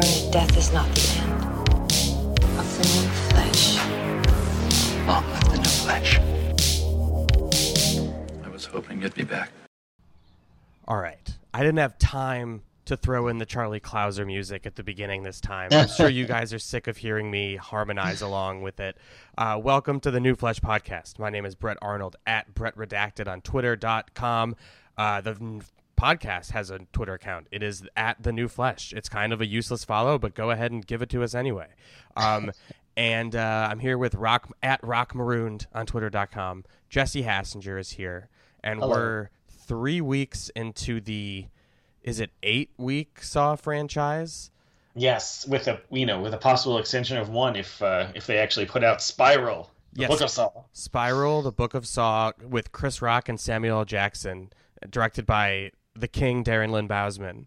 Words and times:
learn 0.00 0.10
that 0.10 0.32
death 0.32 0.56
is 0.56 0.72
not 0.72 0.88
the 0.94 1.18
end 1.18 1.42
of 2.58 2.78
the 2.78 2.84
new 2.88 3.08
flesh. 3.28 3.76
Long 5.06 5.24
live 5.30 5.50
the 5.50 5.56
new 5.58 5.64
flesh. 5.64 6.18
I 8.44 8.48
was 8.48 8.64
hoping 8.64 9.02
you'd 9.02 9.14
be 9.14 9.24
back. 9.24 9.50
All 10.88 10.96
right. 10.96 11.36
I 11.52 11.60
didn't 11.60 11.78
have 11.78 11.98
time 11.98 12.62
to 12.86 12.96
throw 12.96 13.28
in 13.28 13.38
the 13.38 13.46
Charlie 13.46 13.80
Clouser 13.80 14.26
music 14.26 14.66
at 14.66 14.76
the 14.76 14.82
beginning 14.82 15.22
this 15.22 15.40
time. 15.40 15.68
I'm 15.72 15.88
sure 15.88 16.08
you 16.08 16.26
guys 16.36 16.52
are 16.52 16.58
sick 16.58 16.86
of 16.86 16.96
hearing 16.96 17.30
me 17.30 17.56
harmonize 17.56 18.22
along 18.22 18.62
with 18.62 18.80
it. 18.80 18.96
Uh, 19.36 19.60
welcome 19.62 20.00
to 20.00 20.10
the 20.10 20.20
New 20.20 20.34
Flesh 20.34 20.60
Podcast. 20.60 21.18
My 21.18 21.30
name 21.30 21.44
is 21.44 21.54
Brett 21.54 21.76
Arnold 21.82 22.16
at 22.26 22.54
Brett 22.54 22.76
Redacted 22.76 23.28
on 23.28 23.42
Twitter.com. 23.42 24.56
Uh, 24.96 25.20
the 25.20 25.36
n- 25.40 25.62
podcast 26.00 26.52
has 26.52 26.70
a 26.70 26.78
Twitter 26.92 27.14
account. 27.14 27.46
It 27.50 27.62
is 27.62 27.86
at 27.94 28.22
the 28.22 28.32
New 28.32 28.48
Flesh. 28.48 28.92
It's 28.96 29.08
kind 29.08 29.32
of 29.32 29.40
a 29.40 29.46
useless 29.46 29.84
follow, 29.84 30.18
but 30.18 30.34
go 30.34 30.50
ahead 30.50 30.72
and 30.72 30.86
give 30.86 31.02
it 31.02 31.10
to 31.10 31.22
us 31.22 31.34
anyway. 31.34 31.68
Um, 32.16 32.52
and 32.96 33.36
uh, 33.36 33.68
I'm 33.70 33.80
here 33.80 33.98
with 33.98 34.14
Rock 34.14 34.50
at 34.62 34.82
Rock 34.82 35.14
Marooned 35.14 35.66
on 35.74 35.86
Twitter.com. 35.86 36.64
Jesse 36.88 37.22
Hassenger 37.22 37.78
is 37.78 37.90
here, 37.90 38.28
and 38.64 38.80
Hello. 38.80 38.90
we're 38.90 39.30
three 39.48 40.00
weeks 40.00 40.48
into 40.56 41.00
the 41.00 41.46
is 42.02 42.18
it 42.18 42.30
eight 42.42 42.70
week 42.78 43.22
Saw 43.22 43.54
franchise? 43.56 44.50
Yes, 44.94 45.46
with 45.46 45.68
a 45.68 45.80
you 45.90 46.06
know 46.06 46.20
with 46.20 46.34
a 46.34 46.38
possible 46.38 46.78
extension 46.78 47.18
of 47.18 47.28
one 47.28 47.56
if 47.56 47.80
uh, 47.82 48.08
if 48.14 48.26
they 48.26 48.38
actually 48.38 48.66
put 48.66 48.82
out 48.82 49.02
Spiral, 49.02 49.70
the 49.92 50.00
Yes. 50.02 50.10
Book 50.10 50.20
of 50.22 50.30
Saw. 50.30 50.50
Spiral, 50.72 51.42
the 51.42 51.52
Book 51.52 51.74
of 51.74 51.86
Saw, 51.86 52.32
with 52.42 52.72
Chris 52.72 53.02
Rock 53.02 53.28
and 53.28 53.38
Samuel 53.38 53.80
L. 53.80 53.84
Jackson, 53.84 54.50
directed 54.90 55.26
by 55.26 55.70
the 55.94 56.08
King 56.08 56.44
Darren 56.44 56.70
Lynn 56.70 56.88
Bousman, 56.88 57.46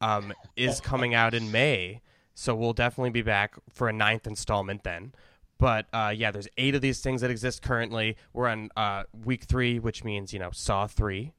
um, 0.00 0.32
is 0.56 0.80
coming 0.82 1.14
out 1.14 1.34
in 1.34 1.50
May. 1.50 2.00
So 2.34 2.54
we'll 2.54 2.72
definitely 2.72 3.10
be 3.10 3.22
back 3.22 3.56
for 3.68 3.88
a 3.88 3.92
ninth 3.92 4.26
installment 4.26 4.84
then. 4.84 5.12
But 5.58 5.86
uh, 5.92 6.14
yeah, 6.16 6.30
there's 6.30 6.48
eight 6.56 6.74
of 6.74 6.80
these 6.80 7.00
things 7.00 7.20
that 7.20 7.30
exist 7.30 7.62
currently. 7.62 8.16
We're 8.32 8.46
on 8.46 8.70
uh, 8.76 9.04
week 9.24 9.44
three, 9.44 9.78
which 9.78 10.04
means 10.04 10.32
you 10.32 10.38
know 10.38 10.50
Saw 10.52 10.86
three. 10.86 11.32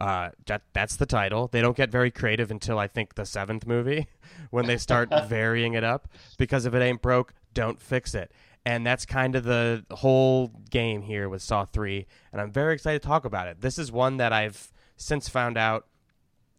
Uh, 0.00 0.30
that 0.46 0.62
that's 0.72 0.96
the 0.96 1.06
title. 1.06 1.48
They 1.48 1.60
don't 1.60 1.76
get 1.76 1.90
very 1.90 2.10
creative 2.10 2.50
until 2.50 2.78
I 2.78 2.86
think 2.86 3.14
the 3.14 3.26
seventh 3.26 3.66
movie, 3.66 4.08
when 4.50 4.66
they 4.66 4.78
start 4.78 5.10
varying 5.28 5.74
it 5.74 5.84
up. 5.84 6.08
Because 6.38 6.66
if 6.66 6.74
it 6.74 6.82
ain't 6.82 7.02
broke, 7.02 7.34
don't 7.54 7.80
fix 7.80 8.14
it. 8.14 8.32
And 8.64 8.84
that's 8.84 9.06
kind 9.06 9.36
of 9.36 9.44
the 9.44 9.84
whole 9.92 10.48
game 10.70 11.02
here 11.02 11.28
with 11.28 11.40
Saw 11.42 11.66
three. 11.66 12.06
And 12.32 12.40
I'm 12.40 12.50
very 12.50 12.74
excited 12.74 13.02
to 13.02 13.08
talk 13.08 13.24
about 13.24 13.46
it. 13.46 13.60
This 13.60 13.78
is 13.78 13.92
one 13.92 14.16
that 14.16 14.32
I've 14.32 14.72
since 14.96 15.28
found 15.28 15.56
out 15.56 15.86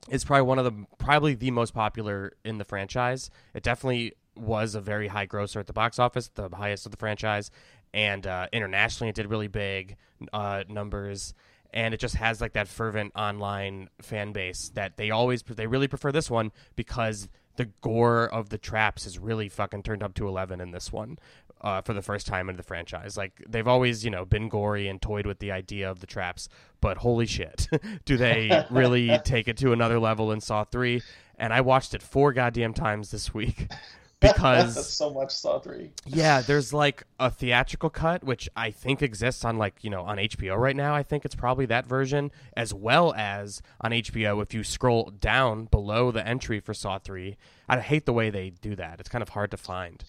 is 0.10 0.24
probably 0.24 0.44
one 0.44 0.60
of 0.60 0.66
the 0.66 0.86
probably 0.98 1.36
the 1.36 1.52
most 1.52 1.74
popular 1.74 2.34
in 2.44 2.58
the 2.58 2.66
franchise. 2.66 3.30
It 3.54 3.64
definitely 3.64 4.14
was 4.36 4.76
a 4.76 4.82
very 4.82 5.08
high 5.08 5.26
grosser 5.26 5.60
at 5.60 5.68
the 5.68 5.74
box 5.74 6.00
office, 6.00 6.30
the 6.36 6.50
highest 6.50 6.86
of 6.86 6.92
the 6.92 6.98
franchise, 6.98 7.52
and 7.94 8.26
uh, 8.26 8.48
internationally 8.54 9.10
it 9.10 9.16
did 9.16 9.30
really 9.30 9.48
big 9.48 9.98
uh, 10.34 10.64
numbers. 10.70 11.34
And 11.74 11.94
it 11.94 12.00
just 12.00 12.16
has 12.16 12.40
like 12.40 12.54
that 12.54 12.68
fervent 12.68 13.12
online 13.16 13.90
fan 14.02 14.32
base 14.32 14.70
that 14.76 14.96
they 14.96 15.12
always 15.12 15.44
they 15.44 15.68
really 15.68 15.90
prefer 15.90 16.12
this 16.12 16.30
one 16.30 16.52
because 16.76 17.28
the 17.58 17.66
gore 17.82 18.26
of 18.26 18.50
the 18.50 18.58
traps 18.58 19.06
is 19.06 19.20
really 19.20 19.50
fucking 19.50 19.84
turned 19.84 20.02
up 20.02 20.14
to 20.16 20.28
eleven 20.28 20.62
in 20.62 20.72
this 20.72 20.94
one. 20.94 21.18
Uh, 21.60 21.82
for 21.82 21.94
the 21.94 22.02
first 22.04 22.28
time 22.28 22.50
in 22.50 22.56
the 22.56 22.62
franchise, 22.64 23.18
like 23.18 23.44
they've 23.50 23.68
always, 23.68 24.06
you 24.06 24.12
know, 24.12 24.26
been 24.26 24.48
gory 24.48 24.88
and 24.88 25.02
toyed 25.02 25.26
with 25.26 25.40
the 25.40 25.52
idea 25.52 25.90
of 25.90 26.00
the 26.02 26.06
traps, 26.08 26.48
but 26.82 26.98
holy 26.98 27.26
shit, 27.26 27.68
do 28.06 28.16
they 28.16 28.64
really 28.70 29.18
take 29.26 29.48
it 29.48 29.58
to 29.58 29.72
another 29.74 29.98
level 30.00 30.32
in 30.32 30.40
Saw 30.40 30.64
three? 30.66 31.02
And 31.40 31.52
I 31.52 31.62
watched 31.62 31.94
it 31.96 32.04
four 32.04 32.32
goddamn 32.32 32.74
times 32.76 33.10
this 33.10 33.34
week 33.34 33.70
That's 34.20 34.34
because 34.38 34.94
so 34.94 35.12
much 35.12 35.32
Saw 35.32 35.60
three. 35.60 35.92
yeah, 36.06 36.42
there's 36.42 36.74
like 36.74 37.04
a 37.20 37.30
theatrical 37.32 37.90
cut 37.90 38.24
which 38.24 38.48
I 38.56 38.70
think 38.72 39.02
exists 39.02 39.44
on 39.44 39.58
like, 39.58 39.84
you 39.84 39.90
know, 39.90 40.04
on 40.04 40.18
HBO 40.18 40.58
right 40.58 40.76
now. 40.76 40.94
I 40.96 41.04
think 41.04 41.26
it's 41.26 41.36
probably 41.36 41.66
that 41.68 41.86
version 41.88 42.32
as 42.56 42.74
well 42.74 43.14
as 43.16 43.62
on 43.82 43.92
HBO 43.92 44.42
if 44.44 44.54
you 44.54 44.64
scroll 44.64 45.12
down 45.20 45.66
below 45.66 46.12
the 46.12 46.26
entry 46.28 46.60
for 46.60 46.74
Saw 46.76 46.98
3. 47.00 47.36
I 47.70 47.80
hate 47.80 48.06
the 48.06 48.14
way 48.14 48.30
they 48.30 48.52
do 48.52 48.76
that. 48.76 49.00
It's 49.00 49.10
kind 49.10 49.22
of 49.22 49.30
hard 49.30 49.52
to 49.52 49.58
find. 49.58 50.04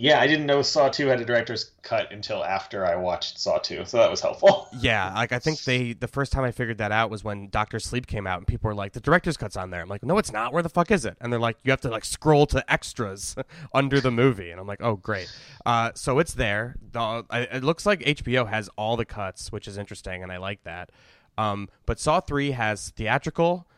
Yeah, 0.00 0.18
I 0.18 0.26
didn't 0.26 0.46
know 0.46 0.62
Saw 0.62 0.88
two 0.88 1.08
had 1.08 1.20
a 1.20 1.26
director's 1.26 1.72
cut 1.82 2.10
until 2.10 2.42
after 2.42 2.86
I 2.86 2.96
watched 2.96 3.38
Saw 3.38 3.58
two, 3.58 3.84
so 3.84 3.98
that 3.98 4.10
was 4.10 4.22
helpful. 4.22 4.68
Yeah, 4.80 5.12
like 5.12 5.32
I 5.32 5.38
think 5.38 5.62
they 5.64 5.92
the 5.92 6.08
first 6.08 6.32
time 6.32 6.42
I 6.44 6.52
figured 6.52 6.78
that 6.78 6.90
out 6.90 7.10
was 7.10 7.22
when 7.22 7.50
Doctor 7.50 7.78
Sleep 7.78 8.06
came 8.06 8.26
out 8.26 8.38
and 8.38 8.46
people 8.46 8.68
were 8.68 8.74
like, 8.74 8.92
"The 8.92 9.00
director's 9.00 9.36
cut's 9.36 9.58
on 9.58 9.68
there." 9.68 9.82
I'm 9.82 9.88
like, 9.88 10.02
"No, 10.02 10.16
it's 10.16 10.32
not. 10.32 10.54
Where 10.54 10.62
the 10.62 10.70
fuck 10.70 10.90
is 10.90 11.04
it?" 11.04 11.18
And 11.20 11.30
they're 11.30 11.40
like, 11.40 11.58
"You 11.64 11.70
have 11.70 11.82
to 11.82 11.90
like 11.90 12.06
scroll 12.06 12.46
to 12.46 12.72
extras 12.72 13.36
under 13.74 14.00
the 14.00 14.10
movie." 14.10 14.50
And 14.50 14.58
I'm 14.58 14.66
like, 14.66 14.80
"Oh, 14.82 14.96
great." 14.96 15.30
Uh, 15.66 15.90
so 15.94 16.18
it's 16.18 16.32
there. 16.32 16.76
The, 16.92 17.26
it 17.30 17.62
looks 17.62 17.84
like 17.84 18.00
HBO 18.00 18.48
has 18.48 18.70
all 18.76 18.96
the 18.96 19.04
cuts, 19.04 19.52
which 19.52 19.68
is 19.68 19.76
interesting, 19.76 20.22
and 20.22 20.32
I 20.32 20.38
like 20.38 20.62
that. 20.62 20.90
Um, 21.36 21.68
but 21.84 22.00
Saw 22.00 22.20
Three 22.20 22.52
has 22.52 22.88
theatrical, 22.90 23.68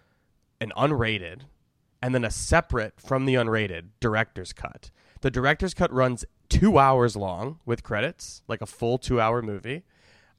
and 0.61 0.73
unrated, 0.77 1.41
and 2.01 2.15
then 2.15 2.25
a 2.25 2.31
separate 2.31 3.01
from 3.01 3.25
the 3.25 3.35
unrated 3.35 3.89
director's 3.99 4.53
cut. 4.53 4.91
The 5.23 5.31
director's 5.31 5.73
cut 5.75 5.93
runs 5.93 6.25
two 6.49 6.79
hours 6.79 7.17
long 7.17 7.59
with 7.65 7.83
credits, 7.83 8.43
like 8.49 8.61
a 8.61 8.67
full 8.67 8.99
two 8.99 9.21
hour 9.21 9.41
movie. 9.43 9.85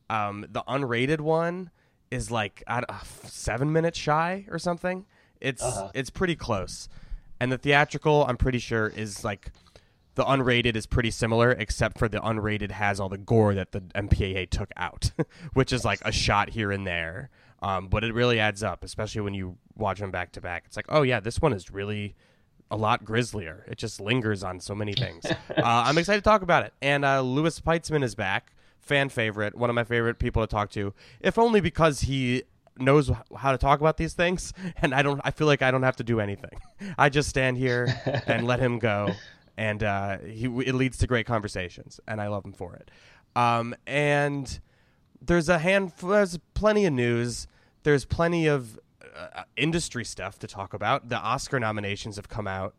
Um, 0.10 0.46
the 0.50 0.64
unrated 0.68 1.20
one 1.22 1.72
is 2.12 2.30
like 2.30 2.64
I 2.68 2.80
uh, 2.88 3.00
seven 3.24 3.72
minutes 3.74 3.98
shy 3.98 4.46
or 4.52 4.60
something. 4.60 5.06
It's 5.42 5.64
Uh-huh. 5.64 5.90
it's 5.94 6.10
pretty 6.10 6.36
close, 6.36 6.88
and 7.40 7.52
the 7.52 7.58
theatrical 7.58 8.26
I'm 8.28 8.38
pretty 8.38 8.60
sure 8.60 8.88
is 8.88 9.24
like 9.24 9.52
the 10.16 10.24
unrated 10.26 10.76
is 10.76 10.86
pretty 10.86 11.10
similar, 11.12 11.52
except 11.52 11.98
for 11.98 12.08
the 12.08 12.20
unrated 12.20 12.70
has 12.72 13.00
all 13.00 13.10
the 13.10 13.18
gore 13.18 13.56
that 13.56 13.72
the 13.72 13.82
MPAA 13.96 14.48
took 14.50 14.70
out, 14.78 15.12
which 15.54 15.74
is 15.74 15.84
like 15.84 16.00
a 16.06 16.12
shot 16.12 16.50
here 16.52 16.72
and 16.72 16.86
there. 16.86 17.30
Um, 17.64 17.88
but 17.88 18.04
it 18.04 18.14
really 18.14 18.40
adds 18.40 18.62
up, 18.62 18.84
especially 18.84 19.22
when 19.22 19.34
you 19.34 19.58
watch 19.76 20.00
them 20.00 20.12
back 20.12 20.34
to 20.34 20.42
back. 20.42 20.64
It's 20.68 20.76
like, 20.76 20.86
oh 20.90 21.02
yeah, 21.02 21.20
this 21.22 21.42
one 21.42 21.54
is 21.54 21.72
really 21.72 22.16
a 22.74 22.76
lot 22.76 23.06
grislier. 23.06 23.64
It 23.68 23.78
just 23.78 24.02
lingers 24.02 24.44
on 24.44 24.60
so 24.60 24.74
many 24.74 24.94
things. 24.94 25.26
uh, 25.26 25.36
I'm 25.58 25.98
excited 25.98 26.24
to 26.24 26.30
talk 26.30 26.42
about 26.42 26.66
it. 26.66 26.74
And 26.82 27.06
uh, 27.06 27.22
Louis 27.22 27.60
Peitzman 27.60 28.04
is 28.04 28.16
back, 28.16 28.52
fan 28.80 29.10
favorite, 29.10 29.56
one 29.56 29.70
of 29.70 29.76
my 29.76 29.84
favorite 29.84 30.18
people 30.18 30.42
to 30.42 30.48
talk 30.48 30.72
to, 30.72 30.92
if 31.22 31.38
only 31.38 31.62
because 31.62 32.02
he 32.02 32.44
knows 32.80 33.12
how 33.38 33.52
to 33.52 33.60
talk 33.60 33.80
about 33.80 33.98
these 33.98 34.14
things 34.16 34.52
and 34.82 34.96
I 34.96 35.04
don't 35.04 35.22
I 35.24 35.30
feel 35.30 35.46
like 35.46 35.62
I 35.62 35.70
don't 35.70 35.84
have 35.84 35.98
to 35.98 36.04
do 36.04 36.20
anything. 36.20 36.60
I 36.98 37.10
just 37.10 37.30
stand 37.30 37.58
here 37.58 37.96
and 38.26 38.48
let 38.48 38.60
him 38.60 38.80
go 38.80 39.12
and 39.56 39.84
uh, 39.84 40.18
he 40.18 40.46
it 40.46 40.74
leads 40.74 40.98
to 40.98 41.08
great 41.08 41.28
conversations 41.28 42.00
and 42.08 42.20
I 42.20 42.30
love 42.30 42.44
him 42.44 42.54
for 42.54 42.76
it. 42.76 42.90
Um, 43.36 43.76
and 43.86 44.60
there's 45.22 45.48
a 45.48 45.60
handful 45.60 46.10
there's 46.10 46.40
plenty 46.56 46.86
of 46.86 46.94
news. 46.94 47.46
There's 47.84 48.06
plenty 48.06 48.48
of 48.48 48.80
uh, 49.16 49.44
industry 49.58 50.06
stuff 50.06 50.40
to 50.40 50.48
talk 50.48 50.74
about. 50.74 51.10
The 51.10 51.18
Oscar 51.18 51.60
nominations 51.60 52.16
have 52.16 52.30
come 52.30 52.48
out, 52.48 52.76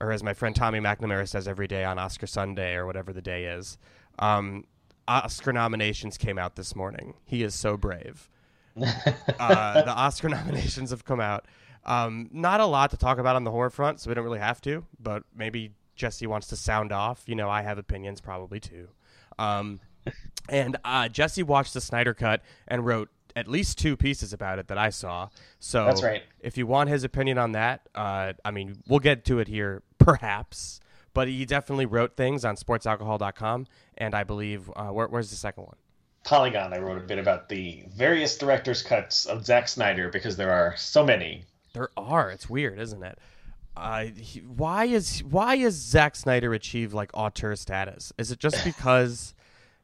or 0.00 0.12
as 0.12 0.22
my 0.22 0.34
friend 0.34 0.54
Tommy 0.54 0.80
McNamara 0.80 1.28
says 1.28 1.46
every 1.46 1.66
day 1.66 1.84
on 1.84 1.98
Oscar 1.98 2.26
Sunday 2.26 2.74
or 2.74 2.86
whatever 2.86 3.12
the 3.12 3.22
day 3.22 3.44
is. 3.44 3.78
Um, 4.18 4.64
Oscar 5.08 5.52
nominations 5.52 6.18
came 6.18 6.38
out 6.38 6.56
this 6.56 6.74
morning. 6.74 7.14
He 7.24 7.42
is 7.42 7.54
so 7.54 7.76
brave. 7.76 8.28
uh, 8.76 9.82
the 9.82 9.92
Oscar 9.92 10.28
nominations 10.30 10.90
have 10.90 11.04
come 11.04 11.20
out. 11.20 11.46
Um, 11.84 12.28
not 12.32 12.60
a 12.60 12.66
lot 12.66 12.90
to 12.90 12.96
talk 12.96 13.18
about 13.18 13.36
on 13.36 13.44
the 13.44 13.50
horror 13.50 13.70
front, 13.70 14.00
so 14.00 14.10
we 14.10 14.14
don't 14.14 14.24
really 14.24 14.40
have 14.40 14.60
to. 14.62 14.84
But 14.98 15.22
maybe 15.34 15.72
Jesse 15.94 16.26
wants 16.26 16.48
to 16.48 16.56
sound 16.56 16.92
off. 16.92 17.22
You 17.26 17.36
know, 17.36 17.48
I 17.48 17.62
have 17.62 17.78
opinions 17.78 18.20
probably 18.20 18.60
too. 18.60 18.88
Um, 19.38 19.80
and 20.48 20.76
uh, 20.84 21.08
Jesse 21.08 21.42
watched 21.42 21.74
the 21.74 21.80
Snyder 21.80 22.14
Cut 22.14 22.42
and 22.66 22.84
wrote 22.84 23.08
at 23.36 23.46
least 23.46 23.78
two 23.78 23.96
pieces 23.96 24.32
about 24.32 24.58
it 24.58 24.66
that 24.68 24.78
I 24.78 24.88
saw. 24.88 25.28
So 25.60 25.84
That's 25.84 26.02
right. 26.02 26.22
If 26.40 26.56
you 26.56 26.66
want 26.66 26.88
his 26.88 27.04
opinion 27.04 27.36
on 27.36 27.52
that, 27.52 27.82
uh, 27.94 28.32
I 28.44 28.50
mean, 28.50 28.82
we'll 28.88 28.98
get 28.98 29.26
to 29.26 29.38
it 29.38 29.46
here, 29.46 29.82
perhaps. 29.98 30.80
But 31.12 31.28
he 31.28 31.44
definitely 31.44 31.86
wrote 31.86 32.16
things 32.16 32.44
on 32.44 32.56
sportsalcohol.com, 32.56 33.66
and 33.96 34.14
I 34.14 34.24
believe 34.24 34.70
uh, 34.74 34.88
where, 34.88 35.06
where's 35.06 35.30
the 35.30 35.36
second 35.36 35.64
one? 35.64 35.76
Polygon, 36.24 36.74
I 36.74 36.78
wrote 36.78 36.98
a 36.98 37.06
bit 37.06 37.18
about 37.18 37.48
the 37.48 37.84
various 37.94 38.36
director's 38.36 38.82
cuts 38.82 39.26
of 39.26 39.46
Zack 39.46 39.68
Snyder 39.68 40.08
because 40.08 40.36
there 40.36 40.50
are 40.50 40.74
so 40.76 41.04
many. 41.04 41.44
There 41.72 41.90
are. 41.96 42.30
It's 42.30 42.50
weird, 42.50 42.80
isn't 42.80 43.02
it? 43.02 43.18
Uh, 43.76 44.06
he, 44.16 44.40
why 44.40 44.86
is 44.86 45.22
why 45.22 45.54
is 45.54 45.74
Zack 45.74 46.16
Snyder 46.16 46.52
achieve 46.52 46.92
like 46.94 47.10
auteur 47.14 47.54
status? 47.54 48.12
Is 48.18 48.32
it 48.32 48.38
just 48.38 48.64
because? 48.64 49.34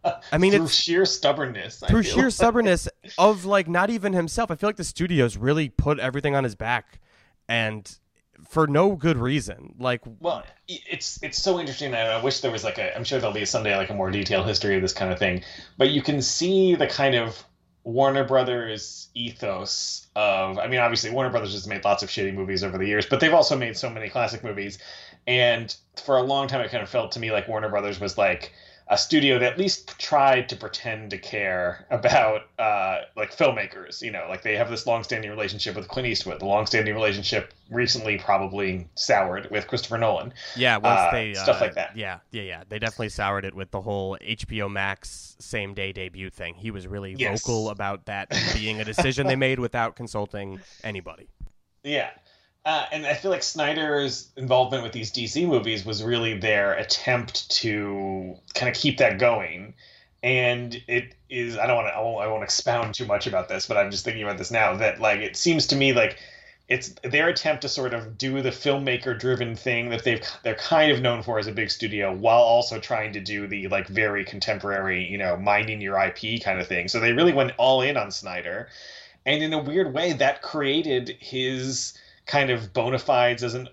I 0.04 0.38
mean, 0.38 0.52
through 0.52 0.64
it's 0.64 0.75
sheer 0.75 1.04
stubbornness. 1.04 1.82
I 1.82 1.88
through 1.88 2.02
sheer 2.02 2.31
stubbornness 2.31 2.88
of 3.19 3.44
like 3.44 3.69
not 3.69 3.90
even 3.90 4.12
himself. 4.12 4.50
I 4.50 4.56
feel 4.56 4.69
like 4.69 4.76
the 4.76 4.84
studios 4.84 5.37
really 5.37 5.69
put 5.69 5.99
everything 5.99 6.34
on 6.34 6.44
his 6.44 6.54
back, 6.54 7.00
and 7.49 7.90
for 8.49 8.66
no 8.66 8.96
good 8.96 9.16
reason. 9.16 9.75
Like, 9.78 10.00
Well, 10.20 10.44
it's 10.66 11.22
it's 11.22 11.40
so 11.40 11.60
interesting, 11.60 11.94
and 11.94 11.96
I 11.96 12.22
wish 12.22 12.40
there 12.40 12.50
was 12.50 12.64
like 12.64 12.78
a. 12.78 12.96
I'm 12.96 13.04
sure 13.04 13.20
there'll 13.20 13.34
be 13.34 13.43
a 13.43 13.46
someday 13.46 13.76
like 13.76 13.90
a 13.90 13.94
more 13.94 14.10
detailed 14.10 14.46
history 14.46 14.76
of 14.76 14.82
this 14.82 14.93
kind 14.93 15.12
of 15.12 15.19
thing, 15.19 15.43
but 15.78 15.90
you 15.90 16.02
can 16.02 16.20
see 16.20 16.75
the 16.75 16.87
kind 16.87 17.14
of 17.14 17.44
Warner 17.84 18.25
Brothers 18.25 19.08
ethos 19.14 20.06
of 20.14 20.58
I 20.58 20.69
mean 20.69 20.81
obviously 20.81 21.10
Warner 21.10 21.31
Brothers 21.31 21.52
has 21.52 21.66
made 21.66 21.84
lots 21.84 22.02
of 22.02 22.08
shitty 22.08 22.34
movies 22.34 22.62
over 22.62 22.78
the 22.78 22.87
years, 22.87 23.06
but 23.06 23.20
they've 23.20 23.34
also 23.34 23.56
made 23.56 23.76
so 23.76 23.90
many 23.90 24.08
classic 24.08 24.44
movies. 24.44 24.78
And 25.26 25.75
for 26.04 26.16
a 26.16 26.22
long 26.22 26.49
time 26.49 26.60
it 26.60 26.70
kind 26.70 26.82
of 26.82 26.88
felt 26.88 27.12
to 27.12 27.20
me 27.20 27.32
like 27.32 27.49
Warner 27.49 27.69
Brothers 27.69 27.99
was 28.00 28.16
like 28.16 28.52
a 28.88 28.99
studio 28.99 29.38
that 29.38 29.52
at 29.52 29.58
least 29.58 29.99
tried 29.99 30.49
to 30.50 30.56
pretend 30.56 31.11
to 31.11 31.19
care 31.19 31.87
about 31.90 32.43
uh, 32.58 33.02
like 33.17 33.34
filmmakers. 33.34 34.02
You 34.02 34.11
know, 34.11 34.26
like 34.29 34.43
they 34.43 34.56
have 34.56 34.70
this 34.70 34.87
long-standing 34.87 35.31
relationship 35.31 35.76
with 35.76 35.88
Clint 35.88 36.08
Eastwood. 36.08 36.40
The 36.40 36.46
long-standing 36.46 36.94
relationship 36.94 37.52
recently 37.70 38.19
probably 38.19 38.87
soured 38.94 39.50
with 39.50 39.67
Christopher 39.67 39.99
Nolan. 39.99 40.32
Yeah, 40.56 40.76
once 40.76 41.00
Uh, 41.00 41.11
they 41.12 41.34
stuff 41.34 41.56
uh, 41.61 41.64
like 41.64 41.75
that. 41.75 41.96
Yeah, 41.96 42.19
yeah, 42.32 42.43
yeah. 42.43 42.62
They 42.69 42.79
definitely 42.79 43.08
soured 43.11 43.44
it 43.44 43.55
with 43.55 43.70
the 43.70 43.81
whole 43.81 44.19
HBO 44.20 44.70
Max 44.70 45.37
same 45.38 45.75
day 45.75 45.93
debut 45.93 46.31
thing. 46.31 46.55
He 46.55 46.70
was 46.70 46.87
really 46.87 47.14
Yes. 47.19 47.43
vocal 47.43 47.70
about 47.70 48.06
that 48.06 48.28
being 48.55 48.81
a 48.81 48.85
decision 48.85 49.26
they 49.26 49.37
made 49.37 49.58
without 49.58 49.96
consulting 49.96 50.61
anybody. 50.85 51.28
Yeah. 51.85 52.11
Uh, 52.64 52.87
and 52.93 53.05
I 53.05 53.14
feel 53.14 53.31
like 53.31 53.43
Snyder's 53.43 54.31
involvement 54.37 54.85
with 54.85 54.93
these 54.93 55.11
DC 55.12 55.47
movies 55.47 55.85
was 55.85 56.03
really 56.03 56.38
their 56.38 56.75
attempt 56.75 57.50
to 57.50 58.37
kind 58.55 58.75
of 58.75 58.81
keep 58.81 58.99
that 58.99 59.19
going. 59.19 59.75
And 60.23 60.81
it 60.87 61.17
is, 61.29 61.59
I 61.59 61.67
don't 61.67 61.76
want 61.76 61.88
to, 61.88 61.94
I 61.94 62.26
won't, 62.29 62.44
expound 62.44 62.94
too 62.94 63.06
much 63.06 63.26
about 63.26 63.49
this, 63.49 63.67
but 63.67 63.76
I'm 63.76 63.91
just 63.91 64.05
thinking 64.05 64.23
about 64.23 64.38
this 64.38 64.53
now 64.53 64.76
that, 64.76 65.00
like, 65.00 65.19
it 65.19 65.37
seems 65.37 65.67
to 65.69 65.76
me 65.76 65.93
like 65.93 66.19
it's 66.69 66.94
their 67.03 67.29
attempt 67.29 67.62
to 67.62 67.69
sort 67.69 67.93
of 67.93 68.17
do 68.17 68.41
the 68.41 68.50
filmmaker 68.50 69.19
driven 69.19 69.56
thing 69.56 69.88
that 69.91 70.05
they've, 70.05 70.25
they're 70.44 70.55
kind 70.55 70.93
of 70.93 71.03
known 71.03 71.25
for 71.25 71.41
as 71.41 71.49
a 71.49 71.53
big 71.53 71.69
studio 71.69 72.14
while 72.14 72.43
also 72.43 72.79
trying 72.79 73.12
to 73.14 73.20
do 73.20 73.49
the, 73.49 73.67
like, 73.67 73.88
very 73.88 74.25
contemporary, 74.25 75.05
you 75.05 75.19
know, 75.19 75.37
minding 75.37 75.81
your 75.81 75.99
IP 76.00 76.41
kind 76.41 76.61
of 76.61 76.69
thing. 76.69 76.87
So 76.87 77.00
they 77.00 77.12
really 77.12 77.32
went 77.32 77.53
all 77.59 77.82
in 77.82 77.97
on 77.97 78.12
Snyder. 78.12 78.69
And 79.26 79.43
in 79.43 79.53
a 79.53 79.62
weird 79.62 79.93
way, 79.93 80.12
that 80.12 80.43
created 80.43 81.17
his 81.19 81.94
kind 82.27 82.51
of 82.51 82.73
bona 82.73 82.99
fides 82.99 83.43
as 83.43 83.55
an 83.55 83.69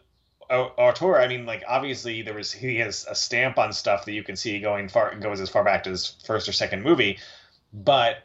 au- 0.50 0.74
auteur. 0.78 1.20
I 1.20 1.28
mean, 1.28 1.46
like 1.46 1.64
obviously 1.68 2.22
there 2.22 2.34
was 2.34 2.52
he 2.52 2.78
has 2.78 3.06
a 3.10 3.16
stamp 3.16 3.58
on 3.58 3.74
stuff 3.74 4.06
that 4.06 4.14
you 4.14 4.24
can 4.24 4.36
see 4.36 4.60
going 4.60 4.90
far 4.90 5.16
goes 5.16 5.40
as 5.40 5.50
far 5.50 5.64
back 5.64 5.84
to 5.84 5.92
his 5.92 6.16
first 6.26 6.48
or 6.48 6.54
second 6.54 6.84
movie, 6.84 7.20
but 7.74 8.18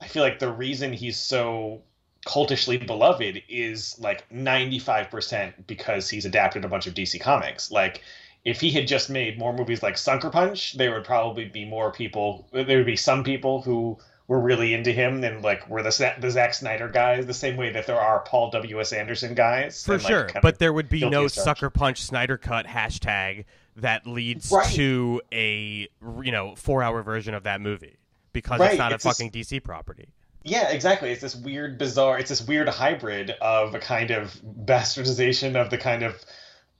I 0.00 0.08
feel 0.08 0.22
like 0.22 0.38
the 0.38 0.52
reason 0.52 0.92
he's 0.92 1.18
so 1.18 1.82
cultishly 2.26 2.76
beloved 2.76 3.42
is 3.48 3.98
like 4.00 4.28
95% 4.30 5.66
because 5.66 6.10
he's 6.10 6.24
adapted 6.24 6.64
a 6.64 6.68
bunch 6.68 6.86
of 6.86 6.94
DC 6.94 7.20
comics. 7.20 7.70
Like 7.70 8.02
if 8.44 8.60
he 8.60 8.70
had 8.70 8.86
just 8.86 9.08
made 9.08 9.38
more 9.38 9.52
movies 9.52 9.82
like 9.82 9.96
Sucker 9.96 10.30
Punch, 10.30 10.74
there 10.74 10.92
would 10.92 11.04
probably 11.04 11.46
be 11.46 11.64
more 11.64 11.92
people 11.92 12.48
there 12.52 12.78
would 12.78 12.86
be 12.86 12.96
some 12.96 13.24
people 13.24 13.62
who 13.62 13.98
were 14.28 14.40
really 14.40 14.74
into 14.74 14.90
him 14.92 15.22
and 15.24 15.42
like 15.42 15.68
were 15.68 15.82
the 15.82 16.14
the 16.20 16.30
Zack 16.30 16.54
Snyder 16.54 16.88
guys 16.88 17.26
the 17.26 17.34
same 17.34 17.56
way 17.56 17.70
that 17.72 17.86
there 17.86 18.00
are 18.00 18.20
Paul 18.20 18.50
W 18.50 18.80
S 18.80 18.92
Anderson 18.92 19.34
guys 19.34 19.84
For 19.84 19.94
and, 19.94 20.02
like, 20.02 20.10
sure. 20.10 20.30
But 20.42 20.58
there 20.58 20.72
would 20.72 20.88
be 20.88 21.08
no 21.08 21.28
sucker 21.28 21.70
punch 21.70 22.02
Snyder 22.02 22.36
cut 22.36 22.66
hashtag 22.66 23.44
that 23.76 24.06
leads 24.06 24.50
Right. 24.50 24.66
to 24.74 25.20
a 25.32 25.88
you 26.22 26.32
know 26.32 26.54
four 26.56 26.82
hour 26.82 27.02
version 27.02 27.34
of 27.34 27.44
that 27.44 27.60
movie 27.60 27.96
because 28.32 28.58
Right, 28.60 28.70
it's 28.70 28.78
not 28.78 28.92
it's 28.92 29.04
a 29.04 29.08
this- 29.08 29.16
fucking 29.18 29.30
DC 29.30 29.62
property. 29.62 30.08
Yeah, 30.48 30.68
exactly. 30.70 31.10
It's 31.10 31.20
this 31.22 31.34
weird, 31.34 31.76
bizarre. 31.76 32.20
It's 32.20 32.28
this 32.28 32.40
weird 32.46 32.68
hybrid 32.68 33.30
of 33.40 33.74
a 33.74 33.80
kind 33.80 34.12
of 34.12 34.40
bastardization 34.64 35.56
of 35.56 35.70
the 35.70 35.78
kind 35.78 36.04
of, 36.04 36.24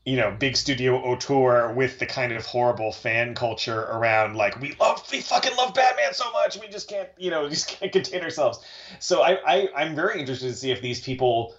you 0.07 0.17
know, 0.17 0.31
big 0.31 0.57
studio 0.57 0.97
auteur 0.99 1.73
with 1.73 1.99
the 1.99 2.07
kind 2.07 2.33
of 2.33 2.47
horrible 2.47 2.93
fan 2.93 3.35
culture 3.35 3.83
around. 3.83 4.37
Like 4.37 4.59
we 4.61 4.75
love, 4.81 5.05
we 5.11 5.21
fucking 5.21 5.57
love 5.57 5.75
Batman 5.75 6.15
so 6.15 6.31
much, 6.31 6.59
we 6.59 6.69
just 6.69 6.89
can't, 6.89 7.09
you 7.19 7.31
know, 7.31 7.49
just 7.51 7.69
can't 7.69 7.93
contain 7.93 8.23
ourselves. 8.23 8.65
So 9.01 9.23
I, 9.23 9.39
I, 9.45 9.69
I'm 9.77 9.97
very 9.97 10.21
interested 10.21 10.47
to 10.47 10.55
see 10.55 10.71
if 10.71 10.81
these 10.81 11.01
people 11.01 11.57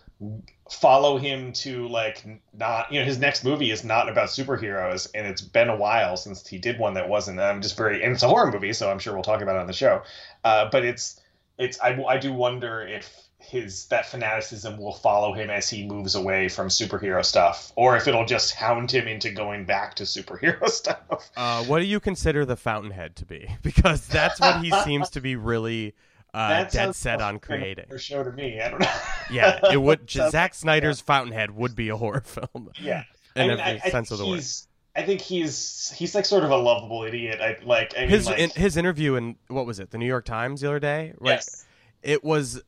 follow 0.71 1.17
him 1.17 1.53
to 1.53 1.88
like 1.89 2.25
not 2.57 2.91
you 2.91 2.99
know 2.99 3.05
his 3.05 3.19
next 3.19 3.44
movie 3.44 3.69
is 3.69 3.83
not 3.83 4.09
about 4.09 4.29
superheroes 4.29 5.07
and 5.13 5.27
it's 5.27 5.41
been 5.41 5.69
a 5.69 5.75
while 5.75 6.17
since 6.17 6.45
he 6.45 6.57
did 6.57 6.79
one 6.79 6.95
that 6.95 7.07
wasn't 7.07 7.39
i'm 7.39 7.61
just 7.61 7.77
very 7.77 8.03
and 8.03 8.13
it's 8.13 8.23
a 8.23 8.27
horror 8.27 8.51
movie 8.51 8.73
so 8.73 8.89
i'm 8.89 8.97
sure 8.97 9.13
we'll 9.13 9.21
talk 9.21 9.41
about 9.41 9.55
it 9.55 9.59
on 9.59 9.67
the 9.67 9.71
show 9.71 10.01
uh, 10.43 10.67
but 10.71 10.83
it's 10.83 11.21
it's 11.59 11.79
I, 11.79 12.03
I 12.03 12.17
do 12.17 12.33
wonder 12.33 12.81
if 12.81 13.26
his 13.39 13.86
that 13.88 14.06
fanaticism 14.07 14.78
will 14.78 14.94
follow 14.94 15.31
him 15.34 15.50
as 15.50 15.69
he 15.69 15.86
moves 15.88 16.16
away 16.16 16.50
from 16.50 16.68
superhero 16.68 17.24
stuff 17.24 17.72
or 17.75 17.95
if 17.95 18.07
it'll 18.07 18.25
just 18.25 18.54
hound 18.56 18.89
him 18.92 19.07
into 19.07 19.30
going 19.31 19.63
back 19.63 19.94
to 19.95 20.04
superhero 20.04 20.68
stuff 20.69 21.30
Uh, 21.38 21.63
what 21.66 21.80
do 21.80 21.86
you 21.86 22.00
consider 22.00 22.45
the 22.45 22.56
Fountainhead 22.56 23.16
to 23.18 23.25
be? 23.25 23.48
Because 23.62 24.07
that's 24.07 24.39
what 24.39 24.63
he 24.63 24.72
seems 24.84 25.12
to 25.12 25.22
be 25.22 25.36
really 25.36 25.94
uh, 26.34 26.63
dead 26.66 26.95
set 26.95 27.22
on 27.22 27.39
creating. 27.39 27.86
horror 27.88 28.00
show 28.00 28.24
to 28.24 28.31
me 28.31 28.60
i 28.62 28.69
don't 28.69 28.81
know 28.81 28.92
Yeah, 29.31 29.60
it 29.72 29.78
would. 29.81 30.10
Zack 30.10 30.54
Snyder's 30.56 31.00
Fountainhead 31.01 31.51
would 31.51 31.75
be 31.75 31.89
a 31.89 31.95
horror 31.98 32.22
film 32.22 32.72
yeah 32.81 33.04
in 33.36 33.44
I 33.44 33.48
mean, 33.48 33.60
every 33.60 33.63
I- 33.63 33.81
I 33.86 33.89
sense 33.92 34.10
think 34.10 34.12
of 34.12 34.18
the 34.19 34.25
word. 34.25 34.34
he's- 34.36 34.68
I 34.95 35.04
think 35.04 35.22
he's 35.22 35.94
he's 35.95 36.16
like 36.16 36.25
sort 36.25 36.44
of 36.44 36.50
a 36.50 36.57
lovable 36.57 37.04
idiot. 37.04 37.39
I 37.39 37.57
like 37.63 37.94
I 37.95 38.01
mean, 38.01 38.10
His 38.10 38.25
like, 38.25 38.39
in, 38.39 38.50
his 38.50 38.78
interview 38.78 39.13
in 39.13 39.36
what 39.48 39.68
was 39.68 39.80
it? 39.80 39.92
The 39.92 40.00
New 40.00 40.07
York 40.07 40.25
Times 40.25 40.62
the 40.62 40.68
other 40.69 40.80
day. 40.80 41.13
right? 41.19 41.34
yes. 41.34 41.66
It 42.07 42.24
was 42.24 42.62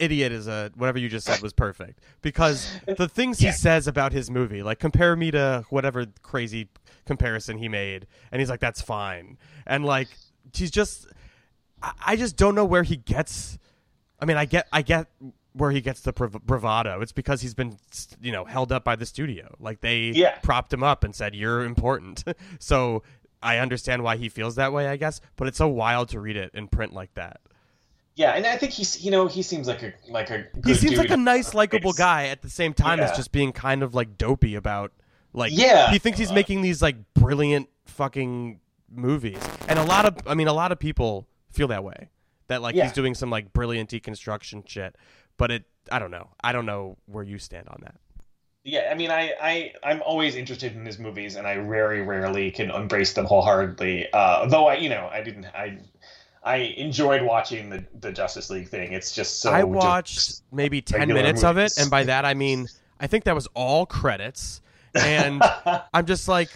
idiot 0.00 0.32
is 0.32 0.48
a 0.48 0.72
whatever 0.74 0.98
you 0.98 1.08
just 1.08 1.24
said 1.24 1.40
was 1.40 1.52
perfect. 1.52 2.00
Because 2.20 2.68
the 2.98 3.08
things 3.18 3.40
Yeah. 3.40 3.52
he 3.52 3.56
says 3.56 3.86
about 3.86 4.12
his 4.12 4.28
movie 4.28 4.62
like 4.62 4.80
compare 4.80 5.14
me 5.14 5.30
to 5.30 5.64
whatever 5.70 6.04
crazy 6.22 6.68
comparison 7.06 7.58
he 7.58 7.68
made 7.68 8.08
and 8.32 8.40
he's 8.40 8.50
like 8.50 8.58
that's 8.60 8.82
fine. 8.82 9.38
And 9.66 9.84
like 9.84 10.08
he's 10.52 10.72
just 10.72 11.06
I, 12.04 12.16
just 12.16 12.36
don't 12.36 12.54
know 12.56 12.64
where 12.64 12.82
he 12.82 12.96
gets 12.96 13.56
I 14.18 14.24
mean 14.24 14.36
I 14.36 14.44
get 14.46 14.66
I 14.72 14.82
get 14.82 15.06
where 15.52 15.70
he 15.70 15.80
gets 15.80 16.00
the 16.00 16.12
brav- 16.12 16.42
bravado. 16.44 17.00
It's 17.00 17.12
because 17.12 17.40
he's 17.42 17.54
been 17.54 17.78
you 18.20 18.32
know 18.32 18.44
held 18.44 18.72
up 18.72 18.82
by 18.82 18.96
the 18.96 19.06
studio. 19.06 19.54
Like 19.60 19.80
they 19.80 20.06
Yeah. 20.08 20.38
propped 20.42 20.72
him 20.72 20.82
up 20.82 21.04
and 21.04 21.14
said 21.14 21.34
you're 21.36 21.62
important. 21.64 22.24
So 22.58 23.04
I 23.40 23.58
understand 23.58 24.02
why 24.02 24.16
he 24.16 24.28
feels 24.28 24.56
that 24.56 24.72
way 24.72 24.88
I 24.88 24.96
guess 24.96 25.20
but 25.36 25.46
it's 25.46 25.58
so 25.58 25.68
wild 25.68 26.08
to 26.08 26.18
read 26.20 26.36
it 26.36 26.50
in 26.54 26.66
print 26.66 26.92
like 26.92 27.14
that 27.14 27.40
Yeah, 28.16 28.32
and 28.32 28.46
I 28.46 28.56
think 28.56 28.72
he's 28.72 29.04
you 29.04 29.10
know 29.10 29.26
he 29.26 29.42
seems 29.42 29.68
like 29.68 29.82
a 29.82 29.92
like 30.08 30.30
a 30.30 30.46
he 30.64 30.74
seems 30.74 30.92
dude. 30.92 30.98
like 30.98 31.10
a 31.10 31.16
nice, 31.18 31.52
likable 31.54 31.92
guy 31.92 32.26
at 32.28 32.40
the 32.42 32.48
same 32.50 32.72
time 32.74 32.98
as 32.98 33.14
just 33.16 33.30
being 33.30 33.52
kind 33.52 33.82
of 33.82 33.94
like 33.94 34.16
dopey 34.18 34.54
about 34.54 34.92
like 35.34 35.52
Yeah. 35.54 35.90
he 35.90 35.98
thinks 35.98 36.18
he's 36.18 36.32
making 36.32 36.62
these 36.62 36.80
like 36.80 36.96
brilliant 37.14 37.68
fucking 37.84 38.60
movies. 38.90 39.38
And 39.68 39.78
a 39.78 39.84
lot 39.84 40.06
of 40.06 40.16
I 40.26 40.34
mean 40.34 40.48
a 40.48 40.52
lot 40.54 40.72
of 40.72 40.78
people 40.78 41.26
feel 41.50 41.68
that 41.68 41.84
way. 41.84 42.08
That 42.48 42.62
like 42.62 42.74
Yeah. 42.74 42.84
he's 42.84 42.92
doing 42.92 43.14
some 43.14 43.28
like 43.28 43.52
brilliant 43.52 43.90
deconstruction 43.90 44.66
shit. 44.66 44.96
But 45.36 45.50
it 45.50 45.64
I 45.92 45.98
don't 45.98 46.10
know. 46.10 46.30
I 46.42 46.52
don't 46.52 46.66
know 46.66 46.96
where 47.04 47.22
you 47.22 47.38
stand 47.38 47.68
on 47.68 47.80
that. 47.82 47.96
Yeah, 48.64 48.88
I 48.90 48.94
mean, 48.96 49.12
I, 49.12 49.32
I, 49.40 49.72
I'm 49.84 50.02
always 50.02 50.34
interested 50.34 50.74
in 50.74 50.84
his 50.84 50.98
movies, 50.98 51.36
and 51.36 51.46
I 51.46 51.54
very 51.58 52.02
rarely 52.02 52.50
can 52.50 52.72
embrace 52.72 53.12
them 53.12 53.24
wholeheartedly. 53.24 54.08
Uh, 54.12 54.46
though 54.46 54.66
I, 54.66 54.74
you 54.74 54.88
know, 54.88 55.08
I 55.12 55.22
didn't, 55.22 55.46
I, 55.46 55.78
I 56.46 56.56
enjoyed 56.76 57.22
watching 57.22 57.68
the 57.68 57.84
the 58.00 58.12
Justice 58.12 58.48
League 58.50 58.68
thing. 58.68 58.92
It's 58.92 59.12
just 59.12 59.40
so. 59.40 59.50
I 59.50 59.64
watched 59.64 60.42
maybe 60.52 60.80
10 60.80 61.00
regular 61.00 61.20
minutes 61.20 61.42
of 61.44 61.58
it 61.58 61.76
and 61.76 61.90
by 61.90 62.04
that 62.04 62.24
I 62.24 62.34
mean 62.34 62.68
I 63.00 63.08
think 63.08 63.24
that 63.24 63.34
was 63.34 63.48
all 63.54 63.84
credits 63.84 64.62
and 64.94 65.42
I'm 65.94 66.06
just 66.06 66.28
like, 66.28 66.48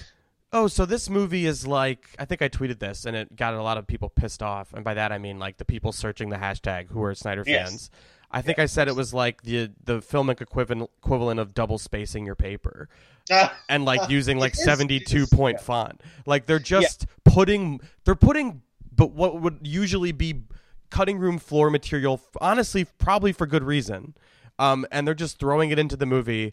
oh, 0.52 0.68
so 0.68 0.86
this 0.86 1.10
movie 1.10 1.44
is 1.44 1.66
like, 1.66 2.08
I 2.18 2.24
think 2.24 2.40
I 2.40 2.48
tweeted 2.48 2.78
this 2.78 3.04
and 3.04 3.16
it 3.16 3.36
got 3.36 3.54
a 3.54 3.62
lot 3.62 3.78
of 3.78 3.86
people 3.86 4.08
pissed 4.08 4.42
off. 4.42 4.72
And 4.72 4.84
by 4.84 4.94
that, 4.94 5.12
I 5.12 5.18
mean 5.18 5.38
like 5.38 5.58
the 5.58 5.64
people 5.64 5.92
searching 5.92 6.30
the 6.30 6.36
hashtag 6.36 6.88
who 6.88 7.02
are 7.02 7.14
Snyder 7.14 7.44
Yes. 7.46 7.68
fans. 7.68 7.90
I 8.32 8.42
think 8.42 8.60
I 8.60 8.66
said 8.66 8.86
it 8.86 8.94
was 8.94 9.12
like 9.12 9.42
the 9.42 9.72
the 9.82 9.98
filmic 9.98 10.40
equivalent 10.40 10.88
equivalent 11.02 11.40
of 11.40 11.52
double 11.52 11.78
spacing 11.78 12.24
your 12.24 12.36
paper 12.36 12.88
and 13.68 13.84
like 13.84 14.08
using 14.08 14.38
like 14.38 14.54
72 14.54 15.16
it 15.16 15.22
is, 15.22 15.28
point 15.30 15.56
yeah. 15.58 15.64
font. 15.64 16.00
Like 16.26 16.46
they're 16.46 16.60
just 16.60 17.06
putting 17.24 17.80
they're 18.04 18.14
putting 18.14 18.62
but 19.00 19.12
what 19.12 19.40
would 19.40 19.58
usually 19.62 20.12
be 20.12 20.42
cutting 20.90 21.18
room 21.18 21.38
floor 21.38 21.70
material 21.70 22.20
honestly 22.40 22.84
probably 22.84 23.32
for 23.32 23.46
good 23.46 23.64
reason. 23.64 24.14
Um 24.58 24.86
and 24.92 25.06
they're 25.06 25.14
just 25.26 25.38
throwing 25.38 25.70
it 25.70 25.78
into 25.78 25.96
the 25.96 26.04
movie 26.04 26.52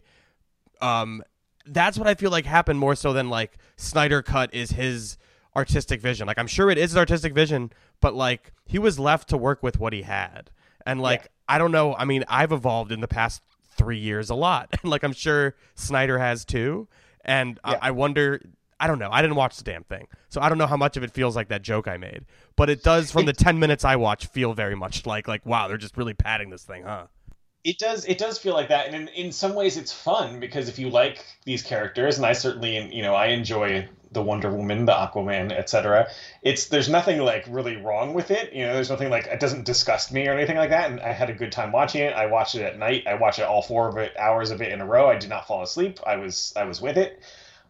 um 0.80 1.22
that's 1.66 1.98
what 1.98 2.08
I 2.08 2.14
feel 2.14 2.30
like 2.30 2.46
happened 2.46 2.78
more 2.78 2.94
so 2.94 3.12
than 3.12 3.28
like 3.28 3.58
Snyder 3.76 4.22
cut 4.22 4.54
is 4.54 4.70
his 4.70 5.18
artistic 5.54 6.00
vision. 6.00 6.26
Like 6.26 6.38
I'm 6.38 6.46
sure 6.46 6.70
it 6.70 6.78
is 6.78 6.92
his 6.92 6.96
artistic 6.96 7.34
vision, 7.34 7.70
but 8.00 8.14
like 8.14 8.52
he 8.64 8.78
was 8.78 8.98
left 8.98 9.28
to 9.28 9.36
work 9.36 9.62
with 9.62 9.78
what 9.78 9.92
he 9.92 10.02
had. 10.02 10.50
And 10.86 11.02
like 11.02 11.22
Yeah. 11.24 11.54
I 11.54 11.58
don't 11.58 11.72
know, 11.72 11.94
I 11.96 12.04
mean, 12.06 12.24
I've 12.28 12.52
evolved 12.52 12.92
in 12.92 13.00
the 13.00 13.08
past 13.08 13.42
3 13.76 13.98
years 13.98 14.30
a 14.30 14.34
lot. 14.34 14.68
And 14.82 14.90
like 14.90 15.02
I'm 15.02 15.12
sure 15.12 15.54
Snyder 15.74 16.18
has 16.18 16.46
too. 16.46 16.88
And 17.24 17.60
Yeah. 17.66 17.78
I, 17.82 17.88
I 17.88 17.90
wonder 17.90 18.40
I 18.80 18.86
don't 18.86 18.98
know. 18.98 19.10
I 19.10 19.22
didn't 19.22 19.36
watch 19.36 19.56
the 19.56 19.64
damn 19.64 19.84
thing. 19.84 20.06
So 20.28 20.40
I 20.40 20.48
don't 20.48 20.58
know 20.58 20.66
how 20.66 20.76
much 20.76 20.96
of 20.96 21.02
it 21.02 21.10
feels 21.10 21.34
like 21.34 21.48
that 21.48 21.62
joke 21.62 21.88
I 21.88 21.96
made. 21.96 22.24
But 22.56 22.70
it 22.70 22.82
does 22.82 23.10
from 23.10 23.26
the 23.26 23.32
10 23.32 23.58
minutes 23.58 23.84
I 23.84 23.96
watch 23.96 24.26
feel 24.26 24.54
very 24.54 24.76
much 24.76 25.06
like 25.06 25.28
like 25.28 25.44
wow, 25.44 25.68
they're 25.68 25.76
just 25.76 25.96
really 25.96 26.14
padding 26.14 26.50
this 26.50 26.64
thing, 26.64 26.84
huh? 26.84 27.06
it 27.64 27.76
does 27.76 28.04
it 28.04 28.18
does 28.18 28.38
feel 28.38 28.54
like 28.54 28.68
that 28.68 28.86
and 28.86 28.94
in, 28.94 29.08
in 29.08 29.32
some 29.32 29.52
ways 29.52 29.76
it's 29.76 29.92
fun 29.92 30.38
because 30.38 30.68
if 30.68 30.78
you 30.78 30.88
like 30.88 31.26
these 31.44 31.60
characters 31.60 32.16
and 32.16 32.24
i 32.24 32.32
certainly 32.32 32.78
you 32.94 33.02
know 33.02 33.16
i 33.16 33.26
enjoy 33.26 33.84
the 34.12 34.22
Wonder 34.22 34.50
Woman, 34.50 34.86
the 34.86 34.92
Aquaman, 34.92 35.52
etc. 35.52 36.08
It's 36.42 36.66
there's 36.66 36.88
nothing 36.88 37.20
like 37.20 37.44
really 37.48 37.76
wrong 37.76 38.14
with 38.14 38.30
it. 38.30 38.52
You 38.52 38.66
know, 38.66 38.74
there's 38.74 38.90
nothing 38.90 39.10
like 39.10 39.26
it 39.26 39.40
doesn't 39.40 39.64
disgust 39.64 40.12
me 40.12 40.26
or 40.26 40.32
anything 40.32 40.56
like 40.56 40.70
that. 40.70 40.90
And 40.90 41.00
I 41.00 41.12
had 41.12 41.30
a 41.30 41.34
good 41.34 41.52
time 41.52 41.72
watching 41.72 42.02
it. 42.02 42.14
I 42.14 42.26
watched 42.26 42.54
it 42.54 42.62
at 42.62 42.78
night. 42.78 43.06
I 43.06 43.14
watched 43.14 43.38
it 43.38 43.42
all 43.42 43.62
four 43.62 43.88
of 43.88 43.96
it 43.96 44.16
hours 44.18 44.50
of 44.50 44.62
it 44.62 44.72
in 44.72 44.80
a 44.80 44.86
row. 44.86 45.08
I 45.08 45.18
did 45.18 45.30
not 45.30 45.46
fall 45.46 45.62
asleep. 45.62 46.00
I 46.06 46.16
was 46.16 46.52
I 46.56 46.64
was 46.64 46.80
with 46.80 46.96
it, 46.96 47.20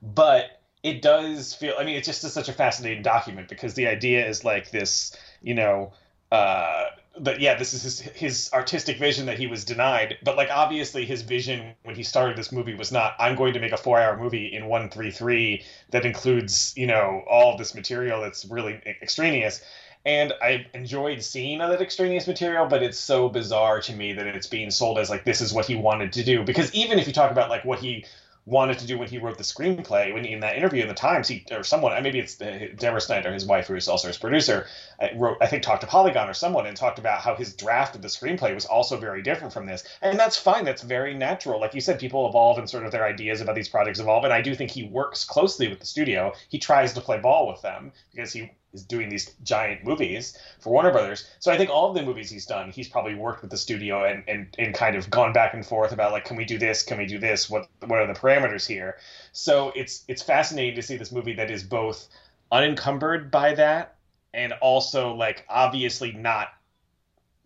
but 0.01 0.58
it 0.83 1.03
does 1.03 1.55
feel. 1.55 1.75
I 1.79 1.85
mean, 1.85 1.97
it's 1.97 2.07
just 2.07 2.23
such 2.23 2.49
a 2.49 2.53
fascinating 2.53 3.03
document 3.03 3.49
because 3.49 3.75
the 3.75 3.87
idea 3.87 4.27
is 4.27 4.45
like 4.45 4.71
this. 4.71 5.17
You 5.43 5.55
know. 5.55 5.93
Uh, 6.31 6.85
but 7.21 7.41
yeah, 7.41 7.57
this 7.57 7.75
is 7.75 7.83
his, 7.83 8.01
his 8.01 8.51
artistic 8.53 8.99
vision 8.99 9.27
that 9.27 9.39
he 9.39 9.47
was 9.47 9.65
denied. 9.65 10.19
But 10.23 10.37
like 10.37 10.51
obviously, 10.51 11.05
his 11.05 11.23
vision 11.23 11.75
when 11.83 11.97
he 11.97 12.03
started 12.03 12.37
this 12.37 12.53
movie 12.53 12.75
was 12.75 12.93
not 12.93 13.15
I'm 13.19 13.37
going 13.37 13.55
to 13.55 13.61
make 13.61 13.73
a 13.73 13.77
four 13.77 13.99
hour 13.99 14.17
movie 14.17 14.47
in 14.47 14.67
one 14.67 14.91
three 14.91 15.11
three 15.11 15.65
that 15.91 16.05
includes 16.05 16.73
you 16.77 16.87
know 16.87 17.25
all 17.29 17.57
this 17.57 17.75
material 17.75 18.21
that's 18.21 18.45
really 18.45 18.81
extraneous. 19.03 19.63
And 20.05 20.33
I 20.41 20.67
enjoyed 20.75 21.23
seeing 21.23 21.61
all 21.61 21.69
that 21.71 21.83
extraneous 21.83 22.27
material, 22.27 22.67
but 22.67 22.83
it's 22.83 22.99
so 22.99 23.29
bizarre 23.29 23.81
to 23.83 23.93
me 23.93 24.13
that 24.13 24.27
it's 24.27 24.47
being 24.47 24.71
sold 24.71 24.99
as 24.99 25.11
like 25.11 25.25
this 25.25 25.41
is 25.41 25.53
what 25.53 25.67
he 25.67 25.75
wanted 25.75 26.13
to 26.15 26.25
do. 26.25 26.45
Because 26.45 26.73
even 26.73 26.99
if 26.99 27.07
you 27.07 27.13
talk 27.13 27.31
about 27.33 27.51
like 27.51 27.65
what 27.65 27.81
he 27.81 28.05
wanted 28.49 28.79
to 28.79 28.87
do 28.87 28.99
when 28.99 29.09
he 29.09 29.19
wrote 29.19 29.37
the 29.37 29.45
screenplay. 29.45 30.13
When 30.13 30.25
in 30.25 30.41
that 30.41 30.57
interview 30.57 30.83
in 30.83 30.89
the 30.89 30.95
Times, 30.95 31.29
he 31.29 31.45
or 31.51 31.63
someone, 31.63 32.03
maybe 32.03 32.19
it's 32.19 32.35
Deborah 32.37 33.01
Snyder, 33.01 33.33
his 33.33 33.45
wife, 33.45 33.67
who 33.67 33.75
is 33.75 33.89
also 33.89 34.09
his 34.09 34.17
producer, 34.17 34.67
uh, 35.01 35.09
wrote, 35.15 35.37
I 35.41 35.47
think, 35.47 35.63
talked 35.63 35.83
to 35.83 35.87
Polygon 35.87 36.29
or 36.29 36.35
someone 36.35 36.67
and 36.67 36.77
talked 36.77 36.99
about 36.99 37.21
how 37.21 37.35
his 37.35 37.55
draft 37.55 37.95
of 37.95 38.03
the 38.03 38.09
screenplay 38.09 38.55
was 38.55 38.65
also 38.65 38.97
very 38.97 39.23
different 39.23 39.53
from 39.53 39.67
this, 39.67 39.85
and 40.01 40.19
that's 40.19 40.37
fine. 40.37 40.65
That's 40.65 40.83
very 40.83 41.15
natural. 41.15 41.61
Like 41.61 41.75
you 41.75 41.81
said, 41.81 41.99
people 41.99 42.29
evolve 42.29 42.59
and 42.59 42.69
sort 42.69 42.85
of 42.85 42.93
their 42.93 43.05
ideas 43.05 43.41
about 43.41 43.55
these 43.55 43.69
projects 43.69 44.01
evolve, 44.01 44.25
and 44.25 44.33
I 44.33 44.41
do 44.41 44.55
think 44.55 44.71
he 44.71 44.85
works 44.85 45.25
closely 45.25 45.69
with 45.69 45.81
the 45.81 45.87
studio. 45.87 46.33
He 46.49 46.59
tries 46.59 46.95
to 46.95 47.01
play 47.01 47.19
ball 47.19 47.49
with 47.49 47.63
them 47.63 47.93
because 48.11 48.33
he 48.33 48.51
is 48.73 48.83
doing 48.83 49.09
these 49.09 49.35
giant 49.43 49.85
movies 49.85 50.39
for 50.61 50.73
Warner 50.73 50.93
Brothers. 50.93 51.29
So 51.39 51.51
I 51.51 51.57
think 51.57 51.71
all 51.71 51.89
of 51.89 51.95
the 51.95 52.03
movies 52.03 52.31
he's 52.31 52.47
done, 52.47 52.71
he's 52.71 52.89
probably 52.89 53.15
worked 53.15 53.43
with 53.43 53.51
the 53.51 53.57
studio 53.57 54.05
and, 54.05 54.23
and, 54.29 54.55
and 54.59 54.75
kind 54.75 54.97
of 54.97 55.09
gone 55.11 55.33
back 55.33 55.55
and 55.55 55.65
forth 55.65 55.93
about 55.93 56.13
like, 56.13 56.25
can 56.25 56.37
we 56.37 56.45
do 56.45 56.59
this? 56.59 56.83
Can 56.83 56.99
we 56.99 57.07
do 57.07 57.19
this? 57.19 57.49
What 57.49 57.69
what 57.87 57.99
are 57.99 58.07
the 58.07 58.19
parameters 58.19 58.67
here? 58.67 58.97
So 59.33 59.73
it's 59.75 60.05
it's 60.09 60.23
fascinating 60.23 60.77
to 60.77 60.83
see 60.83 60.97
this 60.97 61.13
movie 61.13 61.35
that 61.35 61.51
is 61.51 61.63
both 61.63 62.09
unencumbered 62.53 63.31
by 63.31 63.55
that 63.55 63.97
and 64.35 64.53
also 64.55 65.15
like 65.15 65.45
obviously 65.49 66.13
not 66.13 66.49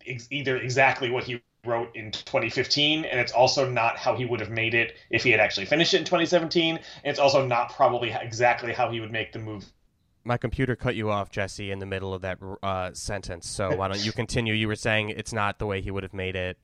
ex- 0.05 0.27
either 0.31 0.57
exactly 0.57 1.09
what 1.09 1.23
he 1.23 1.41
wrote 1.65 1.95
in 1.95 2.11
2015 2.11 3.05
and 3.05 3.19
it's 3.19 3.31
also 3.31 3.69
not 3.69 3.97
how 3.97 4.15
he 4.15 4.25
would 4.25 4.41
have 4.41 4.49
made 4.49 4.73
it 4.73 4.95
if 5.09 5.23
he 5.23 5.31
had 5.31 5.39
actually 5.39 5.65
finished 5.65 5.93
it 5.93 5.97
in 5.97 6.03
2017 6.03 6.75
and 6.75 6.83
it's 7.05 7.19
also 7.19 7.45
not 7.47 7.71
probably 7.71 8.11
exactly 8.11 8.73
how 8.73 8.91
he 8.91 8.99
would 8.99 9.11
make 9.11 9.31
the 9.31 9.39
movie 9.39 9.65
my 10.25 10.37
computer 10.37 10.75
cut 10.75 10.95
you 10.95 11.09
off, 11.09 11.29
Jesse, 11.29 11.71
in 11.71 11.79
the 11.79 11.85
middle 11.85 12.13
of 12.13 12.21
that 12.21 12.39
uh, 12.61 12.93
sentence. 12.93 13.49
So 13.49 13.75
why 13.75 13.87
don't 13.87 14.03
you 14.03 14.11
continue? 14.13 14.53
You 14.53 14.67
were 14.67 14.75
saying 14.75 15.09
it's 15.09 15.33
not 15.33 15.59
the 15.59 15.65
way 15.65 15.81
he 15.81 15.91
would 15.91 16.03
have 16.03 16.13
made 16.13 16.35
it 16.35 16.57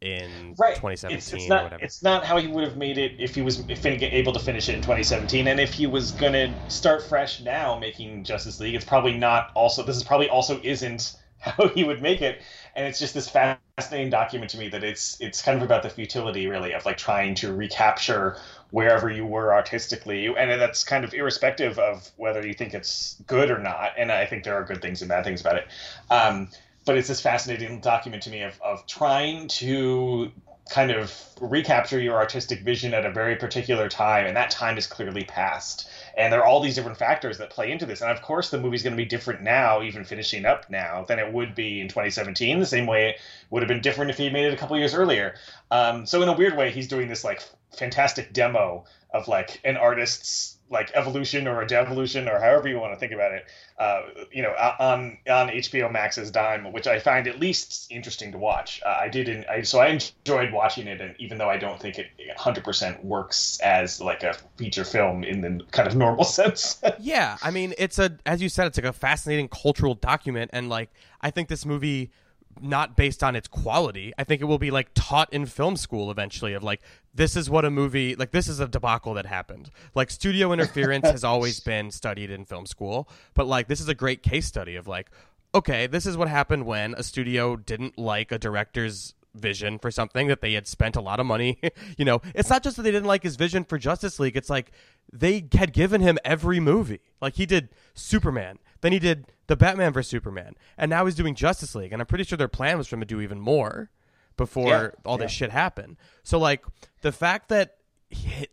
in 0.00 0.54
right. 0.58 0.76
2017 0.76 1.16
it's, 1.16 1.32
it's 1.32 1.48
not, 1.48 1.60
or 1.60 1.64
whatever. 1.64 1.84
It's 1.84 2.02
not 2.02 2.24
how 2.24 2.36
he 2.36 2.46
would 2.46 2.64
have 2.64 2.76
made 2.76 2.98
it 2.98 3.12
if 3.18 3.34
he 3.34 3.42
was 3.42 3.62
able 3.68 4.32
to 4.32 4.38
finish 4.38 4.68
it 4.68 4.74
in 4.74 4.80
2017, 4.80 5.48
and 5.48 5.58
if 5.58 5.72
he 5.72 5.86
was 5.86 6.12
going 6.12 6.34
to 6.34 6.52
start 6.68 7.02
fresh 7.02 7.40
now 7.40 7.78
making 7.78 8.24
Justice 8.24 8.60
League, 8.60 8.74
it's 8.74 8.84
probably 8.84 9.16
not. 9.16 9.50
Also, 9.54 9.82
this 9.82 9.96
is 9.96 10.04
probably 10.04 10.28
also 10.28 10.60
isn't 10.62 11.16
how 11.38 11.68
he 11.68 11.84
would 11.84 12.02
make 12.02 12.20
it, 12.20 12.42
and 12.74 12.86
it's 12.86 12.98
just 12.98 13.14
this 13.14 13.28
fascinating 13.28 14.10
document 14.10 14.50
to 14.50 14.58
me 14.58 14.68
that 14.68 14.84
it's 14.84 15.20
it's 15.20 15.42
kind 15.42 15.56
of 15.56 15.62
about 15.62 15.82
the 15.82 15.90
futility, 15.90 16.46
really, 16.46 16.72
of 16.72 16.84
like 16.84 16.98
trying 16.98 17.34
to 17.36 17.52
recapture 17.54 18.36
wherever 18.74 19.08
you 19.08 19.24
were 19.24 19.54
artistically 19.54 20.26
and 20.26 20.60
that's 20.60 20.82
kind 20.82 21.04
of 21.04 21.14
irrespective 21.14 21.78
of 21.78 22.10
whether 22.16 22.44
you 22.44 22.52
think 22.52 22.74
it's 22.74 23.22
good 23.28 23.48
or 23.48 23.58
not 23.60 23.92
and 23.96 24.10
i 24.10 24.26
think 24.26 24.42
there 24.42 24.56
are 24.56 24.64
good 24.64 24.82
things 24.82 25.00
and 25.00 25.08
bad 25.08 25.22
things 25.22 25.40
about 25.40 25.56
it. 25.56 25.68
Um, 26.10 26.48
but 26.84 26.98
it's 26.98 27.06
this 27.06 27.20
fascinating 27.20 27.80
document 27.80 28.24
to 28.24 28.30
me 28.30 28.42
of, 28.42 28.60
of 28.60 28.84
trying 28.86 29.46
to 29.48 30.32
kind 30.70 30.90
of 30.90 31.14
recapture 31.40 32.00
your 32.00 32.16
artistic 32.16 32.62
vision 32.62 32.94
at 32.94 33.04
a 33.04 33.10
very 33.10 33.36
particular 33.36 33.88
time 33.88 34.26
and 34.26 34.36
that 34.36 34.50
time 34.50 34.76
is 34.76 34.86
clearly 34.86 35.22
past. 35.22 35.88
And 36.16 36.32
there 36.32 36.40
are 36.40 36.46
all 36.46 36.60
these 36.60 36.74
different 36.74 36.96
factors 36.96 37.36
that 37.38 37.50
play 37.50 37.70
into 37.70 37.86
this. 37.86 38.00
And 38.00 38.10
of 38.10 38.22
course 38.22 38.50
the 38.50 38.58
movie's 38.58 38.82
going 38.82 38.94
to 38.94 39.02
be 39.02 39.04
different 39.04 39.42
now 39.42 39.82
even 39.82 40.04
finishing 40.04 40.46
up 40.46 40.68
now 40.68 41.04
than 41.04 41.18
it 41.18 41.32
would 41.32 41.54
be 41.54 41.80
in 41.80 41.88
2017 41.88 42.58
the 42.58 42.66
same 42.66 42.86
way 42.86 43.10
it 43.10 43.20
would 43.50 43.62
have 43.62 43.68
been 43.68 43.82
different 43.82 44.10
if 44.10 44.16
he 44.16 44.30
made 44.30 44.46
it 44.46 44.54
a 44.54 44.56
couple 44.56 44.76
years 44.78 44.94
earlier. 44.94 45.34
Um, 45.70 46.06
so 46.06 46.22
in 46.22 46.28
a 46.28 46.36
weird 46.36 46.56
way 46.56 46.70
he's 46.70 46.88
doing 46.88 47.08
this 47.08 47.24
like 47.24 47.42
fantastic 47.74 48.32
demo 48.32 48.84
of 49.12 49.28
like 49.28 49.60
an 49.64 49.76
artist's 49.76 50.54
like 50.70 50.90
evolution 50.94 51.46
or 51.46 51.60
a 51.62 51.66
devolution 51.66 52.28
or 52.28 52.40
however 52.40 52.68
you 52.68 52.78
want 52.78 52.92
to 52.92 52.98
think 52.98 53.12
about 53.12 53.32
it 53.32 53.44
uh, 53.78 54.02
you 54.32 54.42
know 54.42 54.50
on 54.80 55.16
on 55.28 55.48
hbo 55.48 55.90
max's 55.92 56.30
dime 56.30 56.72
which 56.72 56.86
i 56.86 56.98
find 56.98 57.28
at 57.28 57.38
least 57.38 57.86
interesting 57.90 58.32
to 58.32 58.38
watch. 58.38 58.80
Uh, 58.84 58.96
i 59.00 59.08
did 59.08 59.28
in, 59.28 59.44
I, 59.48 59.62
so 59.62 59.78
i 59.78 59.88
enjoyed 59.88 60.52
watching 60.52 60.88
it 60.88 61.00
and 61.00 61.14
even 61.18 61.38
though 61.38 61.50
i 61.50 61.58
don't 61.58 61.80
think 61.80 61.98
it 61.98 62.06
100% 62.38 63.04
works 63.04 63.60
as 63.62 64.00
like 64.00 64.22
a 64.22 64.34
feature 64.56 64.84
film 64.84 65.22
in 65.22 65.40
the 65.42 65.64
kind 65.70 65.86
of 65.86 65.94
normal 65.94 66.24
sense. 66.38 66.82
Yeah 66.98 67.36
i 67.42 67.50
mean 67.50 67.74
it's 67.78 67.98
a 67.98 68.16
as 68.26 68.42
you 68.42 68.48
said 68.48 68.66
it's 68.66 68.78
like 68.78 68.86
a 68.86 68.92
fascinating 68.92 69.48
cultural 69.48 69.94
document 69.94 70.50
and 70.54 70.68
like 70.68 70.90
i 71.20 71.30
think 71.30 71.48
this 71.48 71.64
movie 71.66 72.10
not 72.60 72.96
based 72.96 73.22
on 73.22 73.36
its 73.36 73.48
quality. 73.48 74.12
I 74.18 74.24
think 74.24 74.40
it 74.42 74.46
will 74.46 74.58
be 74.58 74.70
like 74.70 74.90
taught 74.94 75.32
in 75.32 75.46
film 75.46 75.76
school 75.76 76.10
eventually 76.10 76.54
of 76.54 76.62
like 76.62 76.80
this 77.14 77.36
is 77.36 77.48
what 77.48 77.64
a 77.64 77.70
movie 77.70 78.14
like 78.16 78.30
this 78.30 78.48
is 78.48 78.60
a 78.60 78.68
debacle 78.68 79.14
that 79.14 79.26
happened. 79.26 79.70
Like 79.94 80.10
studio 80.10 80.52
interference 80.52 81.08
has 81.08 81.24
always 81.24 81.60
been 81.64 81.90
studied 81.90 82.30
in 82.30 82.44
film 82.44 82.66
school, 82.66 83.08
but 83.34 83.46
like 83.46 83.68
this 83.68 83.80
is 83.80 83.88
a 83.88 83.94
great 83.94 84.22
case 84.22 84.46
study 84.46 84.76
of 84.76 84.86
like 84.86 85.10
okay, 85.54 85.86
this 85.86 86.04
is 86.04 86.16
what 86.16 86.28
happened 86.28 86.66
when 86.66 86.94
a 86.94 87.02
studio 87.02 87.54
didn't 87.54 87.96
like 87.96 88.32
a 88.32 88.38
director's 88.38 89.14
vision 89.34 89.78
for 89.78 89.90
something 89.90 90.28
that 90.28 90.40
they 90.40 90.52
had 90.52 90.66
spent 90.66 90.96
a 90.96 91.00
lot 91.00 91.20
of 91.20 91.26
money. 91.26 91.60
you 91.98 92.04
know, 92.04 92.20
it's 92.34 92.50
not 92.50 92.62
just 92.62 92.76
that 92.76 92.82
they 92.82 92.90
didn't 92.90 93.06
like 93.06 93.22
his 93.22 93.36
vision 93.36 93.64
for 93.64 93.78
Justice 93.78 94.18
League, 94.18 94.36
it's 94.36 94.50
like 94.50 94.72
they 95.12 95.46
had 95.52 95.72
given 95.72 96.00
him 96.00 96.18
every 96.24 96.60
movie. 96.60 97.00
Like 97.20 97.34
he 97.34 97.46
did 97.46 97.68
Superman, 97.94 98.58
then 98.80 98.92
he 98.92 98.98
did 98.98 99.26
the 99.46 99.56
Batman 99.56 99.92
vs 99.92 100.10
Superman, 100.10 100.54
and 100.78 100.90
now 100.90 101.04
he's 101.04 101.14
doing 101.14 101.34
Justice 101.34 101.74
League, 101.74 101.92
and 101.92 102.00
I'm 102.00 102.06
pretty 102.06 102.24
sure 102.24 102.36
their 102.36 102.48
plan 102.48 102.78
was 102.78 102.88
for 102.88 102.96
him 102.96 103.00
to 103.00 103.06
do 103.06 103.20
even 103.20 103.40
more 103.40 103.90
before 104.36 104.68
yeah, 104.68 104.88
all 105.04 105.18
this 105.18 105.30
shit 105.30 105.50
happened. 105.50 105.96
So 106.22 106.38
like 106.38 106.64
the 107.02 107.12
fact 107.12 107.48
that 107.48 107.76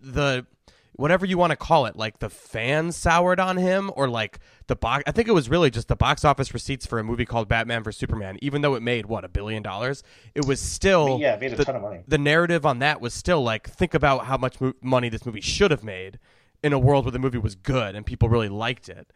the 0.01 0.45
whatever 0.93 1.25
you 1.25 1.37
want 1.37 1.51
to 1.51 1.55
call 1.55 1.85
it, 1.85 1.95
like 1.95 2.19
the 2.19 2.29
fans 2.29 2.95
soured 2.95 3.39
on 3.39 3.57
him, 3.57 3.91
or 3.95 4.07
like 4.07 4.39
the 4.67 4.75
box. 4.75 5.03
I 5.07 5.11
think 5.11 5.27
it 5.27 5.33
was 5.33 5.49
really 5.49 5.69
just 5.69 5.87
the 5.87 5.95
box 5.95 6.23
office 6.23 6.53
receipts 6.53 6.85
for 6.85 6.99
a 6.99 7.03
movie 7.03 7.25
called 7.25 7.47
Batman 7.47 7.83
vs 7.83 7.99
Superman. 7.99 8.37
Even 8.41 8.61
though 8.61 8.75
it 8.75 8.83
made 8.83 9.05
what 9.07 9.23
a 9.23 9.29
billion 9.29 9.63
dollars, 9.63 10.03
it 10.35 10.45
was 10.45 10.59
still 10.61 11.19
yeah, 11.19 11.33
it 11.33 11.39
made 11.39 11.53
a 11.53 11.55
the, 11.55 11.65
ton 11.65 11.75
of 11.75 11.81
money. 11.81 12.03
The 12.07 12.17
narrative 12.17 12.65
on 12.65 12.79
that 12.79 13.01
was 13.01 13.13
still 13.13 13.41
like 13.41 13.69
think 13.69 13.93
about 13.93 14.25
how 14.25 14.37
much 14.37 14.61
mo- 14.61 14.73
money 14.81 15.09
this 15.09 15.25
movie 15.25 15.41
should 15.41 15.71
have 15.71 15.83
made 15.83 16.19
in 16.63 16.73
a 16.73 16.79
world 16.79 17.05
where 17.05 17.11
the 17.11 17.19
movie 17.19 17.39
was 17.39 17.55
good 17.55 17.95
and 17.95 18.05
people 18.05 18.29
really 18.29 18.49
liked 18.49 18.87
it 18.87 19.11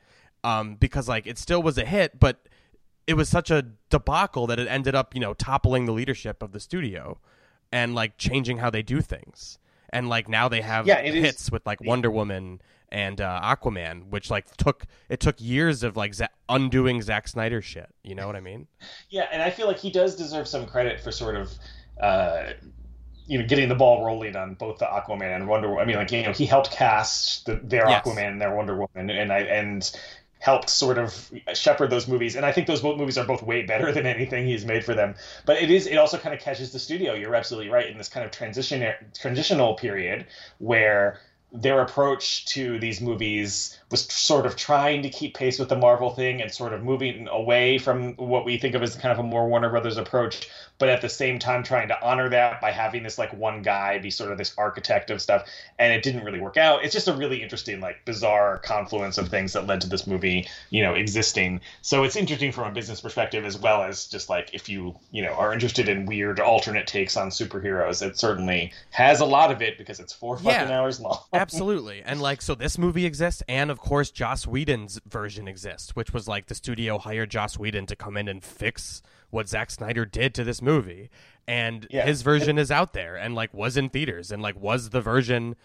um, 0.45 0.75
because 0.75 1.09
like 1.09 1.25
it 1.25 1.37
still 1.37 1.61
was 1.61 1.77
a 1.77 1.85
hit, 1.85 2.19
but 2.19 2.47
it 3.07 3.15
was 3.15 3.27
such 3.27 3.49
a 3.49 3.65
debacle 3.89 4.47
that 4.47 4.59
it 4.59 4.67
ended 4.67 4.95
up 4.95 5.13
you 5.15 5.19
know 5.19 5.33
toppling 5.33 5.85
the 5.85 5.91
leadership 5.91 6.43
of 6.43 6.51
the 6.51 6.59
studio 6.59 7.19
and 7.71 7.95
like 7.95 8.17
changing 8.17 8.57
how 8.59 8.69
they 8.69 8.83
do 8.83 9.01
things. 9.01 9.57
And 9.89 10.07
like 10.07 10.29
now 10.29 10.47
they 10.47 10.61
have 10.61 10.85
yeah, 10.85 11.01
hits 11.01 11.45
is, 11.45 11.51
with 11.51 11.65
like 11.65 11.81
Wonder 11.81 12.11
Woman 12.11 12.61
and 12.89 13.19
uh, 13.19 13.39
Aquaman, 13.43 14.09
which 14.09 14.29
like 14.29 14.55
took 14.57 14.85
it 15.09 15.19
took 15.19 15.35
years 15.39 15.83
of 15.83 15.97
like 15.97 16.13
Z- 16.13 16.25
undoing 16.47 17.01
Zack 17.01 17.27
Snyder 17.27 17.61
shit. 17.61 17.89
You 18.03 18.13
know 18.13 18.27
what 18.27 18.35
I 18.35 18.41
mean? 18.41 18.67
Yeah, 19.09 19.27
and 19.31 19.41
I 19.41 19.49
feel 19.49 19.67
like 19.67 19.79
he 19.79 19.89
does 19.89 20.15
deserve 20.15 20.47
some 20.47 20.65
credit 20.67 21.01
for 21.01 21.11
sort 21.11 21.35
of. 21.35 21.51
Uh, 21.99 22.53
you 23.27 23.39
know, 23.39 23.45
getting 23.47 23.67
the 23.67 23.75
ball 23.75 24.05
rolling 24.05 24.35
on 24.35 24.53
both 24.53 24.77
the 24.77 24.85
Aquaman 24.85 25.35
and 25.35 25.47
Wonder 25.47 25.69
Woman. 25.69 25.81
I 25.81 25.85
mean, 25.87 25.95
like 25.95 26.11
you 26.11 26.21
know, 26.21 26.31
he 26.31 26.45
helped 26.45 26.69
cast 26.69 27.47
the, 27.47 27.55
their 27.63 27.89
yes. 27.89 28.05
Aquaman 28.05 28.33
and 28.33 28.41
their 28.41 28.55
Wonder 28.55 28.75
Woman, 28.75 29.09
and 29.09 29.33
I 29.33 29.39
and 29.39 29.91
helped 30.45 30.69
sort 30.69 30.99
of 30.99 31.31
shepherd 31.55 31.89
those 31.89 32.07
movies. 32.07 32.35
And 32.35 32.45
I 32.45 32.51
think 32.51 32.67
those 32.67 32.83
movies 32.83 33.17
are 33.17 33.25
both 33.25 33.41
way 33.41 33.63
better 33.63 33.91
than 33.91 34.05
anything 34.05 34.45
he's 34.45 34.63
made 34.63 34.85
for 34.85 34.93
them. 34.93 35.15
But 35.43 35.59
it 35.59 35.71
is 35.71 35.87
it 35.87 35.97
also 35.97 36.19
kind 36.19 36.35
of 36.35 36.39
catches 36.39 36.71
the 36.71 36.77
studio. 36.77 37.15
You're 37.15 37.33
absolutely 37.33 37.71
right 37.71 37.89
in 37.89 37.97
this 37.97 38.09
kind 38.09 38.23
of 38.23 38.31
transition 38.31 38.93
transitional 39.19 39.73
period 39.73 40.27
where 40.59 41.19
their 41.51 41.81
approach 41.81 42.45
to 42.45 42.77
these 42.77 43.01
movies 43.01 43.79
was 43.91 44.01
sort 44.11 44.45
of 44.45 44.55
trying 44.55 45.03
to 45.03 45.09
keep 45.09 45.35
pace 45.35 45.59
with 45.59 45.69
the 45.69 45.75
Marvel 45.75 46.09
thing 46.09 46.41
and 46.41 46.51
sort 46.51 46.73
of 46.73 46.83
moving 46.83 47.27
away 47.27 47.77
from 47.77 48.13
what 48.15 48.43
we 48.45 48.57
think 48.57 48.73
of 48.75 48.81
as 48.81 48.95
kind 48.95 49.11
of 49.11 49.19
a 49.19 49.23
more 49.23 49.47
Warner 49.47 49.69
Brothers 49.69 49.97
approach, 49.97 50.49
but 50.79 50.89
at 50.89 51.01
the 51.01 51.07
same 51.09 51.37
time 51.39 51.61
trying 51.63 51.87
to 51.89 52.01
honor 52.03 52.27
that 52.29 52.59
by 52.59 52.71
having 52.71 53.03
this 53.03 53.17
like 53.19 53.31
one 53.33 53.61
guy 53.61 53.99
be 53.99 54.09
sort 54.09 54.31
of 54.31 54.37
this 54.39 54.53
architect 54.57 55.11
of 55.11 55.21
stuff. 55.21 55.47
And 55.77 55.93
it 55.93 56.01
didn't 56.03 56.23
really 56.23 56.39
work 56.39 56.57
out. 56.57 56.83
It's 56.83 56.93
just 56.93 57.07
a 57.07 57.13
really 57.13 57.43
interesting, 57.43 57.79
like 57.79 58.03
bizarre 58.05 58.57
confluence 58.57 59.17
of 59.19 59.29
things 59.29 59.53
that 59.53 59.67
led 59.67 59.81
to 59.81 59.87
this 59.89 60.07
movie, 60.07 60.47
you 60.71 60.81
know, 60.81 60.95
existing. 60.95 61.61
So 61.81 62.03
it's 62.03 62.15
interesting 62.15 62.51
from 62.51 62.67
a 62.67 62.71
business 62.71 63.01
perspective 63.01 63.45
as 63.45 63.57
well 63.57 63.83
as 63.83 64.07
just 64.07 64.29
like 64.29 64.49
if 64.53 64.67
you, 64.67 64.95
you 65.11 65.21
know, 65.21 65.31
are 65.33 65.53
interested 65.53 65.87
in 65.87 66.07
weird 66.07 66.39
alternate 66.39 66.87
takes 66.87 67.15
on 67.15 67.29
superheroes, 67.29 68.01
it 68.05 68.17
certainly 68.17 68.73
has 68.89 69.19
a 69.19 69.25
lot 69.25 69.51
of 69.51 69.61
it 69.61 69.77
because 69.77 69.99
it's 69.99 70.11
four 70.11 70.39
Yeah. 70.41 70.59
fucking 70.61 70.73
hours 70.73 70.99
long. 70.99 71.19
Absolutely. 71.33 72.01
And 72.03 72.19
like 72.21 72.41
so 72.41 72.55
this 72.55 72.77
movie 72.79 73.05
exists 73.05 73.43
and 73.47 73.74
of 73.75 73.81
course 73.81 74.09
Joss 74.09 74.47
Whedon's 74.47 75.01
version 75.05 75.49
exists, 75.49 75.97
which 75.97 76.13
was 76.13 76.29
like 76.29 76.45
the 76.47 76.55
studio 76.55 76.97
hired 76.97 77.29
Joss 77.29 77.59
Whedon 77.59 77.85
to 77.87 77.95
come 77.97 78.15
in 78.15 78.29
and 78.29 78.41
fix 78.41 79.01
what 79.31 79.49
Zack 79.49 79.69
Snyder 79.69 80.05
did 80.05 80.33
to 80.35 80.45
this 80.45 80.61
movie. 80.61 81.09
And 81.45 81.85
Yeah. 81.89 82.05
his 82.05 82.21
version 82.21 82.57
is 82.57 82.71
out 82.71 82.93
there 82.93 83.17
and 83.17 83.35
like 83.35 83.53
was 83.53 83.75
in 83.75 83.89
theaters 83.89 84.31
and 84.31 84.41
like 84.41 84.57
was 84.57 84.91
the 84.91 85.01
version 85.01 85.57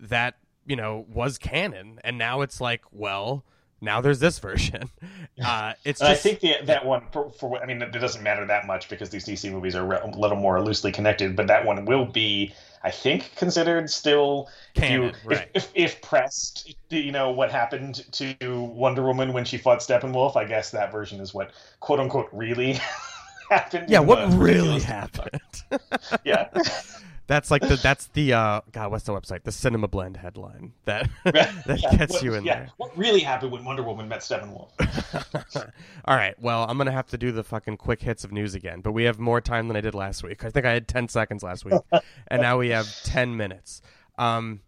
that, 0.00 0.36
you 0.64 0.76
know, 0.76 1.04
was 1.12 1.36
canon. 1.36 1.98
And 2.02 2.16
now 2.16 2.40
it's 2.40 2.58
like, 2.58 2.80
well, 2.90 3.44
now 3.82 4.00
there's 4.00 4.18
this 4.20 4.38
version. 4.38 4.88
Uh 5.44 5.74
it's 5.84 6.00
And 6.00 6.08
I 6.08 6.14
think 6.14 6.40
the, 6.40 6.54
that 6.64 6.84
one, 6.86 7.02
for, 7.12 7.30
for 7.30 7.50
what- 7.50 7.62
I 7.62 7.66
mean, 7.66 7.82
it 7.82 7.92
doesn't 7.92 8.22
matter 8.22 8.46
that 8.46 8.66
much 8.66 8.88
because 8.88 9.10
these 9.10 9.26
DC 9.26 9.52
movies 9.52 9.76
are 9.76 9.84
re- 9.84 10.00
a 10.02 10.06
little 10.08 10.38
more 10.38 10.60
loosely 10.64 10.90
connected. 10.90 11.36
But 11.36 11.46
that 11.48 11.64
one 11.66 11.84
will 11.84 12.06
be, 12.06 12.54
I 12.82 12.90
think, 12.90 13.34
considered 13.36 13.90
still 13.90 14.48
if 14.74 14.82
you- 14.90 15.10
Canon, 15.10 15.14
if, 15.30 15.46
if, 15.54 15.70
if 15.74 16.02
pressed. 16.02 16.74
You 16.90 17.12
know 17.12 17.30
what 17.30 17.50
happened 17.50 18.04
to 18.12 18.36
Wonder 18.50 19.02
Woman 19.04 19.32
when 19.32 19.44
she 19.44 19.58
fought 19.58 19.78
Steppenwolf? 19.80 20.36
I 20.36 20.44
guess 20.44 20.70
that 20.70 20.92
version 20.92 21.20
is 21.20 21.34
what 21.34 21.50
quote 21.80 22.00
unquote 22.00 22.28
really 22.32 22.78
happened. 23.50 23.90
Yeah, 23.90 24.00
what 24.00 24.32
really 24.34 24.80
happened? 24.80 25.40
Yeah. 26.24 26.48
That's 27.28 27.50
like 27.50 27.62
the 27.62 27.76
that's 27.76 28.06
the 28.08 28.32
uh 28.32 28.60
God, 28.72 28.90
what's 28.90 29.04
the 29.04 29.12
website? 29.12 29.44
The 29.44 29.52
Cinema 29.52 29.86
Blend 29.86 30.16
headline 30.16 30.72
that 30.86 31.08
that 31.24 31.78
Yeah, 31.80 31.94
gets 31.96 32.14
what- 32.14 32.22
you 32.22 32.34
in 32.34 32.44
yeah. 32.44 32.54
there. 32.54 32.70
What 32.78 32.96
really 32.98 33.20
happened 33.20 33.52
when 33.52 33.64
Wonder 33.64 33.82
Woman 33.84 34.08
met 34.08 34.20
Steppenwolf? 34.20 34.70
All 36.06 36.16
right. 36.16 36.34
Well, 36.40 36.64
I'm 36.68 36.76
gonna 36.78 36.90
have 36.90 37.06
to 37.08 37.18
do 37.18 37.30
the 37.30 37.44
fucking 37.44 37.76
quick 37.76 38.02
hits 38.02 38.24
of 38.24 38.32
news 38.32 38.54
again, 38.54 38.80
but 38.80 38.92
we 38.92 39.04
have 39.04 39.18
more 39.18 39.40
time 39.40 39.68
than 39.68 39.76
I 39.76 39.80
did 39.80 39.94
last 39.94 40.22
week. 40.24 40.44
I 40.44 40.50
think 40.50 40.66
I 40.66 40.72
had 40.72 40.88
10 40.88 41.08
seconds 41.08 41.42
last 41.42 41.64
week, 41.64 41.80
and 42.28 42.42
now 42.42 42.58
we 42.58 42.70
have 42.70 42.86
10 43.04 43.36
minutes. 43.36 43.82
Um, 44.16 44.60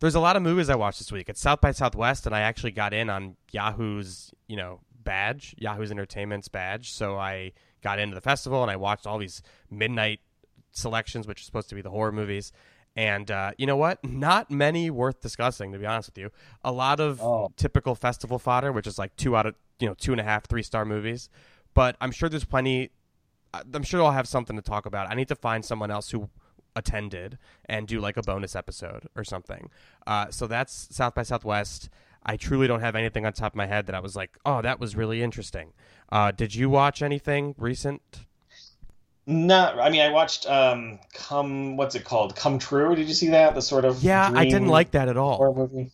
there's 0.00 0.16
a 0.16 0.20
lot 0.20 0.34
of 0.34 0.42
movies 0.42 0.68
I 0.68 0.74
watched 0.74 0.98
this 0.98 1.12
week. 1.12 1.28
It's 1.28 1.40
South 1.40 1.60
by 1.60 1.70
Southwest, 1.70 2.26
and 2.26 2.34
I 2.34 2.40
actually 2.40 2.72
got 2.72 2.92
in 2.92 3.08
on 3.08 3.36
Yahoo's, 3.52 4.34
you 4.48 4.56
know, 4.56 4.80
badge, 5.04 5.54
Yahoo's 5.56 5.92
Entertainment's 5.92 6.48
badge. 6.48 6.90
So 6.90 7.16
I 7.16 7.52
got 7.82 7.98
into 8.00 8.14
the 8.16 8.20
festival 8.20 8.62
and 8.62 8.70
I 8.70 8.76
watched 8.76 9.06
all 9.06 9.18
these 9.18 9.42
midnight 9.70 10.20
selections, 10.72 11.26
which 11.26 11.40
are 11.40 11.44
supposed 11.44 11.68
to 11.68 11.74
be 11.74 11.82
the 11.82 11.90
horror 11.90 12.12
movies. 12.12 12.52
And 12.96 13.30
uh, 13.30 13.52
you 13.56 13.66
know 13.66 13.76
what? 13.76 14.02
Not 14.04 14.50
many 14.50 14.90
worth 14.90 15.20
discussing, 15.20 15.72
to 15.72 15.78
be 15.78 15.86
honest 15.86 16.08
with 16.10 16.18
you. 16.18 16.30
A 16.64 16.72
lot 16.72 17.00
of 17.00 17.20
Oh. 17.22 17.50
typical 17.56 17.94
festival 17.94 18.38
fodder, 18.38 18.72
which 18.72 18.86
is 18.86 18.98
like 18.98 19.16
two 19.16 19.36
out 19.36 19.46
of 19.46 19.54
you 19.78 19.86
know 19.88 19.94
two 19.94 20.12
and 20.12 20.20
a 20.20 20.24
half, 20.24 20.46
three 20.46 20.62
star 20.62 20.84
movies. 20.84 21.28
But 21.74 21.96
I'm 22.00 22.10
sure 22.10 22.28
there's 22.28 22.44
plenty. 22.44 22.90
I- 23.54 23.62
I'm 23.72 23.82
sure 23.82 24.02
I'll 24.02 24.12
have 24.12 24.28
something 24.28 24.56
to 24.56 24.62
talk 24.62 24.84
about. 24.86 25.10
I 25.10 25.14
need 25.14 25.28
to 25.28 25.34
find 25.36 25.64
someone 25.64 25.90
else 25.90 26.10
who 26.10 26.28
attended 26.74 27.38
and 27.66 27.86
do 27.86 28.00
like 28.00 28.16
a 28.16 28.22
bonus 28.22 28.56
episode 28.56 29.06
or 29.14 29.24
something. 29.24 29.68
Uh, 30.06 30.30
so 30.30 30.46
that's 30.46 30.88
South 30.94 31.14
by 31.14 31.22
Southwest. 31.22 31.88
I 32.24 32.36
truly 32.36 32.66
don't 32.66 32.80
have 32.80 32.94
anything 32.94 33.26
on 33.26 33.32
top 33.32 33.52
of 33.52 33.56
my 33.56 33.66
head 33.66 33.86
that 33.86 33.94
I 33.94 34.00
was 34.00 34.14
like, 34.16 34.38
oh, 34.46 34.62
that 34.62 34.78
was 34.80 34.94
really 34.96 35.22
interesting. 35.22 35.72
Uh, 36.10 36.30
did 36.30 36.54
you 36.54 36.70
watch 36.70 37.02
anything 37.02 37.54
recent? 37.58 38.26
Not. 39.26 39.78
I 39.78 39.88
mean, 39.90 40.00
I 40.00 40.08
watched 40.10 40.46
um, 40.48 40.98
Come. 41.14 41.76
What's 41.76 41.94
it 41.94 42.04
called? 42.04 42.34
Come 42.34 42.58
True. 42.58 42.94
Did 42.96 43.06
you 43.08 43.14
see 43.14 43.28
that? 43.28 43.54
The 43.54 43.62
sort 43.62 43.84
of 43.84 44.02
Yeah, 44.02 44.30
I 44.34 44.44
didn't 44.44 44.68
like 44.68 44.90
that 44.92 45.08
at 45.08 45.16
all. 45.16 45.36
horror 45.36 45.54
movie. 45.54 45.90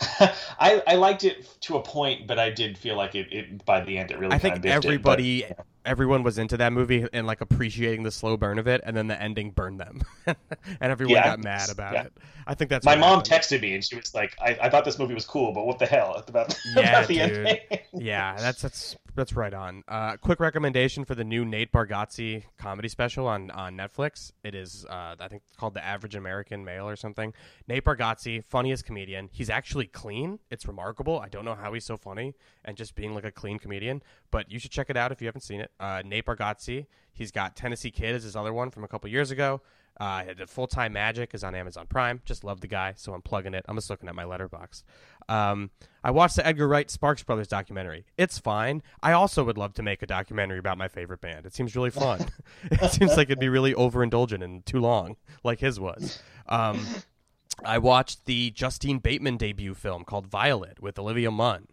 I 0.20 0.82
I 0.86 0.94
liked 0.94 1.24
it 1.24 1.46
to 1.62 1.76
a 1.76 1.82
point, 1.82 2.26
but 2.26 2.38
I 2.38 2.48
did 2.48 2.78
feel 2.78 2.96
like 2.96 3.14
it, 3.14 3.30
it 3.32 3.64
by 3.66 3.80
the 3.84 3.98
end 3.98 4.10
it 4.12 4.18
really. 4.18 4.32
I 4.32 4.38
think 4.38 4.54
kinda 4.54 4.68
it, 4.68 4.72
everybody, 4.72 5.44
but- 5.46 5.66
everyone 5.84 6.22
was 6.22 6.38
into 6.38 6.56
that 6.56 6.72
movie 6.72 7.06
and 7.12 7.26
like 7.26 7.42
appreciating 7.42 8.02
the 8.04 8.10
slow 8.10 8.38
burn 8.38 8.58
of 8.58 8.66
it, 8.66 8.80
and 8.84 8.96
then 8.96 9.08
the 9.08 9.20
ending 9.20 9.50
burned 9.50 9.78
them, 9.80 10.00
and 10.26 10.36
everyone 10.80 11.16
Yeah. 11.16 11.24
got 11.24 11.40
mad 11.44 11.68
about 11.70 11.92
Yeah. 11.92 12.02
it. 12.04 12.12
I 12.46 12.54
think 12.54 12.70
that's 12.70 12.84
my 12.84 12.96
mom 12.96 13.18
happened. 13.24 13.32
texted 13.44 13.60
me 13.62 13.74
and 13.74 13.84
she 13.84 13.96
was 13.96 14.14
like, 14.14 14.36
I, 14.40 14.58
"I 14.62 14.70
thought 14.70 14.84
this 14.84 14.98
movie 14.98 15.14
was 15.14 15.24
cool, 15.26 15.52
but 15.52 15.66
what 15.66 15.78
the 15.78 15.86
hell 15.86 16.22
about, 16.28 16.58
Yeah, 16.76 16.90
about 16.90 17.08
the 17.08 17.20
ending?" 17.20 17.58
yeah, 17.94 18.36
that's 18.36 18.62
that's 18.62 18.96
that's 19.14 19.32
right 19.34 19.54
on. 19.54 19.84
Uh, 19.86 20.16
quick 20.16 20.40
recommendation 20.40 21.04
for 21.04 21.14
the 21.14 21.24
new 21.24 21.44
Nate 21.44 21.72
Bargatze 21.72 22.44
comedy 22.58 22.88
special 22.88 23.26
on 23.26 23.50
on 23.52 23.76
Netflix. 23.76 24.32
It 24.42 24.54
is, 24.54 24.84
uh, 24.88 25.14
I 25.18 25.28
think, 25.28 25.42
it's 25.46 25.56
called 25.56 25.74
The 25.74 25.84
Average 25.84 26.14
American 26.16 26.64
Male 26.64 26.88
or 26.88 26.96
something. 26.96 27.32
Nate 27.68 27.84
Bargatze, 27.84 28.44
funniest 28.44 28.84
comedian. 28.84 29.28
He's 29.32 29.50
actually 29.50 29.86
clean. 29.86 30.38
It's 30.50 30.66
remarkable. 30.66 31.20
I 31.20 31.28
don't 31.28 31.44
know 31.44 31.54
how 31.54 31.72
he's 31.72 31.84
so 31.84 31.96
funny 31.96 32.34
and 32.64 32.76
just 32.76 32.94
being 32.94 33.14
like 33.14 33.24
a 33.24 33.32
clean 33.32 33.58
comedian. 33.58 34.02
But 34.30 34.50
you 34.50 34.58
should 34.58 34.70
check 34.70 34.90
it 34.90 34.96
out 34.96 35.12
if 35.12 35.20
you 35.20 35.28
haven't 35.28 35.42
seen 35.42 35.60
it. 35.60 35.70
Uh, 35.78 36.02
Nate 36.04 36.26
Bargatze. 36.26 36.86
He's 37.12 37.30
got 37.30 37.54
Tennessee 37.54 37.92
Kid 37.92 38.16
as 38.16 38.24
his 38.24 38.34
other 38.34 38.52
one 38.52 38.70
from 38.70 38.82
a 38.82 38.88
couple 38.88 39.08
years 39.08 39.30
ago. 39.30 39.62
Uh, 40.00 40.24
the 40.36 40.46
Full 40.46 40.66
Time 40.66 40.92
Magic 40.92 41.34
is 41.34 41.44
on 41.44 41.54
Amazon 41.54 41.86
Prime. 41.88 42.20
Just 42.24 42.42
love 42.42 42.60
the 42.60 42.66
guy, 42.66 42.94
so 42.96 43.14
I'm 43.14 43.22
plugging 43.22 43.54
it. 43.54 43.64
I'm 43.68 43.76
just 43.76 43.88
looking 43.90 44.08
at 44.08 44.14
my 44.14 44.24
Letterboxd. 44.24 44.82
Um, 45.28 45.70
I 46.02 46.10
watched 46.10 46.36
the 46.36 46.46
Edgar 46.46 46.66
Wright 46.66 46.90
Sparks 46.90 47.22
Brothers 47.22 47.46
documentary. 47.48 48.04
It's 48.18 48.38
fine. 48.38 48.82
I 49.02 49.12
also 49.12 49.44
would 49.44 49.56
love 49.56 49.72
to 49.74 49.82
make 49.82 50.02
a 50.02 50.06
documentary 50.06 50.58
about 50.58 50.78
my 50.78 50.88
favorite 50.88 51.20
band. 51.20 51.46
It 51.46 51.54
seems 51.54 51.76
really 51.76 51.90
fun. 51.90 52.26
it 52.70 52.90
seems 52.90 53.16
like 53.16 53.28
it'd 53.28 53.38
be 53.38 53.48
really 53.48 53.72
overindulgent 53.72 54.42
and 54.42 54.66
too 54.66 54.80
long, 54.80 55.16
like 55.44 55.60
his 55.60 55.78
was. 55.78 56.20
Um, 56.48 56.84
I 57.64 57.78
watched 57.78 58.24
the 58.24 58.50
Justine 58.50 58.98
Bateman 58.98 59.36
debut 59.36 59.74
film 59.74 60.04
called 60.04 60.26
Violet 60.26 60.80
with 60.82 60.98
Olivia 60.98 61.30
Munn. 61.30 61.68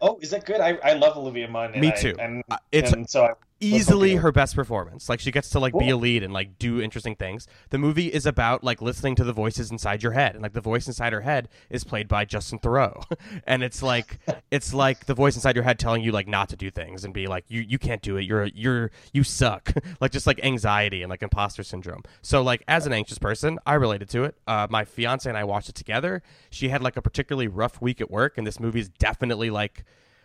Oh, 0.00 0.18
is 0.20 0.30
that 0.30 0.44
good? 0.44 0.60
I, 0.60 0.76
I 0.82 0.94
love 0.94 1.16
Olivia 1.16 1.46
Munn. 1.46 1.72
And 1.72 1.80
Me 1.80 1.88
I- 1.88 1.96
too. 1.96 2.16
and, 2.18 2.42
Uh, 2.50 2.56
it's 2.72 2.92
and 2.92 3.08
so 3.08 3.26
I, 3.26 3.32
easily 3.60 4.16
her 4.16 4.32
best 4.32 4.54
performance. 4.56 5.08
Like 5.08 5.20
she 5.20 5.30
gets 5.30 5.50
to 5.50 5.60
like 5.60 5.78
be 5.78 5.90
a 5.90 5.96
lead 5.96 6.22
and 6.22 6.32
like 6.32 6.58
do 6.58 6.80
interesting 6.80 7.14
things. 7.14 7.46
The 7.68 7.78
movie 7.78 8.06
is 8.06 8.26
about 8.26 8.64
like 8.64 8.80
listening 8.82 9.14
to 9.16 9.24
the 9.24 9.32
voices 9.32 9.70
inside 9.70 10.02
your 10.02 10.12
head, 10.12 10.34
and 10.34 10.42
like 10.42 10.54
the 10.54 10.60
voice 10.60 10.86
inside 10.86 11.12
her 11.12 11.20
head 11.20 11.48
is 11.68 11.84
played 11.84 12.08
by 12.08 12.24
Justin 12.24 12.58
Theroux, 12.58 13.04
and 13.46 13.62
it's 13.62 13.82
like 13.82 14.18
it's 14.50 14.74
like 14.74 15.06
the 15.06 15.14
voice 15.14 15.36
inside 15.36 15.54
your 15.54 15.64
head 15.64 15.78
telling 15.78 16.02
you 16.02 16.12
like 16.12 16.26
not 16.26 16.48
to 16.48 16.56
do 16.56 16.70
things 16.70 17.04
and 17.04 17.12
be 17.12 17.26
like 17.26 17.44
you 17.48 17.60
you 17.60 17.78
can't 17.78 18.02
do 18.02 18.16
it. 18.16 18.22
You're 18.22 18.46
you're 18.46 18.90
you 19.12 19.22
suck. 19.22 19.72
like 20.00 20.12
just 20.12 20.26
like 20.26 20.42
anxiety 20.44 21.02
and 21.02 21.10
like 21.10 21.22
imposter 21.22 21.62
syndrome. 21.62 22.02
So 22.22 22.42
like 22.42 22.62
as 22.66 22.86
an 22.86 22.92
anxious 22.92 23.18
person, 23.18 23.58
I 23.66 23.74
related 23.74 24.08
to 24.10 24.24
it. 24.24 24.36
Uh, 24.46 24.66
my 24.70 24.84
fiance 24.84 25.28
and 25.28 25.36
I 25.36 25.44
watched 25.44 25.68
it 25.68 25.74
together. 25.74 26.22
She 26.50 26.70
had 26.70 26.82
like 26.82 26.96
a 26.96 27.02
particularly 27.02 27.48
rough 27.48 27.80
week 27.80 28.00
at 28.00 28.10
work, 28.10 28.38
and 28.38 28.46
this 28.46 28.58
movie 28.58 28.80
is 28.80 28.88
definitely 28.88 29.50
like 29.50 29.84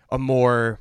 a 0.10 0.18
more 0.18 0.80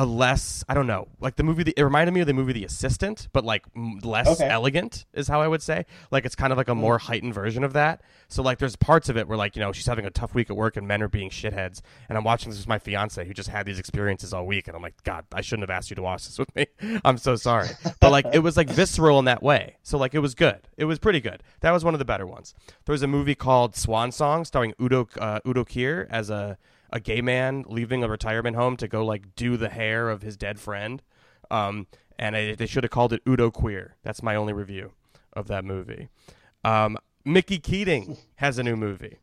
a 0.00 0.06
less 0.06 0.64
I 0.68 0.74
don't 0.74 0.86
know 0.86 1.08
like 1.18 1.34
the 1.34 1.42
movie. 1.42 1.64
The, 1.64 1.74
it 1.76 1.82
reminded 1.82 2.12
me 2.12 2.20
of 2.20 2.28
the 2.28 2.32
movie 2.32 2.52
The 2.52 2.64
Assistant, 2.64 3.26
but 3.32 3.44
like 3.44 3.64
m- 3.74 3.98
less 4.04 4.28
Okay. 4.28 4.48
elegant 4.48 5.04
is 5.12 5.26
how 5.26 5.42
I 5.42 5.48
would 5.48 5.60
say. 5.60 5.86
Like 6.12 6.24
it's 6.24 6.36
kind 6.36 6.52
of 6.52 6.56
like 6.56 6.68
a 6.68 6.74
more 6.74 6.98
heightened 6.98 7.34
version 7.34 7.64
of 7.64 7.72
that. 7.72 8.02
So 8.28 8.40
like 8.42 8.58
there's 8.58 8.76
parts 8.76 9.08
of 9.08 9.16
it 9.16 9.26
where 9.26 9.36
like 9.36 9.56
you 9.56 9.60
know 9.60 9.72
she's 9.72 9.86
having 9.86 10.06
a 10.06 10.10
tough 10.10 10.34
week 10.34 10.50
at 10.50 10.56
work 10.56 10.76
and 10.76 10.86
men 10.86 11.02
are 11.02 11.08
being 11.08 11.30
shitheads, 11.30 11.80
and 12.08 12.16
I'm 12.16 12.22
watching 12.22 12.50
this 12.50 12.60
with 12.60 12.68
my 12.68 12.78
fiance 12.78 13.24
who 13.26 13.34
just 13.34 13.48
had 13.48 13.66
these 13.66 13.80
experiences 13.80 14.32
all 14.32 14.46
week, 14.46 14.68
and 14.68 14.76
I'm 14.76 14.82
like, 14.82 15.02
God, 15.02 15.24
I 15.34 15.40
shouldn't 15.40 15.68
have 15.68 15.76
asked 15.76 15.90
you 15.90 15.96
to 15.96 16.02
watch 16.02 16.26
this 16.26 16.38
with 16.38 16.54
me. 16.54 16.66
I'm 17.04 17.18
so 17.18 17.34
sorry, 17.34 17.68
but 18.00 18.12
like 18.12 18.26
it 18.32 18.38
was 18.38 18.56
like 18.56 18.70
visceral 18.70 19.18
in 19.18 19.24
that 19.24 19.42
way. 19.42 19.78
So 19.82 19.98
like 19.98 20.14
it 20.14 20.20
was 20.20 20.36
good. 20.36 20.60
It 20.76 20.84
was 20.84 21.00
pretty 21.00 21.20
good. 21.20 21.42
That 21.60 21.72
was 21.72 21.84
one 21.84 21.94
of 21.94 21.98
the 21.98 22.04
better 22.04 22.26
ones. 22.26 22.54
There 22.84 22.92
was 22.92 23.02
a 23.02 23.08
movie 23.08 23.34
called 23.34 23.74
Swan 23.74 24.12
Song 24.12 24.44
starring 24.44 24.74
Udo 24.80 25.08
uh, 25.18 25.40
Udo 25.44 25.64
Kier 25.64 26.06
as 26.08 26.30
a 26.30 26.56
a 26.90 27.00
gay 27.00 27.20
man 27.20 27.64
leaving 27.68 28.02
a 28.02 28.08
retirement 28.08 28.56
home 28.56 28.76
to 28.76 28.88
go 28.88 29.04
like 29.04 29.34
do 29.34 29.56
the 29.56 29.68
hair 29.68 30.08
of 30.08 30.22
his 30.22 30.36
dead 30.36 30.58
friend. 30.58 31.02
Um, 31.50 31.86
and 32.18 32.36
I, 32.36 32.54
they 32.54 32.66
should 32.66 32.84
have 32.84 32.90
called 32.90 33.12
it 33.12 33.22
Udo 33.28 33.50
Queer. 33.50 33.96
That's 34.02 34.22
my 34.22 34.34
only 34.34 34.52
review 34.52 34.92
of 35.32 35.48
that 35.48 35.64
movie. 35.64 36.08
Um, 36.64 36.98
Mickey 37.24 37.58
Keating 37.58 38.16
has 38.36 38.58
a 38.58 38.62
new 38.62 38.76
movie. 38.76 39.18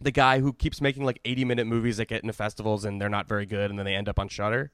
The 0.00 0.10
guy 0.10 0.40
who 0.40 0.52
keeps 0.52 0.80
making 0.80 1.04
like 1.04 1.20
80 1.24 1.44
minute 1.44 1.66
movies 1.66 1.96
that 1.96 2.08
get 2.08 2.22
into 2.22 2.32
festivals 2.32 2.84
and 2.84 3.00
they're 3.00 3.08
not 3.08 3.28
very 3.28 3.46
good 3.46 3.70
and 3.70 3.78
then 3.78 3.86
they 3.86 3.94
end 3.94 4.08
up 4.08 4.18
on 4.18 4.28
Shudder. 4.28 4.70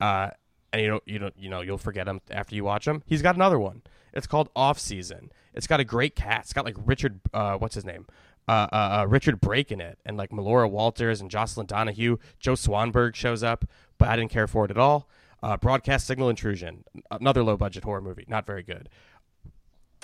Uh, 0.00 0.30
and 0.72 0.82
you 0.82 0.88
don't, 0.88 1.02
you 1.06 1.18
don't, 1.18 1.34
you 1.36 1.50
know, 1.50 1.60
you'll 1.60 1.78
forget 1.78 2.08
him 2.08 2.20
after 2.30 2.54
you 2.54 2.64
watch 2.64 2.86
him. 2.86 3.02
He's 3.06 3.22
got 3.22 3.34
another 3.34 3.58
one. 3.58 3.82
It's 4.12 4.26
called 4.26 4.48
Off 4.56 4.78
Season. 4.78 5.30
It's 5.54 5.66
got 5.66 5.80
a 5.80 5.84
great 5.84 6.16
cast. 6.16 6.46
It's 6.46 6.52
got 6.52 6.64
like 6.64 6.76
Richard, 6.84 7.20
uh, 7.32 7.56
what's 7.56 7.74
his 7.74 7.84
name? 7.84 8.06
Uh, 8.48 8.66
uh, 8.72 8.74
uh, 8.74 9.06
Richard 9.08 9.40
Brake 9.40 9.70
in 9.70 9.80
it, 9.80 9.98
and 10.04 10.16
like 10.16 10.30
Melora 10.30 10.68
Walters 10.68 11.20
and 11.20 11.30
Jocelin 11.30 11.66
Donahue. 11.66 12.16
Joe 12.40 12.54
Swanberg 12.54 13.14
shows 13.14 13.42
up, 13.42 13.64
but 13.98 14.08
I 14.08 14.16
didn't 14.16 14.32
care 14.32 14.48
for 14.48 14.64
it 14.64 14.70
at 14.70 14.78
all. 14.78 15.08
Uh, 15.42 15.56
Broadcast 15.56 16.06
Signal 16.06 16.28
Intrusion, 16.28 16.84
another 17.10 17.42
low 17.44 17.56
budget 17.56 17.84
horror 17.84 18.00
movie, 18.00 18.24
not 18.28 18.44
very 18.46 18.62
good. 18.64 18.88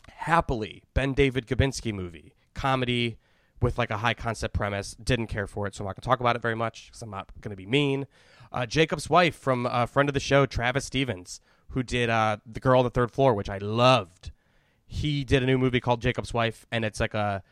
Happily, 0.09 0.83
Ben 0.94 1.14
David 1.14 1.46
Grabinski 1.46 1.92
movie, 1.92 2.33
comedy 2.55 3.18
with 3.61 3.77
like 3.77 3.90
a 3.90 3.98
high 3.98 4.14
concept 4.14 4.55
premise. 4.55 4.94
Didn't 5.03 5.27
care 5.27 5.46
for 5.46 5.66
it, 5.66 5.74
so 5.74 5.83
I'm 5.83 5.87
not 5.87 5.96
going 5.96 6.03
to 6.03 6.09
talk 6.09 6.20
about 6.20 6.37
it 6.37 6.42
very 6.42 6.57
much 6.57 6.87
because 6.87 7.03
I'm 7.03 7.11
not 7.11 7.29
going 7.40 7.51
to 7.51 7.57
be 7.57 7.66
mean. 7.66 8.07
Uh, 8.53 8.66
Jacob's 8.66 9.11
wife 9.11 9.37
from 9.37 9.66
a 9.66 9.87
friend 9.87 10.09
of 10.09 10.14
the 10.14 10.20
show, 10.20 10.46
Travis 10.46 10.85
Stevens. 10.87 11.40
who 11.70 11.83
did 11.83 12.09
uh, 12.09 12.38
The 12.51 12.61
Girl 12.61 12.79
on 12.79 12.85
the 12.85 12.90
Third 12.90 13.11
Floor, 13.11 13.35
which 13.35 13.48
I 13.48 13.59
loved. 13.59 14.33
He 14.87 15.22
did 15.24 15.42
a 15.42 15.46
new 15.46 15.59
movie 15.59 15.81
called 15.81 16.01
Jacob's 16.01 16.33
Wife, 16.33 16.66
and 16.72 16.85
it's 16.85 17.01
like 17.01 17.14
a 17.14 17.42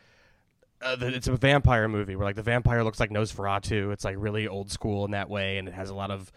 uh, 0.87 0.97
the- 0.97 1.15
it's 1.15 1.29
a 1.29 1.37
vampire 1.37 1.89
movie 1.89 2.17
where 2.17 2.25
like 2.27 2.37
the 2.37 2.43
vampire 2.43 2.83
looks 2.85 3.01
like 3.01 3.11
Nosferatu. 3.11 3.93
It's 3.93 4.05
like 4.05 4.17
really 4.19 4.49
old 4.49 4.71
school 4.71 5.05
in 5.05 5.11
that 5.13 5.29
way, 5.29 5.59
and 5.59 5.69
it 5.69 5.75
has 5.75 5.91
a 5.91 5.95
lot 5.95 6.11
of 6.11 6.31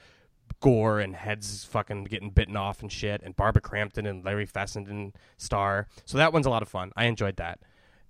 gore 0.59 0.99
and 0.99 1.15
heads 1.15 1.63
fucking 1.65 2.05
getting 2.05 2.31
bitten 2.31 2.57
off 2.57 2.81
and 2.81 2.91
shit. 2.91 3.21
And 3.23 3.35
Barbara 3.35 3.61
Crampton 3.61 4.05
and 4.05 4.23
Larry 4.25 4.45
Fessenden 4.45 5.13
star. 5.37 5.87
So 6.05 6.17
that 6.17 6.33
one's 6.33 6.45
a 6.45 6.49
lot 6.49 6.61
of 6.61 6.67
fun. 6.69 6.91
I 6.95 7.05
enjoyed 7.05 7.37
that. 7.37 7.59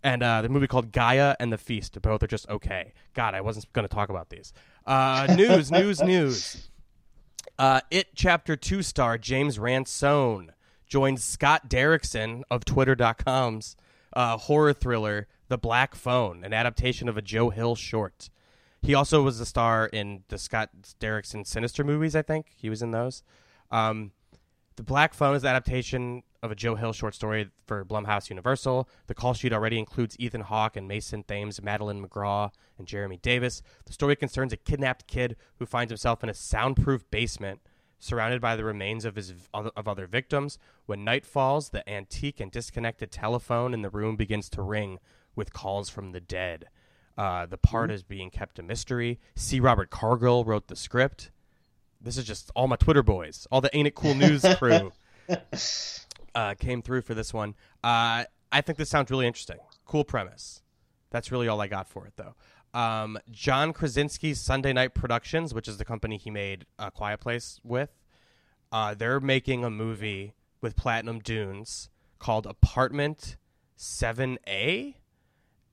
And 0.01 0.23
uh, 0.23 0.41
the 0.41 0.49
movie 0.49 0.67
called 0.67 0.91
Gaia 0.91 1.35
and 1.39 1.51
the 1.51 1.57
Feast. 1.57 2.01
Both 2.01 2.23
are 2.23 2.27
just 2.27 2.47
okay. 2.49 2.93
God, 3.13 3.35
I 3.35 3.41
wasn't 3.41 3.71
going 3.73 3.87
to 3.87 3.93
talk 3.93 4.09
about 4.09 4.29
these. 4.29 4.53
Uh, 4.85 5.27
news, 5.35 5.71
news, 5.71 6.01
news. 6.01 6.69
Uh, 7.57 7.81
it 7.91 8.07
Chapter 8.15 8.55
2 8.55 8.81
star 8.81 9.17
James 9.17 9.59
Ransone 9.59 10.51
joins 10.87 11.23
Scott 11.23 11.69
Derrickson 11.69 12.43
of 12.49 12.63
Twitter.com's 12.63 13.75
uh, 14.13 14.37
horror 14.37 14.73
thriller 14.73 15.27
The 15.47 15.57
Black 15.57 15.95
Phone, 15.95 16.43
an 16.43 16.53
adaptation 16.53 17.09
of 17.09 17.17
a 17.17 17.21
Joe 17.21 17.49
Hill 17.49 17.75
short. 17.75 18.29
He 18.81 18.93
also 18.93 19.21
was 19.21 19.39
the 19.39 19.45
star 19.45 19.87
in 19.87 20.23
the 20.29 20.37
Scott 20.37 20.69
Derrickson 20.99 21.45
Sinister 21.45 21.83
movies, 21.83 22.15
I 22.15 22.21
think. 22.21 22.47
He 22.55 22.69
was 22.69 22.81
in 22.81 22.91
those. 22.91 23.23
Um, 23.71 24.11
the 24.77 24.83
Black 24.83 25.13
Phone 25.13 25.35
is 25.35 25.43
adaptation 25.43 26.23
of 26.41 26.51
a 26.51 26.55
Joe 26.55 26.75
Hill 26.75 26.93
short 26.93 27.13
story 27.13 27.49
for 27.67 27.83
Blumhouse 27.83 28.29
Universal. 28.29 28.87
The 29.07 29.13
call 29.13 29.33
sheet 29.33 29.51
already 29.51 29.77
includes 29.77 30.15
Ethan 30.19 30.41
Hawke 30.41 30.77
and 30.77 30.87
Mason 30.87 31.23
Thames, 31.23 31.61
Madeleine 31.61 32.01
McGraw, 32.01 32.51
and 32.77 32.87
Jeremy 32.87 33.17
Davies. 33.17 33.61
The 33.85 33.91
story 33.91 34.15
concerns 34.15 34.53
a 34.53 34.57
kidnapped 34.57 35.07
kid 35.07 35.35
who 35.57 35.65
finds 35.65 35.91
himself 35.91 36.23
in 36.23 36.29
a 36.29 36.33
soundproof 36.33 37.09
basement 37.11 37.59
surrounded 37.99 38.41
by 38.41 38.55
the 38.55 38.63
remains 38.63 39.05
of 39.05 39.15
his 39.15 39.33
of 39.53 39.87
other 39.87 40.07
victims. 40.07 40.57
When 40.85 41.03
night 41.03 41.25
falls, 41.25 41.69
the 41.69 41.87
antique 41.87 42.39
and 42.39 42.51
disconnected 42.51 43.11
telephone 43.11 43.73
in 43.73 43.81
the 43.81 43.89
room 43.89 44.15
begins 44.15 44.49
to 44.51 44.61
ring 44.61 44.99
with 45.35 45.53
calls 45.53 45.89
from 45.89 46.11
the 46.11 46.21
dead. 46.21 46.69
Uh, 47.17 47.45
the 47.45 47.57
part 47.57 47.91
is 47.91 48.01
being 48.01 48.29
kept 48.29 48.59
a 48.59 48.63
mystery. 48.63 49.19
C. 49.35 49.59
Robert 49.59 49.89
Cargill 49.89 50.45
wrote 50.45 50.67
the 50.67 50.75
script. 50.75 51.31
This 52.01 52.17
is 52.17 52.23
just 52.23 52.49
all 52.55 52.67
my 52.67 52.77
Twitter 52.77 53.03
boys, 53.03 53.45
all 53.51 53.59
the 53.59 53.75
Ain't 53.75 53.87
It 53.87 53.95
Cool 53.95 54.15
News 54.15 54.45
crew 54.57 54.93
uh, 56.35 56.53
came 56.55 56.81
through 56.81 57.01
for 57.01 57.13
this 57.13 57.33
one. 57.33 57.55
Uh, 57.83 58.23
I 58.51 58.61
think 58.61 58.77
this 58.77 58.89
sounds 58.89 59.11
really 59.11 59.27
interesting. 59.27 59.57
Cool 59.85 60.05
premise. 60.05 60.61
That's 61.11 61.31
really 61.31 61.47
all 61.47 61.59
I 61.59 61.67
got 61.67 61.87
for 61.87 62.05
it, 62.05 62.13
though. 62.15 62.35
Um, 62.73 63.17
John 63.31 63.73
Krasinski's 63.73 64.39
Sunday 64.39 64.73
Night 64.73 64.93
Productions, 64.93 65.53
which 65.53 65.67
is 65.67 65.77
the 65.77 65.85
company 65.85 66.17
he 66.17 66.29
made 66.29 66.65
A 66.77 66.91
Quiet 66.91 67.19
Place 67.19 67.59
with, 67.63 67.89
uh, 68.71 68.93
they're 68.93 69.19
making 69.19 69.63
a 69.63 69.69
movie 69.69 70.33
with 70.61 70.75
Platinum 70.75 71.19
Dunes 71.19 71.89
called 72.19 72.45
Apartment 72.45 73.37
7A. 73.77 74.95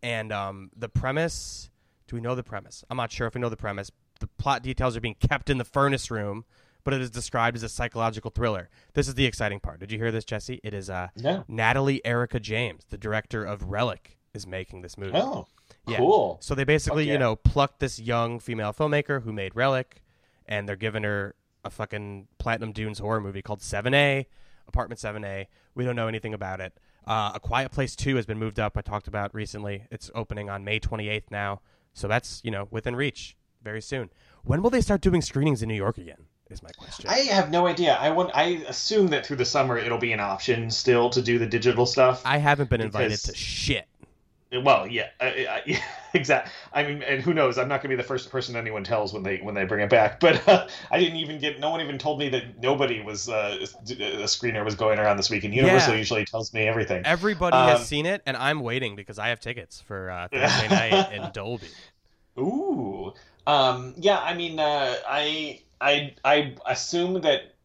And 0.02 0.32
um, 0.32 0.70
the 0.76 0.88
premise 0.88 1.70
do 2.06 2.16
we 2.16 2.22
know 2.22 2.34
the 2.34 2.42
premise? 2.44 2.84
I'm 2.88 2.96
not 2.96 3.10
sure 3.10 3.26
if 3.26 3.34
we 3.34 3.40
know 3.40 3.48
the 3.48 3.56
premise. 3.56 3.90
The 4.20 4.28
plot 4.38 4.62
details 4.62 4.96
are 4.96 5.00
being 5.00 5.16
kept 5.16 5.50
in 5.50 5.58
the 5.58 5.64
furnace 5.64 6.10
room, 6.10 6.44
but 6.84 6.94
it 6.94 7.00
is 7.00 7.10
described 7.10 7.56
as 7.56 7.62
a 7.62 7.68
psychological 7.68 8.30
thriller. 8.30 8.68
This 8.94 9.08
is 9.08 9.14
the 9.14 9.26
exciting 9.26 9.60
part. 9.60 9.80
Did 9.80 9.90
you 9.92 9.98
hear 9.98 10.12
this, 10.12 10.24
Jesse? 10.24 10.60
It 10.62 10.72
is 10.72 10.88
uh, 10.88 11.08
No. 11.16 11.44
Natalie 11.48 12.04
Erica 12.06 12.38
James, 12.40 12.84
the 12.88 12.96
director 12.98 13.44
of 13.44 13.64
Relic, 13.64 14.18
is 14.32 14.46
making 14.46 14.82
this 14.82 14.96
movie. 14.96 15.16
Oh, 15.16 15.48
Yeah. 15.86 15.98
cool. 15.98 16.38
So 16.40 16.54
they 16.54 16.64
basically, 16.64 17.06
yeah. 17.06 17.14
you 17.14 17.18
know, 17.18 17.36
plucked 17.36 17.80
this 17.80 18.00
young 18.00 18.40
female 18.40 18.72
filmmaker 18.72 19.22
who 19.22 19.32
made 19.32 19.54
Relic, 19.54 20.02
and 20.46 20.68
they're 20.68 20.76
giving 20.76 21.04
her 21.04 21.34
a 21.64 21.70
fucking 21.70 22.28
Platinum 22.38 22.72
Dunes 22.72 22.98
horror 22.98 23.20
movie 23.20 23.42
called 23.42 23.60
7A, 23.60 24.26
Apartment 24.68 25.00
7A. 25.00 25.46
We 25.74 25.84
don't 25.84 25.96
know 25.96 26.08
anything 26.08 26.34
about 26.34 26.60
it. 26.60 26.72
Uh, 27.06 27.32
a 27.34 27.40
Quiet 27.40 27.70
Place 27.70 27.94
2 27.94 28.16
has 28.16 28.26
been 28.26 28.38
moved 28.38 28.58
up. 28.58 28.76
I 28.76 28.80
talked 28.80 29.06
about 29.06 29.34
recently. 29.34 29.84
It's 29.90 30.10
opening 30.14 30.50
on 30.50 30.64
May 30.64 30.80
28th 30.80 31.30
now. 31.30 31.60
So 31.94 32.08
that's, 32.08 32.40
you 32.44 32.50
know, 32.50 32.66
within 32.70 32.96
reach 32.96 33.36
very 33.62 33.80
soon. 33.80 34.10
When 34.42 34.62
will 34.62 34.70
they 34.70 34.80
start 34.80 35.00
doing 35.00 35.22
screenings 35.22 35.62
in 35.62 35.68
New 35.68 35.74
York 35.74 35.98
again? 35.98 36.26
Is 36.48 36.62
my 36.62 36.70
question. 36.78 37.10
I 37.10 37.18
have 37.18 37.50
no 37.50 37.66
idea. 37.66 37.96
I 37.96 38.10
want. 38.10 38.30
I 38.32 38.62
assume 38.68 39.08
that 39.08 39.26
through 39.26 39.38
the 39.38 39.44
summer 39.44 39.76
it'll 39.76 39.98
be 39.98 40.12
an 40.12 40.20
option 40.20 40.70
still 40.70 41.10
to 41.10 41.20
do 41.20 41.40
the 41.40 41.46
digital 41.46 41.86
stuff. 41.86 42.22
I 42.24 42.38
haven't 42.38 42.70
been 42.70 42.80
invited 42.80 43.18
to 43.18 43.34
shit. 43.34 43.88
Well, 44.52 44.86
yeah, 44.86 45.08
I, 45.20 45.26
I, 45.26 45.62
yeah, 45.66 45.80
exactly. 46.14 46.52
I 46.72 46.84
mean, 46.84 47.02
and 47.02 47.20
who 47.20 47.34
knows? 47.34 47.58
I'm 47.58 47.66
not 47.68 47.82
going 47.82 47.90
to 47.90 47.96
be 47.96 48.02
the 48.02 48.06
first 48.06 48.30
person 48.30 48.54
anyone 48.54 48.84
tells 48.84 49.12
when 49.12 49.24
they 49.24 49.38
when 49.38 49.54
they 49.56 49.64
bring 49.64 49.80
it 49.82 49.90
back. 49.90 50.20
But 50.26 50.46
uh, 50.48 50.68
I 50.90 51.00
didn't 51.00 51.16
even 51.16 51.40
get. 51.40 51.58
No 51.58 51.70
one 51.70 51.80
even 51.80 51.98
told 51.98 52.20
me 52.20 52.28
that 52.28 52.60
nobody 52.62 53.02
was 53.02 53.28
uh, 53.28 53.58
a 53.60 53.64
screener 54.24 54.64
was 54.64 54.76
going 54.76 55.00
around 55.00 55.16
this 55.16 55.30
weekend 55.30 55.52
Universal 55.52 55.94
Yeah. 55.94 55.98
usually 55.98 56.24
tells 56.24 56.54
me 56.54 56.62
everything. 56.68 57.02
Everybody 57.04 57.56
Um, 57.56 57.68
has 57.68 57.86
seen 57.86 58.06
it, 58.06 58.22
and 58.24 58.36
I'm 58.36 58.60
waiting 58.60 58.94
because 58.94 59.18
I 59.18 59.28
have 59.28 59.40
tickets 59.40 59.80
for 59.80 60.10
uh, 60.10 60.28
Thursday 60.32 60.68
night 60.68 61.12
in 61.12 61.30
Dolby. 61.32 61.68
Ooh, 62.38 63.14
um, 63.48 63.94
yeah. 63.96 64.20
I 64.20 64.34
mean, 64.34 64.60
uh, 64.60 64.94
I 65.08 65.62
I 65.80 66.14
I 66.24 66.54
assume 66.66 67.20
that 67.22 67.55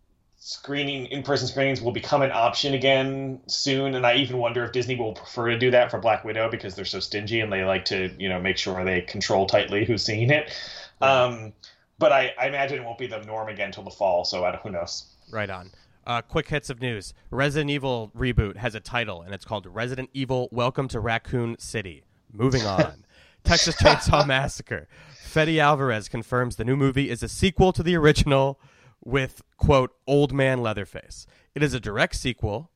screening 0.43 1.05
in-person 1.05 1.47
screenings 1.47 1.83
will 1.83 1.91
become 1.91 2.23
an 2.23 2.31
option 2.31 2.73
again 2.73 3.39
soon, 3.45 3.93
and 3.93 4.07
I 4.07 4.15
even 4.15 4.39
wonder 4.39 4.63
if 4.63 4.71
Disney 4.71 4.95
will 4.95 5.13
prefer 5.13 5.51
to 5.51 5.57
do 5.57 5.69
that 5.69 5.91
for 5.91 5.99
Black 5.99 6.25
Widow 6.25 6.49
because 6.49 6.73
they're 6.73 6.83
so 6.83 6.99
stingy 6.99 7.41
and 7.41 7.53
they 7.53 7.63
like 7.63 7.85
to 7.85 8.11
you 8.17 8.27
know 8.27 8.41
make 8.41 8.57
sure 8.57 8.83
they 8.83 9.01
control 9.01 9.45
tightly 9.45 9.85
who's 9.85 10.03
seeing 10.03 10.31
it. 10.31 10.51
Um, 10.99 11.53
but 11.99 12.11
I, 12.11 12.33
I 12.39 12.47
imagine 12.47 12.79
it 12.79 12.83
won't 12.83 12.97
be 12.97 13.05
the 13.05 13.19
norm 13.19 13.49
again 13.49 13.67
until 13.67 13.83
the 13.83 13.91
fall. 13.91 14.25
So 14.25 14.43
I 14.43 14.51
don't, 14.51 14.61
who 14.63 14.71
knows? 14.71 15.05
Right 15.31 15.49
on. 15.49 15.69
Uh, 16.07 16.23
quick 16.23 16.49
hits 16.49 16.71
of 16.71 16.81
news. 16.81 17.13
Resident 17.29 17.69
Evil 17.69 18.11
reboot 18.17 18.57
has 18.57 18.73
a 18.73 18.79
title, 18.79 19.21
and 19.21 19.35
it's 19.35 19.45
called 19.45 19.67
Resident 19.67 20.09
Evil 20.11 20.49
Welcome 20.51 20.87
to 20.87 20.99
Raccoon 20.99 21.55
City. 21.59 22.03
Moving 22.33 22.61
on. 22.65 23.05
Texas 23.43 23.75
Chainsaw 23.75 24.25
Massacre. 24.25 24.87
Fede 25.19 25.59
Alvarez 25.59 26.09
confirms 26.09 26.55
the 26.55 26.65
new 26.65 26.75
movie 26.75 27.11
is 27.11 27.21
a 27.21 27.29
sequel 27.29 27.71
to 27.73 27.83
the 27.83 27.95
original 27.95 28.59
with, 29.03 29.41
quote, 29.57 29.91
Old 30.07 30.33
Man 30.33 30.61
Leatherface. 30.61 31.25
It 31.55 31.63
is 31.63 31.73
a 31.73 31.79
direct 31.79 32.15
sequel, 32.15 32.71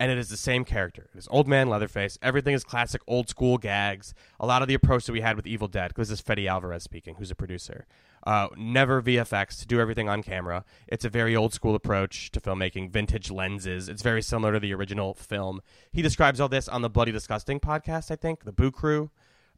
and 0.00 0.12
it 0.12 0.18
is 0.18 0.28
the 0.28 0.36
same 0.36 0.64
character. 0.64 1.08
It 1.14 1.18
is 1.18 1.28
Old 1.30 1.48
Man 1.48 1.68
Leatherface. 1.68 2.18
Everything 2.22 2.54
is 2.54 2.64
classic 2.64 3.02
old 3.06 3.28
school 3.28 3.58
gags. 3.58 4.14
A 4.38 4.46
lot 4.46 4.62
of 4.62 4.68
the 4.68 4.74
approach 4.74 5.06
that 5.06 5.12
we 5.12 5.20
had 5.20 5.36
with 5.36 5.46
Evil 5.46 5.68
Dead, 5.68 5.92
this 5.96 6.10
is 6.10 6.20
Freddy 6.20 6.46
Alvarez 6.46 6.82
speaking, 6.82 7.16
who's 7.16 7.30
a 7.30 7.34
producer. 7.34 7.86
Uh, 8.26 8.48
never 8.56 9.02
VFX 9.02 9.58
to 9.60 9.66
do 9.66 9.80
everything 9.80 10.08
on 10.08 10.22
camera. 10.22 10.64
It's 10.86 11.04
a 11.04 11.08
very 11.08 11.34
old 11.34 11.52
school 11.54 11.74
approach 11.74 12.30
to 12.32 12.40
filmmaking, 12.40 12.90
vintage 12.90 13.30
lenses. 13.30 13.88
It's 13.88 14.02
very 14.02 14.22
similar 14.22 14.52
to 14.54 14.60
the 14.60 14.74
original 14.74 15.14
film. 15.14 15.60
He 15.92 16.02
describes 16.02 16.40
all 16.40 16.48
this 16.48 16.68
on 16.68 16.82
the 16.82 16.90
Bloody 16.90 17.12
Disgusting 17.12 17.60
podcast, 17.60 18.10
I 18.10 18.16
think, 18.16 18.44
the 18.44 18.52
Boo 18.52 18.70
Crew. 18.70 19.10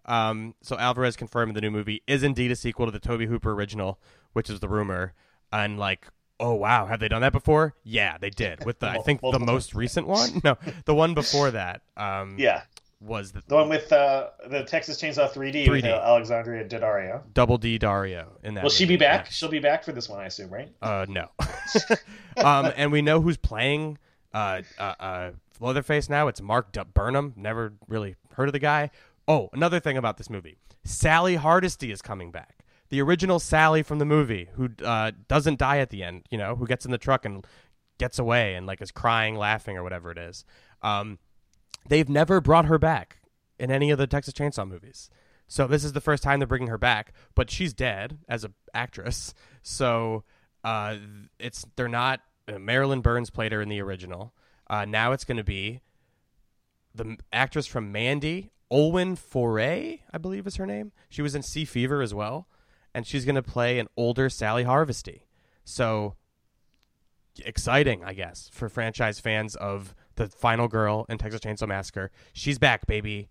Um, 0.06 0.54
so 0.62 0.78
Alvarez 0.78 1.16
confirmed 1.16 1.54
the 1.54 1.60
new 1.60 1.70
movie 1.70 2.02
is 2.06 2.22
indeed 2.22 2.50
a 2.50 2.56
sequel 2.56 2.86
to 2.86 2.92
the 2.92 2.98
Tobe 2.98 3.22
Hooper 3.22 3.52
original, 3.52 4.00
which 4.32 4.48
is 4.48 4.60
the 4.60 4.68
rumor. 4.68 5.14
And 5.52 5.78
like, 5.78 6.06
oh 6.38 6.54
wow, 6.54 6.86
have 6.86 7.00
they 7.00 7.08
done 7.08 7.22
that 7.22 7.32
before? 7.32 7.74
Yeah, 7.84 8.18
they 8.18 8.30
did. 8.30 8.64
With 8.64 8.78
the 8.80 8.88
I 8.88 8.98
think 8.98 9.20
the 9.20 9.38
most 9.40 9.74
recent 9.74 10.06
one. 10.06 10.40
No, 10.44 10.56
the 10.84 10.94
one 10.94 11.14
before 11.14 11.50
that. 11.50 11.82
Um, 11.96 12.36
Yeah, 12.38 12.62
was 13.00 13.32
the, 13.32 13.42
the 13.46 13.54
one 13.56 13.68
with 13.68 13.92
uh, 13.92 14.28
the 14.48 14.62
Texas 14.64 15.00
Chainsaw 15.00 15.30
3D, 15.30 15.68
with 15.68 15.84
3D. 15.84 15.90
uh, 15.90 16.00
Alexandria 16.02 16.64
Daddario. 16.68 17.22
Double 17.32 17.58
D 17.58 17.78
Dario 17.78 18.28
in 18.42 18.54
that. 18.54 18.62
Will 18.62 18.70
she 18.70 18.86
be 18.86 18.96
back? 18.96 19.26
Yeah. 19.26 19.30
She'll 19.30 19.48
be 19.48 19.58
back 19.58 19.84
for 19.84 19.92
this 19.92 20.08
one, 20.08 20.20
I 20.20 20.26
assume, 20.26 20.50
right? 20.50 20.70
Uh, 20.82 21.06
no. 21.08 21.28
um, 22.36 22.72
and 22.76 22.92
we 22.92 23.02
know 23.02 23.20
who's 23.20 23.36
playing 23.38 23.98
uh, 24.34 24.62
uh, 24.78 24.94
uh, 25.00 25.30
Leatherface 25.60 26.08
now. 26.08 26.28
It's 26.28 26.40
Mark 26.40 26.72
D- 26.72 26.80
Burnham. 26.94 27.32
Never 27.36 27.72
really 27.88 28.16
heard 28.34 28.48
of 28.48 28.52
the 28.52 28.58
guy. 28.58 28.90
Oh, 29.26 29.48
another 29.52 29.80
thing 29.80 29.96
about 29.96 30.16
this 30.18 30.28
movie 30.30 30.58
Sally 30.84 31.36
Hardesty 31.36 31.90
is 31.90 32.02
coming 32.02 32.30
back. 32.30 32.59
The 32.90 33.00
original 33.00 33.38
Sally 33.38 33.82
from 33.82 33.98
the 33.98 34.04
movie, 34.04 34.48
who 34.54 34.70
uh, 34.84 35.12
doesn't 35.28 35.58
die 35.58 35.78
at 35.78 35.90
the 35.90 36.02
end, 36.02 36.26
you 36.30 36.38
know, 36.38 36.56
who 36.56 36.66
gets 36.66 36.84
in 36.84 36.90
the 36.90 36.98
truck 36.98 37.24
and 37.24 37.46
gets 37.98 38.18
away 38.18 38.54
and 38.54 38.66
like 38.66 38.80
is 38.80 38.90
crying, 38.90 39.36
laughing, 39.36 39.76
or 39.76 39.82
whatever 39.82 40.10
it 40.10 40.18
is. 40.18 40.44
Um, 40.82 41.18
they've 41.88 42.08
never 42.08 42.40
brought 42.40 42.66
her 42.66 42.78
back 42.78 43.18
in 43.58 43.70
any 43.70 43.90
of 43.90 43.98
the 43.98 44.06
Texas 44.06 44.34
Chainsaw 44.34 44.66
movies. 44.66 45.10
So 45.46 45.66
this 45.66 45.84
is 45.84 45.92
the 45.92 46.00
first 46.00 46.22
time 46.22 46.38
they're 46.38 46.46
bringing 46.46 46.68
her 46.68 46.78
back, 46.78 47.12
but 47.34 47.50
she's 47.50 47.72
dead 47.72 48.18
as 48.28 48.44
an 48.44 48.54
actress. 48.74 49.34
So 49.62 50.24
uh, 50.64 50.96
it's 51.38 51.66
they're 51.76 51.86
not. 51.86 52.20
Uh, 52.48 52.58
Marilyn 52.58 53.02
Burns 53.02 53.28
played 53.28 53.52
her 53.52 53.60
in 53.60 53.68
the 53.68 53.82
original. 53.82 54.32
Uh, 54.70 54.86
now 54.86 55.12
it's 55.12 55.24
going 55.24 55.36
to 55.36 55.44
be 55.44 55.82
the 56.94 57.18
actress 57.30 57.66
from 57.66 57.92
Mandy, 57.92 58.52
Olwen 58.72 59.18
Fouéré, 59.18 60.00
I 60.12 60.16
believe 60.16 60.46
is 60.46 60.56
her 60.56 60.64
name. 60.64 60.92
She 61.10 61.20
was 61.20 61.34
in 61.34 61.42
Sea 61.42 61.66
Fever 61.66 62.00
as 62.00 62.14
well, 62.14 62.48
and 62.94 63.06
she's 63.06 63.24
going 63.24 63.36
to 63.36 63.42
play 63.42 63.78
an 63.78 63.88
older 63.96 64.28
Sally 64.28 64.64
Hardesty. 64.64 65.26
So 65.64 66.16
exciting, 67.44 68.04
I 68.04 68.12
guess, 68.12 68.50
for 68.52 68.68
franchise 68.68 69.20
fans 69.20 69.54
of 69.56 69.94
the 70.16 70.28
final 70.28 70.68
girl 70.68 71.06
in 71.08 71.18
Texas 71.18 71.40
Chainsaw 71.40 71.68
Massacre. 71.68 72.10
She's 72.32 72.58
back, 72.58 72.86
baby. 72.86 73.28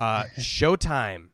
Uh, 0.00 0.24
Showtime 0.38 1.28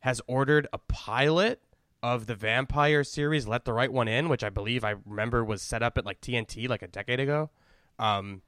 has 0.00 0.20
ordered 0.26 0.68
a 0.72 0.78
pilot 0.78 1.60
of 2.02 2.26
the 2.26 2.34
vampire 2.34 3.02
series 3.02 3.46
Let 3.46 3.64
the 3.64 3.72
Right 3.72 3.92
One 3.92 4.08
In, 4.08 4.28
which 4.28 4.44
I 4.44 4.50
believe 4.50 4.84
I 4.84 4.94
remember 5.04 5.44
was 5.44 5.62
set 5.62 5.82
up 5.82 5.98
at 5.98 6.06
like 6.06 6.20
TNT 6.20 6.68
like 6.68 6.82
a 6.82 6.86
decade 6.86 7.20
ago. 7.20 7.50
Um, 7.98 8.42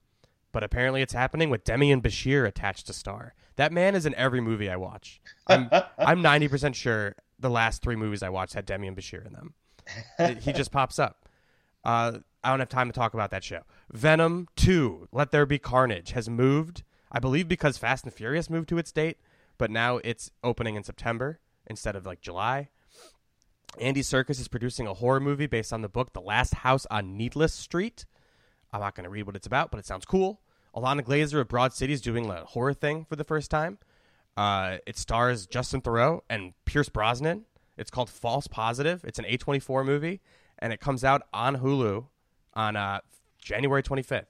but 0.52 0.62
apparently 0.62 1.02
it's 1.02 1.12
happening 1.12 1.50
with 1.50 1.64
Demián 1.64 2.00
Bichir 2.00 2.46
attached 2.46 2.86
to 2.86 2.92
star. 2.92 3.34
That 3.56 3.72
man 3.72 3.94
is 3.94 4.06
in 4.06 4.14
every 4.14 4.40
movie 4.40 4.70
I 4.70 4.76
watch. 4.76 5.20
I'm 5.46 5.68
I'm 5.98 6.22
ninety 6.22 6.48
percent 6.48 6.76
sure 6.76 7.16
the 7.38 7.50
last 7.50 7.82
three 7.82 7.96
movies 7.96 8.22
I 8.22 8.28
watched 8.28 8.54
had 8.54 8.66
Demián 8.66 8.96
Bichir 8.96 9.26
in 9.26 9.32
them. 9.32 9.54
He 10.42 10.52
just 10.52 10.70
pops 10.70 10.98
up. 10.98 11.28
Uh, 11.84 12.18
I 12.44 12.50
don't 12.50 12.58
have 12.58 12.68
time 12.68 12.88
to 12.88 12.92
talk 12.92 13.14
about 13.14 13.30
that 13.30 13.42
show. 13.42 13.62
Venom 13.90 14.48
Two, 14.56 15.08
Let 15.12 15.30
There 15.30 15.46
Be 15.46 15.58
Carnage, 15.58 16.10
has 16.10 16.28
moved. 16.28 16.82
I 17.10 17.18
believe 17.20 17.48
because 17.48 17.78
Fast 17.78 18.04
and 18.04 18.12
Furious 18.12 18.50
moved 18.50 18.68
to 18.68 18.78
its 18.78 18.92
date, 18.92 19.18
but 19.56 19.70
now 19.70 19.96
it's 20.04 20.30
opening 20.44 20.74
in 20.74 20.84
September 20.84 21.40
instead 21.66 21.96
of 21.96 22.04
like 22.04 22.20
July. 22.20 22.68
Andy 23.80 24.02
Serkis 24.02 24.40
is 24.40 24.48
producing 24.48 24.86
a 24.86 24.94
horror 24.94 25.20
movie 25.20 25.46
based 25.46 25.72
on 25.72 25.82
the 25.82 25.88
book 25.88 26.12
The 26.12 26.20
Last 26.20 26.54
House 26.54 26.86
on 26.90 27.16
Needless 27.16 27.54
Street. 27.54 28.06
I'm 28.72 28.80
not 28.80 28.94
going 28.94 29.04
to 29.04 29.10
read 29.10 29.26
what 29.26 29.36
it's 29.36 29.46
about, 29.46 29.70
but 29.70 29.78
it 29.78 29.86
sounds 29.86 30.04
cool. 30.04 30.40
Ilana 30.74 31.02
Glazer 31.02 31.40
of 31.40 31.48
Broad 31.48 31.72
City 31.72 31.92
is 31.92 32.00
doing 32.00 32.28
a 32.30 32.44
horror 32.44 32.74
thing 32.74 33.04
for 33.04 33.16
the 33.16 33.24
first 33.24 33.50
time. 33.50 33.78
Uh, 34.38 34.78
it 34.86 34.96
stars 34.96 35.48
Justin 35.48 35.80
Theroux 35.80 36.20
and 36.30 36.52
Pierce 36.64 36.88
Brosnan. 36.88 37.44
It's 37.76 37.90
called 37.90 38.08
False 38.08 38.46
Positive. 38.46 39.04
It's 39.04 39.18
an 39.18 39.24
A24 39.24 39.84
movie, 39.84 40.20
and 40.60 40.72
it 40.72 40.78
comes 40.78 41.02
out 41.02 41.22
on 41.34 41.56
Hulu 41.56 42.06
on 42.54 42.76
uh, 42.76 43.00
January 43.40 43.82
25th. 43.82 44.26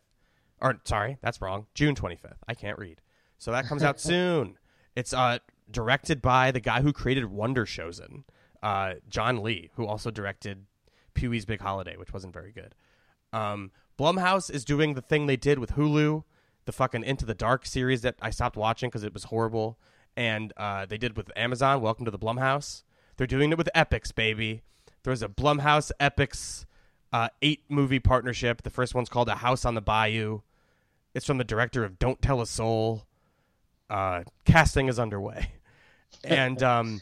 Or, 0.63 0.81
sorry, 0.85 1.19
that's 1.21 1.43
wrong. 1.43 1.67
June 1.75 1.95
25th. 1.95 2.39
I 2.49 2.55
can't 2.55 2.79
read. 2.79 3.03
So 3.37 3.51
that 3.53 3.67
comes 3.67 3.83
out 3.83 4.01
soon. 4.01 4.57
It's 4.97 5.13
uh, 5.13 5.41
directed 5.71 6.23
by 6.23 6.53
the 6.53 6.61
guy 6.61 6.81
who 6.81 6.95
created 6.95 7.27
Wonder 7.27 7.67
Showzen, 7.67 8.25
uh, 8.63 8.95
John 9.11 9.43
Lee, 9.43 9.69
who 9.75 9.87
also 9.87 10.11
directed 10.11 10.65
Pee 11.13 11.29
Wee's 11.29 11.45
Big 11.45 11.61
Holiday, 11.61 11.99
which 11.99 12.15
wasn't 12.15 12.33
very 12.33 12.53
good. 12.53 12.75
Um, 13.35 13.73
Blumhouse 13.99 14.51
is 14.51 14.65
doing 14.65 14.95
the 14.95 15.03
thing 15.03 15.27
they 15.27 15.37
did 15.37 15.59
with 15.59 15.73
Hulu, 15.73 16.25
the 16.65 16.73
fucking 16.73 17.05
Into 17.05 17.27
the 17.27 17.35
Dark 17.35 17.67
series 17.67 18.01
that 18.01 18.17
I 18.23 18.31
stopped 18.31 18.57
watching 18.57 18.89
because 18.89 19.05
it 19.05 19.13
was 19.13 19.25
horrible, 19.25 19.79
and 20.19 20.53
uh, 20.57 20.85
they 20.85 20.99
did 20.99 21.17
with 21.17 21.31
Amazon. 21.37 21.81
Welcome 21.81 22.05
to 22.05 22.11
the 22.11 22.19
Blumhouse. 22.19 22.83
They're 23.17 23.27
doing 23.29 23.53
it 23.53 23.57
with 23.57 23.69
Epix, 23.73 24.13
baby. 24.13 24.63
There's 25.05 25.23
a 25.23 25.29
Blumhouse 25.29 25.93
Epix 26.01 26.67
uh, 27.13 27.29
eight 27.41 27.63
movie 27.69 28.01
partnership. 28.01 28.63
The 28.63 28.71
first 28.71 28.97
one's 28.97 29.09
called 29.09 29.29
A 29.29 29.37
House 29.37 29.65
on 29.65 29.77
the 29.77 29.81
Bayou. 29.81 30.41
It's 31.15 31.25
from 31.25 31.39
the 31.39 31.45
director 31.45 31.85
of 31.85 32.01
Don't 32.01 32.21
Tell 32.21 32.41
a 32.41 32.47
Soul. 32.49 33.07
Uh, 33.89 34.25
casting 34.45 34.89
is 34.89 34.99
underway, 34.99 35.53
and 36.25 36.61
um, 36.65 37.01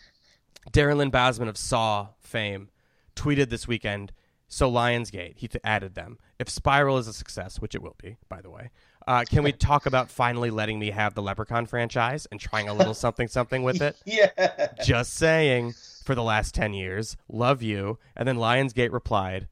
Darren 0.70 0.98
Lynn 0.98 1.10
Bousman 1.10 1.48
of 1.48 1.56
Saw 1.56 2.08
fame 2.20 2.68
tweeted 3.16 3.48
this 3.48 3.66
weekend. 3.66 4.12
So 4.46 4.70
Lionsgate, 4.70 5.38
he 5.38 5.48
th- 5.48 5.62
added 5.64 5.94
them. 5.94 6.18
If 6.38 6.50
Spiral 6.50 6.98
is 6.98 7.08
a 7.08 7.14
success, 7.14 7.60
which 7.60 7.74
it 7.74 7.82
will 7.82 7.96
be, 8.00 8.18
by 8.28 8.42
the 8.42 8.50
way, 8.50 8.70
uh, 9.06 9.24
can 9.28 9.42
we 9.42 9.52
talk 9.52 9.86
about 9.86 10.10
finally 10.10 10.50
letting 10.50 10.78
me 10.78 10.90
have 10.90 11.14
the 11.14 11.22
Leprechaun 11.22 11.66
franchise 11.66 12.26
and 12.30 12.40
trying 12.40 12.68
a 12.68 12.74
little 12.74 12.94
something 13.04 13.28
something 13.28 13.62
with 13.62 13.80
it? 13.82 13.96
yeah. 14.04 14.68
Just 14.84 15.14
saying. 15.14 15.74
For 16.04 16.14
the 16.14 16.22
last 16.22 16.54
ten 16.54 16.72
years, 16.72 17.16
love 17.28 17.62
you. 17.62 17.98
And 18.14 18.28
then 18.28 18.36
Lionsgate 18.36 18.92
replied, 18.92 19.48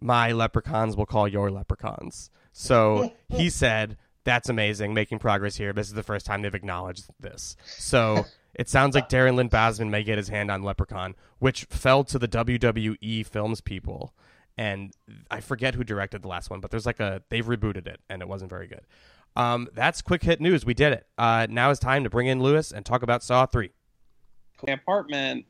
"My 0.00 0.30
leprechauns 0.30 0.96
will 0.96 1.04
call 1.04 1.26
your 1.26 1.50
leprechauns." 1.50 2.30
So 2.52 3.12
he 3.28 3.50
said, 3.50 3.96
"That's 4.22 4.48
amazing, 4.48 4.94
making 4.94 5.18
progress 5.18 5.56
here. 5.56 5.72
This 5.72 5.88
is 5.88 5.94
the 5.94 6.04
first 6.04 6.24
time 6.24 6.42
they've 6.42 6.54
acknowledged 6.54 7.10
this." 7.18 7.56
So 7.64 8.24
it 8.54 8.68
sounds 8.68 8.94
like 8.94 9.08
Darren 9.08 9.34
Lynn 9.34 9.50
Bousman 9.50 9.90
may 9.90 10.04
get 10.04 10.16
his 10.16 10.28
hand 10.28 10.48
on 10.48 10.62
Leprechaun, 10.62 11.16
which 11.40 11.64
fell 11.64 12.04
to 12.04 12.20
the 12.20 12.28
WWE 12.28 13.26
Films 13.26 13.60
people. 13.60 14.14
And 14.58 14.92
I 15.30 15.40
forget 15.40 15.74
who 15.74 15.84
directed 15.84 16.22
the 16.22 16.28
last 16.28 16.48
one, 16.48 16.60
but 16.60 16.70
there's 16.70 16.86
like 16.86 17.00
a 17.00 17.22
they've 17.28 17.44
rebooted 17.44 17.86
it, 17.86 18.00
and 18.08 18.22
it 18.22 18.28
wasn't 18.28 18.50
very 18.50 18.66
good. 18.66 18.82
Um, 19.36 19.68
that's 19.74 20.00
quick 20.00 20.22
hit 20.22 20.40
news. 20.40 20.64
We 20.64 20.72
did 20.72 20.94
it. 20.94 21.06
Uh, 21.18 21.46
now 21.50 21.70
it's 21.70 21.78
time 21.78 22.04
to 22.04 22.10
bring 22.10 22.26
in 22.26 22.42
Louis 22.42 22.72
and 22.72 22.86
talk 22.86 23.02
about 23.02 23.22
Saw 23.22 23.44
Three. 23.44 23.70
Apartment. 24.66 25.44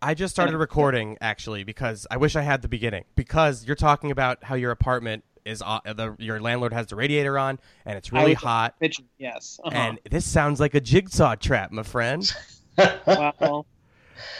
I 0.00 0.14
just 0.14 0.34
started 0.34 0.56
recording 0.56 1.16
actually 1.20 1.64
because 1.64 2.06
I 2.10 2.18
wish 2.18 2.36
I 2.36 2.42
had 2.42 2.62
the 2.62 2.68
beginning 2.68 3.04
because 3.14 3.66
you're 3.66 3.76
talking 3.76 4.10
about 4.10 4.44
how 4.44 4.54
your 4.54 4.70
apartment 4.70 5.24
is 5.44 5.62
uh, 5.64 5.80
the 5.84 6.14
your 6.18 6.40
landlord 6.40 6.72
has 6.72 6.88
the 6.88 6.96
radiator 6.96 7.38
on 7.38 7.58
and 7.86 7.96
it's 7.96 8.12
really 8.12 8.34
hot 8.34 8.74
Bitch, 8.80 9.00
yes. 9.18 9.58
Uh-huh. 9.64 9.74
and 9.74 9.98
this 10.10 10.26
sounds 10.26 10.60
like 10.60 10.74
a 10.74 10.80
jigsaw 10.80 11.34
trap, 11.34 11.72
my 11.72 11.82
friend. 11.82 12.30
well, 13.06 13.66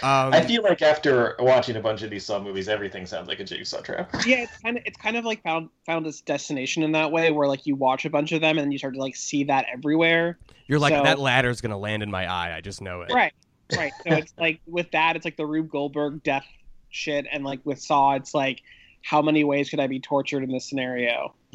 Um, 0.02 0.32
I 0.32 0.40
feel 0.42 0.62
like 0.62 0.82
after 0.82 1.36
watching 1.38 1.76
a 1.76 1.80
bunch 1.80 2.02
of 2.02 2.10
these 2.10 2.24
Saw 2.24 2.40
movies, 2.40 2.68
everything 2.68 3.06
sounds 3.06 3.28
like 3.28 3.40
a 3.40 3.44
jigsaw 3.44 3.80
trap. 3.80 4.10
yeah, 4.26 4.38
it's 4.38 4.56
kind 4.58 4.76
of 4.76 4.82
it's 4.86 4.96
kind 4.96 5.16
of 5.16 5.24
like 5.24 5.42
found 5.42 5.68
found 5.84 6.06
its 6.06 6.20
destination 6.20 6.82
in 6.82 6.92
that 6.92 7.12
way, 7.12 7.30
where 7.30 7.48
like 7.48 7.66
you 7.66 7.76
watch 7.76 8.04
a 8.04 8.10
bunch 8.10 8.32
of 8.32 8.40
them 8.40 8.58
and 8.58 8.72
you 8.72 8.78
start 8.78 8.94
to 8.94 9.00
like 9.00 9.16
see 9.16 9.44
that 9.44 9.66
everywhere. 9.72 10.38
you're 10.66 10.78
like 10.78 10.94
so- 10.94 11.02
that 11.02 11.18
ladder's 11.18 11.60
gonna 11.60 11.78
land 11.78 12.02
in 12.02 12.10
my 12.10 12.30
eye. 12.30 12.56
I 12.56 12.60
just 12.60 12.80
know 12.80 13.02
it. 13.02 13.12
Right, 13.12 13.32
right. 13.76 13.92
So 14.06 14.14
it's 14.14 14.34
like 14.38 14.60
with 14.66 14.90
that, 14.92 15.16
it's 15.16 15.24
like 15.24 15.36
the 15.36 15.46
Rube 15.46 15.70
Goldberg 15.70 16.22
death 16.22 16.46
shit, 16.90 17.26
and 17.30 17.44
like 17.44 17.60
with 17.64 17.80
Saw, 17.80 18.14
it's 18.14 18.34
like 18.34 18.62
how 19.02 19.22
many 19.22 19.44
ways 19.44 19.70
could 19.70 19.78
I 19.80 19.86
be 19.86 20.00
tortured 20.00 20.42
in 20.42 20.50
this 20.50 20.68
scenario? 20.68 21.34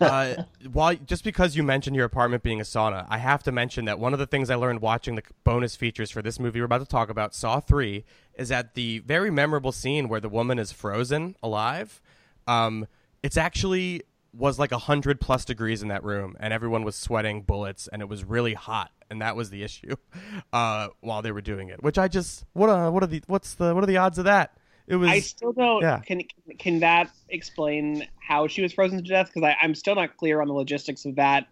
uh, 0.00 0.44
while 0.70 0.94
just 0.94 1.24
because 1.24 1.56
you 1.56 1.62
mentioned 1.62 1.96
your 1.96 2.04
apartment 2.04 2.42
being 2.42 2.60
a 2.60 2.64
sauna, 2.64 3.06
I 3.08 3.18
have 3.18 3.42
to 3.44 3.52
mention 3.52 3.84
that 3.86 3.98
one 3.98 4.12
of 4.12 4.18
the 4.18 4.26
things 4.26 4.50
I 4.50 4.54
learned 4.54 4.80
watching 4.80 5.14
the 5.14 5.22
bonus 5.44 5.76
features 5.76 6.10
for 6.10 6.22
this 6.22 6.38
movie 6.38 6.60
we're 6.60 6.66
about 6.66 6.78
to 6.78 6.86
talk 6.86 7.10
about, 7.10 7.34
Saw 7.34 7.60
Three, 7.60 8.04
is 8.34 8.48
that 8.48 8.74
the 8.74 9.00
very 9.00 9.30
memorable 9.30 9.72
scene 9.72 10.08
where 10.08 10.20
the 10.20 10.28
woman 10.28 10.58
is 10.58 10.72
frozen 10.72 11.36
alive. 11.42 12.00
Um, 12.46 12.86
it's 13.22 13.36
actually 13.36 14.02
was 14.32 14.58
like 14.58 14.72
a 14.72 14.78
hundred 14.78 15.20
plus 15.20 15.44
degrees 15.44 15.82
in 15.82 15.88
that 15.88 16.04
room, 16.04 16.36
and 16.38 16.52
everyone 16.52 16.84
was 16.84 16.94
sweating 16.94 17.42
bullets, 17.42 17.88
and 17.88 18.00
it 18.02 18.08
was 18.08 18.24
really 18.24 18.54
hot, 18.54 18.92
and 19.10 19.20
that 19.20 19.36
was 19.36 19.50
the 19.50 19.62
issue 19.62 19.96
uh, 20.52 20.88
while 21.00 21.22
they 21.22 21.32
were 21.32 21.40
doing 21.40 21.68
it. 21.68 21.82
Which 21.82 21.98
I 21.98 22.08
just 22.08 22.44
what 22.52 22.68
uh, 22.68 22.90
what 22.90 23.02
are 23.02 23.06
the 23.08 23.22
what's 23.26 23.54
the 23.54 23.74
what 23.74 23.82
are 23.82 23.88
the 23.88 23.96
odds 23.96 24.18
of 24.18 24.24
that? 24.24 24.56
It 24.88 24.96
was 24.96 25.10
I 25.10 25.20
still 25.20 25.52
don't. 25.52 25.82
yeah. 25.82 26.00
Can 26.00 26.22
can 26.58 26.80
that 26.80 27.10
explain 27.28 28.06
how 28.20 28.46
she 28.48 28.62
was 28.62 28.72
frozen 28.72 29.02
to 29.02 29.08
death? 29.08 29.30
Because 29.32 29.54
I'm 29.60 29.74
still 29.74 29.94
not 29.94 30.16
clear 30.16 30.40
on 30.40 30.48
the 30.48 30.54
logistics 30.54 31.04
of 31.04 31.16
that 31.16 31.46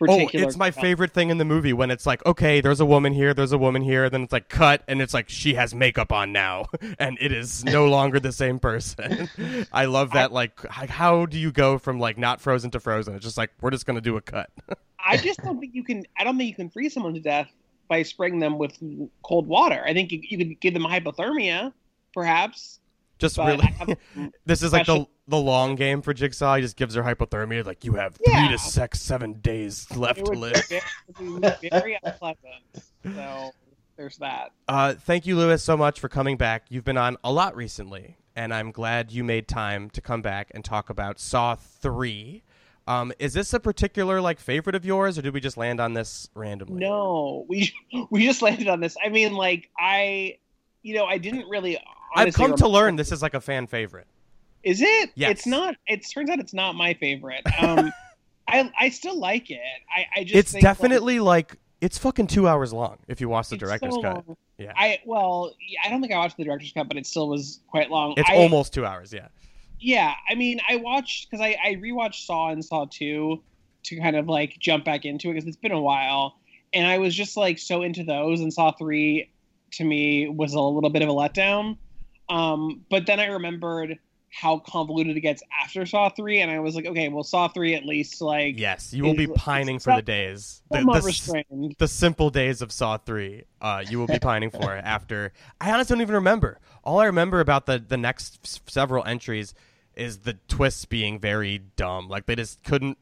particular. 0.00 0.44
Oh, 0.44 0.48
it's 0.48 0.56
my 0.56 0.70
favorite 0.70 1.12
thing 1.12 1.30
in 1.30 1.38
the 1.38 1.44
movie 1.44 1.72
when 1.72 1.90
it's 1.90 2.06
like, 2.06 2.24
okay, 2.26 2.60
there's 2.60 2.80
a 2.80 2.86
woman 2.86 3.12
here, 3.12 3.34
there's 3.34 3.52
a 3.52 3.58
woman 3.58 3.82
here, 3.82 4.08
then 4.10 4.22
it's 4.22 4.32
like 4.32 4.48
cut, 4.48 4.82
and 4.88 5.00
it's 5.00 5.14
like 5.14 5.28
she 5.28 5.54
has 5.54 5.74
makeup 5.74 6.10
on 6.10 6.32
now, 6.32 6.66
and 6.98 7.18
it 7.20 7.32
is 7.32 7.64
no 7.64 7.86
longer 7.90 8.18
the 8.18 8.32
same 8.32 8.58
person. 8.58 9.28
I 9.72 9.84
love 9.84 10.12
that. 10.12 10.32
Like, 10.32 10.66
how 10.68 11.26
do 11.26 11.38
you 11.38 11.52
go 11.52 11.78
from 11.78 12.00
like 12.00 12.18
not 12.18 12.40
frozen 12.40 12.70
to 12.72 12.80
frozen? 12.80 13.14
It's 13.14 13.24
just 13.24 13.36
like 13.36 13.50
we're 13.60 13.70
just 13.70 13.86
gonna 13.86 14.00
do 14.00 14.16
a 14.16 14.20
cut. 14.20 14.50
I 15.04 15.16
just 15.16 15.42
don't 15.42 15.60
think 15.60 15.74
you 15.74 15.84
can. 15.84 16.04
I 16.18 16.24
don't 16.24 16.36
think 16.36 16.48
you 16.48 16.56
can 16.56 16.70
freeze 16.70 16.94
someone 16.94 17.14
to 17.14 17.20
death 17.20 17.48
by 17.88 18.02
spraying 18.02 18.38
them 18.38 18.58
with 18.58 18.78
cold 19.22 19.46
water. 19.46 19.82
I 19.86 19.92
think 19.92 20.12
you, 20.12 20.20
you 20.22 20.38
could 20.38 20.60
give 20.60 20.74
them 20.74 20.84
hypothermia, 20.84 21.72
perhaps. 22.14 22.79
Just 23.20 23.36
But 23.36 23.60
really, 24.16 24.32
this 24.46 24.62
is 24.62 24.72
like 24.72 24.86
the 24.86 25.06
the 25.28 25.36
long 25.36 25.76
game 25.76 26.02
for 26.02 26.12
Jigsaw. 26.12 26.56
He 26.56 26.62
just 26.62 26.76
gives 26.76 26.94
her 26.94 27.02
hypothermia. 27.02 27.64
Like 27.64 27.84
you 27.84 27.92
have 27.94 28.16
three 28.16 28.32
Yeah. 28.32 28.48
to 28.50 28.58
six, 28.58 29.00
seven 29.00 29.34
days 29.34 29.86
left 29.96 30.24
to 30.24 30.32
live. 30.32 30.60
very, 31.18 31.54
very 31.70 31.98
unpleasant. 32.02 32.64
So 33.04 33.50
there's 33.96 34.16
that. 34.18 34.50
Uh, 34.66 34.94
thank 34.94 35.26
you, 35.26 35.36
Louis, 35.36 35.62
so 35.62 35.76
much 35.76 36.00
for 36.00 36.08
coming 36.08 36.36
back. 36.36 36.64
You've 36.70 36.84
been 36.84 36.96
on 36.96 37.16
a 37.22 37.30
lot 37.32 37.54
recently, 37.54 38.16
and 38.34 38.52
I'm 38.52 38.72
glad 38.72 39.12
you 39.12 39.22
made 39.22 39.46
time 39.46 39.90
to 39.90 40.00
come 40.00 40.22
back 40.22 40.50
and 40.54 40.64
talk 40.64 40.88
about 40.90 41.20
Saw 41.20 41.54
Three. 41.54 42.42
Um, 42.88 43.12
is 43.20 43.34
this 43.34 43.52
a 43.52 43.60
particular 43.60 44.20
like 44.20 44.40
favorite 44.40 44.74
of 44.74 44.84
yours, 44.84 45.16
or 45.18 45.22
did 45.22 45.32
we 45.34 45.40
just 45.40 45.56
land 45.56 45.80
on 45.80 45.92
this 45.92 46.28
randomly? 46.34 46.80
No, 46.80 47.44
we 47.48 47.72
we 48.10 48.26
just 48.26 48.42
landed 48.42 48.66
on 48.68 48.80
this. 48.80 48.96
I 49.04 49.10
mean, 49.10 49.34
like 49.34 49.68
I, 49.78 50.38
you 50.82 50.94
know, 50.94 51.04
I 51.04 51.18
didn't 51.18 51.48
really. 51.48 51.78
I've 52.14 52.34
come 52.34 52.54
to 52.56 52.68
learn 52.68 52.96
this 52.96 53.12
is 53.12 53.22
like 53.22 53.34
a 53.34 53.40
fan 53.40 53.66
favorite. 53.66 54.06
Is 54.62 54.80
it? 54.82 55.10
Yes. 55.14 55.30
It's 55.30 55.46
not. 55.46 55.76
It 55.86 56.06
turns 56.08 56.28
out 56.30 56.38
it's 56.38 56.52
not 56.54 56.74
my 56.74 56.94
favorite. 56.94 57.42
Um, 57.60 57.92
I 58.48 58.70
I 58.78 58.88
still 58.88 59.16
like 59.18 59.50
it. 59.50 59.60
I 59.94 60.06
I 60.16 60.24
just 60.24 60.34
It's 60.34 60.52
think, 60.52 60.64
like, 60.64 60.76
definitely 60.76 61.20
like 61.20 61.56
it's 61.80 61.98
fucking 61.98 62.26
two 62.26 62.48
hours 62.48 62.72
long 62.72 62.98
if 63.06 63.20
you 63.20 63.28
watch 63.28 63.48
the 63.48 63.56
director's 63.56 63.94
so 63.94 64.02
cut. 64.02 64.26
long. 64.26 64.36
Yeah, 64.58 64.72
I 64.76 64.98
well, 65.06 65.54
I 65.84 65.88
don't 65.88 66.00
think 66.00 66.12
I 66.12 66.18
watched 66.18 66.36
the 66.36 66.44
director's 66.44 66.72
cut, 66.72 66.88
but 66.88 66.96
it 66.96 67.06
still 67.06 67.28
was 67.28 67.60
quite 67.68 67.90
long. 67.90 68.14
it's 68.16 68.28
I, 68.28 68.34
almost 68.34 68.74
two 68.74 68.84
hours. 68.84 69.12
Yeah, 69.12 69.28
Yeah, 69.78 70.14
I 70.28 70.34
mean, 70.34 70.60
I 70.68 70.76
watched 70.76 71.30
because 71.30 71.40
I 71.44 71.56
I 71.64 71.74
rewatched 71.76 72.26
Saw 72.26 72.48
and 72.50 72.64
Saw 72.64 72.86
Two 72.90 73.42
to 73.84 73.96
kind 74.00 74.16
of 74.16 74.28
like 74.28 74.58
jump 74.58 74.84
back 74.84 75.04
into 75.04 75.30
it 75.30 75.34
because 75.34 75.46
it's 75.46 75.56
been 75.56 75.72
a 75.72 75.80
while, 75.80 76.36
and 76.72 76.86
I 76.86 76.98
was 76.98 77.14
just 77.14 77.36
like 77.36 77.58
so 77.58 77.82
into 77.82 78.02
those, 78.04 78.40
and 78.40 78.52
Saw 78.52 78.72
Three 78.72 79.30
to 79.72 79.84
me 79.84 80.28
was 80.28 80.54
a 80.54 80.60
little 80.60 80.90
bit 80.90 81.02
of 81.02 81.08
a 81.08 81.12
letdown. 81.12 81.76
Um, 82.30 82.84
but 82.88 83.06
then 83.06 83.20
I 83.20 83.26
remembered 83.26 83.98
how 84.32 84.60
convoluted 84.60 85.16
it 85.16 85.20
gets 85.20 85.42
after 85.60 85.84
Saw 85.84 86.08
Three, 86.08 86.40
and 86.40 86.50
I 86.50 86.60
was 86.60 86.76
like, 86.76 86.86
okay, 86.86 87.08
well, 87.08 87.24
Saw 87.24 87.48
Three 87.48 87.74
at 87.74 87.84
least 87.84 88.20
like 88.20 88.58
yes, 88.58 88.92
you 88.92 89.02
will 89.02 89.14
be 89.14 89.26
pining 89.26 89.80
for 89.80 89.96
the 89.96 90.02
days. 90.02 90.62
The, 90.70 90.78
the 90.78 91.74
the 91.78 91.88
simple 91.88 92.30
days 92.30 92.62
of 92.62 92.70
Saw 92.70 92.96
Three, 92.96 93.44
uh, 93.60 93.84
you 93.88 93.98
will 93.98 94.06
be 94.06 94.20
pining 94.20 94.50
for 94.50 94.72
after. 94.72 95.32
I 95.60 95.72
honestly 95.72 95.94
don't 95.94 96.02
even 96.02 96.14
remember. 96.14 96.60
All 96.84 97.00
I 97.00 97.06
remember 97.06 97.40
about 97.40 97.66
the 97.66 97.78
the 97.78 97.96
next 97.96 98.70
several 98.70 99.04
entries 99.04 99.52
is 99.96 100.18
the 100.18 100.34
twists 100.46 100.84
being 100.84 101.18
very 101.18 101.58
dumb. 101.76 102.08
Like 102.08 102.26
they 102.26 102.36
just 102.36 102.62
couldn't. 102.62 102.98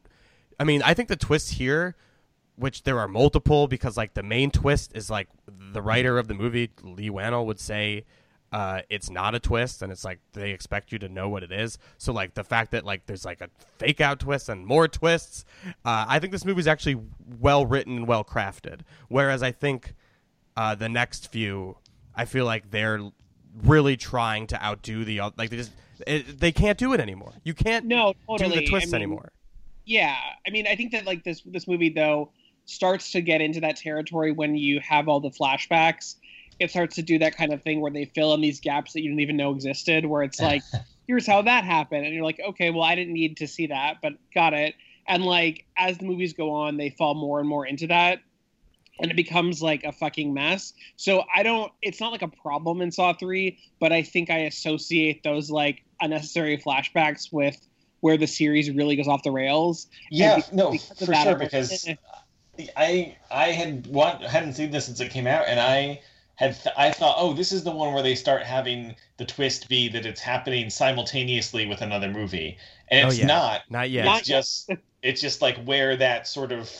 I 0.59 0.63
mean, 0.63 0.81
I 0.81 0.95
think 0.95 1.07
the 1.07 1.15
twist 1.15 1.53
here, 1.53 1.95
which 2.55 2.83
there 2.83 2.99
are 2.99 3.07
multiple, 3.07 3.67
because 3.67 3.95
like 3.95 4.15
the 4.15 4.23
main 4.23 4.49
twist 4.49 4.91
is 4.95 5.11
like 5.11 5.29
the 5.47 5.81
writer 5.81 6.17
of 6.17 6.27
the 6.27 6.33
movie, 6.33 6.71
Leigh 6.81 7.11
Whannell, 7.11 7.45
would 7.45 7.59
say 7.59 8.05
uh, 8.51 8.81
it's 8.89 9.09
not 9.09 9.35
a 9.35 9.39
twist, 9.39 9.81
and 9.81 9.91
it's 9.91 10.03
like 10.03 10.19
they 10.33 10.51
expect 10.51 10.91
you 10.91 10.99
to 10.99 11.09
know 11.09 11.29
what 11.29 11.43
it 11.43 11.51
is. 11.51 11.77
So 11.97 12.11
like 12.13 12.33
the 12.33 12.43
fact 12.43 12.71
that 12.71 12.83
like 12.85 13.05
there's 13.05 13.25
like 13.25 13.41
a 13.41 13.49
fake 13.77 14.01
out 14.01 14.19
twist 14.19 14.49
and 14.49 14.65
more 14.65 14.87
twists, 14.87 15.45
uh, 15.85 16.05
I 16.07 16.19
think 16.19 16.31
this 16.31 16.45
movie 16.45 16.59
is 16.59 16.67
actually 16.67 16.99
well 17.39 17.65
written 17.65 17.97
and 17.97 18.07
well 18.07 18.23
crafted. 18.23 18.81
Whereas 19.07 19.43
I 19.43 19.51
think 19.51 19.93
uh, 20.57 20.75
the 20.75 20.89
next 20.89 21.31
few, 21.31 21.77
I 22.15 22.25
feel 22.25 22.45
like 22.45 22.71
they're 22.71 23.01
really 23.63 23.97
trying 23.97 24.47
to 24.47 24.63
outdo 24.63 25.03
the 25.05 25.21
like 25.37 25.49
they 25.49 25.57
just 25.57 25.71
it, 26.07 26.39
they 26.39 26.51
can't 26.51 26.77
do 26.77 26.93
it 26.93 26.99
anymore. 26.99 27.33
You 27.43 27.53
can't 27.53 27.85
No, 27.85 28.13
do 28.13 28.19
totally. 28.37 28.59
the 28.59 28.67
twists 28.67 28.93
I 28.93 28.97
mean, 28.97 29.03
anymore. 29.03 29.31
Yeah, 29.85 30.15
I 30.45 30.49
mean, 30.49 30.65
I 30.67 30.75
think 30.75 30.91
that 30.93 31.05
like 31.05 31.23
this 31.23 31.41
this 31.45 31.67
movie 31.67 31.89
though 31.89 32.31
starts 32.65 33.11
to 33.11 33.21
get 33.21 33.41
into 33.41 33.59
that 33.61 33.75
territory 33.75 34.31
when 34.31 34.55
you 34.55 34.79
have 34.81 35.07
all 35.07 35.19
the 35.19 35.31
flashbacks. 35.31 36.15
It 36.59 36.71
starts 36.71 36.95
to 36.95 37.01
do 37.01 37.19
that 37.19 37.37
kind 37.37 37.53
of 37.53 37.61
thing 37.63 37.81
where 37.81 37.91
they 37.91 38.05
fill 38.05 38.33
in 38.33 38.41
these 38.41 38.59
gaps 38.59 38.93
that 38.93 39.01
you 39.01 39.09
didn't 39.09 39.21
even 39.21 39.37
know 39.37 39.51
existed. 39.51 40.05
Where 40.05 40.23
it's 40.23 40.39
like, 40.39 40.63
here's 41.07 41.25
how 41.25 41.41
that 41.41 41.63
happened, 41.63 42.05
and 42.05 42.13
you're 42.13 42.23
like, 42.23 42.39
okay, 42.49 42.69
well, 42.69 42.83
I 42.83 42.95
didn't 42.95 43.13
need 43.13 43.37
to 43.37 43.47
see 43.47 43.67
that, 43.67 43.97
but 44.01 44.13
got 44.33 44.53
it. 44.53 44.75
And 45.07 45.23
like 45.25 45.65
as 45.77 45.97
the 45.97 46.05
movies 46.05 46.33
go 46.33 46.51
on, 46.51 46.77
they 46.77 46.91
fall 46.91 47.15
more 47.15 47.39
and 47.39 47.47
more 47.47 47.65
into 47.65 47.87
that, 47.87 48.19
and 48.99 49.09
it 49.09 49.15
becomes 49.15 49.61
like 49.61 49.83
a 49.83 49.91
fucking 49.91 50.33
mess. 50.33 50.73
So 50.97 51.23
I 51.33 51.43
don't. 51.43 51.71
It's 51.81 51.99
not 51.99 52.11
like 52.11 52.21
a 52.21 52.27
problem 52.27 52.81
in 52.81 52.91
Saw 52.91 53.13
three, 53.13 53.59
but 53.79 53.91
I 53.91 54.03
think 54.03 54.29
I 54.29 54.39
associate 54.39 55.23
those 55.23 55.49
like 55.49 55.83
unnecessary 56.01 56.57
flashbacks 56.57 57.31
with 57.31 57.57
where 58.01 58.17
the 58.17 58.27
series 58.27 58.69
really 58.71 58.95
goes 58.95 59.07
off 59.07 59.23
the 59.23 59.31
rails. 59.31 59.87
Yeah, 60.09 60.41
no, 60.51 60.71
because 60.71 61.05
for 61.05 61.13
sure. 61.13 61.35
Because 61.35 61.87
eh. 61.87 61.95
I 62.75 63.17
I 63.31 63.51
had 63.51 63.87
want, 63.87 64.21
hadn't 64.23 64.53
seen 64.53 64.71
this 64.71 64.85
since 64.85 64.99
it 64.99 65.11
came 65.11 65.27
out, 65.27 65.45
and 65.47 65.59
I 65.59 66.01
had 66.39 66.55
th- 66.55 66.73
I 66.77 66.91
thought, 66.91 67.15
oh, 67.17 67.33
this 67.33 67.51
is 67.51 67.65
the 67.65 67.71
one 67.71 67.93
where 67.93 68.01
they 68.01 68.15
start 68.15 68.43
having 68.43 68.95
the 69.17 69.25
twist 69.25 69.67
be 69.67 69.89
that 69.89 70.05
it's 70.05 70.21
happening 70.21 70.69
simultaneously 70.69 71.65
with 71.65 71.81
another 71.81 72.09
movie, 72.09 72.57
and 72.87 73.07
Oh, 73.07 73.09
it's 73.11 73.19
yeah. 73.19 73.27
not. 73.27 73.61
Not 73.69 73.89
yet. 73.89 74.07
It's 74.07 74.25
just 74.27 74.71
it's 75.03 75.19
just 75.19 75.41
like 75.41 75.61
where 75.65 75.97
that 75.97 76.27
sort 76.27 76.53
of 76.53 76.71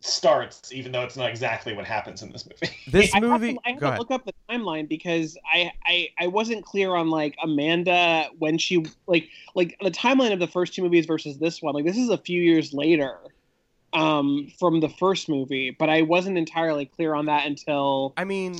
starts, 0.00 0.72
even 0.72 0.92
though 0.92 1.02
it's 1.02 1.16
not 1.16 1.28
exactly 1.28 1.74
what 1.74 1.84
happens 1.86 2.22
in 2.22 2.30
this 2.30 2.46
movie. 2.46 2.72
this 2.86 3.12
I 3.12 3.18
have 3.18 3.22
movie. 3.22 3.54
to, 3.54 3.60
I 3.66 3.70
have 3.72 3.80
to 3.80 3.98
look 3.98 4.12
up 4.12 4.24
the 4.26 4.34
timeline 4.48 4.88
because 4.88 5.36
I, 5.52 5.72
I 5.84 6.08
I 6.20 6.26
wasn't 6.28 6.64
clear 6.64 6.94
on 6.94 7.10
like 7.10 7.34
Amanda 7.42 8.28
when 8.38 8.58
she 8.58 8.86
like 9.08 9.28
like 9.56 9.76
the 9.82 9.90
timeline 9.90 10.32
of 10.32 10.38
the 10.38 10.46
first 10.46 10.72
two 10.72 10.82
movies 10.82 11.06
versus 11.06 11.36
this 11.38 11.60
one. 11.60 11.74
Like 11.74 11.84
this 11.84 11.96
is 11.96 12.10
a 12.10 12.18
few 12.18 12.40
years 12.40 12.72
later 12.72 13.16
um 13.92 14.52
from 14.60 14.78
the 14.78 14.88
first 14.88 15.28
movie, 15.28 15.70
but 15.70 15.88
I 15.88 16.02
wasn't 16.02 16.38
entirely 16.38 16.86
clear 16.86 17.14
on 17.14 17.26
that 17.26 17.46
until 17.46 18.14
I 18.16 18.24
mean, 18.24 18.54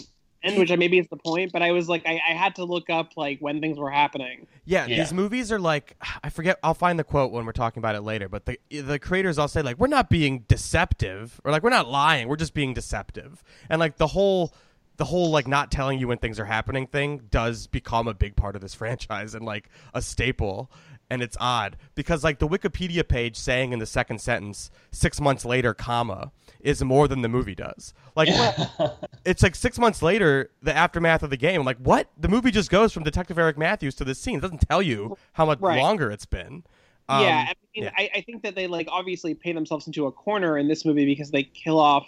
end, 0.45 0.59
which 0.59 0.71
maybe 0.77 0.99
is 0.99 1.09
the 1.09 1.17
point. 1.17 1.53
But 1.53 1.63
I 1.63 1.73
was 1.73 1.89
like 1.89 2.07
I, 2.07 2.21
I 2.29 2.33
had 2.33 2.55
to 2.57 2.65
look 2.65 2.91
up 2.91 3.17
like 3.17 3.39
when 3.41 3.61
things 3.61 3.79
were 3.79 3.91
happening. 3.91 4.47
Yeah, 4.65 4.87
Yeah. 4.87 4.99
these 4.99 5.13
movies 5.13 5.51
are 5.51 5.59
like 5.59 5.97
I 6.23 6.31
forget. 6.31 6.59
I'll 6.63 6.75
find 6.75 6.99
the 6.99 7.05
quote 7.05 7.33
when 7.33 7.45
we're 7.47 7.53
talking 7.53 7.81
about 7.81 7.95
it 7.95 8.03
later. 8.03 8.29
But 8.29 8.47
the 8.47 8.59
the 8.71 8.99
creators 8.99 9.39
all 9.39 9.49
say 9.49 9.63
like 9.63 9.79
we're 9.79 9.87
not 9.89 10.11
being 10.11 10.45
deceptive 10.49 11.41
or 11.45 11.51
like 11.53 11.63
we're 11.63 11.71
not 11.71 11.89
lying. 11.89 12.29
We're 12.29 12.37
just 12.37 12.55
being 12.55 12.75
deceptive. 12.75 13.43
And 13.71 13.81
like 13.81 13.97
the 13.97 14.09
whole 14.09 14.53
the 14.97 15.05
whole 15.07 15.31
like 15.31 15.49
not 15.49 15.71
telling 15.73 15.99
you 15.99 16.07
when 16.09 16.19
things 16.19 16.39
are 16.39 16.45
happening 16.45 16.87
thing 16.87 17.23
does 17.31 17.67
become 17.67 18.07
a 18.07 18.15
big 18.15 18.37
part 18.37 18.55
of 18.55 18.63
this 18.63 18.75
franchise 18.81 19.35
and 19.35 19.45
like 19.45 19.69
a 19.93 20.01
staple. 20.03 20.71
And 21.11 21.21
it's 21.23 21.37
odd 21.39 21.77
because 21.95 22.25
like 22.25 22.39
the 22.39 22.49
Wikipedia 22.49 23.07
page 23.07 23.37
saying 23.37 23.73
in 23.73 23.79
the 23.79 23.87
second 23.87 24.21
sentence 24.21 24.71
six 24.91 25.21
months 25.21 25.45
later, 25.45 25.75
comma 25.75 26.33
is 26.61 26.83
more 26.83 27.07
than 27.09 27.21
the 27.21 27.29
movie 27.29 27.55
does. 27.55 27.93
Like 28.17 28.29
it's 29.25 29.43
like 29.43 29.55
six 29.55 29.79
months 29.79 30.03
later, 30.03 30.51
the 30.63 30.75
aftermath 30.75 31.23
of 31.23 31.31
the 31.31 31.37
game. 31.37 31.61
I'm 31.61 31.67
like, 31.67 31.79
what? 31.79 32.09
The 32.19 32.29
movie 32.29 32.51
just 32.51 32.71
goes 32.71 32.93
from 32.93 33.03
Detective 33.05 33.39
Eric 33.39 33.57
Matthews 33.59 33.95
to 33.97 34.05
this 34.05 34.19
scene. 34.19 34.39
It 34.39 34.43
doesn't 34.43 34.69
tell 34.69 34.83
you 34.83 35.17
how 35.33 35.47
much 35.47 35.61
Right. 35.61 35.79
longer 35.81 36.11
it's 36.11 36.27
been. 36.27 36.65
Um, 37.09 37.23
yeah, 37.23 37.47
I, 37.49 37.55
mean, 37.75 37.85
yeah. 37.85 37.91
I, 37.97 38.11
I 38.17 38.21
think 38.23 38.43
that 38.45 38.55
they 38.55 38.67
like 38.67 38.89
obviously 38.91 39.35
pay 39.35 39.53
themselves 39.53 39.87
into 39.87 40.07
a 40.07 40.13
corner 40.13 40.57
in 40.57 40.69
this 40.69 40.85
movie 40.85 41.05
because 41.05 41.31
they 41.31 41.43
kill 41.43 41.79
off 41.79 42.07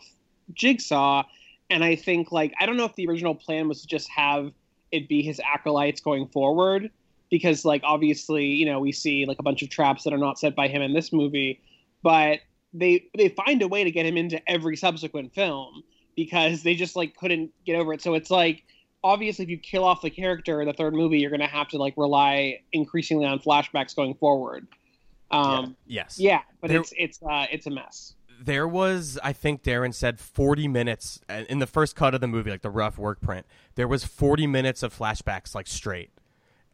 Jigsaw, 0.55 1.25
and 1.69 1.85
I 1.85 1.97
think 1.97 2.33
like 2.33 2.55
I 2.59 2.65
don't 2.67 2.77
know 2.79 2.87
if 2.87 2.95
the 2.95 3.07
original 3.07 3.35
plan 3.35 3.69
was 3.69 3.83
to 3.83 3.87
just 3.87 4.09
have 4.11 4.53
it 4.93 5.09
be 5.09 5.21
his 5.21 5.41
acolytes 5.41 6.01
going 6.01 6.29
forward 6.29 6.91
because 7.31 7.65
like 7.65 7.83
obviously 7.85 8.47
you 8.47 8.65
know 8.65 8.79
we 8.81 8.93
see 8.93 9.27
like 9.27 9.39
a 9.39 9.43
bunch 9.43 9.63
of 9.63 9.69
traps 9.69 10.05
that 10.05 10.15
are 10.15 10.19
not 10.19 10.39
set 10.39 10.55
by 10.57 10.69
him 10.69 10.81
in 10.81 10.95
this 10.95 11.13
movie, 11.13 11.61
but 12.03 12.41
they 12.73 13.05
they 13.17 13.29
find 13.29 13.61
a 13.61 13.69
way 13.69 13.85
to 13.85 13.91
get 13.91 14.07
him 14.07 14.17
into 14.17 14.41
every 14.49 14.77
subsequent 14.77 15.35
film 15.35 15.83
because 16.17 16.63
they 16.63 16.75
just 16.75 16.97
like 16.97 17.15
couldn't 17.17 17.51
get 17.65 17.77
over 17.77 17.93
it. 17.93 18.03
So 18.03 18.15
it's 18.15 18.31
like 18.31 18.65
obviously 19.05 19.45
if 19.45 19.49
you 19.51 19.59
kill 19.59 19.85
off 19.85 20.03
the 20.03 20.11
character 20.11 20.61
in 20.61 20.67
the 20.67 20.73
third 20.75 20.95
movie, 20.95 21.19
you're 21.19 21.31
gonna 21.31 21.47
have 21.47 21.69
to 21.69 21.79
like 21.79 21.95
rely 21.97 22.61
increasingly 22.73 23.25
on 23.27 23.39
flashbacks 23.39 23.95
going 23.95 24.15
forward. 24.15 24.67
Um, 25.31 25.77
yes. 25.87 26.19
yeah, 26.19 26.43
but 26.61 26.71
There- 26.71 26.81
it's 26.81 26.93
it's 26.97 27.23
uh, 27.23 27.47
it's 27.51 27.67
a 27.67 27.71
mess. 27.71 28.15
There 28.39 28.69
was, 28.69 29.19
I 29.25 29.33
think 29.33 29.63
Darren 29.63 29.95
said 29.95 30.21
40 30.21 30.69
minutes 30.69 31.21
uh, 31.27 31.45
in 31.49 31.59
the 31.59 31.67
first 31.67 31.97
cut 31.97 32.15
of 32.15 32.21
the 32.21 32.27
movie, 32.29 32.51
like 32.51 32.61
the 32.61 32.69
rough 32.69 32.99
work 32.99 33.23
print. 33.23 33.47
There 33.77 33.89
was 33.89 34.05
40 34.05 34.47
minutes 34.47 34.83
of 34.83 34.95
flashbacks, 34.97 35.55
like 35.55 35.67
straight. 35.67 36.11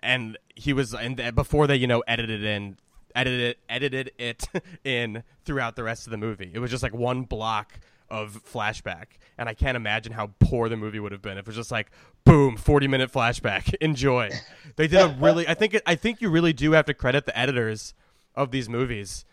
And 0.00 0.36
he 0.56 0.72
was, 0.72 0.92
and 0.92 1.32
before 1.36 1.68
they, 1.68 1.76
you 1.76 1.86
know, 1.86 2.02
edited 2.08 2.42
in, 2.42 2.78
edited 3.14 3.40
it, 3.40 3.58
edited 3.68 4.10
it 4.18 4.48
in 4.84 5.22
throughout 5.44 5.76
the 5.76 5.84
rest 5.84 6.08
of 6.08 6.10
the 6.10 6.16
movie. 6.16 6.50
It 6.52 6.58
was 6.58 6.68
just 6.68 6.82
like 6.82 6.94
one 6.94 7.22
block 7.22 7.78
of 8.12 8.44
flashback. 8.44 9.06
And 9.38 9.48
I 9.48 9.54
can't 9.54 9.74
imagine 9.74 10.12
how 10.12 10.30
poor 10.38 10.68
the 10.68 10.76
movie 10.76 11.00
would 11.00 11.10
have 11.10 11.22
been 11.22 11.38
if 11.38 11.40
it 11.40 11.46
was 11.48 11.56
just 11.56 11.72
like, 11.72 11.90
boom, 12.24 12.56
40 12.56 12.86
minute 12.86 13.10
flashback. 13.10 13.74
Enjoy. 13.80 14.30
They 14.76 14.86
did 14.86 15.00
a 15.00 15.16
really, 15.18 15.48
I 15.48 15.54
think, 15.54 15.74
it, 15.74 15.82
I 15.86 15.96
think 15.96 16.20
you 16.20 16.28
really 16.28 16.52
do 16.52 16.72
have 16.72 16.84
to 16.84 16.94
credit 16.94 17.24
the 17.26 17.36
editors 17.36 17.94
of 18.34 18.50
these 18.50 18.68
movies 18.68 19.24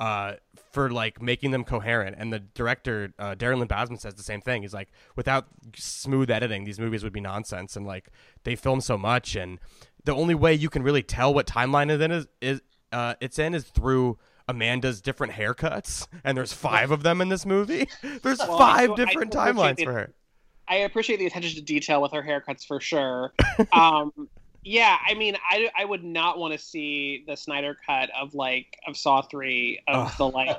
uh, 0.00 0.36
for 0.72 0.90
like 0.90 1.20
making 1.20 1.50
them 1.50 1.62
coherent. 1.62 2.16
And 2.18 2.32
the 2.32 2.40
director, 2.40 3.12
uh, 3.18 3.34
Darren 3.34 3.58
Lynn 3.58 3.68
Bousman, 3.68 4.00
says 4.00 4.14
the 4.14 4.22
same 4.22 4.40
thing. 4.40 4.62
He's 4.62 4.74
like, 4.74 4.88
without 5.14 5.46
smooth 5.76 6.30
editing, 6.30 6.64
these 6.64 6.80
movies 6.80 7.04
would 7.04 7.12
be 7.12 7.20
nonsense. 7.20 7.76
And 7.76 7.86
like, 7.86 8.08
they 8.44 8.56
film 8.56 8.80
so 8.80 8.96
much, 8.96 9.36
and 9.36 9.60
the 10.04 10.14
only 10.14 10.34
way 10.34 10.54
you 10.54 10.70
can 10.70 10.82
really 10.82 11.02
tell 11.02 11.32
what 11.32 11.46
timeline 11.46 11.90
it 11.90 12.10
is 12.10 12.26
is 12.40 12.62
uh, 12.90 13.14
it's 13.20 13.38
in 13.38 13.54
is 13.54 13.64
through. 13.64 14.18
Amanda's 14.52 15.00
different 15.00 15.32
haircuts, 15.32 16.06
and 16.24 16.36
there's 16.36 16.52
five 16.68 16.90
of 16.90 17.02
them 17.02 17.20
in 17.20 17.28
this 17.28 17.44
movie. 17.44 17.88
There's 18.22 18.38
Well, 18.38 18.58
five 18.58 18.90
I 18.90 18.94
different 18.94 19.32
timelines 19.32 19.76
the- 19.76 19.84
for 19.84 19.92
her. 19.92 20.14
I 20.68 20.76
appreciate 20.76 21.18
the 21.18 21.26
attention 21.26 21.56
to 21.56 21.60
detail 21.60 22.00
with 22.00 22.12
her 22.12 22.22
haircuts 22.22 22.64
for 22.64 22.80
sure. 22.80 23.32
um, 23.72 24.28
yeah, 24.64 24.96
I 25.06 25.14
mean, 25.14 25.36
I, 25.50 25.68
I 25.76 25.84
would 25.84 26.04
not 26.04 26.38
want 26.38 26.52
to 26.52 26.58
see 26.58 27.24
the 27.26 27.36
Snyder 27.36 27.76
cut 27.84 28.10
of 28.18 28.32
like 28.34 28.78
of 28.86 28.96
Saw 28.96 29.22
three 29.22 29.80
of 29.88 30.16
the 30.16 30.28
like 30.28 30.56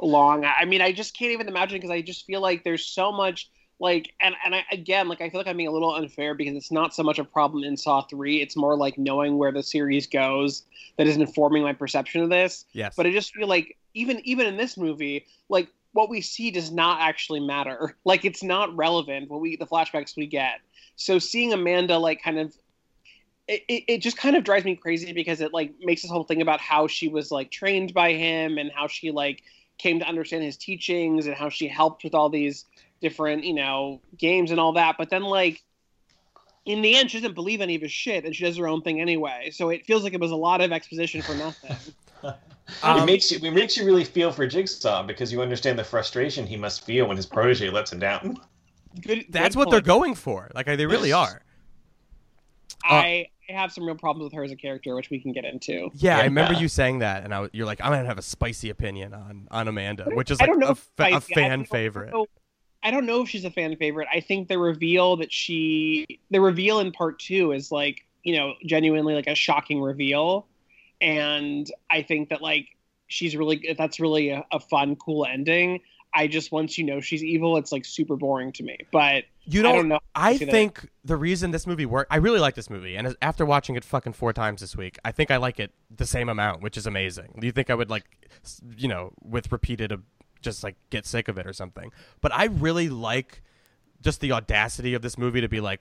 long. 0.00 0.44
I 0.44 0.64
mean, 0.66 0.82
I 0.82 0.92
just 0.92 1.16
can't 1.16 1.32
even 1.32 1.48
imagine 1.48 1.78
because 1.78 1.90
I 1.90 2.02
just 2.02 2.26
feel 2.26 2.42
like 2.42 2.62
there's 2.62 2.84
so 2.84 3.10
much 3.10 3.48
like 3.80 4.14
and 4.20 4.34
and 4.44 4.54
I, 4.54 4.64
again 4.72 5.08
like 5.08 5.20
I 5.20 5.30
feel 5.30 5.40
like 5.40 5.46
I'm 5.46 5.56
being 5.56 5.68
a 5.68 5.72
little 5.72 5.94
unfair 5.94 6.34
because 6.34 6.56
it's 6.56 6.72
not 6.72 6.94
so 6.94 7.02
much 7.02 7.18
a 7.18 7.24
problem 7.24 7.64
in 7.64 7.76
Saw 7.76 8.02
three. 8.02 8.40
It's 8.42 8.56
more 8.56 8.76
like 8.76 8.98
knowing 8.98 9.38
where 9.38 9.52
the 9.52 9.62
series 9.62 10.06
goes 10.06 10.64
that 10.96 11.06
is 11.06 11.16
informing 11.16 11.62
my 11.62 11.72
perception 11.72 12.22
of 12.22 12.30
this. 12.30 12.64
Yes, 12.72 12.94
But 12.96 13.06
I 13.06 13.12
just 13.12 13.34
feel 13.34 13.46
like 13.48 13.76
even 13.94 14.20
even 14.24 14.46
in 14.46 14.56
this 14.56 14.76
movie, 14.76 15.26
like 15.48 15.68
what 15.92 16.10
we 16.10 16.20
see 16.20 16.50
does 16.50 16.70
not 16.70 17.00
actually 17.00 17.40
matter. 17.40 17.96
Like 18.04 18.24
it's 18.24 18.42
not 18.42 18.74
relevant 18.76 19.28
what 19.30 19.40
we 19.40 19.56
the 19.56 19.66
flashbacks 19.66 20.16
we 20.16 20.26
get. 20.26 20.60
So 20.96 21.18
seeing 21.18 21.52
Amanda 21.52 21.98
like 21.98 22.22
kind 22.22 22.38
of 22.38 22.54
it, 23.46 23.64
it, 23.68 23.84
it 23.88 23.98
just 23.98 24.16
kind 24.16 24.36
of 24.36 24.44
drives 24.44 24.64
me 24.64 24.76
crazy 24.76 25.12
because 25.12 25.40
it 25.40 25.52
like 25.52 25.74
makes 25.80 26.02
this 26.02 26.10
whole 26.10 26.24
thing 26.24 26.42
about 26.42 26.60
how 26.60 26.86
she 26.86 27.08
was 27.08 27.30
like 27.30 27.50
trained 27.50 27.94
by 27.94 28.12
him 28.12 28.58
and 28.58 28.70
how 28.74 28.88
she 28.88 29.10
like 29.10 29.42
came 29.78 29.98
to 30.00 30.06
understand 30.06 30.42
his 30.42 30.56
teachings 30.56 31.26
and 31.26 31.34
how 31.34 31.48
she 31.48 31.68
helped 31.68 32.04
with 32.04 32.14
all 32.14 32.28
these 32.28 32.66
different 33.00 33.44
you 33.44 33.54
know 33.54 34.00
games 34.16 34.50
and 34.50 34.58
all 34.60 34.72
that 34.72 34.96
but 34.98 35.08
then 35.10 35.22
like 35.22 35.62
in 36.64 36.82
the 36.82 36.96
end 36.96 37.10
she 37.10 37.18
doesn't 37.18 37.34
believe 37.34 37.60
any 37.60 37.74
of 37.74 37.82
his 37.82 37.92
shit 37.92 38.24
and 38.24 38.34
she 38.34 38.44
does 38.44 38.56
her 38.56 38.66
own 38.68 38.82
thing 38.82 39.00
anyway 39.00 39.50
so 39.52 39.68
it 39.70 39.86
feels 39.86 40.02
like 40.02 40.12
it 40.14 40.20
was 40.20 40.30
a 40.32 40.36
lot 40.36 40.60
of 40.60 40.72
exposition 40.72 41.22
for 41.22 41.34
nothing 41.34 41.76
it 42.24 42.34
Um, 42.82 43.06
makes 43.06 43.30
you 43.30 43.38
it 43.42 43.52
makes 43.54 43.76
you 43.76 43.84
really 43.86 44.04
feel 44.04 44.30
for 44.32 44.46
Jigsaw 44.46 45.02
because 45.02 45.32
you 45.32 45.40
understand 45.40 45.78
the 45.78 45.84
frustration 45.84 46.46
he 46.46 46.56
must 46.56 46.84
feel 46.84 47.06
when 47.06 47.16
his 47.16 47.24
protege 47.26 47.70
lets 47.70 47.92
him 47.92 47.98
down. 48.00 48.36
good 49.00 49.24
that's 49.30 49.54
good 49.54 49.58
what 49.60 49.70
they're 49.70 49.80
going 49.80 50.14
for. 50.14 50.50
Like 50.54 50.66
they 50.66 50.84
really 50.84 51.12
are. 51.12 51.40
I, 52.84 53.28
I 53.48 53.52
have 53.52 53.72
some 53.72 53.84
real 53.86 53.96
problems 53.96 54.24
with 54.24 54.32
her 54.34 54.44
as 54.44 54.52
a 54.52 54.56
character, 54.56 54.94
which 54.94 55.10
we 55.10 55.18
can 55.20 55.32
get 55.32 55.44
into. 55.44 55.88
Yeah, 55.94 56.18
I 56.18 56.24
remember 56.24 56.52
you 56.54 56.68
saying 56.68 56.98
that, 57.00 57.24
and 57.24 57.34
I, 57.34 57.48
you're 57.52 57.66
like, 57.66 57.80
I'm 57.82 57.90
gonna 57.92 58.06
have 58.06 58.18
a 58.18 58.22
spicy 58.22 58.70
opinion 58.70 59.14
on 59.14 59.48
on 59.50 59.68
Amanda, 59.68 60.04
which 60.12 60.30
is 60.30 60.38
I 60.40 60.44
like 60.44 60.50
don't 60.50 60.58
know 60.60 60.68
a, 60.68 60.74
fa- 60.74 60.82
a 61.04 61.06
spicy. 61.20 61.32
I 61.34 61.34
fan 61.34 61.50
don't 61.50 61.58
know- 61.60 61.64
favorite. 61.64 62.14
I 62.82 62.90
don't 62.90 63.06
know 63.06 63.22
if 63.22 63.28
she's 63.28 63.44
a 63.44 63.50
fan 63.50 63.76
favorite. 63.76 64.08
I 64.12 64.20
think 64.20 64.48
the 64.48 64.58
reveal 64.58 65.16
that 65.16 65.32
she, 65.32 66.06
the 66.30 66.40
reveal 66.40 66.80
in 66.80 66.92
part 66.92 67.18
two 67.18 67.52
is 67.52 67.72
like, 67.72 68.04
you 68.22 68.36
know, 68.36 68.54
genuinely 68.64 69.14
like 69.14 69.26
a 69.26 69.34
shocking 69.34 69.80
reveal. 69.80 70.46
And 71.00 71.70
I 71.90 72.02
think 72.02 72.28
that 72.30 72.42
like 72.42 72.66
she's 73.06 73.36
really 73.36 73.74
that's 73.76 74.00
really 74.00 74.30
a, 74.30 74.44
a 74.52 74.60
fun, 74.60 74.96
cool 74.96 75.26
ending. 75.26 75.80
I 76.14 76.26
just 76.26 76.50
once 76.52 76.78
you 76.78 76.84
know 76.84 77.00
she's 77.00 77.22
evil, 77.22 77.56
it's 77.58 77.70
like 77.70 77.84
super 77.84 78.16
boring 78.16 78.50
to 78.52 78.62
me. 78.62 78.78
But 78.90 79.24
You 79.44 79.62
don't, 79.62 79.76
don't 79.76 79.88
know. 79.88 80.00
I 80.14 80.38
that- 80.38 80.50
think 80.50 80.88
the 81.04 81.16
reason 81.16 81.50
this 81.50 81.66
movie 81.66 81.84
worked, 81.86 82.12
I 82.12 82.16
really 82.16 82.40
like 82.40 82.54
this 82.54 82.70
movie, 82.70 82.96
and 82.96 83.14
after 83.20 83.44
watching 83.44 83.76
it 83.76 83.84
fucking 83.84 84.14
four 84.14 84.32
times 84.32 84.60
this 84.62 84.74
week, 84.74 84.98
I 85.04 85.12
think 85.12 85.30
I 85.30 85.36
like 85.36 85.60
it 85.60 85.72
the 85.94 86.06
same 86.06 86.28
amount, 86.28 86.62
which 86.62 86.76
is 86.76 86.86
amazing. 86.86 87.34
Do 87.38 87.46
you 87.46 87.52
think 87.52 87.68
I 87.70 87.74
would 87.74 87.90
like, 87.90 88.04
you 88.76 88.88
know, 88.88 89.12
with 89.22 89.52
repeated, 89.52 89.92
uh, 89.92 89.98
just 90.40 90.62
like 90.64 90.76
get 90.90 91.06
sick 91.06 91.28
of 91.28 91.38
it 91.38 91.46
or 91.46 91.52
something? 91.52 91.92
But 92.20 92.32
I 92.34 92.44
really 92.46 92.88
like 92.88 93.42
just 94.00 94.20
the 94.20 94.32
audacity 94.32 94.94
of 94.94 95.02
this 95.02 95.18
movie 95.18 95.40
to 95.40 95.48
be 95.48 95.60
like, 95.60 95.80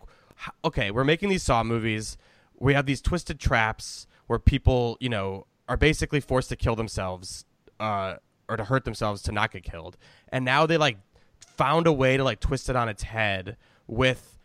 okay, 0.63 0.91
we're 0.91 1.03
making 1.03 1.29
these 1.29 1.43
Saw 1.43 1.63
movies. 1.63 2.17
We 2.59 2.73
have 2.73 2.85
these 2.85 3.01
twisted 3.01 3.39
traps 3.39 4.07
where 4.27 4.39
people, 4.39 4.97
you 4.99 5.09
know, 5.09 5.45
are 5.69 5.77
basically 5.77 6.19
forced 6.19 6.49
to 6.49 6.55
kill 6.55 6.75
themselves, 6.75 7.45
uh, 7.79 8.15
or 8.49 8.57
to 8.57 8.63
hurt 8.63 8.85
themselves 8.85 9.21
to 9.23 9.31
not 9.31 9.51
get 9.51 9.63
killed. 9.63 9.97
And 10.29 10.45
now 10.45 10.65
they 10.65 10.77
like 10.77 10.97
found 11.39 11.87
a 11.87 11.93
way 11.93 12.17
to 12.17 12.23
like 12.23 12.39
twist 12.39 12.69
it 12.69 12.75
on 12.75 12.89
its 12.89 13.03
head 13.03 13.57
with 13.87 14.37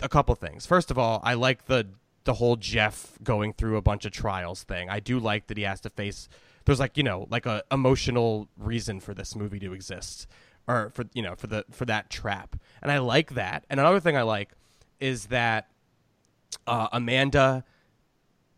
a 0.00 0.08
couple 0.08 0.34
things. 0.34 0.66
First 0.66 0.90
of 0.90 0.98
all, 0.98 1.20
I 1.24 1.34
like 1.34 1.66
the 1.66 1.88
the 2.24 2.34
whole 2.34 2.56
Jeff 2.56 3.18
going 3.22 3.54
through 3.54 3.76
a 3.76 3.82
bunch 3.82 4.04
of 4.04 4.12
trials 4.12 4.62
thing. 4.62 4.90
I 4.90 5.00
do 5.00 5.18
like 5.18 5.46
that 5.46 5.56
he 5.56 5.62
has 5.62 5.80
to 5.80 5.90
face 5.90 6.28
there's 6.68 6.80
like, 6.80 6.98
you 6.98 7.02
know, 7.02 7.26
like 7.30 7.46
a 7.46 7.62
emotional 7.72 8.46
reason 8.58 9.00
for 9.00 9.14
this 9.14 9.34
movie 9.34 9.58
to 9.58 9.72
exist 9.72 10.26
or 10.66 10.90
for 10.90 11.06
you 11.14 11.22
know, 11.22 11.34
for 11.34 11.46
the 11.46 11.64
for 11.70 11.86
that 11.86 12.10
trap. 12.10 12.56
And 12.82 12.92
I 12.92 12.98
like 12.98 13.34
that. 13.34 13.64
And 13.70 13.80
another 13.80 14.00
thing 14.00 14.18
I 14.18 14.22
like 14.22 14.50
is 15.00 15.26
that 15.26 15.70
uh, 16.66 16.88
Amanda 16.92 17.64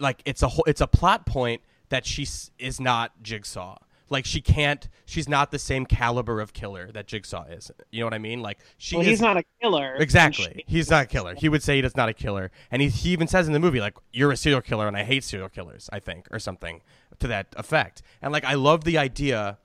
like 0.01 0.23
it's 0.25 0.43
a 0.43 0.49
whole, 0.49 0.65
it's 0.67 0.81
a 0.81 0.89
plot 0.89 1.25
point 1.25 1.63
that 1.91 2.05
she 2.05 2.27
is 2.59 2.81
not 2.81 3.13
Jigsaw. 3.23 3.79
Like 4.11 4.27
she 4.27 4.41
can't 4.41 4.89
she's 5.07 5.29
not 5.29 5.51
the 5.51 5.59
same 5.59 5.87
caliber 5.87 6.41
of 6.41 6.53
killer 6.53 6.91
that 6.93 7.07
Jigsaw 7.07 7.45
is. 7.45 7.71
You 7.91 8.01
know 8.01 8.07
what 8.07 8.15
I 8.15 8.19
mean? 8.19 8.43
Like 8.43 8.59
she 8.77 8.97
well, 8.97 9.03
is 9.03 9.09
he's 9.09 9.21
not 9.21 9.37
a 9.37 9.45
killer. 9.63 9.95
Exactly. 9.97 10.65
He's 10.67 10.91
not 10.91 11.05
a 11.05 11.07
killer. 11.07 11.35
He 11.37 11.49
would 11.49 11.63
say 11.63 11.81
he's 11.81 11.97
not 11.97 12.09
a 12.09 12.15
killer. 12.15 12.51
And 12.71 12.83
he, 12.83 12.89
he 12.89 13.11
even 13.11 13.29
says 13.29 13.47
in 13.47 13.53
the 13.53 13.61
movie, 13.61 13.81
like, 13.81 13.97
you're 14.13 14.33
a 14.33 14.37
serial 14.37 14.61
killer 14.61 14.89
and 14.89 14.97
I 14.97 15.05
hate 15.05 15.25
serial 15.25 15.49
killers, 15.49 15.89
I 15.93 16.01
think, 16.01 16.27
or 16.31 16.39
something 16.39 16.83
to 17.19 17.27
that 17.29 17.49
effect. 17.57 18.03
And, 18.23 18.33
like, 18.33 18.45
I 18.45 18.55
love 18.55 18.85
the 18.85 18.99
idea 18.99 19.59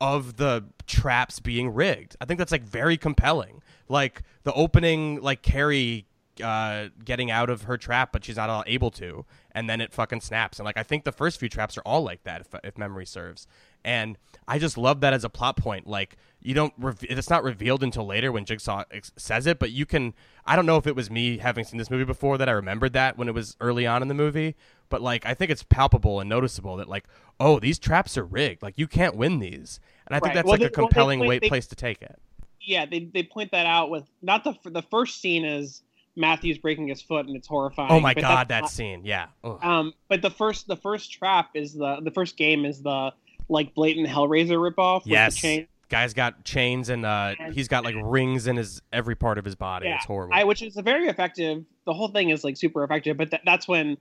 of 0.00 0.36
the 0.36 0.64
traps 0.86 1.40
being 1.40 1.72
rigged. 1.72 2.16
I 2.20 2.24
think 2.24 2.38
that's, 2.38 2.52
like, 2.52 2.62
very 2.62 2.96
compelling. 2.96 3.62
Like, 3.88 4.22
the 4.42 4.52
opening, 4.52 5.20
like, 5.20 5.42
Kerry 5.42 6.06
uh, 6.42 6.88
getting 7.04 7.30
out 7.30 7.48
of 7.48 7.62
her 7.62 7.78
trap, 7.78 8.12
but 8.12 8.24
she's 8.24 8.36
not 8.36 8.50
all 8.50 8.64
able 8.66 8.90
to. 8.92 9.24
And 9.52 9.70
then 9.70 9.80
it 9.80 9.92
fucking 9.92 10.20
snaps. 10.20 10.58
And, 10.58 10.66
like, 10.66 10.76
I 10.76 10.82
think 10.82 11.04
the 11.04 11.12
first 11.12 11.40
few 11.40 11.48
traps 11.48 11.78
are 11.78 11.82
all 11.82 12.02
like 12.02 12.24
that, 12.24 12.42
if, 12.42 12.48
if 12.64 12.78
memory 12.78 13.06
serves. 13.06 13.46
And 13.86 14.18
I 14.48 14.58
just 14.58 14.76
love 14.76 15.00
that 15.00 15.12
as 15.14 15.22
a 15.24 15.28
plot 15.30 15.56
point. 15.56 15.86
Like 15.86 16.16
you 16.42 16.54
don't, 16.54 16.72
rev- 16.76 16.98
it's 17.02 17.30
not 17.30 17.42
revealed 17.44 17.82
until 17.82 18.04
later 18.04 18.30
when 18.32 18.44
Jigsaw 18.44 18.82
ex- 18.90 19.12
says 19.16 19.46
it, 19.46 19.58
but 19.58 19.70
you 19.70 19.86
can. 19.86 20.12
I 20.44 20.56
don't 20.56 20.66
know 20.66 20.76
if 20.76 20.86
it 20.86 20.94
was 20.96 21.10
me 21.10 21.38
having 21.38 21.64
seen 21.64 21.78
this 21.78 21.90
movie 21.90 22.04
before 22.04 22.36
that 22.38 22.48
I 22.48 22.52
remembered 22.52 22.92
that 22.94 23.16
when 23.16 23.28
it 23.28 23.34
was 23.34 23.56
early 23.60 23.86
on 23.86 24.02
in 24.02 24.08
the 24.08 24.14
movie, 24.14 24.56
but 24.88 25.00
like 25.00 25.24
I 25.24 25.34
think 25.34 25.50
it's 25.52 25.62
palpable 25.62 26.18
and 26.20 26.28
noticeable 26.28 26.76
that 26.78 26.88
like, 26.88 27.04
oh, 27.40 27.58
these 27.60 27.78
traps 27.78 28.18
are 28.18 28.24
rigged. 28.24 28.62
Like 28.62 28.76
you 28.76 28.88
can't 28.88 29.14
win 29.16 29.38
these, 29.38 29.78
and 30.06 30.14
I 30.14 30.18
think 30.18 30.26
Right. 30.26 30.34
that's 30.34 30.44
Well, 30.46 30.52
like 30.54 30.60
they- 30.60 30.66
a 30.66 30.68
well, 30.68 30.86
they- 30.88 30.88
compelling 30.88 31.28
they- 31.28 31.40
place 31.48 31.66
to 31.68 31.76
take 31.76 32.02
it. 32.02 32.18
yeah, 32.60 32.86
they 32.86 33.08
they 33.14 33.22
point 33.22 33.52
that 33.52 33.66
out 33.66 33.88
with 33.90 34.04
not 34.20 34.42
the 34.44 34.54
the 34.68 34.82
first 34.82 35.20
scene 35.20 35.44
is 35.44 35.82
Matthews 36.16 36.58
breaking 36.58 36.88
his 36.88 37.02
foot 37.02 37.26
and 37.26 37.36
it's 37.36 37.46
horrifying. 37.46 37.90
Oh 37.92 38.00
my 38.00 38.14
god, 38.14 38.48
that 38.48 38.62
not- 38.62 38.70
scene, 38.70 39.02
yeah. 39.04 39.26
Ugh. 39.44 39.58
Um, 39.62 39.92
but 40.08 40.22
the 40.22 40.30
first 40.30 40.66
the 40.66 40.76
first 40.76 41.12
trap 41.12 41.50
is 41.54 41.74
the 41.74 42.00
the 42.02 42.10
first 42.10 42.36
game 42.36 42.64
is 42.64 42.82
the 42.82 43.12
like 43.48 43.74
blatant 43.74 44.08
Hellraiser 44.08 44.56
ripoff. 44.58 45.00
with 45.04 45.08
yes, 45.12 45.34
the 45.34 45.40
chain. 45.40 45.68
guy's 45.88 46.14
got 46.14 46.44
chains 46.44 46.88
and 46.88 47.04
uh, 47.06 47.34
he's 47.52 47.68
got 47.68 47.84
like 47.84 47.94
rings 48.02 48.46
in 48.46 48.56
his 48.56 48.82
every 48.92 49.14
part 49.14 49.38
of 49.38 49.44
his 49.44 49.54
body. 49.54 49.86
Yeah, 49.86 49.96
it's 49.96 50.04
horrible. 50.04 50.34
I, 50.34 50.44
which 50.44 50.62
is 50.62 50.76
a 50.76 50.82
very 50.82 51.06
effective. 51.08 51.64
The 51.84 51.92
whole 51.94 52.08
thing 52.08 52.30
is 52.30 52.42
like 52.44 52.56
super 52.56 52.82
effective, 52.84 53.16
but 53.16 53.30
th- 53.30 53.42
that's 53.44 53.68
when 53.68 53.96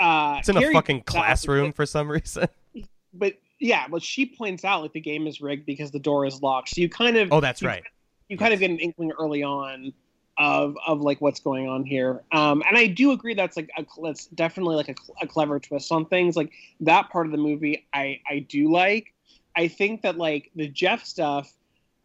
uh, 0.00 0.36
it's 0.38 0.48
in 0.48 0.56
a 0.56 0.72
fucking 0.72 1.02
classroom 1.02 1.72
for 1.72 1.86
some 1.86 2.10
reason. 2.10 2.48
But 3.16 3.34
yeah, 3.60 3.86
well, 3.88 4.00
she 4.00 4.26
points 4.26 4.64
out 4.64 4.82
like 4.82 4.92
the 4.92 5.00
game 5.00 5.28
is 5.28 5.40
rigged 5.40 5.66
because 5.66 5.92
the 5.92 6.00
door 6.00 6.26
is 6.26 6.42
locked. 6.42 6.70
So 6.70 6.80
you 6.80 6.88
kind 6.88 7.16
of 7.16 7.32
Oh, 7.32 7.40
that's 7.40 7.62
you- 7.62 7.68
right. 7.68 7.84
you 8.28 8.36
kind 8.36 8.52
of 8.52 8.58
get 8.58 8.70
an 8.70 8.80
inkling 8.80 9.12
early 9.20 9.44
on 9.44 9.92
of 10.36 10.76
of 10.86 11.00
like 11.00 11.20
what's 11.20 11.40
going 11.40 11.68
on 11.68 11.84
here. 11.84 12.22
Um, 12.32 12.62
and 12.66 12.76
I 12.76 12.86
do 12.86 13.12
agree 13.12 13.34
that's 13.34 13.56
like 13.56 13.70
a, 13.78 13.84
that's 14.02 14.26
definitely 14.26 14.76
like 14.76 14.88
a, 14.88 14.94
a 15.22 15.26
clever 15.26 15.60
twist 15.60 15.90
on 15.92 16.06
things. 16.06 16.36
Like 16.36 16.52
that 16.80 17.10
part 17.10 17.26
of 17.26 17.32
the 17.32 17.38
movie, 17.38 17.86
I 17.92 18.20
I 18.28 18.40
do 18.40 18.70
like. 18.72 19.12
I 19.56 19.68
think 19.68 20.02
that 20.02 20.16
like 20.16 20.50
the 20.56 20.68
Jeff 20.68 21.04
stuff, 21.04 21.52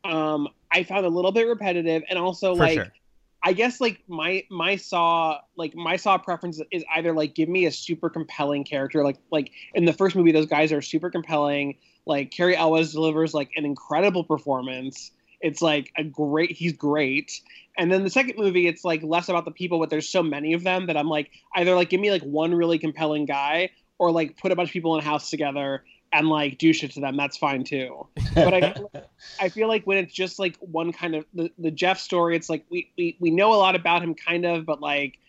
um, 0.04 0.48
I 0.72 0.84
found 0.84 1.06
a 1.06 1.10
little 1.10 1.32
bit 1.32 1.48
repetitive, 1.48 2.04
and 2.10 2.20
also 2.20 2.56
For 2.56 2.60
like. 2.60 2.74
sure. 2.76 2.88
I 3.42 3.54
guess 3.54 3.80
like 3.80 4.04
my 4.10 4.44
my 4.52 4.76
saw 4.76 5.40
like 5.56 5.74
my 5.74 5.96
saw 5.96 6.18
preference 6.18 6.62
is 6.72 6.84
either 6.94 7.14
like 7.14 7.36
give 7.36 7.48
me 7.48 7.68
a 7.68 7.72
super 7.72 8.10
compelling 8.10 8.66
character 8.66 9.02
like 9.02 9.16
like 9.32 9.52
in 9.74 9.86
the 9.86 9.94
first 9.94 10.18
movie 10.18 10.34
those 10.34 10.46
guys 10.46 10.74
are 10.74 10.82
super 10.82 11.10
compelling 11.10 11.78
like 12.06 12.32
Cary 12.32 12.58
Elwes 12.58 12.92
delivers 12.92 13.34
like 13.34 13.52
an 13.56 13.64
incredible 13.64 14.26
performance 14.26 15.12
it's 15.42 15.62
like 15.62 15.92
a 15.98 16.04
great 16.04 16.52
he's 16.52 16.74
great 16.74 17.42
and 17.78 17.92
then 17.92 18.04
the 18.04 18.10
second 18.10 18.38
movie 18.38 18.68
it's 18.68 18.84
like 18.84 19.02
less 19.04 19.30
about 19.30 19.46
the 19.46 19.52
people 19.52 19.80
but 19.80 19.90
there's 19.90 20.08
so 20.10 20.22
many 20.24 20.54
of 20.54 20.64
them 20.64 20.88
that 20.88 20.98
I'm 20.98 21.08
like 21.08 21.32
either 21.56 21.76
like 21.76 21.90
give 21.90 22.02
me 22.02 22.12
like 22.12 22.24
one 22.24 22.54
really 22.54 22.78
compelling 22.78 23.26
guy 23.26 23.70
or 23.98 24.12
like 24.12 24.38
put 24.38 24.52
a 24.52 24.56
bunch 24.56 24.70
of 24.70 24.74
people 24.74 24.96
in 24.96 25.02
a 25.02 25.06
house 25.06 25.30
together 25.30 25.84
and 26.12 26.28
like 26.28 26.58
do 26.58 26.74
shit 26.74 26.92
to 26.92 27.00
them 27.00 27.16
that's 27.16 27.38
fine 27.38 27.64
too 27.64 28.08
but 28.36 28.54
I 28.54 28.74
I 29.40 29.50
feel 29.50 29.68
like 29.68 29.86
when 29.86 29.98
it's 29.98 30.14
just 30.14 30.40
like 30.40 30.58
one 30.60 30.92
kind 30.92 31.16
of 31.16 31.26
the, 31.34 31.52
the 31.58 31.72
Jeff 31.72 32.00
story, 32.00 32.36
it's 32.36 32.50
like 32.50 32.66
we, 32.70 32.92
we 32.98 33.18
we 33.20 33.32
know 33.32 33.54
a 33.54 33.56
lot 33.56 33.76
about 33.76 34.02
him 34.02 34.16
kind 34.16 34.46
of, 34.46 34.66
but 34.66 34.82
like 34.82 35.20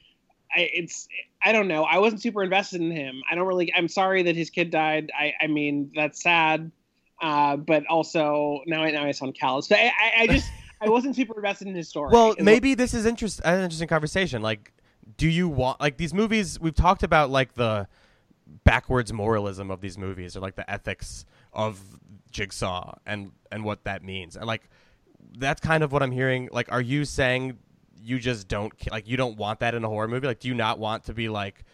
I, 0.55 0.71
it's 0.75 1.09
I 1.43 1.53
don't 1.53 1.69
know. 1.69 1.85
I 1.85 1.99
wasn't 1.99 2.23
super 2.23 2.43
invested 2.43 2.81
in 2.81 2.91
him. 2.91 3.23
I 3.31 3.35
don't 3.35 3.47
really. 3.47 3.73
I'm 3.75 3.89
sorry 3.89 4.23
that 4.25 4.37
his 4.37 4.51
kid 4.51 4.71
died. 4.71 5.11
I 5.19 5.35
I 5.41 5.47
mean 5.47 5.93
that's 5.95 6.23
sad, 6.23 6.71
uh, 7.21 7.57
but 7.57 7.87
also 7.87 8.61
now 8.67 8.83
I 8.83 8.91
now 8.91 9.05
I 9.05 9.11
sound 9.13 9.35
callous. 9.35 9.69
But 9.69 9.79
I, 9.79 9.87
I, 9.87 10.13
I 10.21 10.27
just 10.27 10.51
I 10.81 10.89
wasn't 10.89 11.17
super 11.17 11.37
invested 11.37 11.69
in 11.69 11.75
his 11.75 11.89
story. 11.89 12.11
Well, 12.13 12.35
maybe 12.39 12.75
this 12.75 12.95
is 12.95 13.07
interest 13.07 13.41
an 13.45 13.63
interesting 13.63 13.89
conversation. 13.89 14.43
Like, 14.43 14.73
do 15.17 15.29
you 15.29 15.49
want 15.49 15.81
like 15.81 15.97
these 15.97 16.15
movies? 16.15 16.59
We've 16.59 16.75
talked 16.75 17.03
about 17.03 17.31
like 17.31 17.55
the 17.55 17.89
backwards 18.65 19.13
moralism 19.13 19.71
of 19.71 19.81
these 19.81 19.99
movies, 19.99 20.37
or 20.37 20.41
like 20.41 20.57
the 20.57 20.69
ethics 20.71 21.25
of 21.53 21.81
Jigsaw 22.31 22.95
and 23.05 23.33
and 23.53 23.65
what 23.65 23.85
that 23.85 24.03
means, 24.03 24.37
and 24.37 24.47
like 24.47 24.71
that's 25.37 25.61
kind 25.61 25.83
of 25.83 25.93
what 25.93 26.03
I'm 26.03 26.13
hearing. 26.13 26.49
Like, 26.51 26.73
are 26.73 26.81
you 26.81 27.05
saying 27.05 27.59
you 28.03 28.19
just 28.19 28.49
don't 28.49 28.73
like 28.91 29.07
you 29.09 29.17
don't 29.17 29.37
want 29.37 29.61
that 29.61 29.75
in 29.75 29.85
a 29.85 29.89
horror 29.89 30.09
movie? 30.09 30.27
Like, 30.27 30.41
do 30.41 30.49
you 30.49 30.55
not 30.55 30.79
want 30.79 31.05
to 31.05 31.15
be 31.15 31.29
like 31.29 31.65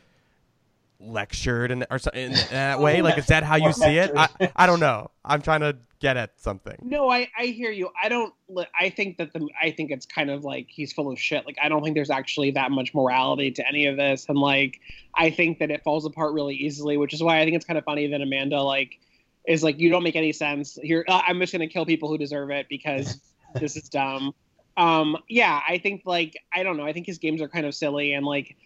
lectured 1.00 1.70
and 1.70 1.86
or 1.90 1.98
in, 2.12 2.32
in 2.32 2.32
that 2.50 2.80
way? 2.80 3.02
Like, 3.02 3.18
is 3.18 3.26
that 3.26 3.42
how 3.42 3.56
you 3.56 3.72
see 3.72 3.98
it? 3.98 4.12
I, 4.16 4.28
I 4.54 4.66
don't 4.66 4.80
know. 4.80 5.10
I'm 5.24 5.42
trying 5.42 5.60
to 5.60 5.76
get 5.98 6.16
at 6.16 6.40
something. 6.40 6.76
No, 6.82 7.10
I, 7.10 7.28
I 7.38 7.46
hear 7.46 7.70
you. 7.70 7.90
I 8.00 8.08
don't. 8.08 8.32
I 8.78 8.90
think 8.90 9.18
that 9.18 9.32
the. 9.32 9.48
I 9.60 9.70
think 9.70 9.90
it's 9.90 10.06
kind 10.06 10.30
of 10.30 10.44
like 10.44 10.66
he's 10.68 10.92
full 10.92 11.10
of 11.10 11.18
shit. 11.18 11.46
Like 11.46 11.56
I 11.62 11.68
don't 11.68 11.82
think 11.82 11.94
there's 11.94 12.10
actually 12.10 12.52
that 12.52 12.70
much 12.70 12.94
morality 12.94 13.50
to 13.52 13.66
any 13.66 13.86
of 13.86 13.96
this, 13.96 14.26
and 14.28 14.38
like 14.38 14.80
I 15.14 15.30
think 15.30 15.58
that 15.58 15.70
it 15.70 15.82
falls 15.82 16.04
apart 16.04 16.32
really 16.32 16.54
easily, 16.54 16.96
which 16.96 17.14
is 17.14 17.22
why 17.22 17.40
I 17.40 17.44
think 17.44 17.56
it's 17.56 17.64
kind 17.64 17.78
of 17.78 17.84
funny 17.84 18.06
that 18.08 18.20
Amanda 18.20 18.62
like 18.62 18.98
is 19.46 19.62
like 19.62 19.78
you 19.78 19.90
don't 19.90 20.02
make 20.02 20.16
any 20.16 20.32
sense 20.32 20.78
here. 20.82 21.04
Uh, 21.08 21.22
I'm 21.26 21.40
just 21.40 21.52
gonna 21.52 21.68
kill 21.68 21.86
people 21.86 22.08
who 22.08 22.18
deserve 22.18 22.50
it 22.50 22.66
because 22.68 23.20
this 23.54 23.76
is 23.76 23.88
dumb. 23.88 24.34
Um, 24.78 25.16
yeah, 25.26 25.62
I 25.66 25.78
think 25.78 26.02
like 26.04 26.36
I 26.54 26.62
don't 26.62 26.76
know. 26.76 26.84
I 26.84 26.92
think 26.92 27.06
his 27.06 27.16
games 27.16 27.40
are 27.40 27.48
kind 27.48 27.64
of 27.64 27.74
silly, 27.74 28.12
and 28.12 28.26
like 28.26 28.56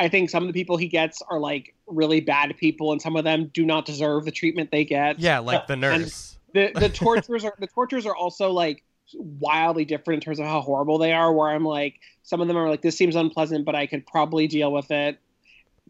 I 0.00 0.08
think 0.08 0.30
some 0.30 0.42
of 0.42 0.46
the 0.48 0.58
people 0.58 0.78
he 0.78 0.88
gets 0.88 1.22
are 1.28 1.38
like 1.38 1.74
really 1.86 2.20
bad 2.20 2.56
people, 2.56 2.90
and 2.90 3.00
some 3.00 3.16
of 3.16 3.24
them 3.24 3.50
do 3.52 3.64
not 3.64 3.84
deserve 3.84 4.24
the 4.24 4.30
treatment 4.30 4.70
they 4.70 4.84
get. 4.84 5.20
Yeah, 5.20 5.38
like 5.38 5.66
the 5.66 5.76
nurse. 5.76 6.38
the 6.54 6.72
the 6.74 6.88
tortures 6.94 7.44
are 7.44 7.54
the 7.60 7.66
tortures 7.66 8.06
are 8.06 8.16
also 8.16 8.50
like 8.50 8.82
wildly 9.14 9.84
different 9.84 10.22
in 10.22 10.24
terms 10.24 10.38
of 10.38 10.46
how 10.46 10.60
horrible 10.60 10.98
they 10.98 11.12
are 11.12 11.32
where 11.32 11.50
i'm 11.50 11.64
like 11.64 11.98
some 12.22 12.40
of 12.40 12.48
them 12.48 12.56
are 12.56 12.68
like 12.68 12.82
this 12.82 12.96
seems 12.96 13.16
unpleasant 13.16 13.64
but 13.64 13.74
i 13.74 13.84
could 13.86 14.06
probably 14.06 14.46
deal 14.46 14.72
with 14.72 14.90
it. 14.90 15.18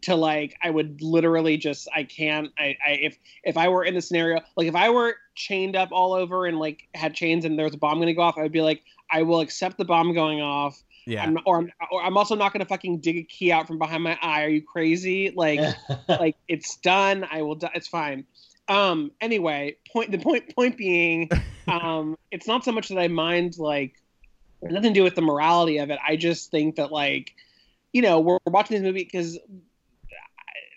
To 0.03 0.15
like 0.15 0.57
i 0.63 0.71
would 0.71 0.99
literally 1.03 1.57
just 1.57 1.87
i 1.95 2.03
can't 2.03 2.49
i, 2.57 2.75
I 2.83 2.91
if 2.93 3.19
if 3.43 3.57
i 3.57 3.67
were 3.67 3.83
in 3.83 3.93
the 3.93 4.01
scenario 4.01 4.41
like 4.57 4.67
if 4.67 4.73
i 4.73 4.89
were 4.89 5.15
chained 5.35 5.75
up 5.75 5.89
all 5.91 6.13
over 6.13 6.47
and 6.47 6.57
like 6.57 6.87
had 6.95 7.13
chains 7.13 7.45
and 7.45 7.59
there 7.59 7.65
was 7.65 7.75
a 7.75 7.77
bomb 7.77 7.99
going 7.99 8.07
to 8.07 8.13
go 8.15 8.23
off 8.23 8.35
i 8.35 8.41
would 8.41 8.51
be 8.51 8.63
like 8.63 8.81
i 9.11 9.21
will 9.21 9.41
accept 9.41 9.77
the 9.77 9.85
bomb 9.85 10.15
going 10.15 10.41
off 10.41 10.81
Yeah. 11.05 11.23
I'm, 11.23 11.37
or, 11.45 11.57
I'm, 11.59 11.71
or 11.91 12.03
i'm 12.03 12.17
also 12.17 12.35
not 12.35 12.53
going 12.53 12.59
to 12.59 12.65
fucking 12.65 12.99
dig 12.99 13.17
a 13.17 13.23
key 13.23 13.51
out 13.51 13.67
from 13.67 13.79
behind 13.79 14.03
my 14.03 14.17
eye. 14.21 14.43
Are 14.43 14.49
you 14.49 14.61
crazy? 14.61 15.31
Like 15.35 15.59
like 16.07 16.35
it's 16.47 16.77
done. 16.77 17.25
I 17.29 17.41
will 17.41 17.55
do- 17.55 17.69
it's 17.73 17.87
fine. 17.87 18.25
Um 18.67 19.11
anyway 19.19 19.77
point 19.91 20.11
the 20.11 20.17
point 20.17 20.55
point 20.55 20.77
being 20.77 21.29
um 21.67 22.17
it's 22.31 22.47
not 22.47 22.63
so 22.63 22.71
much 22.71 22.89
that 22.89 22.99
i 22.99 23.07
mind 23.07 23.57
like 23.57 23.95
nothing 24.61 24.93
to 24.93 24.99
do 24.99 25.03
with 25.03 25.15
the 25.15 25.21
morality 25.21 25.77
of 25.79 25.89
it. 25.89 25.99
I 26.05 26.15
just 26.15 26.51
think 26.51 26.75
that 26.75 26.91
like 26.91 27.33
you 27.93 28.01
know 28.01 28.19
we're, 28.19 28.37
we're 28.45 28.51
watching 28.51 28.75
this 28.75 28.83
movie 28.83 29.03
because 29.03 29.39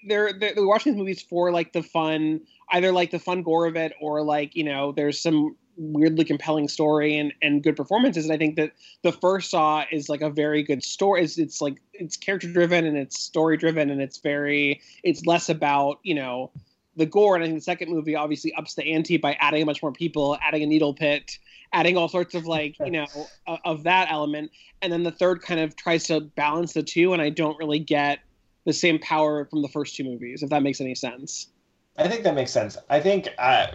they're, 0.07 0.33
they're 0.33 0.55
they're 0.55 0.67
watching 0.67 0.93
these 0.93 0.99
movies 0.99 1.23
for 1.23 1.51
like 1.53 1.73
the 1.73 1.83
fun, 1.83 2.41
either 2.71 2.93
like 2.93 3.11
the 3.11 3.19
fun 3.19 3.43
gore 3.43 3.67
of 3.67 3.77
it, 3.77 3.93
or 4.01 4.23
like 4.23 4.57
you 4.57 4.65
know, 4.65 4.93
there's 4.93 5.21
some 5.21 5.57
weirdly 5.77 6.25
compelling 6.25 6.69
story 6.69 7.17
and 7.17 7.33
and 7.43 7.63
good 7.63 7.77
performances. 7.77 8.25
And 8.25 8.33
I 8.33 8.39
think 8.39 8.57
that 8.57 8.73
the 9.03 9.13
first 9.13 9.51
Saw 9.51 9.85
is 9.91 10.09
like 10.09 10.21
a 10.21 10.31
very 10.31 10.63
good 10.63 10.83
story. 10.83 11.23
It's, 11.23 11.39
it's 11.39 11.61
like 11.61 11.81
it's 11.93 12.17
character 12.17 12.53
driven 12.53 12.85
and 12.85 12.97
it's 12.97 13.21
story 13.21 13.57
driven 13.57 13.91
and 13.91 14.01
it's 14.01 14.19
very 14.19 14.81
it's 15.03 15.27
less 15.27 15.49
about 15.49 15.99
you 16.03 16.15
know 16.15 16.51
the 16.97 17.07
gore. 17.07 17.35
And 17.35 17.45
I 17.45 17.47
think 17.47 17.59
the 17.59 17.65
second 17.65 17.91
movie 17.91 18.15
obviously 18.15 18.53
ups 18.55 18.75
the 18.75 18.85
ante 18.93 19.17
by 19.17 19.35
adding 19.41 19.63
a 19.63 19.67
much 19.67 19.83
more 19.83 19.93
people, 19.93 20.39
adding 20.43 20.63
a 20.63 20.67
needle 20.67 20.95
pit, 20.95 21.39
adding 21.73 21.97
all 21.97 22.09
sorts 22.09 22.35
of 22.35 22.47
like 22.47 22.79
you 22.79 22.91
know 22.91 23.07
of, 23.47 23.59
of 23.65 23.83
that 23.85 24.09
element. 24.11 24.51
And 24.83 24.93
then 24.93 25.03
the 25.03 25.13
third 25.13 25.43
kind 25.43 25.61
of 25.61 25.77
tries 25.77 26.05
to 26.05 26.21
balance 26.21 26.73
the 26.73 26.83
two. 26.83 27.13
And 27.13 27.23
I 27.23 27.31
don't 27.31 27.59
really 27.59 27.79
get 27.79 28.21
the 28.65 28.73
same 28.73 28.99
power 28.99 29.45
from 29.47 29.63
the 29.63 29.69
first 29.69 29.95
two 29.97 30.05
movies, 30.05 30.43
if 30.43 30.51
that 30.51 30.63
makes 30.63 30.81
any 30.81 30.95
sense. 30.95 31.49
I 31.97 32.09
think 32.09 32.25
that 32.25 32.35
makes 32.35 32.51
sense. 32.51 32.77
I 32.91 33.01
think 33.01 33.29
uh, 33.39 33.67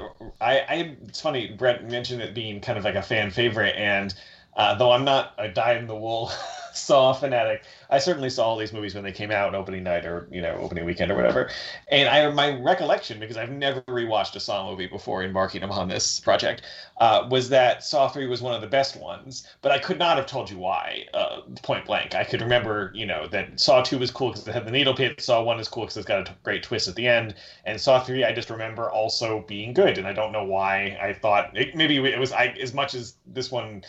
I, 0.42 0.60
I, 0.60 0.98
it's 1.08 1.22
funny. 1.22 1.54
Brett 1.54 1.90
mentioned 1.90 2.22
it 2.22 2.34
being 2.34 2.60
kind 2.60 2.78
of 2.78 2.84
like 2.84 2.96
a 2.96 3.02
fan 3.02 3.32
favorite, 3.32 3.76
and 3.78 4.14
uh, 4.56 4.76
though 4.76 4.92
I'm 4.92 5.06
not 5.06 5.34
a 5.38 5.48
dyed-in-the-wool 5.48 6.32
Saw 6.74 7.14
fanatic, 7.14 7.64
I 7.90 7.98
certainly 7.98 8.30
saw 8.30 8.46
all 8.46 8.58
these 8.58 8.72
movies 8.72 8.94
when 8.94 9.04
they 9.04 9.12
came 9.12 9.32
out, 9.32 9.56
opening 9.56 9.84
night 9.84 10.06
or 10.06 10.28
you 10.32 10.42
know 10.42 10.56
opening 10.62 10.86
weekend 10.86 11.12
or 11.12 11.16
whatever. 11.16 11.50
And 11.90 12.08
I 12.08 12.30
my 12.32 12.60
recollection, 12.60 13.20
because 13.20 13.38
I've 13.38 13.52
never 13.52 13.82
rewatched 13.82 14.36
a 14.36 14.40
Saw 14.40 14.70
movie 14.70 14.88
before 14.88 15.24
embarking 15.24 15.64
upon 15.64 15.88
this 15.88 16.20
project, 16.20 16.62
uh, 16.98 17.28
was 17.30 17.50
that 17.50 17.84
Saw 17.84 18.08
Three 18.08 18.28
was 18.28 18.42
one 18.42 18.54
of 18.54 18.62
the 18.62 18.68
best 18.68 18.96
ones. 18.96 19.48
But 19.62 19.72
I 19.72 19.80
could 19.80 19.98
not 19.98 20.18
have 20.18 20.28
told 20.28 20.50
you 20.50 20.58
why, 20.58 21.06
uh, 21.14 21.42
point 21.64 21.86
blank. 21.86 22.16
I 22.16 22.24
could 22.24 22.42
remember, 22.42 22.92
you 22.94 23.06
know, 23.06 23.28
that 23.28 23.60
Saw 23.60 23.82
Two 23.82 23.98
was 23.98 24.12
cool 24.12 24.30
because 24.30 24.48
it 24.48 24.54
had 24.54 24.66
the 24.66 24.72
needle 24.72 24.94
pit. 24.94 25.20
Saw 25.22 25.42
One 25.42 25.60
is 25.60 25.68
cool 25.68 25.84
because 25.84 25.98
it's 25.98 26.08
got 26.08 26.30
a 26.30 26.36
great 26.44 26.64
twist 26.64 26.88
at 26.88 26.96
the 26.96 27.08
end. 27.08 27.36
And 27.66 27.82
Saw 27.82 28.04
Three, 28.04 28.24
I 28.24 28.34
just 28.34 28.50
remember 28.50 28.90
also 28.92 29.44
being 29.48 29.74
good, 29.74 29.98
and 29.98 30.08
I 30.08 30.14
don't 30.14 30.32
know 30.32 30.44
why 30.44 30.98
I 31.02 31.14
thought 31.14 31.58
it, 31.58 31.76
maybe 31.76 31.98
it 31.98 32.20
was 32.20 32.32
I 32.32 32.48
as 32.62 32.74
much 32.74 32.94
as 32.94 33.16
this 33.26 33.52
one 33.52 33.84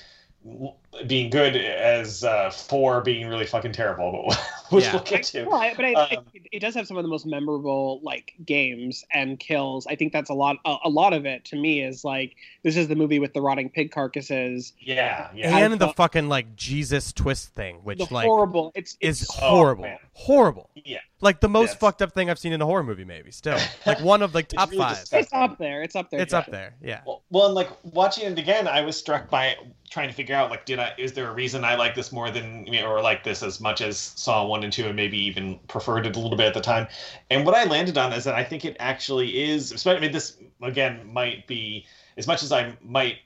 being 1.06 1.30
good 1.30 1.56
as 1.56 2.24
uh, 2.24 2.50
four 2.50 3.00
being 3.00 3.28
really 3.28 3.46
fucking 3.46 3.72
terrible, 3.72 4.24
but 4.28 4.38
which 4.70 4.84
Yeah. 4.84 4.94
we'll 4.94 5.02
get 5.04 5.22
to. 5.24 5.44
Well, 5.44 5.72
but 5.76 5.84
I, 5.84 5.92
Um, 5.94 6.24
it, 6.34 6.42
it 6.52 6.58
does 6.60 6.74
have 6.74 6.86
some 6.86 6.96
of 6.96 7.04
the 7.04 7.08
most 7.08 7.26
memorable 7.26 8.00
like 8.02 8.34
games 8.44 9.04
and 9.12 9.38
kills. 9.38 9.86
I 9.86 9.94
think 9.94 10.12
that's 10.12 10.30
a 10.30 10.34
lot. 10.34 10.56
A, 10.64 10.76
a 10.84 10.88
lot 10.88 11.12
of 11.12 11.26
it 11.26 11.44
to 11.46 11.56
me 11.56 11.82
is 11.82 12.04
like 12.04 12.34
this 12.64 12.76
is 12.76 12.88
the 12.88 12.96
movie 12.96 13.20
with 13.20 13.32
the 13.34 13.40
rotting 13.40 13.70
pig 13.70 13.92
carcasses. 13.92 14.72
Yeah, 14.80 15.30
yeah. 15.34 15.56
and 15.58 15.74
the 15.74 15.78
thought- 15.86 15.96
fucking 15.96 16.28
like 16.28 16.56
Jesus 16.56 17.12
twist 17.12 17.54
thing, 17.54 17.76
which 17.84 18.10
like 18.10 18.26
horrible. 18.26 18.72
It's, 18.74 18.96
is 19.00 19.22
it's 19.22 19.36
Oh, 19.40 19.48
horrible, 19.56 19.82
man. 19.84 19.98
horrible. 20.14 20.70
Yeah. 20.74 20.98
Like 21.20 21.40
the 21.40 21.48
most 21.48 21.70
Yes. 21.70 21.76
fucked 21.78 22.02
up 22.02 22.12
thing 22.14 22.30
I've 22.30 22.38
seen 22.38 22.52
in 22.52 22.60
a 22.62 22.66
horror 22.66 22.82
movie, 22.82 23.04
maybe. 23.04 23.30
Still, 23.30 23.58
like 23.86 24.00
one 24.00 24.22
of 24.22 24.34
like 24.34 24.48
top 24.48 24.70
really 24.70 24.82
five. 24.82 24.98
disgusting. 24.98 25.18
it's 25.20 25.32
up 25.32 25.58
there. 25.58 25.82
It's 25.82 25.94
up 25.94 26.10
there. 26.10 26.20
It's 26.20 26.32
Jeff. 26.32 26.46
up 26.46 26.50
there. 26.52 26.74
Yeah. 26.82 27.00
Well, 27.06 27.22
well, 27.30 27.46
and 27.46 27.54
like 27.54 27.68
watching 27.84 28.24
it 28.32 28.38
again, 28.38 28.66
I 28.66 28.80
was 28.80 28.96
struck 28.96 29.30
by 29.30 29.54
trying 29.90 30.08
to 30.08 30.14
figure 30.14 30.34
out 30.34 30.50
like, 30.50 30.64
did 30.64 30.78
I? 30.80 30.92
Is 30.98 31.12
there 31.12 31.28
a 31.30 31.34
reason 31.34 31.64
I 31.64 31.76
like 31.76 31.94
this 31.94 32.12
more 32.12 32.30
than 32.30 32.66
or 32.84 33.00
like 33.00 33.24
this 33.24 33.42
as 33.42 33.60
much 33.60 33.80
as 33.80 33.98
Saw 33.98 34.46
one 34.46 34.64
and 34.64 34.72
two, 34.72 34.86
and 34.86 34.96
maybe 34.96 35.18
even 35.18 35.58
preferred 35.68 36.06
it 36.06 36.16
a 36.16 36.20
little 36.20 36.36
bit 36.36 36.46
at 36.46 36.54
the 36.54 36.60
time? 36.60 36.88
And 37.30 37.46
what 37.46 37.54
I 37.54 37.64
landed 37.64 37.98
on 37.98 38.12
is 38.12 38.24
that 38.24 38.34
I 38.34 38.44
think 38.44 38.64
it 38.64 38.76
actually 38.80 39.50
is. 39.50 39.72
Especially, 39.72 39.98
I 39.98 40.00
mean, 40.00 40.12
this 40.12 40.36
again 40.62 41.10
might 41.12 41.46
be 41.46 41.86
as 42.16 42.26
much 42.26 42.42
as 42.42 42.52
I 42.52 42.76
might 42.82 43.18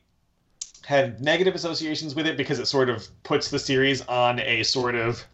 have 0.86 1.20
negative 1.20 1.55
associations 1.55 2.14
with 2.14 2.26
it 2.26 2.36
because 2.36 2.59
it 2.59 2.66
sort 2.66 2.90
of 2.90 3.09
puts 3.22 3.50
the 3.50 3.59
series 3.59 4.02
on 4.02 4.40
a 4.40 4.62
sort 4.62 4.94
of 4.94 5.24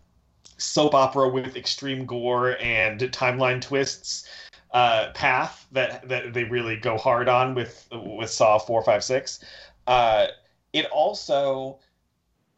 soap 0.59 0.95
opera 0.95 1.29
with 1.29 1.57
extreme 1.57 2.05
gore 2.07 2.57
and 2.61 3.01
timeline 3.01 3.61
twists 3.61 4.29
uh, 4.73 5.11
path 5.15 5.67
that 5.73 6.09
that 6.09 6.33
they 6.33 6.45
really 6.45 6.77
go 6.77 6.97
hard 6.97 7.29
on 7.29 7.55
with 7.55 7.89
with 7.93 8.31
Saw 8.31 8.59
four, 8.59 8.83
five, 8.83 9.03
six. 9.03 9.45
Uh, 9.87 10.27
it 10.73 10.87
also 10.87 11.79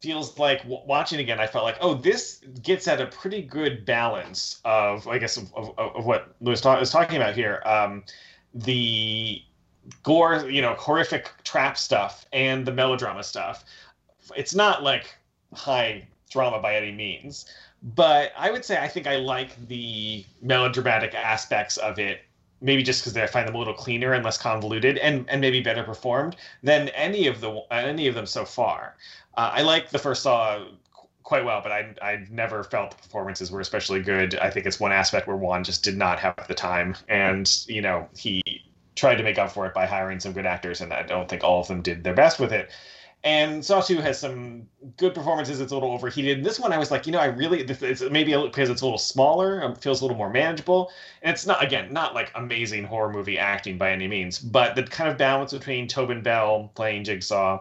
feels 0.03 0.37
like 0.39 0.63
watching 0.67 1.21
again. 1.21 1.39
I 1.39 1.47
felt 1.47 1.65
like, 1.65 1.79
oh, 1.81 1.95
this 1.95 2.41
gets 2.63 2.89
at 2.89 3.01
a 3.01 3.07
pretty 3.07 3.41
good 3.41 3.87
balance 3.87 4.61
of, 4.65 5.07
I 5.07 5.19
guess, 5.19 5.37
of, 5.37 5.55
of, 5.55 5.79
of 5.79 6.05
what 6.05 6.35
Louis 6.41 6.61
ta- 6.61 6.81
is 6.81 6.91
talking 6.91 7.17
about 7.17 7.35
here. 7.35 7.63
Um, 7.65 8.03
the 8.53 9.41
gore, 10.03 10.45
you 10.51 10.61
know, 10.61 10.75
horrific 10.75 11.31
trap 11.45 11.79
stuff 11.79 12.27
and 12.33 12.67
the 12.67 12.73
melodrama 12.73 13.23
stuff. 13.23 13.65
It's 14.37 14.55
not 14.55 14.83
like 14.83 15.15
high 15.55 16.07
drama 16.31 16.61
by 16.61 16.77
any 16.77 16.93
means, 16.93 17.47
but 17.95 18.33
I 18.37 18.51
would 18.51 18.65
say 18.65 18.79
I 18.79 18.89
think 18.89 19.07
I 19.07 19.17
like 19.17 19.69
the 19.69 20.25
melodramatic 20.41 21.15
aspects 21.15 21.77
of 21.77 21.99
it. 21.99 22.23
Maybe 22.63 22.83
just 22.83 23.03
because 23.03 23.17
I 23.17 23.27
find 23.27 23.47
them 23.47 23.55
a 23.55 23.59
little 23.59 23.75
cleaner 23.75 24.13
and 24.13 24.25
less 24.25 24.39
convoluted, 24.39 24.97
and, 24.99 25.29
and 25.29 25.41
maybe 25.41 25.61
better 25.61 25.83
performed 25.83 26.37
than 26.63 26.89
any 26.91 27.27
of 27.27 27.41
the 27.41 27.61
any 27.71 28.07
of 28.07 28.15
them 28.15 28.27
so 28.27 28.45
far. 28.45 28.97
Uh, 29.37 29.51
I 29.55 29.63
like 29.63 29.91
the 29.91 29.99
first 29.99 30.23
Saw 30.23 30.65
quite 31.23 31.45
well, 31.45 31.61
but 31.63 31.73
I 31.73 31.95
I 32.01 32.27
never 32.31 32.65
felt 32.65 32.93
the 32.93 32.97
performances 32.97 33.51
were 33.51 33.61
especially 33.61 34.01
good. 34.03 34.37
I 34.37 34.51
think 34.51 34.67
it's 34.67 34.81
one 34.81 34.93
aspect 34.93 35.27
where 35.27 35.37
Wan 35.37 35.65
just 35.65 35.83
did 35.83 35.97
not 35.97 36.19
have 36.21 36.47
the 36.49 36.55
time, 36.55 36.95
and 37.09 37.51
you 37.67 37.83
know 37.83 38.09
he 38.17 38.43
tried 38.95 39.17
to 39.17 39.23
make 39.23 39.39
up 39.39 39.51
for 39.51 39.67
it 39.67 39.75
by 39.75 39.87
hiring 39.87 40.21
some 40.21 40.33
good 40.33 40.47
actors, 40.47 40.81
and 40.81 40.93
I 40.93 41.03
don't 41.03 41.29
think 41.29 41.43
all 41.43 41.61
of 41.61 41.69
them 41.69 41.83
did 41.83 42.05
their 42.05 42.15
best 42.15 42.39
with 42.39 42.53
it. 42.53 42.71
And 43.25 43.65
Saw 43.65 43.81
2 43.81 43.99
has 43.99 44.19
some 44.19 44.67
good 44.97 45.15
performances. 45.15 45.61
It's 45.61 45.71
a 45.71 45.75
little 45.75 45.93
overheated. 45.93 46.43
This 46.43 46.59
one, 46.59 46.73
I 46.73 46.79
was 46.79 46.91
like, 46.91 47.07
you 47.07 47.13
know, 47.13 47.21
I 47.21 47.27
really, 47.27 47.61
it's 47.61 48.03
maybe 48.03 48.37
because 48.37 48.69
it's 48.69 48.81
a 48.81 48.85
little 48.85 48.99
smaller, 48.99 49.63
um, 49.63 49.77
feels 49.77 50.01
a 50.01 50.05
little 50.05 50.17
more 50.17 50.31
manageable. 50.31 50.91
And 51.23 51.33
it's 51.33 51.47
not, 51.47 51.63
again, 51.63 51.93
not 51.93 52.15
like 52.15 52.33
amazing 52.35 52.83
horror 52.83 53.13
movie 53.13 53.39
acting 53.39 53.79
by 53.79 53.93
any 53.93 54.09
means, 54.09 54.41
but 54.41 54.75
the 54.75 54.83
kind 54.83 55.09
of 55.09 55.17
balance 55.17 55.53
between 55.53 55.87
Tobin 55.87 56.21
Bell 56.21 56.73
playing 56.75 57.05
Jigsaw 57.05 57.61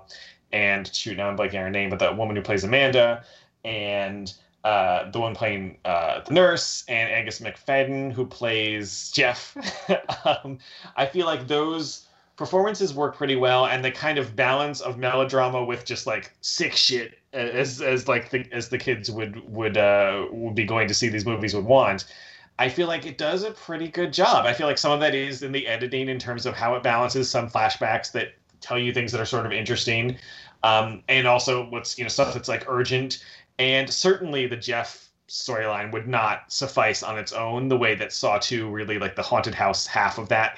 and, 0.51 0.93
shoot, 0.93 1.15
now 1.15 1.29
I'm 1.29 1.37
blanking 1.37 1.59
on 1.59 1.65
her 1.65 1.69
name, 1.69 1.91
but 1.91 1.99
the 1.99 2.11
woman 2.11 2.35
who 2.35 2.41
plays 2.41 2.63
Amanda 2.63 3.23
and 3.63 4.33
uh, 4.63 5.09
the 5.11 5.19
one 5.19 5.35
playing 5.35 5.77
uh, 5.85 6.21
the 6.21 6.33
nurse 6.33 6.83
and 6.87 7.09
Angus 7.09 7.39
Macfadyen 7.39 8.11
who 8.11 8.25
plays 8.25 9.11
Jeff. 9.11 9.55
um, 10.25 10.59
I 10.95 11.05
feel 11.05 11.25
like 11.25 11.47
those 11.47 12.07
performances 12.35 12.93
work 12.93 13.15
pretty 13.15 13.35
well, 13.35 13.67
and 13.67 13.83
the 13.83 13.91
kind 13.91 14.17
of 14.17 14.35
balance 14.35 14.81
of 14.81 14.97
melodrama 14.97 15.63
with 15.63 15.85
just 15.85 16.07
like 16.07 16.33
sick 16.41 16.73
shit, 16.73 17.19
as 17.33 17.81
as 17.81 18.07
like 18.07 18.29
the, 18.29 18.45
as 18.51 18.69
the 18.69 18.77
kids 18.77 19.11
would 19.11 19.47
would 19.49 19.77
uh, 19.77 20.25
would 20.31 20.55
be 20.55 20.65
going 20.65 20.87
to 20.87 20.93
see 20.93 21.09
these 21.09 21.25
movies 21.25 21.53
would 21.53 21.65
want. 21.65 22.05
I 22.59 22.69
feel 22.69 22.87
like 22.87 23.05
it 23.05 23.17
does 23.17 23.43
a 23.43 23.51
pretty 23.51 23.87
good 23.87 24.13
job. 24.13 24.45
I 24.45 24.53
feel 24.53 24.67
like 24.67 24.77
some 24.77 24.91
of 24.91 24.99
that 24.99 25.15
is 25.15 25.41
in 25.41 25.51
the 25.51 25.65
editing 25.67 26.09
in 26.09 26.19
terms 26.19 26.45
of 26.45 26.53
how 26.55 26.75
it 26.75 26.83
balances 26.83 27.29
some 27.29 27.49
flashbacks 27.49 28.11
that 28.11 28.33
tell 28.59 28.77
you 28.77 28.93
things 28.93 29.11
that 29.11 29.21
are 29.21 29.25
sort 29.25 29.45
of 29.45 29.51
interesting, 29.51 30.17
um, 30.63 31.03
and 31.09 31.27
also 31.27 31.67
what's 31.69 31.97
you 31.97 32.03
know 32.03 32.09
stuff 32.09 32.33
that's 32.33 32.49
like 32.49 32.65
urgent. 32.67 33.23
And 33.59 33.89
certainly 33.89 34.47
the 34.47 34.57
Jeff 34.57 35.09
storyline 35.27 35.91
would 35.91 36.07
not 36.07 36.51
suffice 36.51 37.03
on 37.03 37.17
its 37.17 37.31
own 37.31 37.69
the 37.69 37.77
way 37.77 37.95
that 37.95 38.11
Saw 38.11 38.37
2 38.37 38.69
really 38.69 38.99
like 38.99 39.15
the 39.15 39.21
haunted 39.21 39.55
house 39.55 39.87
half 39.87 40.17
of 40.17 40.27
that 40.29 40.57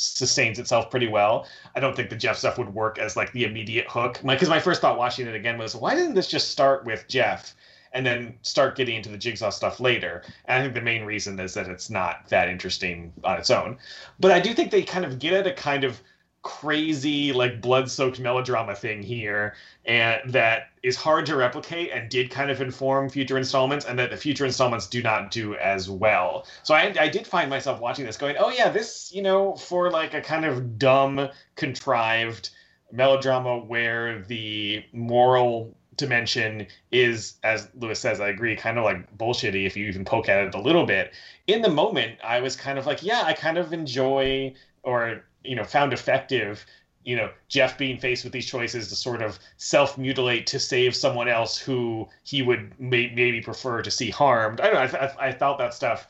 sustains 0.00 0.58
itself 0.58 0.90
pretty 0.90 1.08
well. 1.08 1.46
I 1.74 1.80
don't 1.80 1.94
think 1.94 2.10
the 2.10 2.16
Jeff 2.16 2.38
stuff 2.38 2.58
would 2.58 2.74
work 2.74 2.98
as 2.98 3.16
like 3.16 3.32
the 3.32 3.44
immediate 3.44 3.86
hook. 3.88 4.20
Because 4.24 4.48
my, 4.48 4.60
first 4.60 4.80
thought 4.80 4.98
watching 4.98 5.26
it 5.26 5.34
again 5.34 5.58
was, 5.58 5.74
why 5.76 5.94
didn't 5.94 6.14
this 6.14 6.28
just 6.28 6.50
start 6.50 6.84
with 6.84 7.06
Jeff 7.08 7.54
and 7.92 8.06
then 8.06 8.34
start 8.42 8.76
getting 8.76 8.96
into 8.96 9.08
the 9.08 9.18
Jigsaw 9.18 9.50
stuff 9.50 9.80
later? 9.80 10.22
And 10.46 10.58
I 10.58 10.62
think 10.62 10.74
the 10.74 10.80
main 10.80 11.04
reason 11.04 11.38
is 11.38 11.54
that 11.54 11.68
it's 11.68 11.90
not 11.90 12.28
that 12.28 12.48
interesting 12.48 13.12
on 13.24 13.38
its 13.38 13.50
own. 13.50 13.78
But 14.18 14.30
I 14.30 14.40
do 14.40 14.54
think 14.54 14.70
they 14.70 14.82
kind 14.82 15.04
of 15.04 15.18
get 15.18 15.32
at 15.32 15.46
a 15.46 15.52
kind 15.52 15.84
of 15.84 16.00
crazy 16.42 17.32
like 17.32 17.60
blood-soaked 17.60 18.18
melodrama 18.18 18.74
thing 18.74 19.02
here 19.02 19.54
and 19.84 20.20
that 20.32 20.68
is 20.82 20.96
hard 20.96 21.26
to 21.26 21.36
replicate 21.36 21.90
and 21.92 22.08
did 22.08 22.30
kind 22.30 22.50
of 22.50 22.62
inform 22.62 23.10
future 23.10 23.36
installments 23.36 23.84
and 23.84 23.98
that 23.98 24.10
the 24.10 24.16
future 24.16 24.46
installments 24.46 24.86
do 24.86 25.02
not 25.02 25.30
do 25.30 25.54
as 25.56 25.90
well. 25.90 26.46
So 26.62 26.74
i, 26.74 26.94
I 26.98 27.08
did 27.08 27.26
find 27.26 27.50
myself 27.50 27.78
watching 27.78 28.06
this 28.06 28.16
going 28.16 28.36
oh 28.38 28.50
yeah 28.50 28.70
this 28.70 29.12
you 29.12 29.20
know 29.20 29.54
for 29.56 29.90
like 29.90 30.14
a 30.14 30.22
kind 30.22 30.46
of 30.46 30.78
dumb 30.78 31.28
contrived 31.56 32.50
melodrama 32.90 33.58
where 33.58 34.22
the 34.22 34.82
moral 34.94 35.76
dimension 35.96 36.66
is 36.90 37.34
as 37.42 37.68
Louis 37.74 37.98
says 37.98 38.18
i 38.18 38.28
agree 38.28 38.56
kind 38.56 38.78
of 38.78 38.84
like 38.84 39.18
bullshitty 39.18 39.66
if 39.66 39.76
you 39.76 39.86
even 39.86 40.06
poke 40.06 40.30
at 40.30 40.46
it 40.46 40.54
a 40.54 40.60
little 40.60 40.86
bit. 40.86 41.12
In 41.46 41.60
the 41.60 41.68
moment 41.68 42.18
i 42.24 42.40
was 42.40 42.56
kind 42.56 42.78
of 42.78 42.86
like 42.86 43.02
yeah 43.02 43.20
i 43.24 43.34
kind 43.34 43.58
of 43.58 43.74
enjoy 43.74 44.54
or 44.82 45.22
you 45.44 45.56
know 45.56 45.64
found 45.64 45.92
effective 45.92 46.64
you 47.04 47.16
know 47.16 47.30
jeff 47.48 47.78
being 47.78 47.98
faced 47.98 48.24
with 48.24 48.32
these 48.32 48.46
choices 48.46 48.88
to 48.88 48.96
sort 48.96 49.22
of 49.22 49.38
self-mutilate 49.56 50.46
to 50.46 50.58
save 50.58 50.94
someone 50.94 51.28
else 51.28 51.56
who 51.56 52.08
he 52.24 52.42
would 52.42 52.78
may- 52.78 53.12
maybe 53.14 53.40
prefer 53.40 53.82
to 53.82 53.90
see 53.90 54.10
harmed. 54.10 54.60
I 54.60 54.70
don't 54.70 54.92
know 54.92 54.98
I, 54.98 55.06
I, 55.06 55.28
I 55.28 55.32
thought 55.32 55.58
that 55.58 55.74
stuff 55.74 56.06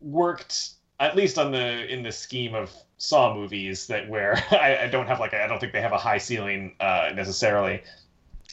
worked 0.00 0.70
at 1.00 1.16
least 1.16 1.38
on 1.38 1.52
the 1.52 1.92
in 1.92 2.02
the 2.02 2.12
scheme 2.12 2.54
of 2.54 2.74
saw 2.98 3.34
movies 3.34 3.86
that 3.86 4.08
where 4.08 4.42
I, 4.50 4.84
I 4.84 4.86
don't 4.88 5.06
have 5.06 5.20
like 5.20 5.34
i 5.34 5.46
don't 5.46 5.58
think 5.58 5.72
they 5.72 5.80
have 5.82 5.92
a 5.92 5.98
high 5.98 6.18
ceiling 6.18 6.74
uh 6.80 7.10
necessarily. 7.14 7.82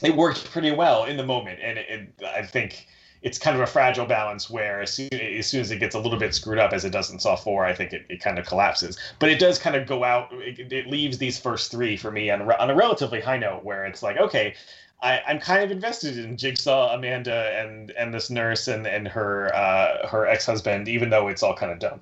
It 0.02 0.16
worked 0.16 0.50
pretty 0.50 0.72
well 0.72 1.04
in 1.04 1.16
the 1.16 1.24
moment 1.24 1.60
and 1.62 1.78
it, 1.78 1.86
it, 1.88 2.24
i 2.24 2.42
think 2.44 2.86
it's 3.24 3.38
kind 3.38 3.56
of 3.56 3.62
a 3.62 3.66
fragile 3.66 4.04
balance 4.04 4.50
where 4.50 4.82
as 4.82 4.92
soon, 4.92 5.08
as 5.12 5.46
soon 5.46 5.62
as 5.62 5.70
it 5.70 5.78
gets 5.78 5.94
a 5.94 5.98
little 5.98 6.18
bit 6.18 6.34
screwed 6.34 6.58
up 6.58 6.74
as 6.74 6.84
it 6.84 6.90
does 6.90 7.10
in 7.10 7.18
Saw 7.18 7.36
Four, 7.36 7.64
I 7.64 7.74
think 7.74 7.94
it, 7.94 8.04
it 8.10 8.20
kind 8.20 8.38
of 8.38 8.46
collapses. 8.46 8.98
But 9.18 9.30
it 9.30 9.38
does 9.38 9.58
kind 9.58 9.74
of 9.74 9.86
go 9.88 10.04
out. 10.04 10.28
It, 10.32 10.70
it 10.70 10.86
leaves 10.86 11.16
these 11.16 11.38
first 11.38 11.70
three 11.70 11.96
for 11.96 12.10
me 12.10 12.30
on 12.30 12.42
a, 12.42 12.56
on 12.58 12.68
a 12.68 12.74
relatively 12.74 13.22
high 13.22 13.38
note, 13.38 13.64
where 13.64 13.86
it's 13.86 14.02
like, 14.02 14.18
okay, 14.18 14.54
I, 15.02 15.22
I'm 15.26 15.40
kind 15.40 15.64
of 15.64 15.70
invested 15.70 16.18
in 16.18 16.36
Jigsaw, 16.36 16.94
Amanda, 16.94 17.50
and 17.58 17.90
and 17.92 18.12
this 18.12 18.28
nurse 18.28 18.68
and 18.68 18.86
and 18.86 19.08
her 19.08 19.54
uh, 19.54 20.06
her 20.06 20.26
ex 20.26 20.44
husband, 20.44 20.86
even 20.88 21.08
though 21.08 21.28
it's 21.28 21.42
all 21.42 21.56
kind 21.56 21.72
of 21.72 21.78
dumb. 21.78 22.00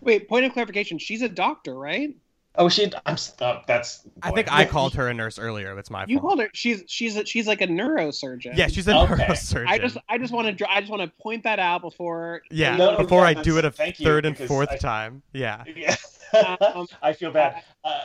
Wait, 0.00 0.28
point 0.28 0.44
of 0.44 0.52
clarification. 0.52 0.96
She's 0.96 1.22
a 1.22 1.28
doctor, 1.28 1.74
right? 1.74 2.14
Oh, 2.56 2.68
she. 2.68 2.92
I'm. 3.06 3.16
Uh, 3.40 3.60
that's. 3.66 4.06
I 4.22 4.30
think 4.32 4.52
I 4.52 4.64
called 4.66 4.94
her 4.94 5.08
a 5.08 5.14
nurse 5.14 5.38
earlier. 5.38 5.74
That's 5.74 5.88
my 5.90 6.04
You 6.06 6.18
fault. 6.18 6.28
called 6.32 6.40
her. 6.40 6.50
She's 6.52 6.84
she's 6.86 7.16
a, 7.16 7.24
she's 7.24 7.46
like 7.46 7.62
a 7.62 7.66
neurosurgeon. 7.66 8.56
Yeah, 8.56 8.66
she's 8.66 8.86
a 8.88 8.94
Okay. 8.98 9.14
neurosurgeon. 9.14 9.66
I 9.68 9.78
just 9.78 9.96
I 10.08 10.18
just 10.18 10.32
want 10.34 10.58
to 10.58 10.70
I 10.70 10.80
just 10.80 10.90
want 10.90 11.02
to 11.02 11.08
point 11.22 11.44
that 11.44 11.58
out 11.58 11.80
before. 11.80 12.42
yeah, 12.50 12.76
No, 12.76 12.96
before 12.98 13.20
yeah, 13.22 13.28
I 13.28 13.34
do 13.42 13.56
it 13.56 13.60
a 13.60 13.62
that's- 13.62 13.76
thank 13.76 14.00
you, 14.00 14.04
third 14.06 14.26
and 14.26 14.36
fourth 14.36 14.70
I- 14.70 14.76
time. 14.76 15.22
Yeah. 15.32 15.64
Yeah. 15.74 15.96
Um, 16.34 16.86
I 17.02 17.12
feel 17.12 17.30
bad. 17.30 17.62
Uh, 17.84 18.00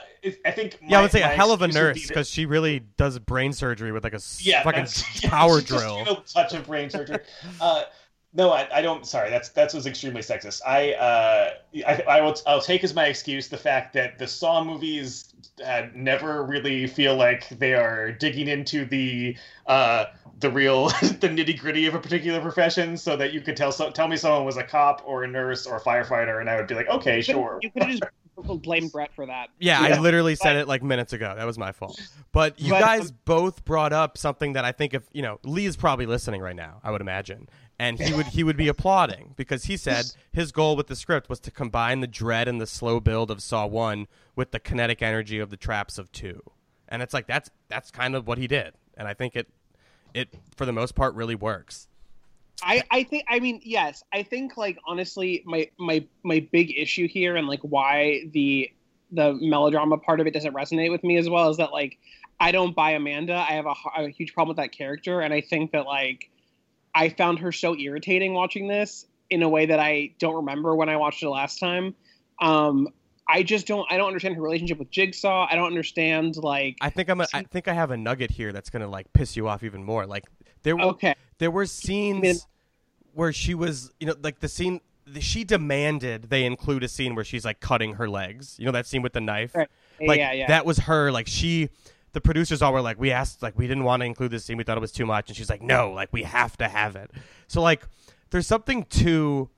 I 0.45 0.51
think. 0.51 0.77
Yeah, 0.85 0.99
I 0.99 1.01
would 1.01 1.11
say 1.11 1.21
a 1.21 1.27
hell 1.27 1.53
of 1.53 1.61
a 1.61 1.65
excuse 1.65 1.81
would 1.81 1.93
be 1.93 1.99
nurse 2.01 2.07
because 2.09 2.29
she 2.29 2.45
really 2.45 2.79
does 2.97 3.17
brain 3.19 3.53
surgery 3.53 3.93
with 3.93 4.03
like 4.03 4.13
a 4.13 4.19
yeah, 4.39 4.63
fucking 4.63 4.79
that's- 4.81 5.23
yeah, 5.23 5.29
power 5.37 5.61
just 5.61 5.67
drill. 5.67 6.03
did 6.03 6.17
a 6.17 6.21
touch 6.21 6.53
of 6.53 6.67
brain 6.67 6.89
surgery. 6.89 7.19
uh, 7.61 7.83
no, 8.33 8.51
I, 8.51 8.67
I 8.71 8.81
don't. 8.81 9.05
Sorry, 9.05 9.29
that's 9.29 9.49
that 9.49 9.73
was 9.73 9.85
extremely 9.85 10.21
sexist. 10.21 10.61
I, 10.65 10.93
uh, 10.93 11.49
I, 11.87 12.03
I 12.07 12.21
will. 12.21 12.35
I'll 12.45 12.61
take 12.61 12.83
as 12.83 12.93
my 12.93 13.05
excuse 13.05 13.47
the 13.47 13.57
fact 13.57 13.93
that 13.93 14.19
the 14.19 14.27
Saw 14.27 14.63
movies 14.63 15.33
uh, 15.65 15.83
never 15.95 16.43
really 16.43 16.87
feel 16.87 17.15
like 17.15 17.47
they 17.49 17.73
are 17.73 18.11
digging 18.11 18.47
into 18.47 18.85
the 18.85 19.35
uh, 19.65 20.05
the 20.39 20.51
real 20.51 20.87
the 21.01 21.29
nitty 21.29 21.57
gritty 21.59 21.85
of 21.87 21.95
a 21.95 21.99
particular 21.99 22.41
profession, 22.41 22.97
so 22.97 23.15
that 23.15 23.33
you 23.33 23.41
could 23.41 23.55
tell 23.55 23.71
so, 23.71 23.89
tell 23.91 24.07
me 24.07 24.17
someone 24.17 24.45
was 24.45 24.57
a 24.57 24.63
cop 24.63 25.01
or 25.05 25.23
a 25.23 25.27
nurse 25.27 25.65
or 25.65 25.77
a 25.77 25.81
firefighter, 25.81 26.41
and 26.41 26.49
I 26.49 26.57
would 26.57 26.67
be 26.67 26.75
like, 26.75 26.89
okay, 26.89 27.21
sure. 27.21 27.59
You 27.61 27.71
could 27.71 27.87
just 27.87 28.03
blamed 28.43 28.91
Brett 28.91 29.13
for 29.15 29.25
that. 29.25 29.49
Yeah, 29.59 29.81
I 29.81 29.89
Yeah. 29.89 29.99
literally 29.99 30.35
said 30.35 30.55
it 30.57 30.67
like 30.67 30.83
minutes 30.83 31.13
ago. 31.13 31.33
That 31.35 31.45
was 31.45 31.57
my 31.57 31.71
fault. 31.71 31.99
But 32.31 32.59
you 32.59 32.71
But, 32.71 32.79
guys 32.79 33.09
um, 33.09 33.17
both 33.25 33.65
brought 33.65 33.93
up 33.93 34.17
something 34.17 34.53
that 34.53 34.63
I 34.65 34.71
think 34.71 34.93
if 34.93 35.03
you 35.11 35.21
know, 35.21 35.39
Leigh 35.43 35.65
is 35.65 35.75
probably 35.75 36.05
listening 36.05 36.41
right 36.41 36.55
now, 36.55 36.79
I 36.83 36.91
would 36.91 37.01
imagine. 37.01 37.49
And 37.79 37.99
he 37.99 38.13
would 38.13 38.27
he 38.27 38.43
would 38.43 38.57
be 38.57 38.67
applauding 38.67 39.33
because 39.35 39.65
he 39.65 39.77
said 39.77 40.05
his 40.31 40.51
goal 40.51 40.75
with 40.75 40.87
the 40.87 40.95
script 40.95 41.29
was 41.29 41.39
to 41.41 41.51
combine 41.51 41.99
the 41.99 42.07
dread 42.07 42.47
and 42.47 42.59
the 42.59 42.65
slow 42.65 42.99
build 42.99 43.29
of 43.29 43.41
Saw 43.41 43.67
One 43.67 44.07
with 44.35 44.51
the 44.51 44.59
kinetic 44.59 45.03
energy 45.03 45.37
of 45.37 45.51
the 45.51 45.57
traps 45.57 45.99
of 45.99 46.11
two. 46.11 46.41
And 46.89 47.03
it's 47.03 47.13
like 47.13 47.27
that's 47.27 47.51
that's 47.67 47.91
kind 47.91 48.15
of 48.15 48.27
what 48.27 48.39
he 48.39 48.47
did. 48.47 48.73
And 48.97 49.07
I 49.07 49.13
think 49.13 49.35
it 49.35 49.47
it 50.15 50.29
for 50.55 50.65
the 50.65 50.73
most 50.73 50.95
part 50.95 51.13
really 51.13 51.35
works. 51.35 51.87
I, 52.63 52.83
I 52.89 53.03
think 53.03 53.25
I 53.29 53.39
mean 53.39 53.61
yes 53.63 54.03
I 54.11 54.23
think 54.23 54.57
like 54.57 54.79
honestly 54.87 55.43
my 55.45 55.69
my 55.77 56.05
my 56.23 56.45
big 56.51 56.75
issue 56.75 57.07
here 57.07 57.35
and 57.35 57.47
like 57.47 57.61
why 57.61 58.23
the 58.31 58.71
the 59.11 59.33
melodrama 59.39 59.97
part 59.97 60.19
of 60.19 60.27
it 60.27 60.33
doesn't 60.33 60.53
resonate 60.53 60.91
with 60.91 61.03
me 61.03 61.17
as 61.17 61.29
well 61.29 61.49
is 61.49 61.57
that 61.57 61.71
like 61.71 61.99
I 62.39 62.51
don't 62.51 62.75
buy 62.75 62.91
Amanda 62.91 63.35
I 63.35 63.53
have 63.53 63.67
a, 63.67 63.75
a 63.95 64.09
huge 64.09 64.33
problem 64.33 64.49
with 64.49 64.57
that 64.57 64.71
character 64.71 65.21
and 65.21 65.33
I 65.33 65.41
think 65.41 65.71
that 65.71 65.85
like 65.85 66.31
I 66.97 67.09
found 67.09 67.39
her 67.39 67.51
so 67.51 67.77
irritating 67.77 68.33
watching 68.33 68.67
this 68.67 69.05
in 69.29 69.43
a 69.43 69.49
way 69.49 69.67
that 69.67 69.79
I 69.79 70.13
don't 70.19 70.35
remember 70.35 70.75
when 70.75 70.89
I 70.89 70.97
watched 70.97 71.21
it 71.21 71.29
last 71.29 71.59
time 71.59 71.95
um 72.39 72.87
I 73.29 73.43
just 73.43 73.67
don't 73.67 73.85
I 73.91 73.97
don't 73.97 74.07
understand 74.07 74.35
her 74.35 74.41
relationship 74.41 74.79
with 74.79 74.89
Jigsaw 74.89 75.47
I 75.49 75.55
don't 75.55 75.67
understand 75.67 76.37
like 76.37 76.77
I 76.81 76.89
think 76.89 77.09
I'm 77.09 77.21
a, 77.21 77.27
I 77.33 77.43
think 77.43 77.67
I 77.67 77.73
have 77.73 77.91
a 77.91 77.97
nugget 77.97 78.31
here 78.31 78.51
that's 78.51 78.69
gonna 78.69 78.87
like 78.87 79.11
piss 79.13 79.35
you 79.35 79.47
off 79.47 79.63
even 79.63 79.83
more. 79.83 80.05
Like 80.05 80.25
there 80.63 80.75
were 80.75 80.83
okay 80.83 81.15
there 81.37 81.51
were 81.51 81.65
scenes 81.65 82.47
where 83.13 83.33
she 83.33 83.53
was, 83.55 83.91
you 83.99 84.07
know, 84.07 84.15
like 84.21 84.39
the 84.39 84.47
scene 84.47 84.81
she 85.19 85.43
demanded 85.43 86.29
they 86.29 86.45
include 86.45 86.83
a 86.83 86.87
scene 86.87 87.15
where 87.15 87.25
she's 87.25 87.45
like 87.45 87.59
cutting 87.59 87.95
her 87.95 88.09
legs. 88.09 88.55
You 88.59 88.65
know 88.65 88.71
that 88.71 88.85
scene 88.85 89.01
with 89.01 89.13
the 89.13 89.21
knife? 89.21 89.55
Right. 89.55 89.69
Like 89.99 90.19
yeah 90.19 90.31
yeah 90.33 90.47
that 90.47 90.65
was 90.65 90.79
her 90.79 91.11
like 91.11 91.27
she 91.27 91.69
the 92.17 92.21
producers 92.21 92.63
all 92.63 92.73
were 92.73 92.81
like 92.81 92.99
we 92.99 93.11
asked 93.11 93.43
like 93.43 93.55
we 93.59 93.67
didn't 93.67 93.83
want 93.83 94.01
to 94.01 94.05
include 94.07 94.31
this 94.31 94.43
scene. 94.43 94.57
We 94.57 94.63
thought 94.63 94.75
it 94.75 94.81
was 94.81 94.91
too 94.91 95.05
much 95.05 95.29
and 95.29 95.37
she's 95.37 95.51
like 95.51 95.61
no, 95.61 95.91
like 95.91 96.11
we 96.11 96.23
have 96.23 96.57
to 96.57 96.67
have 96.67 96.95
it. 96.95 97.11
So 97.45 97.61
like 97.61 97.83
there's 98.31 98.47
something 98.47 98.85
to 98.85 99.51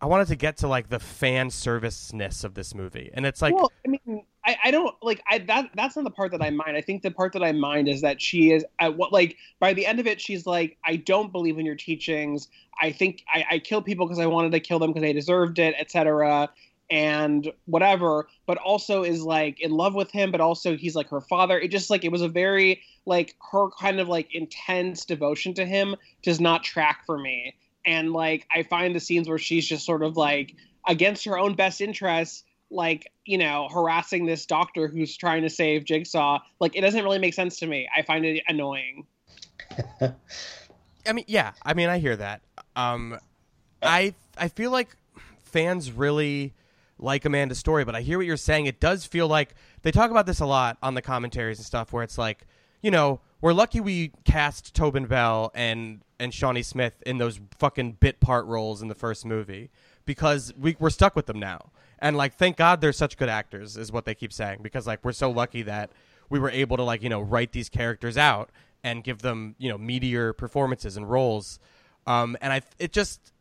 I 0.00 0.06
wanted 0.06 0.28
to 0.28 0.36
get 0.36 0.58
to 0.58 0.68
like 0.68 0.88
the 0.88 1.00
fan 1.00 1.50
serviceness 1.50 2.44
of 2.44 2.54
this 2.54 2.76
movie. 2.76 3.10
And 3.12 3.26
it's 3.26 3.42
like 3.42 3.56
well, 3.56 3.72
I 3.84 3.88
mean, 3.88 4.24
I, 4.44 4.56
I 4.66 4.70
don't 4.70 4.94
like 5.02 5.20
I 5.28 5.38
that 5.38 5.70
that's 5.74 5.96
not 5.96 6.04
the 6.04 6.12
part 6.12 6.30
that 6.30 6.42
I 6.42 6.50
mind. 6.50 6.76
I 6.76 6.80
think 6.80 7.02
the 7.02 7.10
part 7.10 7.32
that 7.32 7.42
I 7.42 7.50
mind 7.50 7.88
is 7.88 8.02
that 8.02 8.22
she 8.22 8.52
is 8.52 8.64
at 8.78 8.96
what 8.96 9.12
like 9.12 9.36
by 9.58 9.72
the 9.72 9.84
end 9.84 9.98
of 9.98 10.06
it, 10.06 10.20
she's 10.20 10.46
like, 10.46 10.78
I 10.84 10.94
don't 10.94 11.32
believe 11.32 11.58
in 11.58 11.66
your 11.66 11.74
teachings. 11.74 12.46
I 12.80 12.92
think 12.92 13.24
I, 13.34 13.44
I 13.50 13.58
killed 13.58 13.84
people 13.84 14.06
because 14.06 14.20
I 14.20 14.26
wanted 14.26 14.52
to 14.52 14.60
kill 14.60 14.78
them 14.78 14.92
because 14.92 15.02
they 15.02 15.12
deserved 15.12 15.58
it, 15.58 15.74
etc. 15.76 16.50
And 16.90 17.50
whatever, 17.64 18.28
but 18.46 18.58
also 18.58 19.02
is 19.02 19.22
like 19.22 19.60
in 19.60 19.72
love 19.72 19.94
with 19.94 20.10
him, 20.10 20.30
but 20.30 20.40
also 20.40 20.76
he's 20.76 20.94
like 20.94 21.08
her 21.08 21.20
father. 21.20 21.58
It 21.58 21.68
just 21.68 21.90
like 21.90 22.04
it 22.04 22.12
was 22.12 22.22
a 22.22 22.28
very 22.28 22.82
like 23.06 23.34
her 23.52 23.68
kind 23.70 23.98
of 23.98 24.08
like 24.08 24.34
intense 24.34 25.04
devotion 25.04 25.54
to 25.54 25.66
him 25.66 25.96
does 26.22 26.40
not 26.40 26.62
track 26.62 27.04
for 27.04 27.18
me. 27.18 27.56
And 27.84 28.12
like 28.12 28.46
I 28.54 28.62
find 28.62 28.94
the 28.94 29.00
scenes 29.00 29.28
where 29.28 29.38
she's 29.38 29.66
just 29.66 29.84
sort 29.84 30.02
of 30.02 30.16
like 30.16 30.54
against 30.86 31.24
her 31.24 31.38
own 31.38 31.54
best 31.54 31.80
interests 31.80 32.44
like 32.68 33.12
you 33.24 33.38
know 33.38 33.68
harassing 33.70 34.26
this 34.26 34.44
doctor 34.44 34.88
who's 34.88 35.16
trying 35.16 35.42
to 35.42 35.48
save 35.48 35.84
jigsaw 35.84 36.40
like 36.58 36.74
it 36.74 36.80
doesn't 36.80 37.04
really 37.04 37.20
make 37.20 37.32
sense 37.32 37.60
to 37.60 37.66
me 37.68 37.88
i 37.96 38.02
find 38.02 38.24
it 38.24 38.42
annoying 38.48 39.06
I 41.06 41.12
mean, 41.12 41.24
yeah. 41.28 41.52
I 41.62 41.74
mean, 41.74 41.88
I 41.88 41.98
hear 41.98 42.16
that. 42.16 42.42
Um, 42.74 43.18
I 43.82 44.14
I 44.36 44.48
feel 44.48 44.70
like 44.70 44.96
fans 45.44 45.92
really 45.92 46.52
like 46.98 47.24
Amanda's 47.24 47.58
story, 47.58 47.84
but 47.84 47.94
I 47.94 48.00
hear 48.00 48.18
what 48.18 48.26
you're 48.26 48.36
saying. 48.36 48.66
It 48.66 48.80
does 48.80 49.04
feel 49.04 49.28
like 49.28 49.54
they 49.82 49.90
talk 49.90 50.10
about 50.10 50.26
this 50.26 50.40
a 50.40 50.46
lot 50.46 50.78
on 50.82 50.94
the 50.94 51.02
commentaries 51.02 51.58
and 51.58 51.66
stuff, 51.66 51.92
where 51.92 52.02
it's 52.02 52.18
like, 52.18 52.46
you 52.82 52.90
know, 52.90 53.20
we're 53.40 53.52
lucky 53.52 53.80
we 53.80 54.12
cast 54.24 54.74
Tobin 54.74 55.06
Bell 55.06 55.50
and 55.54 56.02
and 56.18 56.32
Shawnee 56.32 56.62
Smith 56.62 57.02
in 57.04 57.18
those 57.18 57.38
fucking 57.58 57.92
bit 57.92 58.20
part 58.20 58.46
roles 58.46 58.80
in 58.80 58.88
the 58.88 58.94
first 58.94 59.26
movie 59.26 59.70
because 60.06 60.52
we 60.58 60.76
we're 60.78 60.90
stuck 60.90 61.14
with 61.14 61.26
them 61.26 61.38
now. 61.38 61.70
And 61.98 62.16
like, 62.16 62.34
thank 62.34 62.56
God 62.56 62.80
they're 62.80 62.92
such 62.92 63.16
good 63.16 63.28
actors, 63.28 63.76
is 63.76 63.92
what 63.92 64.04
they 64.04 64.14
keep 64.14 64.32
saying, 64.32 64.60
because 64.62 64.86
like 64.86 65.04
we're 65.04 65.12
so 65.12 65.30
lucky 65.30 65.62
that 65.62 65.90
we 66.28 66.38
were 66.38 66.50
able 66.50 66.76
to 66.76 66.82
like 66.82 67.02
you 67.02 67.08
know 67.08 67.20
write 67.20 67.52
these 67.52 67.68
characters 67.68 68.16
out 68.16 68.50
and 68.82 69.04
give 69.04 69.20
them 69.20 69.54
you 69.58 69.68
know 69.68 69.78
meteor 69.78 70.32
performances 70.32 70.96
and 70.96 71.10
roles. 71.10 71.58
Um, 72.06 72.36
and 72.40 72.52
I 72.52 72.62
it 72.78 72.92
just 72.92 73.32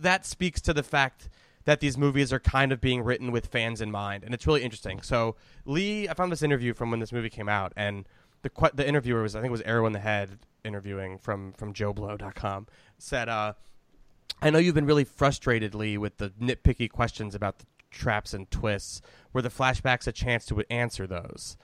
that 0.00 0.26
speaks 0.26 0.60
to 0.62 0.74
the 0.74 0.82
fact 0.82 1.28
that 1.64 1.80
these 1.80 1.96
movies 1.96 2.32
are 2.32 2.40
kind 2.40 2.72
of 2.72 2.80
being 2.80 3.02
written 3.02 3.30
with 3.30 3.46
fans 3.46 3.80
in 3.80 3.90
mind, 3.90 4.24
and 4.24 4.34
it's 4.34 4.46
really 4.46 4.62
interesting. 4.62 5.02
So 5.02 5.36
Leigh, 5.64 6.08
I 6.08 6.14
found 6.14 6.32
this 6.32 6.42
interview 6.42 6.74
from 6.74 6.90
when 6.90 7.00
this 7.00 7.12
movie 7.12 7.30
came 7.30 7.48
out, 7.48 7.72
and 7.76 8.06
the 8.42 8.50
the 8.74 8.86
interviewer 8.86 9.22
was 9.22 9.36
I 9.36 9.40
think 9.40 9.48
it 9.48 9.52
was 9.52 9.62
Arrow 9.62 9.86
in 9.86 9.92
the 9.92 10.00
Head 10.00 10.38
interviewing 10.64 11.18
from 11.18 11.52
from 11.52 11.72
JoBlo.com 11.72 12.66
said, 12.98 13.28
uh, 13.28 13.54
"I 14.40 14.50
know 14.50 14.58
you've 14.58 14.74
been 14.74 14.86
really 14.86 15.04
frustrated, 15.04 15.74
Leigh, 15.74 15.98
with 15.98 16.18
the 16.18 16.30
nitpicky 16.30 16.90
questions 16.90 17.34
about 17.34 17.58
the 17.58 17.66
traps 17.90 18.32
and 18.32 18.50
twists. 18.50 19.02
Were 19.32 19.42
the 19.42 19.48
flashbacks 19.48 20.06
a 20.06 20.12
chance 20.12 20.46
to 20.46 20.62
answer 20.70 21.06
those?" 21.06 21.56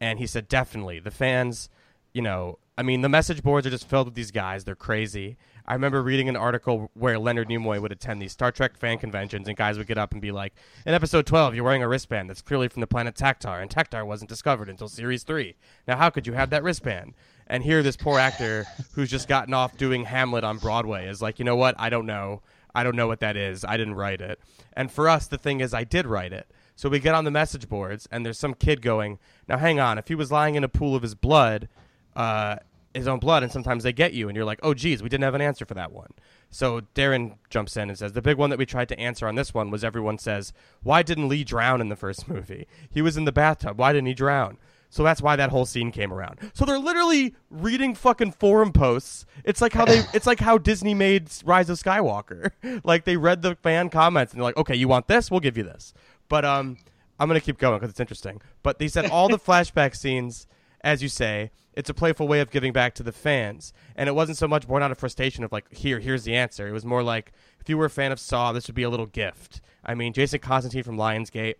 And 0.00 0.18
he 0.18 0.26
said, 0.26 0.48
"Definitely. 0.48 1.00
The 1.00 1.10
fans." 1.10 1.68
you 2.14 2.22
know, 2.22 2.58
I 2.78 2.82
mean, 2.82 3.02
the 3.02 3.08
message 3.08 3.42
boards 3.42 3.66
are 3.66 3.70
just 3.70 3.88
filled 3.88 4.06
with 4.06 4.14
these 4.14 4.30
guys. 4.30 4.64
They're 4.64 4.76
crazy. 4.76 5.36
I 5.66 5.72
remember 5.72 6.02
reading 6.02 6.28
an 6.28 6.36
article 6.36 6.90
where 6.92 7.18
Leonard 7.18 7.48
Nimoy 7.48 7.80
would 7.80 7.92
attend 7.92 8.20
these 8.20 8.32
Star 8.32 8.52
Trek 8.52 8.76
fan 8.76 8.98
conventions, 8.98 9.48
and 9.48 9.56
guys 9.56 9.78
would 9.78 9.86
get 9.86 9.96
up 9.96 10.12
and 10.12 10.20
be 10.20 10.30
like, 10.30 10.52
"In 10.84 10.92
episode 10.92 11.26
12, 11.26 11.54
you're 11.54 11.64
wearing 11.64 11.82
a 11.82 11.88
wristband 11.88 12.28
that's 12.28 12.42
clearly 12.42 12.68
from 12.68 12.80
the 12.80 12.86
planet 12.86 13.14
Tactar, 13.14 13.62
and 13.62 13.70
Tactar 13.70 14.04
wasn't 14.04 14.28
discovered 14.28 14.68
until 14.68 14.88
series 14.88 15.22
three. 15.22 15.56
Now, 15.88 15.96
how 15.96 16.10
could 16.10 16.26
you 16.26 16.34
have 16.34 16.50
that 16.50 16.62
wristband?" 16.62 17.14
And 17.46 17.62
here, 17.62 17.82
this 17.82 17.96
poor 17.96 18.18
actor 18.18 18.66
who's 18.92 19.10
just 19.10 19.26
gotten 19.26 19.54
off 19.54 19.76
doing 19.78 20.04
Hamlet 20.04 20.44
on 20.44 20.58
Broadway 20.58 21.08
is 21.08 21.22
like, 21.22 21.38
"You 21.38 21.46
know 21.46 21.56
what? 21.56 21.74
I 21.78 21.88
don't 21.88 22.06
know. 22.06 22.42
I 22.74 22.84
don't 22.84 22.96
know 22.96 23.06
what 23.06 23.20
that 23.20 23.36
is. 23.36 23.64
I 23.64 23.78
didn't 23.78 23.94
write 23.94 24.20
it." 24.20 24.40
And 24.74 24.92
for 24.92 25.08
us, 25.08 25.26
the 25.26 25.38
thing 25.38 25.60
is, 25.60 25.72
I 25.72 25.84
did 25.84 26.06
write 26.06 26.34
it. 26.34 26.46
So 26.76 26.90
we 26.90 26.98
get 26.98 27.14
on 27.14 27.24
the 27.24 27.30
message 27.30 27.68
boards, 27.70 28.06
and 28.10 28.26
there's 28.26 28.38
some 28.38 28.52
kid 28.52 28.82
going, 28.82 29.18
"Now, 29.48 29.56
hang 29.56 29.80
on. 29.80 29.96
If 29.96 30.08
he 30.08 30.14
was 30.14 30.30
lying 30.30 30.56
in 30.56 30.64
a 30.64 30.68
pool 30.68 30.94
of 30.94 31.02
his 31.02 31.14
blood." 31.14 31.68
uh, 32.16 32.56
his 32.94 33.08
own 33.08 33.18
blood, 33.18 33.42
and 33.42 33.50
sometimes 33.50 33.82
they 33.82 33.92
get 33.92 34.14
you, 34.14 34.28
and 34.28 34.36
you're 34.36 34.44
like, 34.44 34.60
oh, 34.62 34.72
geez, 34.72 35.02
we 35.02 35.08
didn't 35.08 35.24
have 35.24 35.34
an 35.34 35.40
answer 35.40 35.66
for 35.66 35.74
that 35.74 35.92
one. 35.92 36.12
So 36.50 36.82
Darren 36.94 37.36
jumps 37.50 37.76
in 37.76 37.88
and 37.88 37.98
says, 37.98 38.12
the 38.12 38.22
big 38.22 38.36
one 38.36 38.50
that 38.50 38.58
we 38.58 38.66
tried 38.66 38.88
to 38.88 38.98
answer 38.98 39.26
on 39.26 39.34
this 39.34 39.52
one 39.52 39.70
was 39.70 39.82
everyone 39.82 40.18
says, 40.18 40.52
why 40.82 41.02
didn't 41.02 41.28
Leigh 41.28 41.44
drown 41.44 41.80
in 41.80 41.88
the 41.88 41.96
first 41.96 42.28
movie? 42.28 42.66
He 42.88 43.02
was 43.02 43.16
in 43.16 43.24
the 43.24 43.32
bathtub. 43.32 43.78
Why 43.78 43.92
didn't 43.92 44.06
he 44.06 44.14
drown? 44.14 44.58
So 44.90 45.02
that's 45.02 45.20
why 45.20 45.34
that 45.34 45.50
whole 45.50 45.66
scene 45.66 45.90
came 45.90 46.12
around. 46.12 46.38
So 46.54 46.64
they're 46.64 46.78
literally 46.78 47.34
reading 47.50 47.96
fucking 47.96 48.30
forum 48.30 48.72
posts. 48.72 49.26
It's 49.44 49.60
like 49.60 49.72
how 49.72 49.84
they 49.84 50.04
it's 50.14 50.26
like 50.26 50.38
how 50.38 50.56
Disney 50.56 50.94
made 50.94 51.28
Rise 51.44 51.68
of 51.68 51.80
Skywalker. 51.80 52.52
like 52.84 53.02
they 53.02 53.16
read 53.16 53.42
the 53.42 53.56
fan 53.56 53.90
comments 53.90 54.32
and 54.32 54.38
they're 54.38 54.44
like, 54.44 54.56
"Okay, 54.56 54.76
you 54.76 54.86
want 54.86 55.08
this? 55.08 55.32
We'll 55.32 55.40
give 55.40 55.56
you 55.56 55.64
this." 55.64 55.94
But 56.28 56.44
um 56.44 56.76
I'm 57.18 57.28
going 57.28 57.40
to 57.40 57.44
keep 57.44 57.58
going 57.58 57.80
cuz 57.80 57.90
it's 57.90 57.98
interesting. 57.98 58.40
But 58.62 58.78
they 58.78 58.86
said 58.86 59.06
all 59.10 59.28
the 59.28 59.38
flashback 59.38 59.96
scenes 59.96 60.46
as 60.84 61.02
you 61.02 61.08
say, 61.08 61.50
it's 61.76 61.90
a 61.90 61.94
playful 61.94 62.28
way 62.28 62.40
of 62.40 62.50
giving 62.50 62.72
back 62.72 62.94
to 62.94 63.02
the 63.02 63.12
fans. 63.12 63.72
And 63.96 64.08
it 64.08 64.14
wasn't 64.14 64.38
so 64.38 64.48
much 64.48 64.66
born 64.66 64.82
out 64.82 64.90
of 64.90 64.98
frustration 64.98 65.44
of 65.44 65.52
like, 65.52 65.72
here, 65.72 66.00
here's 66.00 66.24
the 66.24 66.34
answer. 66.34 66.68
It 66.68 66.72
was 66.72 66.84
more 66.84 67.02
like, 67.02 67.32
if 67.60 67.68
you 67.68 67.76
were 67.76 67.86
a 67.86 67.90
fan 67.90 68.12
of 68.12 68.20
Saw, 68.20 68.52
this 68.52 68.66
would 68.68 68.74
be 68.74 68.82
a 68.82 68.90
little 68.90 69.06
gift. 69.06 69.60
I 69.84 69.94
mean, 69.94 70.12
Jason 70.12 70.38
Constantine 70.38 70.82
from 70.82 70.96
Lionsgate, 70.96 71.56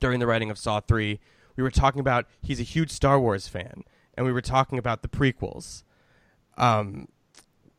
during 0.00 0.20
the 0.20 0.26
writing 0.26 0.50
of 0.50 0.58
Saw 0.58 0.80
3, 0.80 1.20
we 1.56 1.62
were 1.62 1.70
talking 1.70 2.00
about 2.00 2.26
he's 2.42 2.60
a 2.60 2.64
huge 2.64 2.90
Star 2.90 3.20
Wars 3.20 3.46
fan, 3.46 3.84
and 4.14 4.26
we 4.26 4.32
were 4.32 4.40
talking 4.40 4.78
about 4.78 5.02
the 5.02 5.08
prequels. 5.08 5.82
Um, 6.56 7.08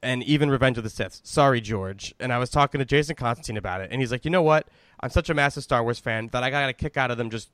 and 0.01 0.23
even 0.23 0.51
Revenge 0.51 0.77
of 0.77 0.83
the 0.83 0.89
Sith. 0.89 1.21
Sorry, 1.23 1.59
George. 1.59 2.13
And 2.19 2.31
I 2.31 2.37
was 2.37 2.49
talking 2.49 2.79
to 2.79 2.85
Jason 2.85 3.15
Constantine 3.15 3.57
about 3.57 3.81
it, 3.81 3.89
and 3.91 4.01
he's 4.01 4.11
like, 4.11 4.23
you 4.23 4.31
know 4.31 4.43
what? 4.43 4.67
I'm 4.99 5.09
such 5.09 5.29
a 5.29 5.33
massive 5.33 5.63
Star 5.63 5.83
Wars 5.83 5.99
fan 5.99 6.29
that 6.31 6.43
I 6.43 6.49
got 6.49 6.69
a 6.69 6.73
kick 6.73 6.95
out 6.95 7.11
of 7.11 7.17
them 7.17 7.29
just 7.29 7.49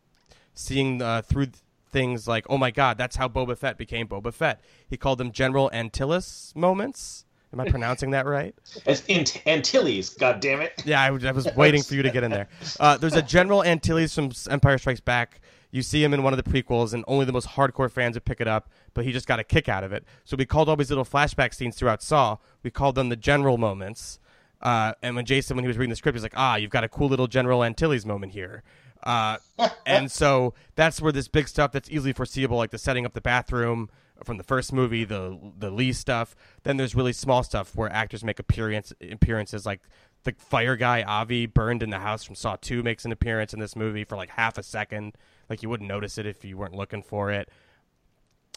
seeing 0.54 1.02
uh, 1.02 1.22
through 1.22 1.48
things 1.92 2.28
like, 2.28 2.46
oh 2.50 2.58
my 2.58 2.72
god, 2.72 2.98
that's 2.98 3.16
how 3.16 3.28
Boba 3.28 3.58
Fett 3.58 3.78
became 3.78 4.08
Boba 4.08 4.34
Fett. 4.34 4.62
He 4.88 4.98
called 4.98 5.18
them 5.18 5.32
General 5.32 5.70
Antilles 5.72 6.54
moments. 6.56 7.26
Am 7.54 7.60
I 7.60 7.70
pronouncing 7.70 8.12
that 8.12 8.26
right? 8.26 8.56
It's 8.86 9.04
Ant- 9.10 9.46
Antilles, 9.46 10.10
god 10.10 10.40
damn 10.40 10.62
it. 10.62 10.82
Yeah, 10.86 11.02
I, 11.02 11.08
I 11.08 11.32
was 11.32 11.48
waiting 11.56 11.84
for 11.84 11.96
you 11.96 12.04
to 12.04 12.10
get 12.10 12.24
in 12.24 12.32
there. 12.32 12.48
Uh, 12.80 12.96
there's 12.96 13.16
a 13.16 13.22
General 13.22 13.62
Antilles 13.64 14.16
from 14.16 14.32
Empire 14.50 14.78
Strikes 14.78 15.02
Back. 15.02 15.42
You 15.70 15.82
see 15.82 16.04
him 16.04 16.14
in 16.14 16.24
one 16.24 16.34
of 16.34 16.42
the 16.42 16.50
prequels, 16.50 16.94
and 16.94 17.04
only 17.08 17.26
the 17.26 17.34
most 17.34 17.50
hardcore 17.50 17.92
fans 17.92 18.16
would 18.16 18.26
pick 18.26 18.40
it 18.42 18.48
up, 18.48 18.70
but 18.94 19.06
he 19.06 19.12
just 19.12 19.28
got 19.28 19.40
a 19.40 19.44
kick 19.44 19.68
out 19.68 19.84
of 19.84 19.92
it. 19.92 20.06
So 20.24 20.38
we 20.38 20.46
called 20.46 20.70
all 20.70 20.76
these 20.78 20.90
little 20.90 21.06
flashback 21.06 21.54
scenes 21.54 21.76
throughout 21.76 22.02
Saw, 22.02 22.38
we 22.64 22.72
called 22.72 22.96
them 22.96 23.10
the 23.10 23.16
General 23.18 23.58
moments. 23.58 24.20
Uh, 24.62 24.94
and 25.02 25.16
when 25.16 25.26
Jason, 25.26 25.58
when 25.58 25.64
he 25.64 25.68
was 25.68 25.78
reading 25.78 25.90
the 25.90 25.96
script, 25.96 26.16
he's 26.16 26.24
like, 26.24 26.38
ah, 26.38 26.56
you've 26.56 26.70
got 26.70 26.84
a 26.84 26.90
cool 26.90 27.10
little 27.10 27.28
General 27.28 27.64
Antilles 27.64 28.06
moment 28.06 28.32
here. 28.32 28.64
Uh, 29.04 29.38
and 29.86 30.12
so 30.12 30.54
that's 30.76 31.02
where 31.02 31.12
this 31.12 31.28
big 31.28 31.48
stuff 31.48 31.72
that's 31.72 31.90
easily 31.90 32.14
foreseeable, 32.14 32.58
like 32.58 32.72
the 32.72 32.78
setting 32.78 33.06
up 33.06 33.14
the 33.14 33.22
bathroom 33.22 33.90
from 34.24 34.38
the 34.38 34.44
first 34.44 34.72
movie, 34.72 35.04
the 35.04 35.38
the 35.58 35.70
Leigh 35.70 35.94
stuff. 35.94 36.36
Then 36.64 36.78
there's 36.78 36.96
really 36.96 37.14
small 37.14 37.44
stuff 37.44 37.76
where 37.76 37.92
actors 37.92 38.24
make 38.24 38.40
appearance 38.40 38.94
appearances, 39.12 39.66
like 39.66 39.82
the 40.24 40.36
fire 40.38 40.76
guy 40.76 41.04
Obi 41.04 41.48
burned 41.48 41.82
in 41.82 41.90
the 41.90 42.00
house 42.00 42.24
from 42.24 42.36
Saw 42.36 42.56
Two 42.62 42.84
makes 42.84 43.06
an 43.06 43.12
appearance 43.12 43.54
in 43.54 43.60
this 43.60 43.76
movie 43.76 44.04
for 44.04 44.16
like 44.16 44.30
half 44.30 44.58
a 44.58 44.64
second. 44.64 45.16
Like 45.50 45.64
you 45.64 45.70
wouldn't 45.70 45.90
notice 45.90 46.18
it 46.18 46.26
if 46.26 46.46
you 46.46 46.58
weren't 46.58 46.76
looking 46.76 47.02
for 47.02 47.32
it. 47.32 47.50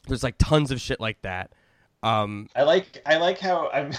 There's 0.06 0.22
like 0.22 0.36
tons 0.38 0.70
of 0.70 0.80
shit 0.80 1.00
like 1.00 1.22
that. 1.22 1.52
Um, 2.02 2.48
I 2.54 2.64
like 2.64 3.00
I 3.06 3.16
like 3.16 3.38
how 3.38 3.70
I'm 3.70 3.92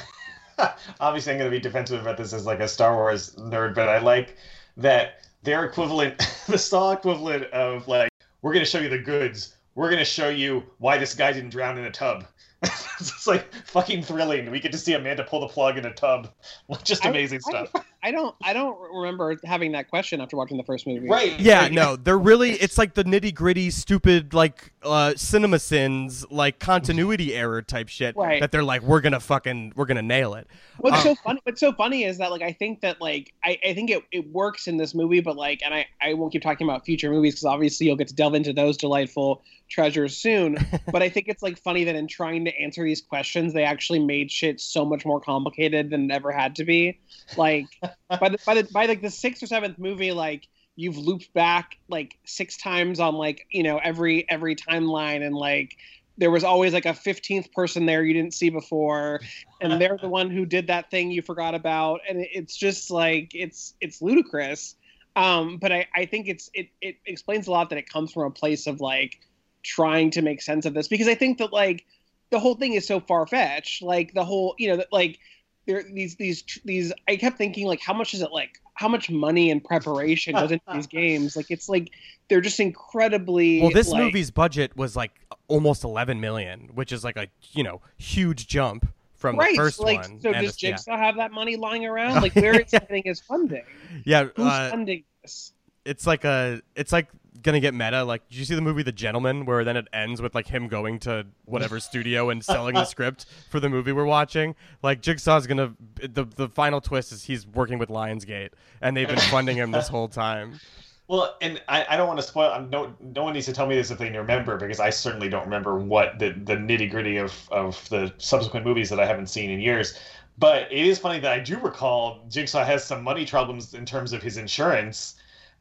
obviously 1.00 1.34
I'm 1.34 1.40
going 1.40 1.50
to 1.50 1.58
be 1.58 1.62
defensive 1.62 2.02
about 2.02 2.18
this 2.18 2.34
as 2.34 2.46
like 2.46 2.60
a 2.60 2.68
Star 2.68 2.96
Wars 2.96 3.36
nerd, 3.36 3.74
but 3.76 3.90
I 3.90 4.00
like 4.00 4.38
that 4.78 5.25
their 5.46 5.64
equivalent, 5.64 6.18
the 6.48 6.58
Saw 6.58 6.92
equivalent 6.92 7.46
of 7.46 7.88
like 7.88 8.10
we're 8.42 8.54
going 8.54 8.66
to 8.66 8.70
show 8.70 8.80
you 8.80 8.90
the 8.90 9.00
goods. 9.00 9.56
We're 9.76 9.90
going 9.90 10.00
to 10.00 10.06
show 10.06 10.30
you 10.30 10.64
why 10.78 10.98
this 10.98 11.16
guy 11.16 11.32
didn't 11.32 11.50
drown 11.50 11.78
in 11.78 11.86
a 11.86 11.92
tub. 11.92 12.26
it's 12.64 13.28
like 13.28 13.54
fucking 13.66 14.04
thrilling. 14.04 14.50
We 14.50 14.60
get 14.60 14.72
to 14.72 14.78
see 14.78 14.94
Amanda 14.94 15.24
pull 15.24 15.42
the 15.42 15.48
plug 15.48 15.78
in 15.78 15.86
a 15.86 15.94
tub. 15.94 16.30
Just 16.84 17.06
amazing 17.06 17.42
I- 17.48 17.50
stuff. 17.50 17.72
I 17.76 17.82
don't 18.12 18.36
I 18.44 18.54
don't 18.54 18.78
remember 18.94 19.38
having 19.44 19.72
that 19.74 19.90
question 19.90 20.22
after 20.22 20.38
watching 20.38 20.58
the 20.58 20.64
first 20.64 20.86
movie. 20.88 21.10
right. 21.10 21.40
Yeah, 21.40 21.62
Like, 21.62 21.72
no, 21.74 21.96
they're 21.96 22.18
really. 22.18 22.52
It's 22.52 22.78
like 22.78 22.94
the 22.94 23.04
nitty 23.04 23.34
gritty, 23.34 23.70
stupid, 23.70 24.34
like 24.34 24.72
uh, 24.84 25.14
cinema 25.16 25.60
sins, 25.60 26.26
like 26.30 26.60
continuity 26.60 27.34
error 27.36 27.62
type 27.62 27.90
shit. 27.90 28.16
Right. 28.16 28.40
That 28.42 28.52
they're 28.52 28.64
like, 28.64 28.82
we're 28.82 29.02
gonna 29.02 29.20
fucking, 29.20 29.74
we're 29.76 29.86
gonna 29.86 30.02
nail 30.02 30.34
it. 30.36 30.48
What's 30.78 30.98
Um, 30.98 31.04
so 31.04 31.16
funny? 31.16 31.40
What's 31.44 31.60
so 31.60 31.74
funny 31.74 32.04
is 32.04 32.18
that 32.18 32.32
like 32.32 32.42
I 32.42 32.52
think 32.52 32.82
that 32.82 33.00
like 33.02 33.34
I, 33.44 33.58
I 33.68 33.74
think 33.74 33.90
it, 33.90 34.04
it 34.12 34.32
works 34.32 34.68
in 34.68 34.78
this 34.78 34.94
movie, 34.94 35.22
but 35.22 35.36
like, 35.36 35.62
and 35.64 35.74
I 35.74 35.86
I 36.02 36.14
won't 36.14 36.32
keep 36.32 36.42
talking 36.42 36.68
about 36.68 36.86
future 36.86 37.10
movies 37.12 37.34
because 37.36 37.46
obviously 37.46 37.88
you'll 37.88 37.96
get 37.96 38.08
to 38.10 38.16
delve 38.16 38.36
into 38.36 38.54
those 38.54 38.78
delightful 38.78 39.44
treasures 39.70 40.16
soon. 40.16 40.58
but 40.92 41.02
I 41.02 41.10
think 41.10 41.28
it's 41.28 41.42
like 41.42 41.58
funny 41.58 41.84
that 41.86 41.96
in 41.96 42.08
trying 42.08 42.46
to 42.46 42.56
answer 42.60 42.84
these 42.84 43.02
questions, 43.02 43.54
they 43.54 43.64
actually 43.64 44.00
made 44.00 44.32
shit 44.32 44.60
so 44.62 44.86
much 44.86 45.06
more 45.06 45.20
complicated 45.20 45.90
than 45.90 46.12
it 46.12 46.14
ever 46.14 46.32
had 46.32 46.56
to 46.58 46.64
be. 46.66 47.00
Like 47.38 47.66
by 48.20 48.30
the 48.30 48.40
by 48.46 48.54
the 48.56 48.64
by 48.72 48.86
like 48.86 49.02
the 49.02 49.10
sixth 49.10 49.44
or 49.44 49.48
seventh 49.48 49.78
movie, 49.80 50.12
like 50.12 50.48
you've 50.76 50.98
looped 50.98 51.34
back 51.34 51.78
like 51.88 52.18
six 52.26 52.58
times 52.58 53.00
on 53.00 53.16
like 53.16 53.48
you 53.50 53.64
know 53.64 53.78
every 53.78 54.30
every 54.30 54.56
timeline 54.56 55.26
and 55.26 55.36
like 55.36 55.78
there 56.18 56.32
was 56.32 56.44
always 56.44 56.74
like 56.74 56.86
a 56.86 56.94
15th 56.94 57.52
person 57.52 57.86
there 57.86 58.04
you 58.04 58.14
didn't 58.14 58.34
see 58.34 58.50
before 58.50 59.20
and 59.60 59.82
they're 59.82 59.98
the 60.02 60.08
one 60.08 60.30
who 60.30 60.46
did 60.46 60.68
that 60.68 60.90
thing 60.90 61.12
you 61.12 61.22
forgot 61.22 61.56
about 61.56 62.02
and 62.08 62.26
it's 62.32 62.56
just 62.56 62.90
like 62.92 63.32
it's 63.34 63.74
it's 63.82 64.02
ludicrous. 64.02 64.76
Um 65.16 65.58
but 65.58 65.72
i 65.72 65.88
i 65.96 66.06
think 66.06 66.28
it's 66.28 66.50
it 66.54 66.68
it 66.82 66.98
explains 67.06 67.48
a 67.48 67.52
lot 67.52 67.70
that 67.70 67.78
it 67.78 67.90
comes 67.90 68.12
from 68.12 68.24
a 68.24 68.32
place 68.32 68.68
of 68.68 68.82
like 68.82 69.20
trying 69.64 70.12
to 70.12 70.22
make 70.22 70.42
sense 70.42 70.66
of 70.66 70.74
this 70.74 70.88
because 70.88 71.08
i 71.08 71.16
think 71.16 71.38
that 71.38 71.54
like 71.54 71.86
the 72.32 72.40
whole 72.40 72.56
thing 72.56 72.74
is 72.74 72.86
so 72.86 73.00
far-fetched 73.00 73.82
like 73.82 74.14
the 74.14 74.26
whole 74.26 74.56
you 74.58 74.68
know 74.68 74.78
that 74.78 74.92
like 74.92 75.20
there 75.66 75.84
these 75.84 76.16
these 76.16 76.44
these 76.66 76.94
i 77.08 77.16
kept 77.16 77.38
thinking 77.38 77.66
like 77.68 77.82
how 77.82 77.94
much 77.94 78.14
is 78.14 78.22
it 78.22 78.32
like 78.32 78.60
how 78.76 78.88
much 78.90 79.10
money 79.10 79.52
and 79.52 79.64
preparation 79.64 80.36
goes 80.36 80.52
into 80.52 80.66
these 80.74 80.86
games? 81.00 81.38
Like 81.38 81.50
it's 81.50 81.70
like 81.70 81.92
they're 82.28 82.42
just 82.42 82.60
incredibly 82.60 83.62
Well, 83.62 83.72
this 83.72 83.88
like- 83.90 84.04
movie's 84.04 84.32
budget 84.32 84.76
was 84.76 84.98
like 84.98 85.12
almost 85.48 85.86
11 85.86 86.20
million, 86.20 86.70
which 86.74 86.92
is 86.92 87.04
like 87.04 87.16
a 87.16 87.28
you 87.54 87.64
know 87.64 87.82
huge 87.98 88.48
jump 88.48 88.86
from 89.16 89.38
right 89.38 89.52
the 89.52 89.56
first 89.56 89.80
like 89.80 90.02
one. 90.02 90.20
so 90.20 90.30
And 90.34 90.46
does 90.46 90.56
it's- 90.58 90.64
yeah. 90.64 90.72
jigsaw 90.72 90.98
have 90.98 91.16
that 91.16 91.32
money 91.32 91.56
lying 91.56 91.86
around? 91.86 92.22
Like 92.22 92.36
where 92.36 92.60
is 92.60 92.70
getting 92.72 93.04
his 93.06 93.22
funding? 93.22 93.64
Yeah, 94.04 94.26
who's 94.36 94.46
uh, 94.46 94.70
funding 94.72 95.06
this? 95.22 95.54
it's 95.86 96.06
like 96.06 96.26
a, 96.26 96.62
it's 96.76 96.92
like 96.92 97.08
gonna 97.46 97.62
get 97.62 97.74
meta. 97.74 98.04
Like, 98.04 98.28
did 98.28 98.38
you 98.38 98.44
see 98.46 98.56
the 98.56 98.62
movie 98.62 98.84
The 98.84 98.92
Gentlemen, 98.92 99.46
where 99.46 99.64
then 99.64 99.78
it 99.78 99.88
ends 99.94 100.22
with 100.22 100.36
like 100.36 100.48
him 100.48 100.68
going 100.68 101.00
to 101.00 101.26
whatever 101.46 101.80
studio 101.92 102.30
and 102.30 102.44
selling 102.44 102.76
the 102.76 102.86
script 102.86 103.26
for 103.50 103.62
the 103.62 103.70
movie 103.70 103.94
we're 103.94 104.04
watching? 104.06 104.56
Like, 104.84 105.02
Jigsaw's 105.02 105.48
gonna, 105.48 105.74
the 105.96 106.26
the 106.26 106.50
final 106.50 106.82
twist 106.82 107.14
is 107.14 107.24
he's 107.24 107.48
working 107.48 107.80
with 107.80 107.90
Lionsgate, 107.90 108.50
and 108.82 108.98
they've 108.98 109.08
been 109.08 109.18
funding 109.18 109.56
him 109.56 109.72
this 109.72 109.88
whole 109.88 110.10
time. 110.10 110.60
Well, 111.08 111.38
and 111.40 111.62
I, 111.68 111.86
I 111.88 111.98
don't 111.98 112.08
want 112.08 112.20
to 112.20 112.26
spoil. 112.26 112.50
um, 112.52 112.70
No, 112.72 112.96
no 113.00 113.24
one 113.24 113.34
needs 113.34 113.46
to 113.46 113.54
tell 113.54 113.68
me 113.68 113.76
this 113.76 113.92
if 113.92 114.00
they 114.00 114.10
remember, 114.10 114.58
because 114.58 114.80
I 114.80 114.90
certainly 114.90 115.30
don't 115.30 115.44
remember 115.44 115.78
what 115.78 116.18
the, 116.18 116.30
the 116.32 116.56
nitty 116.56 116.90
gritty 116.90 117.18
of, 117.18 117.48
of 117.52 117.88
the 117.90 118.12
subsequent 118.18 118.66
movies 118.66 118.90
that 118.90 119.00
I 119.00 119.06
haven't 119.06 119.28
seen 119.28 119.52
in 119.52 119.60
years. 119.60 120.00
But 120.38 120.64
it 120.72 120.86
is 120.86 120.98
funny 120.98 121.20
that 121.20 121.32
I 121.32 121.40
do 121.40 121.60
recall 121.60 122.26
Jigsaw 122.30 122.66
has 122.66 122.84
some 122.84 123.04
money 123.04 123.26
problems 123.26 123.74
in 123.74 123.86
terms 123.86 124.14
of 124.14 124.22
his 124.22 124.38
insurance, 124.38 125.15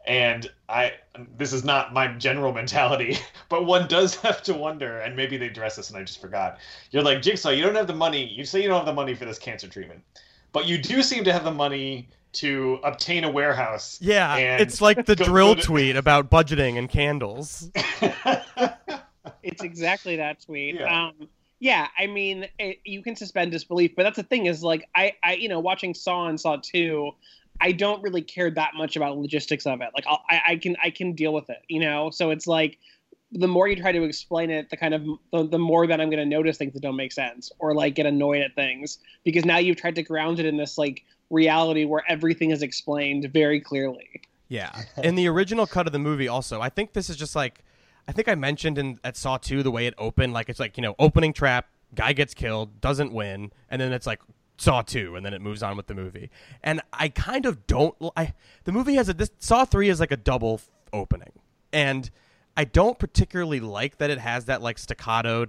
and 0.06 0.50
I 0.68 0.92
this 1.36 1.52
is 1.52 1.64
not 1.64 1.92
my 1.92 2.08
general 2.08 2.52
mentality, 2.52 3.18
but 3.48 3.64
one 3.66 3.88
does 3.88 4.14
have 4.22 4.42
to 4.44 4.54
wonder, 4.54 4.98
and 4.98 5.16
maybe 5.16 5.36
they 5.36 5.46
address 5.46 5.76
this 5.76 5.90
and 5.90 5.98
I 5.98 6.02
just 6.04 6.20
forgot. 6.20 6.58
You're 6.90 7.02
like 7.02 7.22
Jigsaw, 7.22 7.50
you 7.50 7.62
don't 7.64 7.74
have 7.74 7.86
the 7.86 7.94
money. 7.94 8.26
You 8.26 8.44
say 8.44 8.60
you 8.62 8.68
don't 8.68 8.76
have 8.78 8.86
the 8.86 8.92
money 8.92 9.14
for 9.14 9.24
this 9.24 9.38
cancer 9.38 9.68
treatment, 9.68 10.02
but 10.52 10.66
you 10.66 10.78
do 10.78 11.02
seem 11.02 11.24
to 11.24 11.32
have 11.32 11.44
the 11.44 11.50
money 11.52 12.08
to 12.34 12.80
obtain 12.82 13.22
a 13.22 13.30
warehouse. 13.30 13.96
Yeah, 14.02 14.34
And 14.34 14.60
it's 14.60 14.80
like 14.80 15.06
the 15.06 15.14
drill 15.30 15.54
to- 15.54 15.62
tweet 15.62 15.94
about 15.96 16.30
budgeting 16.30 16.78
and 16.78 16.88
candles. 16.90 17.70
it's 19.42 19.62
exactly 19.62 20.16
that 20.16 20.42
tweet 20.44 20.76
Yeah. 20.76 21.06
um 21.08 21.28
yeah 21.60 21.88
i 21.98 22.06
mean 22.06 22.46
it, 22.58 22.78
you 22.84 23.02
can 23.02 23.14
suspend 23.16 23.52
disbelief 23.52 23.92
but 23.96 24.02
that's 24.02 24.16
the 24.16 24.22
thing 24.22 24.46
is 24.46 24.62
like 24.62 24.88
i 24.94 25.12
i 25.22 25.34
you 25.34 25.48
know 25.48 25.60
watching 25.60 25.94
saw 25.94 26.26
and 26.28 26.38
saw 26.40 26.56
2 26.62 27.10
i 27.64 27.72
don't 27.72 28.02
really 28.02 28.22
care 28.22 28.50
that 28.50 28.72
much 28.76 28.96
about 28.96 29.18
logistics 29.18 29.66
of 29.66 29.80
it 29.80 29.88
like 29.94 30.04
I'll, 30.06 30.22
i 30.30 30.40
i 30.48 30.56
can 30.56 30.76
i 30.82 30.90
can 30.90 31.12
deal 31.12 31.32
with 31.32 31.50
it 31.50 31.62
you 31.68 31.80
know 31.80 32.10
so 32.10 32.30
it's 32.30 32.46
like 32.46 32.78
the 33.32 33.48
more 33.48 33.66
you 33.66 33.74
try 33.74 33.90
to 33.90 34.04
explain 34.04 34.50
it 34.50 34.70
the 34.70 34.76
kind 34.76 34.94
of 34.94 35.04
the, 35.32 35.48
the 35.48 35.58
more 35.58 35.86
that 35.86 36.00
i'm 36.00 36.08
going 36.10 36.22
to 36.22 36.36
notice 36.36 36.56
things 36.56 36.72
that 36.74 36.82
don't 36.82 36.96
make 36.96 37.12
sense 37.12 37.50
or 37.58 37.74
like 37.74 37.94
get 37.94 38.06
annoyed 38.06 38.42
at 38.42 38.54
things 38.54 38.98
because 39.24 39.44
now 39.44 39.58
you've 39.58 39.76
tried 39.76 39.96
to 39.96 40.02
ground 40.02 40.38
it 40.38 40.46
in 40.46 40.56
this 40.56 40.78
like 40.78 41.04
reality 41.30 41.84
where 41.84 42.02
everything 42.08 42.50
is 42.50 42.62
explained 42.62 43.30
very 43.32 43.60
clearly 43.60 44.20
Yeah. 44.48 44.82
In 45.02 45.14
the 45.14 45.26
original 45.28 45.66
cut 45.66 45.86
of 45.86 45.92
the 45.92 45.98
movie, 45.98 46.28
also, 46.28 46.60
I 46.60 46.68
think 46.68 46.92
this 46.92 47.08
is 47.10 47.16
just 47.16 47.34
like, 47.34 47.64
I 48.06 48.12
think 48.12 48.28
I 48.28 48.34
mentioned 48.34 48.78
in 48.78 48.98
at 49.02 49.16
Saw 49.16 49.38
2 49.38 49.62
the 49.62 49.70
way 49.70 49.86
it 49.86 49.94
opened. 49.98 50.32
Like, 50.32 50.48
it's 50.48 50.60
like, 50.60 50.76
you 50.76 50.82
know, 50.82 50.94
opening 50.98 51.32
trap, 51.32 51.66
guy 51.94 52.12
gets 52.12 52.34
killed, 52.34 52.80
doesn't 52.80 53.12
win, 53.12 53.52
and 53.70 53.80
then 53.80 53.92
it's 53.92 54.06
like 54.06 54.20
Saw 54.56 54.82
2, 54.82 55.16
and 55.16 55.24
then 55.24 55.34
it 55.34 55.40
moves 55.40 55.62
on 55.62 55.76
with 55.76 55.86
the 55.86 55.94
movie. 55.94 56.30
And 56.62 56.80
I 56.92 57.08
kind 57.08 57.46
of 57.46 57.66
don't, 57.66 57.94
I, 58.16 58.34
the 58.64 58.72
movie 58.72 58.94
has 58.94 59.08
a, 59.08 59.14
this, 59.14 59.30
Saw 59.38 59.64
3 59.64 59.88
is 59.88 60.00
like 60.00 60.12
a 60.12 60.16
double 60.16 60.54
f- 60.54 60.70
opening. 60.92 61.32
And 61.72 62.10
I 62.56 62.64
don't 62.64 62.98
particularly 62.98 63.60
like 63.60 63.98
that 63.98 64.10
it 64.10 64.18
has 64.18 64.44
that 64.44 64.62
like 64.62 64.78
staccato 64.78 65.46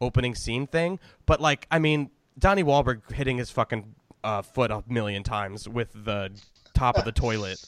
opening 0.00 0.34
scene 0.34 0.66
thing, 0.66 0.98
but 1.26 1.40
like, 1.40 1.66
I 1.70 1.78
mean, 1.78 2.10
Donnie 2.38 2.64
Wahlberg 2.64 3.10
hitting 3.12 3.38
his 3.38 3.50
fucking 3.50 3.94
uh, 4.24 4.42
foot 4.42 4.70
a 4.70 4.82
million 4.88 5.22
times 5.22 5.68
with 5.68 5.92
the 5.92 6.30
top 6.74 6.98
of 6.98 7.04
the 7.04 7.12
toilet 7.12 7.64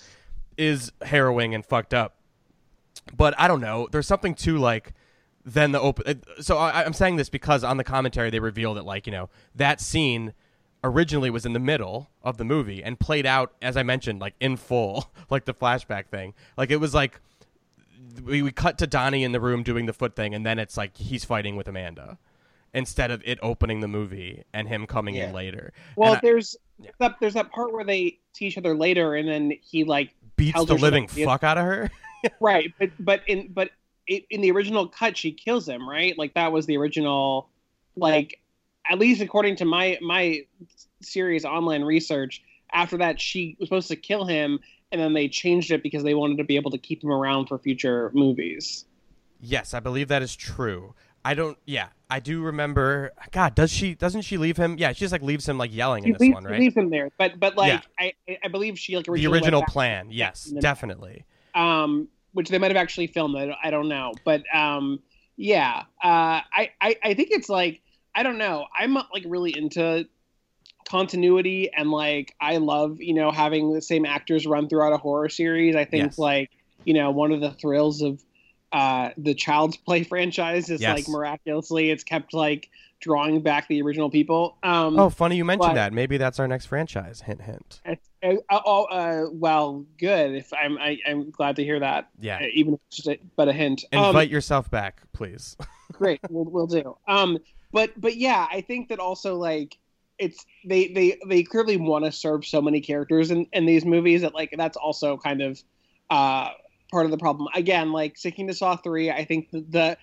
is 0.56 0.92
harrowing 1.02 1.54
and 1.54 1.64
fucked 1.64 1.94
up. 1.94 2.16
But 3.16 3.34
I 3.38 3.48
don't 3.48 3.60
know. 3.60 3.88
There's 3.90 4.06
something 4.06 4.34
to 4.36 4.58
like 4.58 4.92
then 5.44 5.72
the 5.72 5.80
open. 5.80 6.22
So 6.40 6.58
I, 6.58 6.84
I'm 6.84 6.92
saying 6.92 7.16
this 7.16 7.28
because 7.28 7.64
on 7.64 7.76
the 7.76 7.84
commentary 7.84 8.30
they 8.30 8.40
reveal 8.40 8.74
that 8.74 8.84
like 8.84 9.06
you 9.06 9.12
know 9.12 9.30
that 9.54 9.80
scene 9.80 10.34
originally 10.82 11.30
was 11.30 11.44
in 11.44 11.52
the 11.52 11.58
middle 11.60 12.10
of 12.22 12.36
the 12.38 12.44
movie 12.44 12.82
and 12.82 12.98
played 12.98 13.26
out 13.26 13.52
as 13.60 13.76
I 13.76 13.82
mentioned 13.82 14.20
like 14.20 14.34
in 14.40 14.56
full 14.56 15.10
like 15.30 15.44
the 15.44 15.54
flashback 15.54 16.06
thing. 16.06 16.34
Like 16.56 16.70
it 16.70 16.76
was 16.76 16.94
like 16.94 17.20
we, 18.24 18.42
we 18.42 18.50
cut 18.50 18.78
to 18.78 18.86
Donnie 18.86 19.24
in 19.24 19.32
the 19.32 19.40
room 19.40 19.62
doing 19.62 19.86
the 19.86 19.92
foot 19.92 20.16
thing, 20.16 20.34
and 20.34 20.44
then 20.44 20.58
it's 20.58 20.76
like 20.76 20.96
he's 20.96 21.24
fighting 21.24 21.56
with 21.56 21.68
Amanda 21.68 22.18
instead 22.72 23.10
of 23.10 23.20
it 23.24 23.38
opening 23.42 23.80
the 23.80 23.88
movie 23.88 24.44
and 24.52 24.68
him 24.68 24.86
coming 24.86 25.14
Yeah. 25.16 25.28
in 25.28 25.34
later. 25.34 25.72
Well, 25.96 26.12
And 26.12 26.18
I- 26.18 26.20
there's 26.22 26.56
Yeah. 26.78 26.90
that 26.98 27.16
there's 27.20 27.34
that 27.34 27.50
part 27.52 27.72
where 27.72 27.84
they 27.84 28.18
see 28.32 28.46
each 28.46 28.56
other 28.58 28.74
later, 28.76 29.14
and 29.16 29.28
then 29.28 29.52
he 29.60 29.84
like 29.84 30.14
beats 30.36 30.52
tells 30.54 30.68
the 30.68 30.74
her 30.74 30.80
living 30.80 31.06
doesn't 31.06 31.24
fuck 31.24 31.44
out 31.44 31.58
of 31.58 31.64
her. 31.64 31.90
right, 32.40 32.72
but 32.78 32.90
but 32.98 33.22
in 33.26 33.48
but 33.52 33.70
in 34.06 34.40
the 34.40 34.50
original 34.50 34.88
cut, 34.88 35.16
she 35.16 35.30
kills 35.30 35.68
him, 35.68 35.88
right? 35.88 36.16
Like 36.18 36.34
that 36.34 36.50
was 36.52 36.66
the 36.66 36.76
original, 36.78 37.48
like 37.96 38.40
at 38.88 38.98
least 38.98 39.20
according 39.20 39.56
to 39.56 39.64
my 39.64 39.98
my 40.00 40.40
series 41.02 41.44
online 41.44 41.82
research. 41.82 42.42
After 42.72 42.96
that, 42.98 43.20
she 43.20 43.56
was 43.58 43.68
supposed 43.68 43.88
to 43.88 43.96
kill 43.96 44.24
him, 44.26 44.60
and 44.92 45.00
then 45.00 45.12
they 45.12 45.28
changed 45.28 45.72
it 45.72 45.82
because 45.82 46.02
they 46.04 46.14
wanted 46.14 46.38
to 46.38 46.44
be 46.44 46.56
able 46.56 46.70
to 46.70 46.78
keep 46.78 47.02
him 47.02 47.10
around 47.10 47.46
for 47.46 47.58
future 47.58 48.10
movies. 48.14 48.84
Yes, 49.40 49.74
I 49.74 49.80
believe 49.80 50.08
that 50.08 50.22
is 50.22 50.36
true. 50.36 50.94
I 51.24 51.34
don't. 51.34 51.58
Yeah, 51.66 51.88
I 52.08 52.20
do 52.20 52.42
remember. 52.42 53.10
God, 53.32 53.54
does 53.54 53.70
she? 53.70 53.94
Doesn't 53.94 54.22
she 54.22 54.36
leave 54.38 54.56
him? 54.56 54.76
Yeah, 54.78 54.92
she 54.92 55.00
just 55.00 55.12
like 55.12 55.22
leaves 55.22 55.48
him 55.48 55.58
like 55.58 55.74
yelling 55.74 56.04
She 56.04 56.08
in 56.08 56.12
this 56.14 56.20
leaves, 56.20 56.34
one, 56.34 56.44
she 56.44 56.48
right? 56.50 56.60
leaves 56.60 56.76
him 56.76 56.90
there, 56.90 57.10
but 57.18 57.38
but 57.40 57.56
like 57.56 57.82
Yeah. 57.98 58.12
I 58.28 58.38
I 58.44 58.48
believe 58.48 58.78
she 58.78 58.96
like 58.96 59.06
the 59.06 59.26
original 59.26 59.62
plan. 59.62 60.08
Yes, 60.10 60.44
definitely. 60.60 61.24
um, 61.54 62.08
which 62.32 62.48
they 62.48 62.58
might 62.58 62.70
have 62.70 62.76
actually 62.76 63.08
filmed. 63.08 63.36
I 63.36 63.46
don't, 63.46 63.58
I 63.64 63.70
don't 63.70 63.88
know, 63.88 64.12
but 64.24 64.42
um, 64.54 65.00
yeah, 65.36 65.82
uh, 66.02 66.40
I, 66.52 66.70
I 66.80 66.96
I 67.02 67.14
think 67.14 67.30
it's 67.32 67.48
like 67.48 67.82
I 68.14 68.22
don't 68.22 68.38
know. 68.38 68.66
I'm 68.78 68.96
uh, 68.96 69.04
like 69.12 69.24
really 69.26 69.56
into 69.56 70.06
continuity 70.88 71.70
and 71.72 71.90
like 71.90 72.34
I 72.40 72.56
love 72.56 73.00
you 73.00 73.14
know 73.14 73.30
having 73.30 73.72
the 73.72 73.82
same 73.82 74.04
actors 74.06 74.46
run 74.46 74.68
throughout 74.68 74.92
a 74.92 74.96
horror 74.96 75.28
series. 75.28 75.76
I 75.76 75.84
think 75.84 76.04
Yes. 76.04 76.18
like 76.18 76.50
you 76.84 76.94
know 76.94 77.10
one 77.10 77.32
of 77.32 77.40
the 77.40 77.50
thrills 77.52 78.02
of 78.02 78.22
uh, 78.72 79.10
the 79.18 79.34
Child's 79.34 79.76
Play 79.76 80.02
franchise 80.04 80.70
is 80.70 80.80
Yes. 80.80 80.96
like 80.96 81.08
miraculously 81.08 81.90
it's 81.90 82.04
kept 82.04 82.32
like 82.34 82.68
drawing 83.00 83.40
back 83.40 83.66
the 83.68 83.80
original 83.82 84.10
people. 84.10 84.56
Um, 84.62 84.98
Oh, 84.98 85.08
funny 85.10 85.36
you 85.36 85.44
mentioned 85.44 85.70
but- 85.70 85.74
that. 85.74 85.92
Maybe 85.92 86.18
that's 86.18 86.38
our 86.38 86.46
next 86.46 86.66
franchise. 86.66 87.22
Hint, 87.22 87.40
hint. 87.40 87.80
uh, 88.22 88.34
oh, 88.50 88.84
uh, 88.84 89.24
well, 89.32 89.86
good. 89.98 90.34
If 90.34 90.52
I'm, 90.52 90.76
I, 90.76 90.98
I'm 91.08 91.30
glad 91.30 91.56
to 91.56 91.64
hear 91.64 91.80
that. 91.80 92.10
Yeah. 92.20 92.36
uh, 92.42 92.46
even 92.52 92.74
if 92.74 92.80
it's 92.88 92.96
just 92.98 93.08
a, 93.08 93.18
but 93.36 93.48
a 93.48 93.54
hint. 93.54 93.84
Um, 93.94 94.04
Invite 94.04 94.28
yourself 94.28 94.70
back, 94.70 95.00
please. 95.14 95.56
great, 95.92 96.20
we'll, 96.28 96.44
we'll 96.44 96.66
do. 96.66 96.94
Um, 97.08 97.38
but 97.72 97.98
but 98.00 98.16
yeah, 98.16 98.46
I 98.50 98.60
think 98.60 98.88
that 98.88 98.98
also 98.98 99.36
like 99.36 99.78
it's 100.18 100.44
they 100.64 100.88
they 100.88 101.18
they 101.26 101.42
clearly 101.42 101.76
want 101.76 102.04
to 102.04 102.12
serve 102.12 102.44
so 102.44 102.60
many 102.60 102.80
characters 102.80 103.30
in 103.30 103.46
in 103.52 103.66
these 103.66 103.84
movies 103.84 104.22
that 104.22 104.34
like 104.34 104.54
that's 104.56 104.76
also 104.76 105.16
kind 105.16 105.40
of 105.42 105.62
uh 106.10 106.50
part 106.90 107.04
of 107.04 107.10
the 107.10 107.18
problem. 107.18 107.48
Again, 107.54 107.92
like 107.92 108.16
sticking 108.16 108.46
to 108.48 108.54
Saw 108.54 108.76
three, 108.76 109.10
I 109.10 109.24
think 109.24 109.50
the, 109.50 109.64
the 109.68 109.98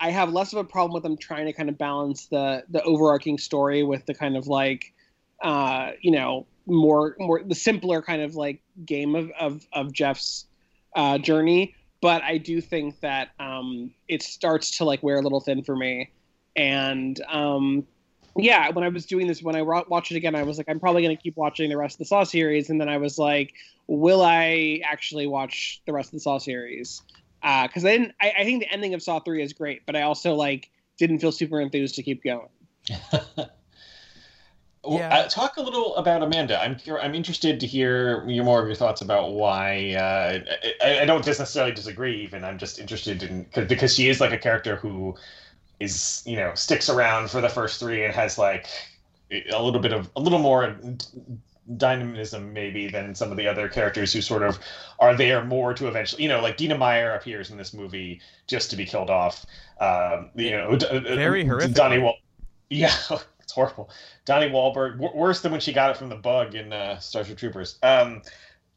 I 0.00 0.10
have 0.10 0.32
less 0.32 0.52
of 0.52 0.58
a 0.58 0.64
problem 0.64 0.92
with 0.92 1.04
them 1.04 1.16
trying 1.16 1.46
to 1.46 1.52
kind 1.52 1.68
of 1.68 1.78
balance 1.78 2.26
the 2.26 2.64
the 2.68 2.82
overarching 2.82 3.38
story 3.38 3.82
with 3.82 4.04
the 4.06 4.14
kind 4.14 4.36
of 4.36 4.46
like 4.46 4.92
uh 5.42 5.92
you 6.00 6.10
know 6.10 6.46
more 6.66 7.16
more 7.18 7.42
the 7.42 7.54
simpler 7.54 8.02
kind 8.02 8.22
of 8.22 8.34
like 8.34 8.60
game 8.84 9.14
of 9.14 9.30
of, 9.38 9.66
of 9.72 9.92
Jeff's 9.92 10.46
uh, 10.94 11.18
journey. 11.18 11.74
But 12.00 12.22
I 12.22 12.38
do 12.38 12.60
think 12.60 12.98
that 13.00 13.28
um, 13.38 13.92
it 14.08 14.22
starts 14.22 14.78
to 14.78 14.84
like 14.84 15.02
wear 15.02 15.18
a 15.18 15.20
little 15.20 15.40
thin 15.40 15.62
for 15.62 15.76
me, 15.76 16.10
and 16.56 17.20
um, 17.28 17.86
yeah, 18.36 18.70
when 18.70 18.84
I 18.84 18.88
was 18.88 19.06
doing 19.06 19.26
this, 19.26 19.42
when 19.42 19.56
I 19.56 19.62
wa- 19.62 19.84
watched 19.88 20.10
it 20.10 20.16
again, 20.16 20.34
I 20.34 20.42
was 20.42 20.56
like, 20.58 20.68
I'm 20.68 20.80
probably 20.80 21.02
going 21.02 21.16
to 21.16 21.22
keep 21.22 21.36
watching 21.36 21.68
the 21.68 21.76
rest 21.76 21.96
of 21.96 21.98
the 22.00 22.04
Saw 22.06 22.24
series, 22.24 22.70
and 22.70 22.80
then 22.80 22.88
I 22.88 22.98
was 22.98 23.18
like, 23.18 23.54
will 23.86 24.22
I 24.22 24.80
actually 24.84 25.26
watch 25.26 25.82
the 25.86 25.92
rest 25.92 26.08
of 26.08 26.12
the 26.12 26.20
Saw 26.20 26.38
series? 26.38 27.02
Because 27.42 27.84
I 27.84 27.96
didn't. 27.96 28.12
I, 28.20 28.32
I 28.38 28.44
think 28.44 28.60
the 28.62 28.72
ending 28.72 28.94
of 28.94 29.02
Saw 29.02 29.20
three 29.20 29.42
is 29.42 29.52
great, 29.52 29.84
but 29.86 29.96
I 29.96 30.02
also 30.02 30.34
like 30.34 30.70
didn't 30.98 31.18
feel 31.18 31.32
super 31.32 31.60
enthused 31.60 31.96
to 31.96 32.02
keep 32.02 32.22
going. 32.22 32.48
Well, 34.84 34.98
Yeah. 34.98 35.14
uh, 35.14 35.28
talk 35.28 35.58
a 35.58 35.62
little 35.62 35.94
about 35.94 36.22
Amanda. 36.22 36.60
I'm 36.60 36.76
I'm 37.00 37.14
interested 37.14 37.60
to 37.60 37.66
hear 37.68 38.28
your 38.28 38.44
more 38.44 38.60
of 38.60 38.66
your 38.66 38.74
thoughts 38.74 39.00
about 39.00 39.32
why. 39.32 39.94
Uh, 39.94 40.40
I, 40.84 41.02
I 41.02 41.04
don't 41.04 41.24
necessarily 41.24 41.72
disagree. 41.72 42.20
Even 42.22 42.42
I'm 42.42 42.58
just 42.58 42.80
interested 42.80 43.22
in 43.22 43.44
cause, 43.54 43.68
because 43.68 43.94
she 43.94 44.08
is 44.08 44.20
like 44.20 44.32
a 44.32 44.38
character 44.38 44.74
who 44.74 45.14
is 45.82 46.22
you 46.24 46.36
know 46.36 46.54
sticks 46.54 46.88
around 46.88 47.30
for 47.30 47.40
the 47.40 47.48
first 47.48 47.80
three 47.80 48.04
and 48.04 48.14
has 48.14 48.38
like 48.38 48.66
a 49.30 49.62
little 49.62 49.80
bit 49.80 49.92
of 49.92 50.10
a 50.16 50.20
little 50.20 50.38
more 50.38 50.76
dynamism 51.76 52.52
maybe 52.52 52.88
than 52.88 53.14
some 53.14 53.30
of 53.30 53.36
the 53.36 53.46
other 53.46 53.68
characters 53.68 54.12
who 54.12 54.20
sort 54.20 54.42
of 54.42 54.58
are 54.98 55.16
there 55.16 55.44
more 55.44 55.72
to 55.72 55.86
eventually 55.86 56.22
you 56.22 56.28
know 56.28 56.40
like 56.40 56.56
Dina 56.56 56.76
Meyer 56.76 57.14
appears 57.14 57.50
in 57.50 57.56
this 57.56 57.72
movie 57.72 58.20
just 58.46 58.70
to 58.70 58.76
be 58.76 58.84
killed 58.84 59.10
off. 59.10 59.46
Um, 59.80 60.30
you 60.34 60.50
know, 60.50 60.76
D- 60.76 60.86
Very 61.00 61.44
horrific. 61.44 61.74
Donnie 61.74 61.98
Wal- 61.98 62.18
yeah, 62.70 62.94
it's 63.40 63.52
horrible. 63.52 63.90
Donnie 64.24 64.48
Wahlberg, 64.50 65.00
w- 65.00 65.16
worse 65.16 65.40
than 65.40 65.52
when 65.52 65.60
she 65.60 65.72
got 65.72 65.90
it 65.90 65.96
from 65.96 66.08
the 66.08 66.16
bug 66.16 66.54
in 66.54 66.72
uh, 66.72 66.98
Starship 66.98 67.38
Troopers. 67.38 67.78
Um, 67.82 68.22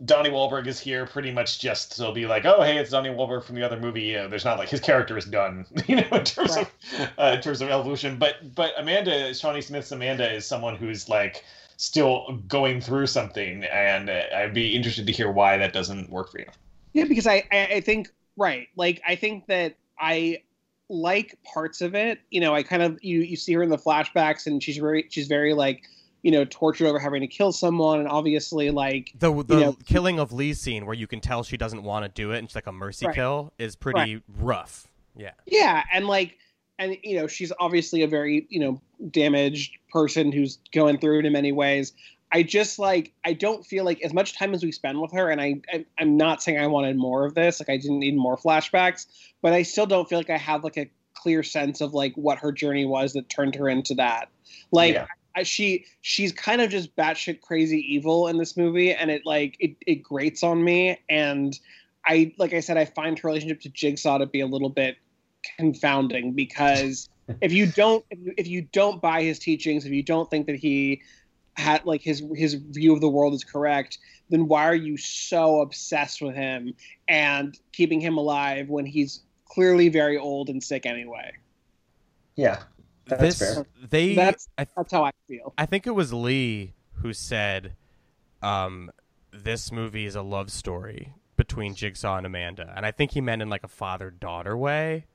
Donnie 0.03 0.29
Wahlberg 0.29 0.67
is 0.67 0.79
here 0.79 1.05
pretty 1.05 1.31
much 1.31 1.59
just 1.59 1.95
to 1.97 2.11
be 2.11 2.25
like, 2.25 2.43
oh, 2.43 2.61
hey, 2.61 2.77
it's 2.77 2.91
Donnie 2.91 3.09
Wahlberg 3.09 3.43
from 3.45 3.55
the 3.55 3.63
other 3.63 3.79
movie. 3.79 4.15
Uh, 4.15 4.27
there's 4.27 4.43
not 4.43 4.57
like 4.57 4.67
his 4.67 4.81
character 4.81 5.17
is 5.17 5.25
done, 5.25 5.65
you 5.87 5.95
know, 5.95 6.07
in 6.11 6.23
terms 6.25 6.57
of 6.57 6.69
uh, 7.17 7.31
in 7.35 7.41
terms 7.41 7.61
of 7.61 7.69
evolution. 7.69 8.17
But 8.17 8.55
but 8.55 8.73
Amanda, 8.77 9.33
Shawnee 9.33 9.61
Smith's 9.61 9.91
Amanda 9.91 10.29
is 10.29 10.45
someone 10.45 10.75
who's 10.75 11.07
like 11.07 11.45
still 11.77 12.41
going 12.47 12.81
through 12.81 13.07
something, 13.07 13.63
and 13.65 14.09
uh, 14.09 14.23
I'd 14.35 14.53
be 14.53 14.75
interested 14.75 15.07
to 15.07 15.13
hear 15.13 15.31
why 15.31 15.57
that 15.57 15.71
doesn't 15.71 16.09
work 16.09 16.29
for 16.29 16.39
you. 16.39 16.47
Yeah, 16.91 17.05
because 17.05 17.27
I, 17.27 17.43
I, 17.51 17.65
I 17.75 17.81
think 17.81 18.09
right. 18.35 18.67
Like 18.75 19.01
I 19.07 19.15
think 19.15 19.47
that 19.47 19.75
I 19.97 20.41
like 20.89 21.37
parts 21.43 21.79
of 21.79 21.95
it. 21.95 22.19
You 22.31 22.41
know, 22.41 22.53
I 22.53 22.63
kind 22.63 22.83
of 22.83 23.01
you 23.01 23.19
you 23.21 23.37
see 23.37 23.53
her 23.53 23.63
in 23.63 23.69
the 23.69 23.77
flashbacks, 23.77 24.45
and 24.45 24.61
she's 24.61 24.77
very 24.77 25.07
she's 25.09 25.27
very 25.27 25.53
like 25.53 25.83
you 26.25 26.31
know 26.31 26.43
tortured 26.45 26.87
over 26.87 26.97
having 26.97 27.21
to 27.21 27.27
kill 27.27 27.51
someone, 27.51 27.99
and 27.99 28.09
obviously 28.09 28.71
like 28.71 29.13
The 29.19 29.31
the 29.43 29.59
know- 29.59 29.77
killing 29.85 30.17
of 30.19 30.33
Leigh 30.33 30.53
scene 30.53 30.85
where 30.87 30.95
you 30.95 31.05
can 31.05 31.21
tell 31.21 31.43
she 31.43 31.55
doesn't 31.55 31.83
want 31.83 32.03
to 32.03 32.09
do 32.09 32.31
it 32.31 32.39
and 32.39 32.49
she's 32.49 32.55
like 32.55 32.65
a 32.67 32.71
mercy 32.71 33.05
Right. 33.05 33.15
kill 33.15 33.53
is 33.59 33.75
pretty 33.75 34.21
rough. 34.39 34.87
Yeah. 35.15 35.31
yeah, 35.45 35.83
and 35.93 36.07
like 36.07 36.37
and 36.79 36.97
you 37.03 37.15
know 37.17 37.27
she's 37.27 37.53
obviously 37.59 38.01
a 38.01 38.07
very 38.07 38.47
you 38.49 38.59
know 38.59 38.81
damaged 39.11 39.77
person 39.91 40.31
who's 40.31 40.57
going 40.73 40.97
through 40.97 41.19
it 41.19 41.25
in 41.25 41.33
many 41.33 41.51
ways. 41.51 41.93
I 42.31 42.41
just 42.43 42.79
like 42.79 43.13
I 43.23 43.33
don't 43.33 43.63
feel 43.65 43.85
like 43.85 44.01
as 44.01 44.11
much 44.11 44.35
time 44.37 44.53
as 44.55 44.63
we 44.63 44.71
spend 44.71 44.99
with 44.99 45.11
her, 45.13 45.29
and 45.29 45.39
I, 45.39 45.61
I 45.71 45.85
I'm 45.99 46.17
not 46.17 46.41
saying 46.41 46.57
I 46.59 46.65
wanted 46.67 46.97
more 46.97 47.23
of 47.23 47.35
this. 47.35 47.59
Like 47.61 47.69
I 47.69 47.77
didn't 47.77 47.99
need 47.99 48.17
more 48.17 48.35
flashbacks, 48.35 49.05
but 49.43 49.53
I 49.53 49.61
still 49.61 49.85
don't 49.85 50.09
feel 50.09 50.17
like 50.19 50.31
I 50.31 50.37
have 50.37 50.63
like 50.63 50.75
a 50.77 50.89
clear 51.13 51.43
sense 51.43 51.81
of 51.81 51.93
like 51.93 52.13
what 52.15 52.39
her 52.39 52.51
journey 52.51 52.85
was 52.85 53.13
that 53.13 53.29
turned 53.29 53.53
her 53.55 53.69
into 53.69 53.93
that. 53.95 54.29
Like 54.71 54.95
Yeah. 54.95 55.05
She 55.43 55.85
she's 56.01 56.31
kind 56.31 56.61
of 56.61 56.69
just 56.69 56.95
batshit 56.95 57.41
crazy 57.41 57.79
evil 57.93 58.27
in 58.27 58.37
this 58.37 58.55
movie, 58.55 58.93
and 58.93 59.11
it 59.11 59.25
like 59.25 59.57
it 59.59 59.75
it 59.85 59.95
grates 59.95 60.43
on 60.43 60.63
me. 60.63 60.99
And 61.09 61.57
I 62.05 62.33
like 62.37 62.53
I 62.53 62.59
said, 62.59 62.77
I 62.77 62.85
find 62.85 63.17
her 63.19 63.27
relationship 63.27 63.61
to 63.61 63.69
Jigsaw 63.69 64.19
to 64.19 64.25
be 64.25 64.41
a 64.41 64.47
little 64.47 64.69
bit 64.69 64.97
confounding 65.57 66.33
because 66.33 67.09
if 67.41 67.51
you 67.51 67.65
don't 67.65 68.05
if 68.09 68.19
you, 68.19 68.33
if 68.37 68.47
you 68.47 68.61
don't 68.61 69.01
buy 69.01 69.23
his 69.23 69.39
teachings, 69.39 69.85
if 69.85 69.91
you 69.91 70.03
don't 70.03 70.29
think 70.29 70.47
that 70.47 70.55
he 70.55 71.01
had 71.55 71.85
like 71.85 72.01
his 72.01 72.23
his 72.35 72.53
view 72.55 72.93
of 72.93 73.01
the 73.01 73.09
world 73.09 73.33
is 73.33 73.43
correct, 73.43 73.97
then 74.29 74.47
why 74.47 74.65
are 74.65 74.75
you 74.75 74.97
so 74.97 75.61
obsessed 75.61 76.21
with 76.21 76.35
him 76.35 76.73
and 77.07 77.59
keeping 77.71 77.99
him 77.99 78.17
alive 78.17 78.69
when 78.69 78.85
he's 78.85 79.21
clearly 79.45 79.89
very 79.89 80.17
old 80.17 80.49
and 80.49 80.63
sick 80.63 80.85
anyway? 80.85 81.31
Yeah, 82.35 82.63
that's 83.07 83.21
this 83.39 83.53
fair. 83.55 83.65
they 83.89 84.15
That's- 84.15 84.47
I, 84.57 84.67
That's 84.75 84.91
how 84.91 85.03
I 85.05 85.11
feel. 85.27 85.53
I 85.57 85.65
think 85.65 85.87
it 85.87 85.91
was 85.91 86.11
Leigh 86.13 86.73
who 87.01 87.13
said 87.13 87.73
um 88.41 88.91
this 89.31 89.71
movie 89.71 90.05
is 90.05 90.15
a 90.15 90.21
love 90.21 90.49
story 90.51 91.13
between 91.37 91.75
Jigsaw 91.75 92.17
and 92.17 92.25
Amanda. 92.25 92.71
And 92.75 92.85
I 92.85 92.91
think 92.91 93.11
he 93.11 93.21
meant 93.21 93.41
in 93.41 93.49
like 93.49 93.63
a 93.63 93.67
father-daughter 93.67 94.55
way. 94.55 95.05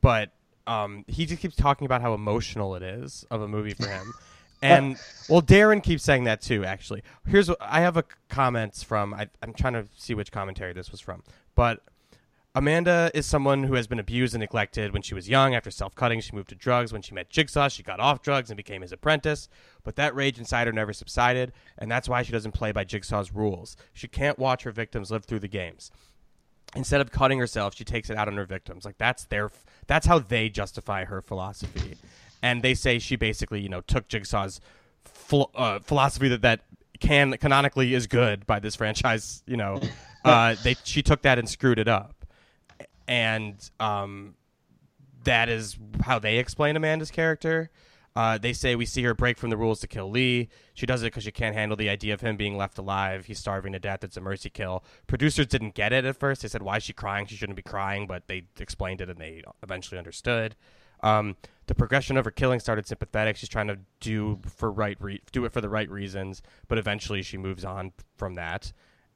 But 0.00 0.30
um 0.66 1.04
he 1.08 1.26
just 1.26 1.40
keeps 1.42 1.56
talking 1.56 1.86
about 1.86 2.02
how 2.02 2.14
emotional 2.14 2.74
it 2.74 2.82
is 2.82 3.24
of 3.30 3.42
a 3.42 3.48
movie 3.48 3.74
for 3.74 3.88
him. 3.88 4.12
And 4.60 4.96
well, 5.28 5.40
Darren 5.40 5.80
keeps 5.80 6.02
saying 6.02 6.24
that 6.24 6.40
too. 6.40 6.64
Actually, 6.64 7.04
here's 7.28 7.48
what 7.48 7.58
I 7.60 7.80
have 7.82 7.96
a 7.96 8.02
comments 8.28 8.82
from. 8.82 9.14
I, 9.14 9.28
I'm 9.40 9.52
trying 9.54 9.74
to 9.74 9.86
see 9.96 10.14
which 10.14 10.32
commentary 10.32 10.72
this 10.72 10.90
was 10.90 11.00
from, 11.00 11.22
but 11.54 11.80
Amanda 12.58 13.08
is 13.14 13.24
someone 13.24 13.62
who 13.62 13.74
has 13.74 13.86
been 13.86 14.00
abused 14.00 14.34
and 14.34 14.40
neglected 14.40 14.92
when 14.92 15.00
she 15.00 15.14
was 15.14 15.28
young. 15.28 15.54
After 15.54 15.70
self 15.70 15.94
cutting, 15.94 16.20
she 16.20 16.34
moved 16.34 16.48
to 16.48 16.56
drugs. 16.56 16.92
When 16.92 17.02
she 17.02 17.14
met 17.14 17.30
Jigsaw, 17.30 17.68
she 17.68 17.84
got 17.84 18.00
off 18.00 18.20
drugs 18.20 18.50
and 18.50 18.56
became 18.56 18.82
his 18.82 18.90
apprentice. 18.90 19.48
But 19.84 19.94
that 19.94 20.12
rage 20.12 20.40
inside 20.40 20.66
her 20.66 20.72
never 20.72 20.92
subsided, 20.92 21.52
and 21.78 21.88
that's 21.88 22.08
why 22.08 22.22
she 22.22 22.32
doesn't 22.32 22.50
play 22.50 22.72
by 22.72 22.82
Jigsaw's 22.82 23.32
rules. 23.32 23.76
She 23.92 24.08
can't 24.08 24.40
watch 24.40 24.64
her 24.64 24.72
victims 24.72 25.12
live 25.12 25.24
through 25.24 25.38
the 25.38 25.46
games. 25.46 25.92
Instead 26.74 27.00
of 27.00 27.12
cutting 27.12 27.38
herself, 27.38 27.76
she 27.76 27.84
takes 27.84 28.10
it 28.10 28.16
out 28.16 28.26
on 28.26 28.36
her 28.36 28.44
victims. 28.44 28.84
Like 28.84 28.98
that's 28.98 29.26
their, 29.26 29.52
that's 29.86 30.08
how 30.08 30.18
they 30.18 30.48
justify 30.48 31.04
her 31.04 31.22
philosophy, 31.22 31.94
and 32.42 32.64
they 32.64 32.74
say 32.74 32.98
she 32.98 33.14
basically, 33.14 33.60
you 33.60 33.68
know, 33.68 33.82
took 33.82 34.08
Jigsaw's 34.08 34.60
uh, 35.54 35.78
philosophy 35.78 36.26
that 36.26 36.42
that 36.42 36.62
can 36.98 37.36
canonically 37.36 37.94
is 37.94 38.08
good 38.08 38.48
by 38.48 38.58
this 38.58 38.74
franchise. 38.82 39.44
You 39.46 39.58
know, 39.58 39.80
uh, 40.24 40.56
they 40.64 40.74
she 40.82 41.02
took 41.02 41.22
that 41.22 41.38
and 41.38 41.48
screwed 41.48 41.78
it 41.78 41.86
up 41.86 42.17
and 43.08 43.70
um, 43.80 44.34
that 45.24 45.48
is 45.48 45.76
how 46.02 46.18
they 46.18 46.38
explain 46.38 46.76
Amanda's 46.76 47.10
character. 47.10 47.70
Uh, 48.14 48.36
they 48.36 48.52
say 48.52 48.74
we 48.74 48.84
see 48.84 49.02
her 49.04 49.14
break 49.14 49.38
from 49.38 49.48
the 49.50 49.56
rules 49.56 49.80
to 49.80 49.86
kill 49.86 50.10
Leigh. 50.10 50.48
She 50.74 50.86
does 50.86 51.02
it 51.02 51.06
because 51.06 51.22
she 51.22 51.30
can't 51.30 51.54
handle 51.54 51.76
the 51.76 51.88
idea 51.88 52.14
of 52.14 52.20
him 52.20 52.36
being 52.36 52.56
left 52.56 52.76
alive. 52.76 53.26
He's 53.26 53.38
starving 53.38 53.72
to 53.72 53.78
death. 53.78 54.02
It's 54.02 54.16
a 54.16 54.20
mercy 54.20 54.50
kill. 54.50 54.82
Producers 55.06 55.46
didn't 55.46 55.74
get 55.74 55.92
it 55.92 56.04
at 56.04 56.16
first. 56.16 56.42
They 56.42 56.48
said, 56.48 56.62
"Why 56.62 56.78
is 56.78 56.82
she 56.82 56.92
crying? 56.92 57.26
She 57.26 57.36
shouldn't 57.36 57.56
be 57.56 57.62
crying." 57.62 58.06
But 58.06 58.26
they 58.26 58.44
explained 58.58 59.00
it, 59.00 59.08
and 59.08 59.20
they 59.20 59.42
eventually 59.62 59.98
understood. 59.98 60.56
Um, 61.00 61.36
the 61.66 61.76
progression 61.76 62.16
of 62.16 62.24
her 62.24 62.32
killing 62.32 62.58
started 62.58 62.86
sympathetic. 62.88 63.36
She's 63.36 63.48
trying 63.48 63.68
to 63.68 63.78
do 64.00 64.40
for 64.46 64.70
right 64.72 64.96
re- 65.00 65.22
do 65.30 65.44
it 65.44 65.52
for 65.52 65.60
the 65.60 65.68
right 65.68 65.88
reasons, 65.88 66.42
but 66.66 66.78
eventually 66.78 67.22
she 67.22 67.36
moves 67.36 67.64
on 67.64 67.92
from 68.16 68.34
that. 68.34 68.72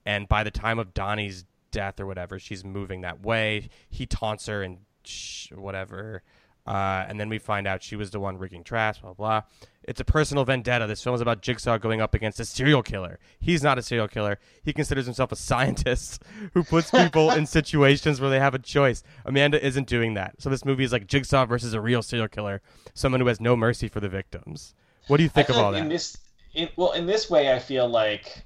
And 0.07 0.28
by 0.28 0.45
the 0.45 0.51
time 0.51 0.78
of 0.78 0.95
Donnie's 0.95 1.45
death 1.73 1.99
or 1.99 2.07
whatever, 2.07 2.39
she's 2.39 2.64
moving 2.64 3.01
that 3.01 3.23
way. 3.23 3.68
He 3.91 4.07
taunts 4.07 4.47
her 4.47 4.62
and 4.62 4.79
sh- 5.05 5.51
whatever. 5.53 6.23
Uh, 6.64 7.05
and 7.09 7.18
then 7.18 7.29
we 7.29 7.39
find 7.39 7.66
out 7.66 7.83
she 7.83 7.97
was 7.97 8.12
the 8.12 8.20
one 8.20 8.39
rigging 8.39 8.62
trash, 8.62 9.01
blah, 9.01 9.12
blah. 9.12 9.43
It's 9.83 10.01
a 10.01 10.05
personal 10.05 10.45
vendetta. 10.45 10.87
This 10.87 11.03
film 11.03 11.14
is 11.16 11.20
about 11.20 11.43
Jigsaw 11.43 11.79
going 11.79 12.01
up 12.01 12.14
against 12.14 12.39
a 12.39 12.45
serial 12.45 12.85
killer. 12.85 13.18
He's 13.41 13.64
not 13.64 13.79
a 13.79 13.83
serial 13.83 14.07
killer. 14.07 14.39
He 14.62 14.73
considers 14.73 15.05
himself 15.05 15.33
a 15.33 15.37
scientist 15.51 16.23
who 16.55 16.62
puts 16.62 16.93
people 16.93 17.33
in 17.33 17.47
situations 17.59 18.20
where 18.20 18.31
they 18.31 18.39
have 18.39 18.55
a 18.55 18.61
choice. 18.61 19.03
Amanda 19.25 19.64
isn't 19.64 19.89
doing 19.89 20.14
that. 20.14 20.41
So 20.41 20.51
this 20.51 20.64
movie 20.64 20.85
is 20.85 20.93
like 20.93 21.09
Jigsaw 21.09 21.47
versus 21.47 21.75
a 21.75 21.81
real 21.81 22.01
serial 22.01 22.29
killer, 22.29 22.62
someone 22.95 23.20
who 23.20 23.27
has 23.27 23.41
no 23.41 23.57
mercy 23.57 23.89
for 23.89 23.99
the 23.99 24.09
victims. 24.09 24.75
What 25.09 25.16
do 25.16 25.25
you 25.25 25.29
think 25.29 25.51
I 25.51 25.55
of 25.55 25.59
all 25.59 25.73
like 25.73 25.81
that? 25.81 25.83
In 25.83 25.89
this, 25.89 26.16
in, 26.55 26.68
well, 26.77 26.93
in 26.93 27.07
this 27.07 27.29
way, 27.29 27.53
I 27.53 27.59
feel 27.59 27.89
like 27.89 28.45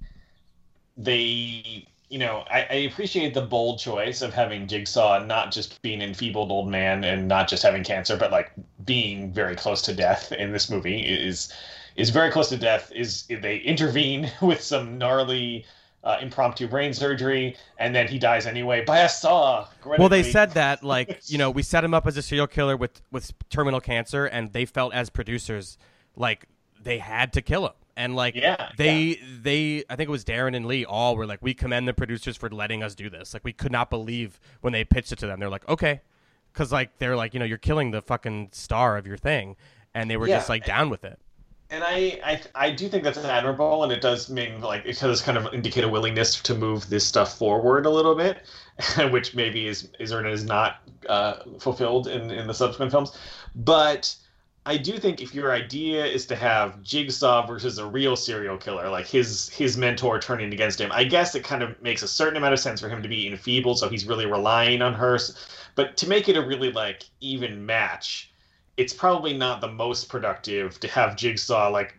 they, 0.97 1.87
you 2.09 2.19
know, 2.19 2.45
I, 2.51 2.67
I 2.71 2.75
appreciate 2.91 3.35
the 3.35 3.43
bold 3.43 3.79
choice 3.79 4.23
of 4.23 4.33
having 4.33 4.69
Jigsaw 4.69 5.25
not 5.25 5.51
just 5.53 5.81
being 5.83 6.03
an 6.03 6.09
enfeebled 6.09 6.51
old 6.51 6.69
man 6.69 7.03
and 7.03 7.27
not 7.27 7.49
just 7.49 7.63
having 7.63 7.83
cancer, 7.83 8.17
but 8.17 8.31
like 8.31 8.53
being 8.85 9.33
very 9.33 9.57
close 9.57 9.83
to 9.83 9.95
death 9.95 10.31
in 10.33 10.53
this 10.53 10.71
movie 10.71 11.01
is 11.01 11.53
is 11.97 12.11
very 12.11 12.31
close 12.31 12.49
to 12.51 12.57
death. 12.57 12.93
Is 12.95 13.25
they 13.29 13.59
intervene 13.59 14.31
with 14.43 14.61
some 14.61 14.99
gnarly. 14.99 15.65
Uh, 16.05 16.19
impromptu 16.23 16.69
brain 16.69 16.95
surgery, 16.95 17.57
and 17.79 17.93
then 17.93 18.07
he 18.07 18.17
dies 18.17 18.47
anyway 18.47 18.85
by 18.85 19.01
a 19.01 19.09
saw. 19.09 19.67
Well, 19.85 20.09
they 20.09 20.23
said 20.23 20.53
that 20.53 20.85
like 20.85 21.19
you 21.27 21.37
know 21.37 21.51
we 21.51 21.65
set 21.65 21.83
him 21.83 21.95
up 21.95 22.07
as 22.07 22.17
a 22.17 22.23
serial 22.23 22.47
killer 22.47 22.77
with 22.77 23.03
with 23.11 23.33
terminal 23.51 23.81
cancer, 23.81 24.25
and 24.25 24.53
they 24.53 24.67
felt 24.67 24.95
as 24.95 25.11
producers 25.11 25.79
like 26.15 26.47
they 26.81 26.99
had 26.99 27.33
to 27.33 27.43
kill 27.43 27.67
him, 27.67 27.73
and 27.97 28.15
like 28.15 28.35
Yeah, 28.35 28.71
they 28.77 29.21
they 29.43 29.85
I 29.89 29.97
think 29.97 30.09
it 30.09 30.13
was 30.13 30.25
Darren 30.25 30.55
and 30.57 30.67
Leigh 30.67 30.85
all 30.85 31.17
were 31.17 31.27
like 31.27 31.41
we 31.43 31.55
commend 31.55 31.89
the 31.89 31.95
producers 31.95 32.37
for 32.37 32.49
letting 32.51 32.83
us 32.83 32.95
do 32.95 33.09
this. 33.11 33.35
Like 33.35 33.45
we 33.45 33.53
could 33.53 33.73
not 33.73 33.91
believe 33.91 34.39
when 34.61 34.73
they 34.73 34.85
pitched 34.85 35.13
it 35.13 35.19
to 35.21 35.27
them. 35.27 35.41
They're 35.41 35.49
like 35.51 35.69
okay, 35.69 36.01
because 36.53 36.73
like 36.73 36.99
they're 36.99 37.17
like 37.17 37.35
you 37.35 37.41
know 37.41 37.47
you're 37.47 37.59
killing 37.59 37.91
the 37.91 38.03
fucking 38.03 38.51
star 38.53 38.97
of 38.97 39.07
your 39.07 39.17
thing, 39.17 39.57
and 39.95 40.11
they 40.11 40.17
were 40.17 40.29
Yeah. 40.29 40.37
just 40.37 40.49
like 40.49 40.65
down 40.65 40.91
with 40.91 41.05
it. 41.05 41.19
and 41.71 41.83
I, 41.83 42.21
I 42.25 42.41
I 42.67 42.71
do 42.71 42.89
think 42.89 43.03
that's 43.03 43.19
admirable, 43.19 43.83
and 43.83 43.91
it 43.93 44.01
does 44.01 44.31
mean 44.31 44.61
like 44.61 44.83
it 44.87 44.99
does 45.01 45.21
kind 45.23 45.37
of 45.39 45.53
indicate 45.53 45.83
a 45.85 45.89
willingness 45.89 46.41
to 46.43 46.55
move 46.55 46.89
this 46.89 47.05
stuff 47.05 47.37
forward 47.39 47.87
a 47.87 47.91
little 47.91 48.15
bit, 48.15 48.39
which 49.11 49.35
maybe 49.35 49.67
is 49.67 49.89
is 49.99 50.13
or 50.13 50.25
is 50.27 50.45
not 50.45 50.77
uh, 51.09 51.35
fulfilled 51.59 52.07
in 52.09 52.31
in 52.31 52.47
the 52.47 52.55
subsequent 52.55 52.93
films. 52.93 53.19
But 53.57 54.15
I 54.67 54.77
do 54.77 54.99
think 54.99 55.23
if 55.23 55.35
your 55.35 55.53
idea 55.53 56.05
is 56.05 56.27
to 56.27 56.37
have 56.37 56.83
Jigsaw 56.83 57.47
versus 57.47 57.79
a 57.79 57.87
real 57.87 58.17
serial 58.17 58.59
killer, 58.59 58.91
like 58.91 59.07
his 59.07 59.49
his 59.49 59.77
mentor 59.77 60.21
turning 60.21 60.53
against 60.53 60.81
him, 60.81 60.91
I 60.93 61.05
guess 61.05 61.35
it 61.35 61.45
kind 61.45 61.63
of 61.63 61.81
makes 61.81 62.03
a 62.03 62.09
certain 62.09 62.37
amount 62.37 62.53
of 62.53 62.61
sense 62.61 62.81
for 62.81 62.89
him 62.89 63.03
to 63.03 63.09
be 63.09 63.29
enfeebled, 63.29 63.79
so 63.79 63.89
he's 63.89 64.07
really 64.07 64.27
relying 64.27 64.83
on 64.83 64.93
her. 64.95 65.19
But 65.77 65.97
to 65.99 66.09
make 66.09 66.29
it 66.29 66.37
a 66.37 66.45
really 66.45 66.73
like 66.73 67.05
even 67.21 67.65
match 67.65 68.33
it's 68.77 68.93
probably 68.93 69.37
not 69.37 69.61
the 69.61 69.69
most 69.69 70.09
productive 70.09 70.79
to 70.81 70.89
have 70.89 71.17
Jigsaw 71.17 71.71
like 71.71 71.97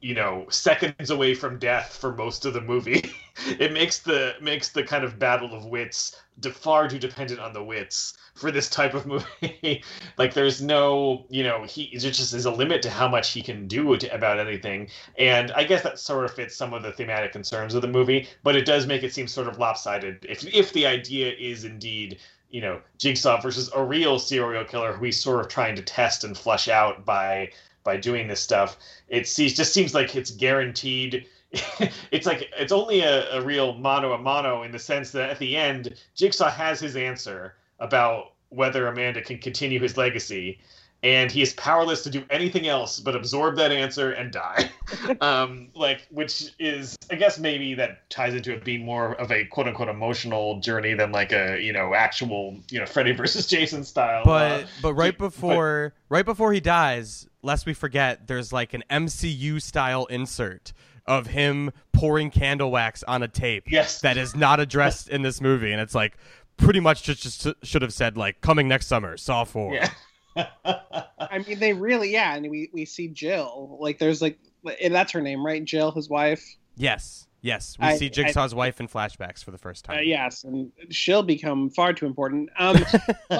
you 0.00 0.14
know 0.14 0.46
seconds 0.50 1.10
away 1.10 1.34
from 1.34 1.58
death 1.58 1.96
for 1.96 2.14
most 2.14 2.44
of 2.44 2.54
the 2.54 2.60
movie. 2.60 3.02
it 3.58 3.72
makes 3.72 4.00
the 4.00 4.34
makes 4.40 4.70
the 4.70 4.84
kind 4.84 5.04
of 5.04 5.18
battle 5.18 5.54
of 5.54 5.64
wits 5.64 6.20
far 6.50 6.88
too 6.88 6.98
dependent 6.98 7.40
on 7.40 7.52
the 7.52 7.62
wits 7.62 8.14
for 8.34 8.50
this 8.50 8.68
type 8.68 8.94
of 8.94 9.06
movie. 9.42 9.82
like 10.18 10.34
there's 10.34 10.62
no 10.62 11.26
you 11.28 11.42
know 11.42 11.64
he 11.64 11.84
it 11.84 12.00
just 12.00 12.34
is 12.34 12.44
a 12.44 12.50
limit 12.50 12.82
to 12.82 12.90
how 12.90 13.08
much 13.08 13.32
he 13.32 13.42
can 13.42 13.68
do 13.68 13.96
to, 13.96 14.14
about 14.14 14.38
anything, 14.38 14.88
and 15.18 15.52
I 15.52 15.64
guess 15.64 15.82
that 15.82 15.98
sort 15.98 16.24
of 16.24 16.34
fits 16.34 16.56
some 16.56 16.74
of 16.74 16.82
the 16.82 16.92
thematic 16.92 17.32
concerns 17.32 17.74
of 17.74 17.82
the 17.82 17.88
movie. 17.88 18.28
But 18.42 18.56
it 18.56 18.64
does 18.64 18.86
make 18.86 19.02
it 19.02 19.12
seem 19.12 19.28
sort 19.28 19.48
of 19.48 19.58
lopsided 19.58 20.24
if 20.28 20.44
if 20.54 20.72
the 20.72 20.86
idea 20.86 21.32
is 21.32 21.64
indeed 21.64 22.18
you 22.52 22.60
know, 22.60 22.80
Jigsaw 22.98 23.40
versus 23.40 23.70
a 23.74 23.82
real 23.82 24.18
serial 24.18 24.64
killer 24.64 24.92
who 24.92 25.06
he's 25.06 25.20
sort 25.20 25.40
of 25.40 25.48
trying 25.48 25.74
to 25.74 25.82
test 25.82 26.22
and 26.22 26.36
flush 26.36 26.68
out 26.68 27.04
by 27.04 27.50
by 27.82 27.96
doing 27.96 28.28
this 28.28 28.40
stuff. 28.40 28.76
It 29.08 29.26
seems 29.26 29.54
just 29.54 29.72
seems 29.72 29.94
like 29.94 30.14
it's 30.14 30.30
guaranteed. 30.30 31.26
it's 32.10 32.26
like 32.26 32.50
it's 32.56 32.72
only 32.72 33.00
a, 33.00 33.30
a 33.32 33.42
real 33.42 33.74
mano 33.74 34.12
a 34.12 34.18
mano 34.18 34.62
in 34.62 34.72
the 34.72 34.78
sense 34.78 35.10
that 35.10 35.30
at 35.30 35.38
the 35.38 35.56
end, 35.56 35.94
Jigsaw 36.14 36.50
has 36.50 36.80
his 36.80 36.96
answer 36.96 37.54
about 37.78 38.32
whether 38.48 38.86
Amanda 38.86 39.20
can 39.22 39.38
continue 39.38 39.80
his 39.80 39.96
legacy, 39.96 40.58
and 41.02 41.30
he 41.30 41.42
is 41.42 41.52
powerless 41.54 42.02
to 42.04 42.10
do 42.10 42.24
anything 42.30 42.68
else 42.68 43.00
but 43.00 43.14
absorb 43.14 43.56
that 43.56 43.70
answer 43.70 44.12
and 44.12 44.32
die. 44.32 44.70
um, 45.20 45.68
like, 45.74 46.06
which 46.10 46.54
is, 46.58 46.96
I 47.10 47.16
guess, 47.16 47.38
maybe 47.38 47.74
that 47.74 48.08
ties 48.08 48.34
into 48.34 48.52
it 48.52 48.64
being 48.64 48.84
more 48.84 49.14
of 49.14 49.30
a 49.30 49.44
quote 49.44 49.66
unquote 49.66 49.88
emotional 49.88 50.60
journey 50.60 50.94
than 50.94 51.12
like 51.12 51.32
a 51.32 51.60
you 51.60 51.72
know 51.72 51.92
actual 51.94 52.56
you 52.70 52.78
know 52.78 52.86
Freddy 52.86 53.12
versus 53.12 53.46
Jason 53.46 53.84
style. 53.84 54.22
But 54.24 54.62
uh, 54.62 54.66
but 54.80 54.94
right 54.94 55.16
but- 55.18 55.26
before 55.26 55.92
right 56.08 56.24
before 56.24 56.54
he 56.54 56.60
dies, 56.60 57.28
lest 57.42 57.66
we 57.66 57.74
forget, 57.74 58.26
there's 58.26 58.54
like 58.54 58.72
an 58.72 58.84
MCU 58.88 59.60
style 59.60 60.06
insert 60.06 60.72
of 61.06 61.26
him 61.26 61.70
pouring 61.92 62.30
candle 62.30 62.70
wax 62.70 63.02
on 63.04 63.22
a 63.22 63.28
tape. 63.28 63.64
Yes. 63.70 64.00
that 64.00 64.16
is 64.16 64.34
not 64.36 64.60
addressed 64.60 65.08
in 65.08 65.22
this 65.22 65.40
movie, 65.40 65.72
and 65.72 65.80
it's 65.80 65.94
like 65.94 66.16
pretty 66.56 66.80
much 66.80 67.02
just, 67.02 67.22
just 67.22 67.46
should 67.64 67.82
have 67.82 67.92
said 67.92 68.16
like 68.16 68.40
coming 68.40 68.68
next 68.68 68.86
summer, 68.86 69.16
Saw 69.16 69.44
Four. 69.44 69.74
yeah. 69.74 69.90
I 70.36 71.44
mean, 71.46 71.58
they 71.58 71.72
really, 71.72 72.10
yeah. 72.10 72.34
And 72.34 72.48
we, 72.50 72.70
we 72.72 72.84
see 72.84 73.08
Jill. 73.08 73.76
Like, 73.80 73.98
there's 73.98 74.22
like, 74.22 74.38
and 74.80 74.94
that's 74.94 75.12
her 75.12 75.20
name, 75.20 75.44
right? 75.44 75.62
Jill, 75.64 75.90
his 75.92 76.08
wife. 76.08 76.42
Yes, 76.76 77.26
yes, 77.42 77.76
we 77.78 77.86
I- 77.88 77.96
see 77.96 78.08
Jigsaw's 78.08 78.54
wife 78.54 78.80
in 78.80 78.88
flashbacks 78.88 79.44
for 79.44 79.50
the 79.50 79.58
first 79.58 79.88
Uh, 79.88 79.94
time. 79.94 80.04
yes, 80.06 80.44
and 80.44 80.72
she'll 80.88 81.22
become 81.22 81.68
far 81.68 81.92
too 81.92 82.06
important. 82.06 82.48
Um, 82.58 82.82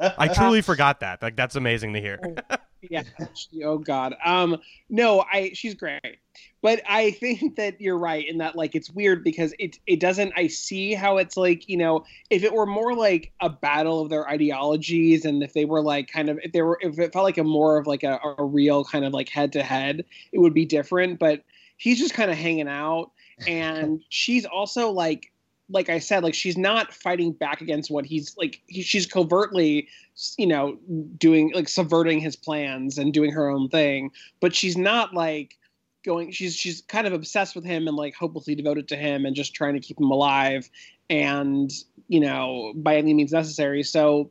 I 0.00 0.28
truly 0.28 0.62
forgot 0.62 1.00
that. 1.00 1.20
Like 1.22 1.34
that's 1.34 1.56
amazing 1.56 1.94
to 1.94 2.00
hear. 2.00 2.20
Yeah. 2.82 3.02
Oh 3.64 3.78
God. 3.78 4.14
Um, 4.24 4.58
no, 4.88 5.24
I. 5.32 5.50
She's 5.54 5.74
great, 5.74 6.18
but 6.62 6.82
I 6.88 7.10
think 7.20 7.56
that 7.56 7.80
you're 7.80 7.98
right 7.98 8.26
in 8.26 8.38
that 8.38 8.56
like 8.56 8.74
it's 8.74 8.90
weird 8.90 9.24
because 9.24 9.54
it 9.58 9.78
it 9.86 10.00
doesn't. 10.00 10.32
I 10.36 10.48
see 10.48 10.94
how 10.94 11.16
it's 11.16 11.36
like 11.36 11.68
you 11.68 11.76
know 11.76 12.04
if 12.30 12.44
it 12.44 12.52
were 12.52 12.66
more 12.66 12.94
like 12.94 13.32
a 13.40 13.48
battle 13.48 14.00
of 14.00 14.10
their 14.10 14.28
ideologies 14.28 15.24
and 15.24 15.42
if 15.42 15.52
they 15.52 15.64
were 15.64 15.82
like 15.82 16.08
kind 16.08 16.28
of 16.28 16.38
if 16.42 16.52
they 16.52 16.62
were 16.62 16.78
if 16.80 16.98
it 16.98 17.12
felt 17.12 17.24
like 17.24 17.38
a 17.38 17.44
more 17.44 17.78
of 17.78 17.86
like 17.86 18.02
a, 18.02 18.18
a 18.38 18.44
real 18.44 18.84
kind 18.84 19.04
of 19.04 19.12
like 19.12 19.28
head 19.28 19.52
to 19.54 19.62
head, 19.62 20.04
it 20.32 20.38
would 20.38 20.54
be 20.54 20.66
different. 20.66 21.18
But 21.18 21.42
he's 21.76 21.98
just 21.98 22.14
kind 22.14 22.30
of 22.30 22.36
hanging 22.36 22.68
out, 22.68 23.12
and 23.46 24.02
she's 24.08 24.44
also 24.44 24.90
like 24.90 25.32
like 25.68 25.88
I 25.88 25.98
said, 25.98 26.22
like 26.22 26.34
she's 26.34 26.56
not 26.56 26.92
fighting 26.92 27.32
back 27.32 27.60
against 27.60 27.90
what 27.90 28.06
he's 28.06 28.36
like. 28.36 28.62
He, 28.66 28.82
she's 28.82 29.06
covertly, 29.06 29.88
you 30.38 30.46
know, 30.46 30.78
doing 31.18 31.52
like 31.54 31.68
subverting 31.68 32.20
his 32.20 32.36
plans 32.36 32.98
and 32.98 33.12
doing 33.12 33.32
her 33.32 33.48
own 33.48 33.68
thing. 33.68 34.10
But 34.40 34.54
she's 34.54 34.76
not 34.76 35.14
like 35.14 35.58
going. 36.04 36.30
She's 36.30 36.54
she's 36.54 36.82
kind 36.82 37.06
of 37.06 37.12
obsessed 37.12 37.54
with 37.56 37.64
him 37.64 37.88
and 37.88 37.96
like 37.96 38.14
hopelessly 38.14 38.54
devoted 38.54 38.88
to 38.88 38.96
him 38.96 39.26
and 39.26 39.34
just 39.34 39.54
trying 39.54 39.74
to 39.74 39.80
keep 39.80 39.98
him 39.98 40.10
alive 40.10 40.70
and 41.10 41.70
you 42.08 42.20
know 42.20 42.72
by 42.76 42.96
any 42.96 43.12
means 43.12 43.32
necessary. 43.32 43.82
So 43.82 44.30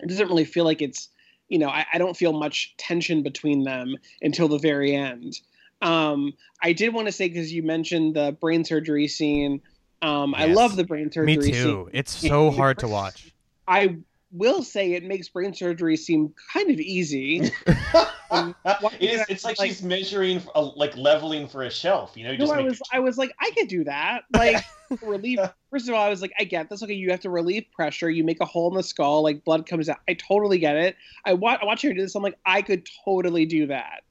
it 0.00 0.08
doesn't 0.08 0.28
really 0.28 0.44
feel 0.44 0.64
like 0.64 0.82
it's 0.82 1.08
you 1.48 1.58
know 1.58 1.68
I, 1.68 1.86
I 1.94 1.98
don't 1.98 2.16
feel 2.16 2.32
much 2.32 2.74
tension 2.78 3.22
between 3.22 3.62
them 3.62 3.96
until 4.22 4.48
the 4.48 4.58
very 4.58 4.94
end. 4.94 5.40
Um, 5.82 6.32
I 6.62 6.72
did 6.72 6.94
want 6.94 7.06
to 7.08 7.12
say 7.12 7.28
because 7.28 7.52
you 7.52 7.62
mentioned 7.62 8.16
the 8.16 8.36
brain 8.40 8.64
surgery 8.64 9.06
scene. 9.06 9.60
Um, 10.04 10.34
I 10.34 10.46
love 10.46 10.76
the 10.76 10.84
brain 10.84 11.10
surgery. 11.10 11.36
Me 11.36 11.42
scene. 11.42 11.54
too. 11.54 11.90
It's 11.92 12.12
so 12.12 12.50
hard 12.60 12.78
to 12.80 12.88
watch. 12.88 13.32
I 13.66 13.96
will 14.32 14.62
say 14.62 14.92
it 14.92 15.04
makes 15.04 15.28
brain 15.28 15.54
surgery 15.54 15.96
seem 15.96 16.34
kind 16.52 16.70
of 16.70 16.78
easy. 16.80 17.50
Um, 18.30 18.52
it 18.98 19.10
is. 19.12 19.24
It's 19.28 19.44
like, 19.44 19.58
like- 19.60 19.68
she's 19.68 19.82
measuring, 19.82 20.42
uh, 20.56 20.70
like 20.74 20.96
leveling 20.96 21.46
for 21.46 21.62
a 21.62 21.70
shelf. 21.70 22.16
You 22.16 22.24
know, 22.24 22.32
you 22.32 22.38
No, 22.38 22.44
just 22.46 22.52
I 22.52 22.56
make 22.56 22.68
was 22.70 22.82
I 22.94 22.98
was 22.98 23.16
like 23.18 23.32
I 23.38 23.50
could 23.52 23.68
do 23.68 23.84
that. 23.84 24.22
Like 24.34 24.64
relieve. 25.02 25.38
First 25.70 25.88
of 25.88 25.94
all, 25.94 26.02
I 26.04 26.08
was 26.08 26.20
like 26.20 26.32
I 26.40 26.42
get 26.42 26.68
this. 26.68 26.82
Okay, 26.82 26.94
you 26.94 27.10
have 27.12 27.20
to 27.20 27.30
relieve 27.30 27.66
pressure. 27.72 28.10
You 28.10 28.24
make 28.24 28.40
a 28.40 28.44
hole 28.44 28.68
in 28.70 28.76
the 28.76 28.82
skull, 28.82 29.22
like 29.22 29.44
blood 29.44 29.66
comes 29.66 29.88
out. 29.88 29.98
I 30.08 30.14
totally 30.14 30.58
get 30.58 30.74
it. 30.74 30.96
I 31.24 31.34
watch 31.34 31.60
I 31.62 31.64
watch 31.66 31.82
her 31.82 31.92
do 31.92 32.00
this. 32.00 32.16
I'm 32.16 32.24
like 32.24 32.38
I 32.44 32.60
could 32.60 32.88
totally 33.04 33.46
do 33.46 33.68
that 33.68 34.02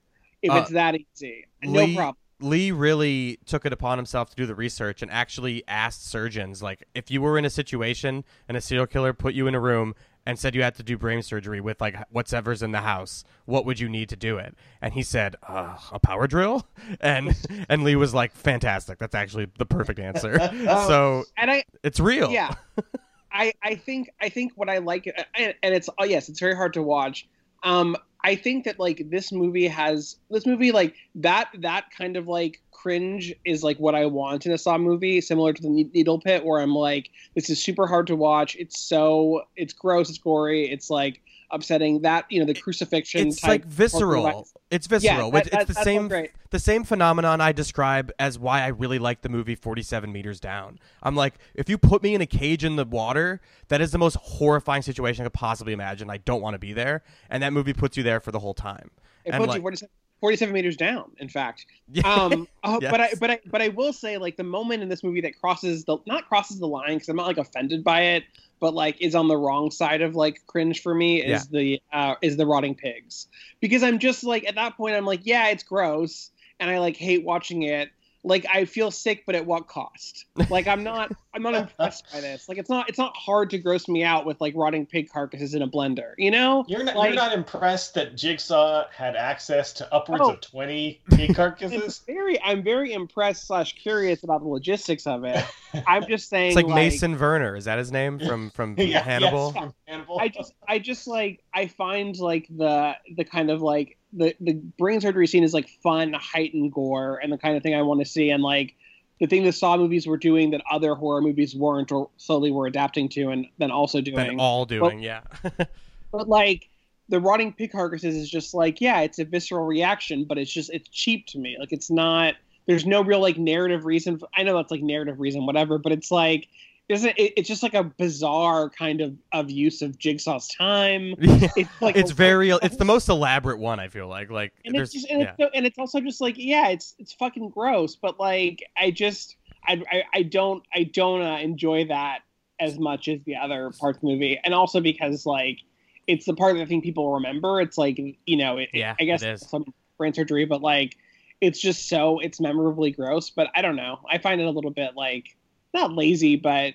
if 0.41 0.51
Uh, 0.51 0.55
it's 0.57 0.69
that 0.71 0.95
easy. 0.95 1.45
No 1.61 1.83
Leigh- 1.83 1.95
problem. 1.95 2.15
Leigh 2.43 2.71
really 2.71 3.39
took 3.45 3.65
it 3.65 3.73
upon 3.73 3.97
himself 3.97 4.29
to 4.31 4.35
do 4.35 4.45
the 4.45 4.55
research 4.55 5.01
and 5.01 5.09
actually 5.09 5.63
asked 5.67 6.05
surgeons, 6.07 6.61
like, 6.61 6.83
if 6.93 7.09
you 7.09 7.21
were 7.21 7.37
in 7.37 7.45
a 7.45 7.49
situation 7.49 8.23
and 8.47 8.57
a 8.57 8.61
serial 8.61 8.85
killer 8.85 9.13
put 9.13 9.33
you 9.33 9.47
in 9.47 9.55
a 9.55 9.59
room 9.59 9.95
and 10.25 10.39
said 10.39 10.55
you 10.55 10.61
had 10.63 10.75
to 10.75 10.83
do 10.83 10.97
brain 10.97 11.21
surgery 11.21 11.59
with 11.59 11.81
like 11.81 11.97
whatever's 12.09 12.61
in 12.63 12.71
the 12.71 12.81
house, 12.81 13.23
what 13.45 13.65
would 13.65 13.79
you 13.79 13.89
need 13.89 14.07
to 14.09 14.15
do 14.15 14.37
it? 14.37 14.55
And 14.81 14.93
he 14.93 15.03
said, 15.03 15.35
uh, 15.47 15.77
a 15.91 15.99
power 15.99 16.27
drill. 16.27 16.67
And 17.01 17.35
and 17.69 17.83
Leigh 17.83 17.95
was 17.97 18.13
like, 18.13 18.33
fantastic. 18.35 18.99
That's 18.99 19.15
actually 19.15 19.47
the 19.57 19.65
perfect 19.65 19.99
answer. 19.99 20.37
so 20.65 21.23
And 21.37 21.51
I 21.51 21.63
it's 21.83 21.99
real. 21.99 22.31
yeah 22.31 22.53
i 23.35 23.51
i 23.63 23.73
think 23.75 24.11
i 24.21 24.29
think 24.29 24.53
what 24.55 24.69
i 24.69 24.77
like 24.77 25.07
and, 25.35 25.55
and 25.63 25.73
it's 25.73 25.89
oh 25.97 26.03
yes 26.05 26.29
it's 26.29 26.39
very 26.39 26.55
hard 26.55 26.71
to 26.73 26.83
watch 26.83 27.27
um 27.63 27.97
i 28.24 28.36
think 28.36 28.65
that 28.65 28.80
like 28.80 29.09
this 29.09 29.32
movie 29.32 29.67
has 29.67 30.15
this 30.30 30.45
movie 30.45 30.71
like 30.71 30.95
that 31.15 31.49
that 31.59 31.86
kind 31.97 32.17
of 32.17 32.28
like 32.28 32.61
cringe 32.71 33.34
is 33.45 33.63
like 33.63 33.78
what 33.78 33.95
i 33.95 34.05
want 34.05 34.45
in 34.45 34.51
a 34.51 34.57
saw 34.57 34.78
movie 34.78 35.21
similar 35.21 35.53
to 35.53 35.61
the 35.61 35.69
needle 35.69 36.19
pit 36.19 36.43
where 36.43 36.61
i'm 36.61 36.76
like 36.76 37.09
this 37.36 37.49
is 37.49 37.63
super 37.63 37.88
hard 37.88 38.07
to 38.07 38.15
watch. 38.15 38.55
It's 38.57 38.80
so 38.80 39.43
it's 39.55 39.74
gross 39.74 40.09
it's 40.09 40.19
gory 40.19 40.69
it's 40.69 40.89
like 40.89 41.21
upsetting 41.53 42.01
that 42.01 42.25
you 42.29 42.39
know 42.39 42.45
the 42.45 42.53
crucifixion 42.53 43.27
It's 43.27 43.43
like 43.43 43.63
visceral. 43.65 44.47
It's 44.71 44.87
visceral. 44.87 45.31
that- 45.31 45.47
it's 45.47 45.55
that- 45.55 45.67
the 45.67 45.73
same 45.75 46.09
the 46.49 46.59
same 46.59 46.83
phenomenon 46.83 47.39
I 47.41 47.51
describe 47.51 48.11
as 48.19 48.37
why 48.37 48.61
I 48.63 48.67
really 48.67 48.99
like 48.99 49.21
the 49.21 49.29
movie 49.29 49.55
47 49.55 50.11
meters 50.11 50.39
down. 50.39 50.79
I'm 51.01 51.15
like, 51.15 51.35
if 51.55 51.69
you 51.69 51.77
put 51.77 52.03
me 52.03 52.13
in 52.15 52.21
a 52.21 52.25
cage 52.25 52.63
in 52.63 52.75
the 52.75 52.85
water, 52.85 53.39
that 53.69 53.81
is 53.81 53.91
the 53.91 53.97
most 53.97 54.15
horrifying 54.17 54.81
situation 54.81 55.23
I 55.23 55.25
could 55.25 55.33
possibly 55.33 55.73
imagine. 55.73 56.09
I 56.09 56.17
don't 56.17 56.41
want 56.41 56.55
to 56.55 56.59
be 56.59 56.73
there, 56.73 57.03
and 57.29 57.41
that 57.43 57.53
movie 57.53 57.73
puts 57.73 57.95
you 57.97 58.03
there 58.03 58.19
for 58.19 58.31
the 58.31 58.39
whole 58.39 58.53
time. 58.53 58.91
It 59.25 59.31
And, 59.33 59.41
puts 59.41 59.49
like- 59.49 59.57
you 59.57 59.61
47, 59.61 59.89
47 60.24 60.53
meters 60.53 60.78
down, 60.78 61.11
in 61.17 61.28
fact. 61.28 61.65
Yeah. 61.91 62.09
Um, 62.09 62.47
oh, 62.63 62.80
but 62.89 63.01
I 63.01 63.09
but 63.19 63.30
I 63.30 63.39
but 63.45 63.61
I 63.61 63.67
will 63.67 63.91
say 63.91 64.17
like 64.17 64.38
the 64.38 64.43
moment 64.45 64.82
in 64.82 64.88
this 64.88 65.03
movie 65.03 65.19
that 65.19 65.38
crosses 65.38 65.84
the 65.84 65.97
not 66.05 66.30
crosses 66.30 66.59
the 66.59 66.65
line 66.65 66.93
because 66.93 67.09
I'm 67.09 67.17
not 67.17 67.28
like 67.28 67.38
offended 67.38 67.84
by 67.84 68.03
it, 68.03 68.24
but 68.61 68.74
like 68.74 69.01
is 69.01 69.15
on 69.15 69.28
the 69.28 69.36
wrong 69.36 69.69
side 69.69 70.01
of 70.01 70.15
like 70.15 70.39
cringe 70.47 70.82
for 70.82 70.95
me 70.95 71.21
is 71.21 71.47
the 71.47 71.82
uh, 71.91 72.15
is 72.21 72.38
the 72.38 72.45
rotting 72.45 72.74
pigs 72.74 73.28
because 73.59 73.84
I'm 73.84 73.99
just 73.99 74.24
like 74.24 74.47
at 74.47 74.55
that 74.55 74.78
point 74.78 74.95
I'm 74.95 75.05
like 75.05 75.26
yeah 75.26 75.49
it's 75.49 75.63
gross 75.63 76.32
and 76.57 76.71
I 76.71 76.80
like 76.80 76.95
hate 76.95 77.26
watching 77.26 77.63
it. 77.63 77.89
Like 78.26 78.45
I 78.51 78.63
feel 78.63 78.89
sick, 78.89 79.24
but 79.26 79.36
at 79.36 79.45
what 79.45 79.67
cost? 79.67 80.26
Like 80.49 80.65
I'm 80.65 80.82
not 80.84 81.11
I'm 81.36 81.41
not 81.41 81.55
impressed 81.55 82.05
by 82.13 82.21
this. 82.21 82.47
Like 82.47 82.57
it's 82.57 82.69
not 82.69 82.88
it's 82.88 82.97
not 82.97 83.13
hard 83.17 83.49
to 83.49 83.57
gross 83.57 83.89
me 83.89 84.03
out 84.03 84.26
with 84.26 84.39
like 84.39 84.53
rotting 84.55 84.86
pig 84.86 85.09
carcasses 85.09 85.53
in 85.53 85.61
a 85.61 85.67
blender, 85.67 86.13
you 86.17 86.32
know? 86.32 86.63
You're 86.69 86.84
not, 86.84 86.95
Like- 86.95 87.07
you're 87.09 87.15
not 87.21 87.34
impressed 87.34 87.95
that 87.95 88.15
Jigsaw 88.15 88.86
had 88.95 89.17
access 89.17 89.74
to 89.74 89.93
upwards 89.93 90.21
Oh. 90.24 90.32
of 90.34 90.41
20 90.41 91.01
pig 91.11 91.30
I'm 91.32 91.36
carcasses? 91.36 92.01
very 92.07 92.41
I'm 92.41 92.63
very 92.63 92.93
impressed 92.93 93.45
slash 93.45 93.74
curious 93.74 94.24
about 94.24 94.41
the 94.41 94.47
logistics 94.47 95.05
of 95.05 95.26
it. 95.26 95.43
I'm 95.88 96.07
just 96.07 96.30
saying 96.30 96.47
It's 96.49 96.55
like, 96.55 96.67
Mason 96.67 97.17
Verger. 97.17 97.57
Is 97.57 97.65
that 97.65 97.78
his 97.78 97.91
name 97.91 98.19
from 98.19 98.51
from 98.51 98.76
Yeah, 98.78 99.03
Hannibal? 99.03 99.51
yes, 99.53 99.63
from 99.63 99.74
Hannibal. 99.86 100.19
I 100.19 100.30
just 100.30 100.53
I 100.67 100.80
just 100.80 101.07
like 101.07 101.43
I 101.53 101.67
find 101.67 102.17
like 102.19 102.47
the 102.49 102.93
the 103.17 103.26
kind 103.26 103.51
of 103.51 103.61
like 103.61 103.97
the 104.16 104.36
the 104.39 104.53
brain 104.53 105.01
surgery 105.01 105.28
scene 105.28 105.43
is 105.43 105.53
like 105.53 105.68
fun, 105.68 106.14
heightened 106.14 106.74
gore, 106.74 107.20
and 107.22 107.32
the 107.32 107.38
kind 107.38 107.57
of 107.57 107.64
thing 107.64 107.76
I 107.76 107.82
want 107.82 107.99
to 108.01 108.05
see, 108.05 108.30
and 108.30 108.43
like 108.43 108.76
the 109.20 109.28
thing 109.28 109.43
the 109.43 109.51
Saw 109.51 109.78
movies 109.78 110.07
were 110.07 110.18
doing 110.18 110.51
that 110.51 110.61
other 110.72 110.95
horror 110.95 111.22
movies 111.22 111.55
weren't, 111.55 111.91
or 111.91 112.09
slowly 112.18 112.51
were 112.51 112.68
adapting 112.68 113.09
to, 113.09 113.30
and 113.30 113.47
then 113.57 113.72
also 113.72 114.01
doing. 114.01 114.18
Then 114.18 114.39
all 114.39 114.66
doing, 114.66 114.99
yeah. 114.99 115.22
but 116.11 116.28
like 116.28 116.70
the 117.09 117.20
rotting 117.20 117.53
pig 117.53 117.72
carcasses 117.72 118.16
is 118.16 118.30
just 118.30 118.53
like 118.53 118.82
yeah, 118.82 119.01
it's 119.01 119.20
a 119.20 119.26
visceral 119.26 119.66
reaction, 119.66 120.26
but 120.26 120.38
it's 120.38 120.51
just 120.51 120.70
it's 120.72 120.89
cheap 120.89 121.28
to 121.28 121.39
me. 121.39 121.57
Like 121.59 121.72
it's 121.72 121.89
not. 121.89 122.36
There's 122.66 122.86
no 122.86 123.03
real 123.03 123.20
like 123.20 123.38
narrative 123.38 123.86
reason. 123.86 124.20
For, 124.20 124.30
I 124.36 124.43
know 124.43 124.55
that's 124.55 124.72
like 124.72 124.82
narrative 124.82 125.20
reason, 125.20 125.45
whatever, 125.45 125.78
but 125.78 125.91
it's 125.91 126.11
like. 126.11 126.47
Isn't 126.89 127.13
it, 127.17 127.34
it's 127.38 127.47
just 127.47 127.63
like 127.63 127.73
a 127.73 127.84
bizarre 127.84 128.69
kind 128.69 128.99
of, 129.01 129.15
of 129.31 129.49
use 129.49 129.81
of 129.81 129.97
Jigsaw's 129.97 130.49
time. 130.49 131.15
It's 131.55 131.81
like 131.81 131.95
it's 131.95 132.11
a- 132.11 132.15
very. 132.15 132.49
It's 132.49 132.75
the 132.77 132.86
most 132.86 133.09
elaborate 133.09 133.59
one. 133.59 133.79
I 133.79 133.88
feel 133.88 134.07
like. 134.07 134.29
Like 134.29 134.53
and 134.65 134.75
it's 134.75 134.91
just 134.91 135.09
and, 135.09 135.21
yeah. 135.21 135.29
it's 135.29 135.38
so, 135.38 135.49
and 135.53 135.65
it's 135.65 135.77
also 135.79 135.99
just 136.01 136.19
like 136.19 136.36
yeah 136.38 136.69
it's 136.69 136.95
it's 136.99 137.13
fucking 137.13 137.49
gross 137.49 137.95
but 137.95 138.19
like 138.19 138.63
i 138.77 138.91
just 138.91 139.36
i 139.67 139.81
i, 139.91 140.03
I 140.13 140.23
don't 140.23 140.63
i 140.73 140.84
don't 140.84 141.21
uh, 141.21 141.38
enjoy 141.38 141.88
that 141.88 142.19
as 142.59 142.77
much 142.79 143.07
as 143.07 143.19
the 143.25 143.36
other 143.36 143.71
parts 143.79 143.97
of 143.97 144.01
the 144.01 144.07
movie 144.07 144.39
and 144.43 144.53
also 144.53 144.79
because 144.79 145.25
like 145.25 145.59
it's 146.07 146.25
the 146.25 146.34
part 146.34 146.55
that 146.55 146.61
i 146.61 146.65
think 146.65 146.84
people 146.84 147.13
remember 147.13 147.61
it's 147.61 147.77
like 147.77 147.99
you 148.25 148.38
know 148.38 148.57
it, 148.57 148.69
Yeah, 148.73 148.95
i 148.99 149.03
guess 149.03 149.23
some 149.49 149.73
brain 149.97 150.13
surgery 150.13 150.45
but 150.45 150.61
like 150.61 150.97
it's 151.41 151.59
just 151.59 151.89
so 151.89 152.19
it's 152.19 152.39
memorably 152.39 152.91
gross 152.91 153.29
but 153.29 153.47
i 153.55 153.61
don't 153.61 153.75
know 153.75 153.99
i 154.09 154.17
find 154.17 154.39
it 154.39 154.45
a 154.45 154.51
little 154.51 154.71
bit 154.71 154.91
like 154.95 155.36
not 155.74 155.93
lazy 155.93 156.36
but 156.36 156.74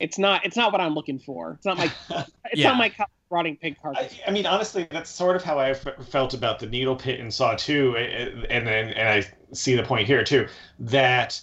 it's 0.00 0.18
not 0.18 0.44
it's 0.46 0.56
not 0.56 0.72
what 0.72 0.80
i'm 0.80 0.94
looking 0.94 1.18
for 1.18 1.52
it's 1.54 1.66
not 1.66 1.78
my 1.78 1.92
it's 2.52 2.62
Yeah. 2.62 2.64
not 2.64 2.76
my 2.76 2.92
rotting 3.30 3.56
pig 3.56 3.76
carcass 3.82 4.10
I, 4.26 4.28
I 4.28 4.30
mean, 4.30 4.46
honestly, 4.46 4.88
that's 4.90 5.10
sort 5.10 5.36
of 5.36 5.44
how 5.44 5.58
I 5.58 5.70
f- 5.70 5.86
felt 6.08 6.34
about 6.34 6.58
the 6.58 6.66
needle 6.66 6.96
pit 6.96 7.20
in 7.20 7.30
Saw 7.30 7.54
2, 7.54 7.96
eh, 7.96 8.00
eh, 8.00 8.46
and 8.50 8.66
then 8.66 8.88
and 8.90 9.08
I 9.08 9.26
see 9.52 9.74
the 9.76 9.84
point 9.84 10.06
here 10.06 10.24
too 10.24 10.48
that 10.80 11.40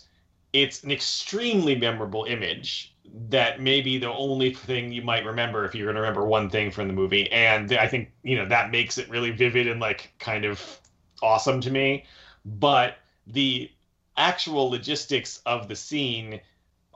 it's 0.53 0.83
an 0.83 0.91
extremely 0.91 1.75
memorable 1.75 2.25
image 2.25 2.93
that 3.29 3.61
may 3.61 3.81
be 3.81 3.97
the 3.97 4.11
only 4.11 4.53
thing 4.53 4.91
you 4.91 5.01
might 5.01 5.25
remember 5.25 5.63
if 5.65 5.73
you're 5.73 5.85
going 5.85 5.95
to 5.95 6.01
remember 6.01 6.25
one 6.25 6.49
thing 6.49 6.71
from 6.71 6.87
the 6.87 6.93
movie, 6.93 7.31
and 7.31 7.71
I 7.73 7.87
think 7.87 8.11
you 8.23 8.35
know 8.35 8.45
that 8.47 8.71
makes 8.71 8.97
it 8.97 9.09
really 9.09 9.31
vivid 9.31 9.67
and 9.67 9.79
like 9.79 10.13
kind 10.19 10.43
of 10.45 10.79
awesome 11.21 11.61
to 11.61 11.71
me. 11.71 12.05
But 12.45 12.97
the 13.27 13.71
actual 14.17 14.69
logistics 14.69 15.37
of 15.45 15.67
the 15.69 15.75
scene 15.75 16.41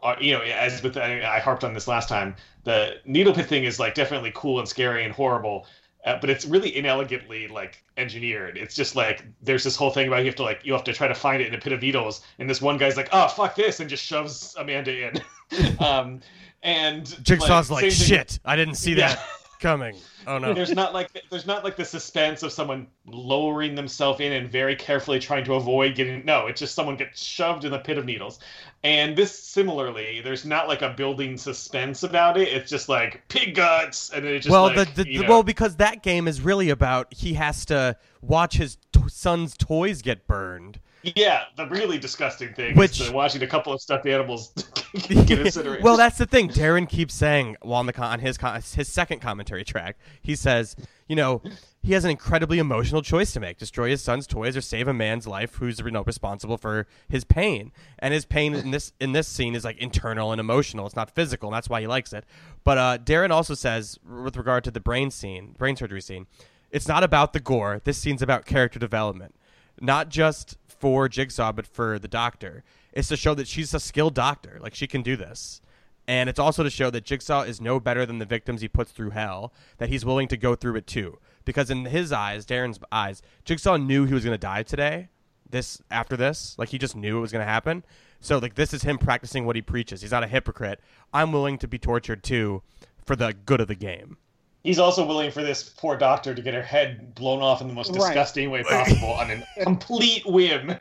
are 0.06 0.22
you 0.22 0.32
know 0.34 0.41
as 0.41 0.82
with 0.84 0.95
I 0.97 1.39
harped 1.39 1.64
on 1.64 1.74
this 1.74 1.88
last 1.88 2.08
time 2.08 2.36
the 2.64 2.95
needle 3.06 3.34
pit 3.34 3.47
thing 3.47 3.64
is 3.66 3.80
like 3.80 3.93
definitely 3.95 4.32
cool 4.36 4.60
and 4.60 4.68
scary 4.68 5.03
and 5.03 5.14
horrible 5.14 5.66
uh, 6.06 6.18
but 6.22 6.30
it's 6.30 6.45
really 6.45 6.76
inelegantly 6.78 7.47
like 7.47 7.84
engineered 7.97 8.58
it's 8.58 8.76
just 8.76 8.95
like 8.95 9.26
there's 9.41 9.64
this 9.64 9.76
whole 9.76 9.89
thing 9.89 10.08
about 10.08 10.20
you 10.20 10.26
have 10.28 10.36
to 10.36 10.43
like 10.43 10.62
you 10.64 10.72
have 10.74 10.84
to 10.86 10.93
try 10.93 11.08
to 11.08 11.16
find 11.16 11.41
it 11.41 11.47
in 11.47 11.53
a 11.56 11.58
pit 11.58 11.74
of 11.74 11.82
needles 11.82 12.22
and 12.39 12.49
this 12.49 12.62
one 12.62 12.78
guy's 12.78 12.95
like 12.97 13.10
oh 13.12 13.28
fuck 13.28 13.56
this 13.56 13.80
and 13.80 13.89
just 13.89 14.03
shoves 14.06 14.56
amanda 14.60 15.08
in 15.08 15.78
um 15.80 16.20
and 16.64 17.06
Jigsaw's 17.24 17.70
like, 17.70 17.82
thing- 17.82 17.91
shit. 17.91 18.39
I 18.43 18.56
didn't 18.56 18.76
see 18.76 18.93
Yeah. 18.93 19.10
that 19.16 19.20
coming. 19.60 19.95
Oh 20.28 20.38
no. 20.38 20.53
there's 20.53 20.74
not 20.74 20.93
like 20.93 21.10
there's 21.30 21.45
not 21.45 21.64
like 21.64 21.76
the 21.76 21.86
suspense 21.86 22.43
of 22.43 22.51
someone 22.51 22.88
lowering 23.06 23.76
themselves 23.76 24.20
in 24.20 24.32
and 24.32 24.49
very 24.49 24.76
carefully 24.76 25.20
trying 25.20 25.43
to 25.45 25.53
avoid 25.53 25.95
getting 25.95 26.26
no 26.26 26.47
it's 26.47 26.60
just 26.60 26.74
someone 26.74 26.95
gets 26.95 27.22
shoved 27.22 27.64
in 27.64 27.72
the 27.72 27.78
pit 27.78 27.99
of 27.99 28.06
needles 28.06 28.39
and 28.84 29.16
this 29.16 29.38
similarly 29.38 30.22
there's 30.22 30.43
not 30.43 30.68
like 30.68 30.82
a 30.82 30.89
building 30.89 31.38
suspense 31.38 32.01
about 32.01 32.38
it 32.38 32.47
it's 32.47 32.72
just 32.72 32.89
like 32.89 33.22
pig 33.28 33.53
guts 33.53 34.10
and 34.10 34.26
then 34.26 34.34
it 34.34 34.39
just 34.39 34.49
well, 34.49 34.64
like, 34.64 34.93
the, 34.95 35.03
the, 35.03 35.28
well, 35.28 35.43
because 35.43 35.76
that 35.78 36.03
game 36.03 36.28
is 36.28 36.41
really 36.41 36.70
about 36.70 37.14
he 37.14 37.34
has 37.34 37.66
to 37.66 37.95
watch 38.22 38.58
his 38.58 38.78
t- 38.91 39.01
son's 39.08 39.56
toys 39.58 40.01
get 40.01 40.28
burned. 40.28 40.80
Yeah 41.16 41.43
the 41.58 41.68
really 41.68 41.97
disgusting 41.97 42.53
thing 42.53 42.76
Which- 42.76 43.01
is 43.01 43.12
watching 43.12 43.43
a 43.43 43.47
couple 43.47 43.74
of 43.74 43.82
stuffed 43.82 44.08
animals 44.08 44.53
get 45.26 45.39
incinerated 45.39 45.84
well, 45.84 45.97
that's 45.97 46.18
the 46.18 46.26
thing. 46.26 46.47
Darren 46.49 46.88
keeps 46.88 47.14
saying 47.14 47.58
well, 47.62 47.74
on 47.74 47.86
the 47.86 47.93
con- 47.93 48.12
on 48.12 48.20
his 48.20 48.38
con- 48.38 48.56
his 48.56 48.88
second 48.88 49.20
commentary 49.20 49.66
track. 49.66 49.97
He 50.22 50.36
says, 50.36 50.76
you 51.08 51.18
know, 51.18 51.41
he 51.84 51.93
has 51.93 52.06
an 52.06 52.12
incredibly 52.12 52.60
emotional 52.60 53.01
choice 53.01 53.34
to 53.34 53.41
make: 53.41 53.58
destroy 53.58 53.89
his 53.89 54.01
son's 54.01 54.26
toys 54.26 54.56
or 54.56 54.62
save 54.62 54.88
a 54.88 54.93
man's 54.93 55.28
life 55.28 55.56
who's 55.56 55.80
you 55.80 55.91
know 55.91 56.03
responsible 56.03 56.58
for 56.58 56.88
his 57.10 57.26
pain. 57.26 57.74
And 57.99 58.14
his 58.14 58.26
pain 58.26 58.53
in 58.53 58.72
this 58.72 58.93
in 59.01 59.12
this 59.12 59.28
scene 59.28 59.53
is 59.53 59.66
like 59.66 59.78
internal 59.78 60.32
and 60.32 60.39
emotional. 60.39 60.86
It's 60.86 60.95
not 60.95 61.12
physical, 61.12 61.49
and 61.49 61.56
that's 61.56 61.70
why 61.70 61.82
he 61.82 61.88
likes 61.88 62.14
it. 62.14 62.24
But 62.64 62.78
uh, 62.78 62.97
Darren 62.99 63.32
also 63.32 63.53
says, 63.53 63.99
with 64.08 64.38
regard 64.38 64.64
to 64.64 64.72
the 64.72 64.80
brain 64.80 65.12
scene, 65.12 65.56
brain 65.58 65.76
surgery 65.76 66.01
scene, 66.01 66.26
it's 66.72 66.88
not 66.88 67.03
about 67.03 67.34
the 67.34 67.41
gore. 67.41 67.82
This 67.84 67.97
scene's 67.97 68.22
about 68.22 68.45
character 68.45 68.80
development, 68.80 69.36
not 69.82 70.07
just 70.07 70.57
for 70.80 71.07
Jigsaw, 71.07 71.52
but 71.52 71.68
for 71.68 71.99
the 71.99 72.07
doctor. 72.07 72.64
It's 72.93 73.07
to 73.10 73.18
show 73.18 73.34
that 73.35 73.47
she's 73.47 73.73
a 73.73 73.80
skilled 73.80 74.14
doctor. 74.14 74.57
Like 74.61 74.76
she 74.76 74.88
can 74.88 75.02
do 75.02 75.15
this. 75.15 75.61
And 76.07 76.30
it's 76.30 76.39
also 76.39 76.64
to 76.64 76.69
show 76.69 76.89
that 76.91 77.03
Jigsaw 77.03 77.41
is 77.41 77.60
no 77.60 77.80
better 77.80 78.06
than 78.06 78.19
the 78.19 78.26
victims 78.26 78.61
he 78.61 78.68
puts 78.68 78.91
through 78.91 79.10
hell, 79.11 79.52
that 79.77 79.89
he's 79.89 80.06
willing 80.06 80.27
to 80.27 80.38
go 80.38 80.56
through 80.56 80.76
it 80.76 80.88
too. 80.88 81.19
Because 81.45 81.69
in 81.69 81.85
his 81.85 82.11
eyes, 82.11 82.45
Darren's 82.45 82.80
eyes, 82.91 83.22
Jigsaw 83.43 83.77
knew 83.77 84.06
he 84.06 84.14
was 84.14 84.23
going 84.23 84.34
to 84.34 84.38
die 84.38 84.64
today. 84.64 85.10
This 85.49 85.81
after 85.91 86.18
this, 86.18 86.56
like 86.57 86.69
he 86.69 86.77
just 86.77 86.95
knew 86.95 87.18
it 87.18 87.22
was 87.22 87.31
going 87.31 87.45
to 87.45 87.52
happen. 87.52 87.84
So 88.19 88.39
like 88.39 88.56
this 88.56 88.73
is 88.73 88.84
him 88.84 88.97
practicing 88.97 89.45
what 89.45 89.56
he 89.56 89.61
preaches. 89.61 90.02
He's 90.02 90.11
not 90.11 90.23
a 90.23 90.27
hypocrite. 90.27 90.80
I'm 91.14 91.31
willing 91.31 91.57
to 91.60 91.68
be 91.68 91.77
tortured 91.77 92.23
too 92.23 92.64
for 93.03 93.15
the 93.15 93.34
good 93.45 93.61
of 93.61 93.68
the 93.68 93.76
game. 93.76 94.18
He's 94.66 94.80
also 94.80 95.06
willing 95.06 95.32
for 95.32 95.42
this 95.44 95.64
poor 95.64 95.96
doctor 95.98 96.34
to 96.36 96.42
get 96.42 96.54
her 96.54 96.64
head 96.64 97.16
blown 97.16 97.42
off 97.42 97.62
in 97.62 97.68
the 97.68 97.74
most 97.74 97.92
Right. 97.92 98.00
disgusting 98.08 98.50
way 98.52 98.64
possible 98.64 99.10
on 99.14 99.32
a 99.32 99.44
complete 99.64 100.26
whim 100.26 100.76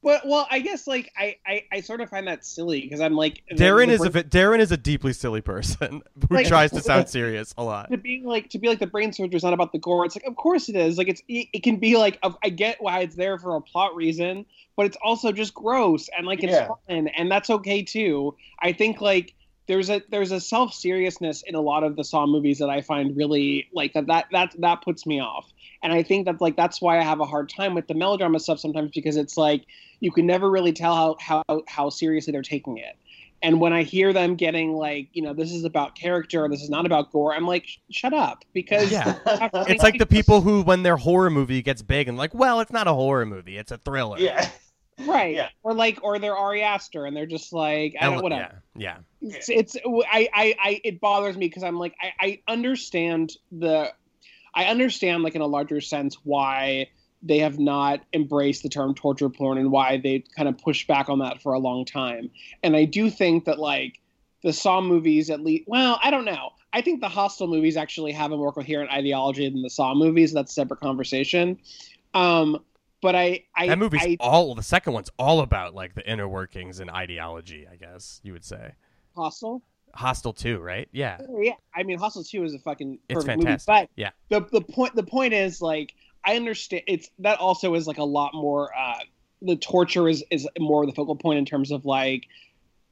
But 0.00 0.24
well, 0.24 0.46
I 0.48 0.60
guess 0.60 0.86
like 0.86 1.10
I 1.18 1.36
I, 1.44 1.64
I 1.72 1.80
sort 1.80 2.00
of 2.00 2.08
find 2.08 2.28
that 2.28 2.46
silly 2.46 2.80
because 2.82 3.00
I'm 3.00 3.14
like 3.14 3.42
Darren 3.52 3.88
is 3.88 4.00
a 4.02 4.08
brain- 4.10 4.24
vi- 4.24 4.38
Darren 4.38 4.60
is 4.60 4.70
a 4.70 4.76
deeply 4.76 5.12
silly 5.12 5.40
person 5.40 6.02
who 6.28 6.34
Like- 6.36 6.46
tries 6.46 6.70
to 6.70 6.80
sound 6.80 7.08
serious 7.18 7.52
a 7.58 7.64
lot. 7.64 7.90
to 7.90 7.96
being 7.98 8.24
like 8.24 8.48
to 8.50 8.58
be 8.60 8.68
like 8.68 8.78
the 8.78 8.86
brain 8.86 9.12
surgery 9.12 9.36
is 9.36 9.42
not 9.42 9.52
about 9.52 9.72
the 9.72 9.78
gore. 9.80 10.04
It's 10.04 10.14
like 10.14 10.24
of 10.24 10.36
course 10.36 10.68
it 10.68 10.76
is. 10.76 10.98
Like 10.98 11.08
it's 11.08 11.20
it, 11.28 11.48
it 11.52 11.62
can 11.64 11.76
be 11.76 11.96
like 11.96 12.18
of- 12.22 12.36
I 12.44 12.48
get 12.50 12.76
why 12.80 13.00
it's 13.00 13.16
there 13.16 13.38
for 13.38 13.56
a 13.56 13.60
plot 13.60 13.96
reason, 13.96 14.46
but 14.76 14.86
it's 14.86 14.96
also 15.02 15.32
just 15.32 15.52
gross 15.52 16.08
and 16.16 16.26
like 16.28 16.44
it's 16.44 16.52
Yeah. 16.52 16.68
fun 16.68 17.08
and 17.08 17.28
that's 17.30 17.50
okay 17.50 17.82
too. 17.82 18.36
I 18.60 18.72
think 18.72 19.00
like 19.00 19.34
there's 19.68 19.90
a 19.90 20.02
there's 20.10 20.32
a 20.32 20.40
self 20.40 20.72
seriousness 20.74 21.42
in 21.46 21.54
a 21.54 21.60
lot 21.60 21.84
of 21.84 21.94
the 21.94 22.02
Saw 22.02 22.26
movies 22.26 22.58
that 22.58 22.70
I 22.70 22.80
find 22.80 23.16
really 23.16 23.68
like 23.72 23.92
that 23.92 24.06
that 24.06 24.26
that 24.32 24.54
that 24.58 24.82
puts 24.82 25.06
me 25.06 25.20
off. 25.20 25.52
And 25.82 25.92
I 25.92 26.02
think 26.02 26.26
that 26.26 26.40
like 26.40 26.56
that's 26.56 26.80
why 26.80 26.98
I 26.98 27.02
have 27.04 27.20
a 27.20 27.24
hard 27.26 27.48
time 27.48 27.74
with 27.74 27.86
the 27.86 27.94
melodrama 27.94 28.40
stuff 28.40 28.58
sometimes 28.58 28.90
because 28.92 29.16
it's 29.16 29.36
like 29.36 29.64
you 30.00 30.10
can 30.10 30.26
never 30.26 30.50
really 30.50 30.72
tell 30.72 31.16
how 31.20 31.44
how 31.48 31.62
how 31.68 31.90
seriously 31.90 32.32
they're 32.32 32.42
taking 32.42 32.78
it. 32.78 32.96
And 33.40 33.60
when 33.60 33.72
I 33.72 33.84
hear 33.84 34.12
them 34.12 34.34
getting 34.34 34.72
like, 34.72 35.08
you 35.12 35.22
know, 35.22 35.32
this 35.32 35.52
is 35.52 35.62
about 35.62 35.94
character, 35.94 36.48
this 36.48 36.60
is 36.60 36.70
not 36.70 36.86
about 36.86 37.12
gore, 37.12 37.32
I'm 37.32 37.46
like, 37.46 37.68
shut 37.88 38.12
up, 38.12 38.44
because 38.52 38.90
Yeah. 38.90 39.16
It's 39.68 39.80
like 39.80 39.98
the 39.98 40.06
people 40.06 40.40
who, 40.40 40.62
when 40.62 40.82
their 40.82 40.96
horror 40.96 41.30
movie 41.30 41.62
gets 41.62 41.80
big, 41.80 42.08
and 42.08 42.18
like, 42.18 42.34
well, 42.34 42.58
it's 42.58 42.72
not 42.72 42.88
a 42.88 42.92
horror 42.92 43.26
movie; 43.26 43.56
it's 43.56 43.70
a 43.70 43.78
thriller. 43.78 44.18
yeah. 44.18 44.48
Right, 45.06 45.34
Yeah. 45.34 45.48
or 45.62 45.74
like, 45.74 45.98
or 46.02 46.18
they're 46.18 46.36
Ari 46.36 46.62
Aster, 46.62 47.06
and 47.06 47.16
they're 47.16 47.26
just 47.26 47.52
like, 47.52 47.94
I 48.00 48.06
don't, 48.06 48.22
whatever. 48.22 48.62
Yeah, 48.76 48.98
yeah. 49.20 49.36
It's, 49.36 49.48
it's 49.48 49.76
I, 49.86 50.28
I, 50.34 50.54
I, 50.60 50.80
it 50.84 51.00
bothers 51.00 51.36
me 51.36 51.46
because 51.46 51.62
I'm 51.62 51.78
like, 51.78 51.94
I, 52.00 52.12
I 52.20 52.52
understand 52.52 53.32
the, 53.52 53.92
I 54.54 54.64
understand 54.64 55.22
like 55.22 55.34
in 55.34 55.40
a 55.40 55.46
larger 55.46 55.80
sense 55.80 56.16
why 56.24 56.88
they 57.22 57.38
have 57.38 57.58
not 57.58 58.00
embraced 58.12 58.62
the 58.62 58.68
term 58.68 58.94
torture 58.94 59.28
porn 59.28 59.58
and 59.58 59.72
why 59.72 59.96
they 59.96 60.24
kind 60.36 60.48
of 60.48 60.56
pushed 60.58 60.86
back 60.86 61.08
on 61.08 61.18
that 61.18 61.42
for 61.42 61.52
a 61.52 61.58
long 61.58 61.84
time. 61.84 62.30
And 62.62 62.76
I 62.76 62.84
do 62.84 63.10
think 63.10 63.44
that 63.46 63.58
like 63.58 64.00
the 64.42 64.52
Saw 64.52 64.80
movies, 64.80 65.30
at 65.30 65.40
least, 65.40 65.64
well, 65.66 65.98
I 66.02 66.10
don't 66.10 66.24
know. 66.24 66.50
I 66.72 66.80
think 66.80 67.00
the 67.00 67.08
Hostel 67.08 67.48
movies 67.48 67.76
actually 67.76 68.12
have 68.12 68.30
a 68.30 68.36
more 68.36 68.52
coherent 68.52 68.90
ideology 68.90 69.48
than 69.48 69.62
the 69.62 69.70
Saw 69.70 69.94
movies. 69.94 70.32
That's 70.32 70.52
a 70.52 70.54
separate 70.54 70.80
conversation. 70.80 71.58
Um, 72.14 72.62
but 73.00 73.14
I, 73.14 73.44
I, 73.56 73.68
That 73.68 73.78
movie's 73.78 74.02
I, 74.02 74.16
all 74.20 74.54
the 74.54 74.62
second 74.62 74.92
one's 74.92 75.10
all 75.18 75.40
about 75.40 75.74
like 75.74 75.94
the 75.94 76.08
inner 76.10 76.28
workings 76.28 76.80
and 76.80 76.90
ideology. 76.90 77.66
I 77.70 77.76
guess 77.76 78.20
you 78.22 78.32
would 78.32 78.44
say. 78.44 78.72
Hostel. 79.16 79.62
Hostile 79.94 80.32
too, 80.32 80.58
right? 80.58 80.88
Yeah. 80.92 81.18
Oh, 81.28 81.40
yeah, 81.40 81.54
I 81.74 81.82
mean, 81.82 81.98
Hostel 81.98 82.22
Two 82.24 82.44
is 82.44 82.54
a 82.54 82.58
fucking 82.58 82.98
It's 83.08 83.24
perfect 83.24 83.42
fantastic. 83.42 83.68
movie. 83.68 83.80
But 83.82 83.90
Yeah. 83.96 84.10
the 84.28 84.46
the 84.58 84.60
point 84.60 84.94
the 84.94 85.02
point 85.02 85.32
is 85.34 85.60
like 85.62 85.94
I 86.24 86.36
understand 86.36 86.82
it's 86.86 87.10
that 87.20 87.38
also 87.38 87.74
is 87.74 87.86
like 87.86 87.98
a 87.98 88.04
lot 88.04 88.32
more. 88.34 88.70
uh 88.76 88.98
The 89.42 89.56
torture 89.56 90.08
is 90.08 90.24
is 90.30 90.46
more 90.58 90.84
the 90.86 90.92
focal 90.92 91.16
point 91.16 91.38
in 91.38 91.44
terms 91.44 91.70
of 91.70 91.84
like 91.84 92.26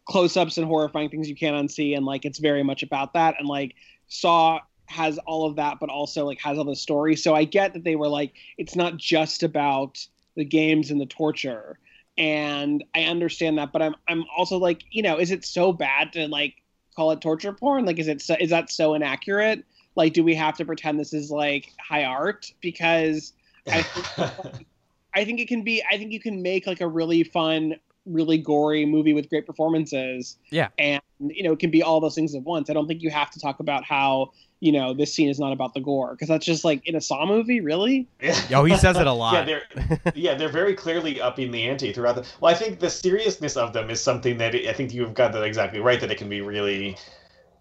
close 0.08 0.36
ups 0.36 0.56
and 0.56 0.66
horrifying 0.66 1.10
things 1.10 1.28
you 1.28 1.36
can't 1.36 1.56
unsee, 1.56 1.96
and 1.96 2.06
like 2.06 2.24
it's 2.24 2.38
very 2.38 2.62
much 2.62 2.82
about 2.82 3.12
that. 3.14 3.34
And 3.38 3.46
like 3.48 3.74
Saw 4.08 4.60
has 4.86 5.18
all 5.18 5.46
of 5.46 5.56
that, 5.56 5.78
but 5.80 5.90
also 5.90 6.24
like 6.24 6.40
has 6.40 6.58
all 6.58 6.64
the 6.64 6.76
story. 6.76 7.16
So 7.16 7.34
I 7.34 7.44
get 7.44 7.72
that 7.74 7.84
they 7.84 7.96
were 7.96 8.08
like 8.08 8.34
it's 8.58 8.76
not 8.76 8.96
just 8.96 9.42
about 9.42 10.04
the 10.36 10.44
games 10.44 10.90
and 10.90 11.00
the 11.00 11.06
torture. 11.06 11.78
And 12.18 12.82
I 12.94 13.02
understand 13.02 13.58
that, 13.58 13.72
but 13.72 13.82
I'm 13.82 13.94
I'm 14.08 14.24
also 14.36 14.58
like, 14.58 14.84
you 14.90 15.02
know, 15.02 15.18
is 15.18 15.30
it 15.30 15.44
so 15.44 15.72
bad 15.72 16.12
to 16.14 16.28
like 16.28 16.62
call 16.94 17.10
it 17.12 17.20
torture 17.20 17.52
porn? 17.52 17.84
Like, 17.84 17.98
is 17.98 18.08
it 18.08 18.22
so, 18.22 18.36
is 18.40 18.50
that 18.50 18.70
so 18.70 18.94
inaccurate? 18.94 19.64
Like, 19.96 20.12
do 20.12 20.24
we 20.24 20.34
have 20.34 20.56
to 20.56 20.64
pretend 20.64 20.98
this 20.98 21.12
is 21.12 21.30
like 21.30 21.72
high 21.78 22.04
art? 22.04 22.52
Because 22.60 23.32
I 23.70 23.82
think, 23.82 24.66
I 25.14 25.24
think 25.24 25.40
it 25.40 25.48
can 25.48 25.62
be. 25.62 25.82
I 25.90 25.98
think 25.98 26.12
you 26.12 26.20
can 26.20 26.42
make 26.42 26.66
like 26.66 26.80
a 26.80 26.88
really 26.88 27.22
fun, 27.22 27.76
really 28.06 28.38
gory 28.38 28.86
movie 28.86 29.12
with 29.12 29.28
great 29.28 29.46
performances. 29.46 30.38
Yeah. 30.50 30.68
and 30.78 31.02
you 31.20 31.42
know, 31.42 31.52
it 31.52 31.58
can 31.58 31.70
be 31.70 31.82
all 31.82 32.00
those 32.00 32.14
things 32.14 32.34
at 32.34 32.42
once. 32.42 32.70
I 32.70 32.72
don't 32.72 32.86
think 32.86 33.02
you 33.02 33.10
have 33.10 33.30
to 33.30 33.40
talk 33.40 33.60
about 33.60 33.84
how 33.84 34.32
you 34.60 34.72
know 34.72 34.94
this 34.94 35.12
scene 35.12 35.28
is 35.28 35.38
not 35.38 35.52
about 35.52 35.74
the 35.74 35.80
gore 35.80 36.12
because 36.12 36.28
that's 36.28 36.46
just 36.46 36.64
like 36.64 36.86
in 36.86 36.96
a 36.96 37.00
Saw 37.00 37.26
movie, 37.26 37.60
really. 37.60 38.08
Oh, 38.52 38.64
he 38.66 38.76
says 38.76 38.96
it 38.96 39.06
a 39.06 39.12
lot. 39.12 39.46
Yeah, 39.48 39.56
lot. 39.56 39.62
they're 40.02 40.12
yeah, 40.14 40.34
they're 40.34 40.48
very 40.48 40.74
clearly 40.74 41.20
upping 41.20 41.50
the 41.50 41.62
ante 41.62 41.92
throughout 41.92 42.16
the. 42.16 42.26
Well, 42.40 42.54
I 42.54 42.56
think 42.56 42.80
the 42.80 42.90
seriousness 42.90 43.56
of 43.56 43.72
them 43.72 43.90
is 43.90 44.00
something 44.00 44.38
that 44.38 44.54
I 44.54 44.72
think 44.72 44.94
you've 44.94 45.14
got 45.14 45.32
that 45.32 45.42
exactly 45.42 45.80
right. 45.80 46.00
That 46.00 46.10
it 46.10 46.18
can 46.18 46.28
be 46.28 46.40
really 46.40 46.96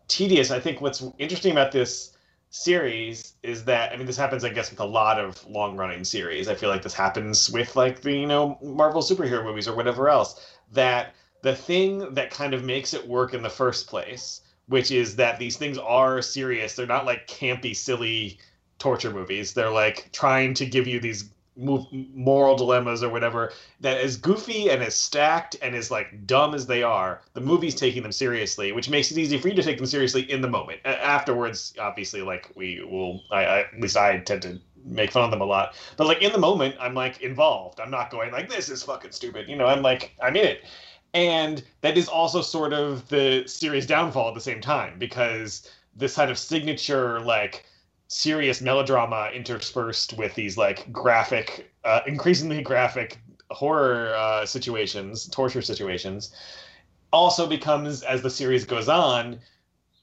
tedious. 0.08 0.52
I 0.52 0.60
think 0.60 0.82
what's 0.82 1.04
interesting 1.18 1.52
about 1.52 1.72
this 1.72 2.12
series 2.52 3.34
is 3.44 3.66
that 3.66 3.92
I 3.92 3.98
mean 3.98 4.06
this 4.06 4.16
happens 4.16 4.46
I 4.46 4.50
guess 4.50 4.70
with 4.70 4.80
a 4.80 4.86
lot 4.86 5.20
of 5.20 5.46
long 5.50 5.76
running 5.76 6.06
series. 6.06 6.48
I 6.48 6.56
feel 6.56 6.70
like 6.70 6.84
this 6.84 6.94
happens 6.94 7.50
with 7.50 7.76
like 7.76 8.02
the 8.02 8.14
you 8.14 8.28
know 8.28 8.58
Marvel 8.62 9.02
superhero 9.02 9.44
movies 9.44 9.68
or 9.68 9.76
whatever 9.76 10.08
else. 10.08 10.56
That 10.72 11.14
the 11.42 11.56
thing 11.56 12.14
that 12.14 12.32
kind 12.32 12.54
of 12.54 12.64
makes 12.64 12.94
it 12.94 13.06
work 13.06 13.34
in 13.34 13.44
the 13.44 13.50
first 13.50 13.88
place, 13.88 14.42
which 14.68 14.92
is 14.92 15.16
that 15.18 15.40
these 15.40 15.58
things 15.58 15.78
are 15.78 16.22
serious. 16.22 16.76
They're 16.76 16.86
not 16.86 17.06
like 17.06 17.28
campy, 17.28 17.76
silly 17.76 18.40
torture 18.80 19.12
movies. 19.12 19.54
They're 19.54 19.70
like 19.70 20.10
trying 20.12 20.54
to 20.56 20.66
give 20.66 20.88
you 20.88 21.00
these 21.00 21.30
moral 21.58 22.58
dilemmas 22.58 23.02
or 23.02 23.10
whatever. 23.10 23.54
That 23.80 23.98
as 23.98 24.18
goofy 24.18 24.70
and 24.70 24.84
as 24.84 24.96
stacked 24.96 25.56
and 25.62 25.76
as 25.76 25.90
like 25.90 26.28
dumb 26.28 26.54
as 26.54 26.68
they 26.68 26.84
are, 26.84 27.22
the 27.34 27.42
movie's 27.42 27.76
taking 27.76 28.04
them 28.04 28.12
seriously, 28.12 28.72
which 28.72 28.90
makes 28.90 29.12
it 29.12 29.18
easy 29.18 29.38
for 29.38 29.48
you 29.48 29.56
to 29.56 29.64
take 29.64 29.78
them 29.78 29.86
seriously 29.86 30.30
in 30.30 30.42
the 30.42 30.50
moment. 30.50 30.82
Afterwards, 30.86 31.74
obviously, 31.80 32.22
like 32.22 32.52
we 32.56 32.84
will, 32.84 33.22
I, 33.32 33.46
I 33.46 33.60
at 33.62 33.80
least 33.80 33.98
I 33.98 34.18
tend 34.20 34.42
to 34.44 34.60
make 34.84 35.12
fun 35.12 35.24
of 35.24 35.32
them 35.32 35.42
a 35.42 35.46
lot. 35.46 35.76
But 35.98 36.08
like 36.08 36.22
in 36.22 36.32
the 36.32 36.38
moment, 36.38 36.76
I'm 36.80 36.94
like 36.94 37.22
involved. 37.22 37.80
I'm 37.80 37.92
not 37.92 38.12
going 38.12 38.32
like 38.32 38.50
this 38.50 38.70
is 38.70 38.84
fucking 38.84 39.12
stupid. 39.12 39.48
You 39.48 39.56
know, 39.56 39.66
I'm 39.66 39.82
like 39.82 40.16
I'm 40.22 40.36
in 40.36 40.46
it. 40.46 40.64
And 41.16 41.64
that 41.80 41.98
is 41.98 42.10
also 42.10 42.42
sort 42.42 42.74
of 42.74 43.08
the 43.08 43.48
series 43.48 43.86
downfall 43.86 44.28
at 44.28 44.36
the 44.36 44.42
same 44.42 44.60
time 44.60 45.00
because 45.00 45.68
this 45.96 46.16
kind 46.16 46.30
of 46.30 46.38
signature 46.38 47.22
like 47.22 47.66
serious 48.10 48.60
melodrama 48.60 49.30
interspersed 49.34 50.18
with 50.18 50.36
these 50.36 50.58
like 50.58 50.92
graphic, 50.92 51.72
uh, 51.86 52.02
increasingly 52.06 52.62
graphic 52.62 53.18
horror 53.50 54.14
uh, 54.14 54.46
situations, 54.46 55.30
torture 55.30 55.62
situations, 55.62 56.36
also 57.14 57.48
becomes 57.48 58.04
as 58.04 58.22
the 58.22 58.30
series 58.30 58.66
goes 58.66 58.90
on 58.90 59.40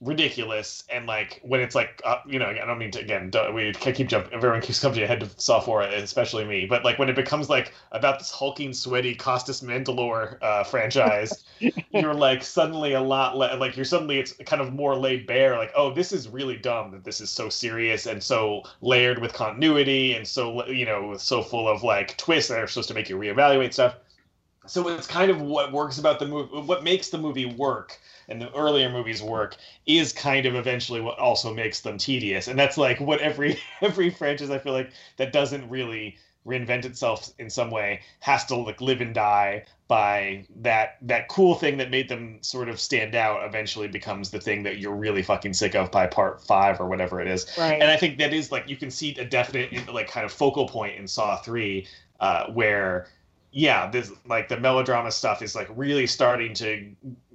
ridiculous 0.03 0.83
and 0.93 1.07
like 1.07 1.41
when 1.45 1.61
it's 1.61 1.77
like 1.77 2.03
uh, 2.05 2.17
you 2.27 2.39
know 2.39 2.47
I 2.47 2.65
don't 2.67 2.79
mean 2.79 2.91
to 2.91 3.01
again 3.01 3.31
we 3.55 3.73
can't 3.73 3.95
keep 3.95 4.09
jumping 4.09 4.33
everyone 4.35 4.61
keeps 4.61 4.81
coming 4.81 5.01
ahead 5.01 5.21
to 5.21 5.27
4 5.27 5.83
especially 5.83 6.45
me 6.45 6.67
but 6.67 6.85
like 6.85 6.99
when 6.99 7.09
it 7.09 7.15
becomes 7.15 7.49
like 7.49 7.73
about 7.93 8.19
this 8.19 8.33
hulking 8.33 8.73
sweaty 8.73 9.15
Costas 9.15 9.61
Mandylor 9.61 10.43
uh, 10.43 10.65
franchise 10.65 11.45
you're 11.93 12.15
like 12.15 12.43
suddenly 12.43 12.95
a 12.95 13.01
lot 13.01 13.37
le- 13.37 13.57
like 13.57 13.77
you're 13.77 13.85
suddenly 13.85 14.19
it's 14.19 14.33
kind 14.45 14.61
of 14.61 14.73
more 14.73 14.97
laid 14.97 15.25
bare 15.25 15.57
like 15.57 15.71
oh 15.77 15.95
this 15.95 16.11
is 16.11 16.29
really 16.29 16.57
dumb 16.57 16.91
that 16.91 17.05
this 17.05 17.21
is 17.21 17.31
so 17.31 17.49
serious 17.49 18.07
and 18.07 18.21
so 18.21 18.65
layered 18.81 19.21
with 19.21 19.33
continuity 19.33 20.15
and 20.15 20.27
so 20.27 20.67
you 20.67 20.85
know 20.85 21.17
so 21.17 21.43
full 21.43 21.69
of 21.69 21.85
like 21.85 22.17
twists 22.17 22.51
that 22.51 22.59
are 22.59 22.67
supposed 22.67 22.89
to 22.89 22.95
make 22.95 23.09
you 23.09 23.17
reevaluate 23.17 23.73
stuff 23.73 23.95
so 24.67 24.89
it's 24.89 25.07
kind 25.07 25.31
of 25.31 25.41
what 25.41 25.73
works 25.73 25.99
about 25.99 26.19
the 26.19 26.27
movie 26.27 26.49
what 26.61 26.85
makes 26.85 27.09
the 27.09 27.19
movie 27.19 27.47
work 27.47 27.99
and 28.29 28.41
the 28.41 28.53
earlier 28.55 28.89
movies 28.91 29.23
work 29.23 29.57
is 29.87 30.13
kind 30.13 30.47
of 30.47 30.55
eventually 30.55 31.01
what 31.01 31.19
also 31.19 31.53
makes 31.53 31.81
them 31.81 31.99
tedious 31.99 32.49
and 32.49 32.59
that's 32.59 32.79
like 32.79 33.01
what 33.01 33.21
every 33.21 33.59
every 33.81 34.11
franchise 34.11 34.51
i 34.51 34.59
feel 34.59 34.73
like 34.73 34.91
that 35.17 35.33
doesn't 35.33 35.69
really 35.69 36.17
reinvent 36.47 36.85
itself 36.85 37.31
in 37.39 37.49
some 37.49 37.71
way 37.71 38.01
has 38.21 38.45
to 38.45 38.57
like 38.57 38.81
live 38.81 39.01
and 39.01 39.15
die 39.15 39.65
by 39.87 40.45
that 40.57 40.97
that 41.03 41.29
cool 41.29 41.55
thing 41.55 41.77
that 41.77 41.89
made 41.91 42.09
them 42.09 42.39
sort 42.41 42.69
of 42.69 42.81
stand 42.81 43.15
out 43.15 43.45
eventually 43.45 43.87
becomes 43.87 44.31
the 44.31 44.41
thing 44.41 44.63
that 44.65 44.79
you're 44.79 44.95
really 44.95 45.23
fucking 45.23 45.53
sick 45.53 45.77
of 45.77 45.91
by 45.93 46.05
part 46.05 46.43
five 46.43 46.81
or 46.81 46.89
whatever 46.89 47.21
it 47.21 47.29
is 47.29 47.47
Right. 47.57 47.81
and 47.81 47.91
i 47.91 47.97
think 47.97 48.19
that 48.19 48.33
is 48.33 48.51
like 48.51 48.69
you 48.69 48.77
can 48.77 48.91
see 48.91 49.15
a 49.19 49.25
definite 49.25 49.93
like 49.93 50.09
kind 50.09 50.25
of 50.27 50.33
focal 50.33 50.67
point 50.67 50.99
in 50.99 51.07
saw 51.07 51.37
3 51.37 51.87
uh, 52.19 52.47
where 52.53 53.07
yeah 53.53 53.89
this 53.91 54.11
like 54.27 54.49
the 54.49 54.59
melodrama 54.59 55.13
stuff 55.13 55.43
is 55.43 55.55
like 55.55 55.69
really 55.77 56.07
starting 56.07 56.55
to 56.55 56.91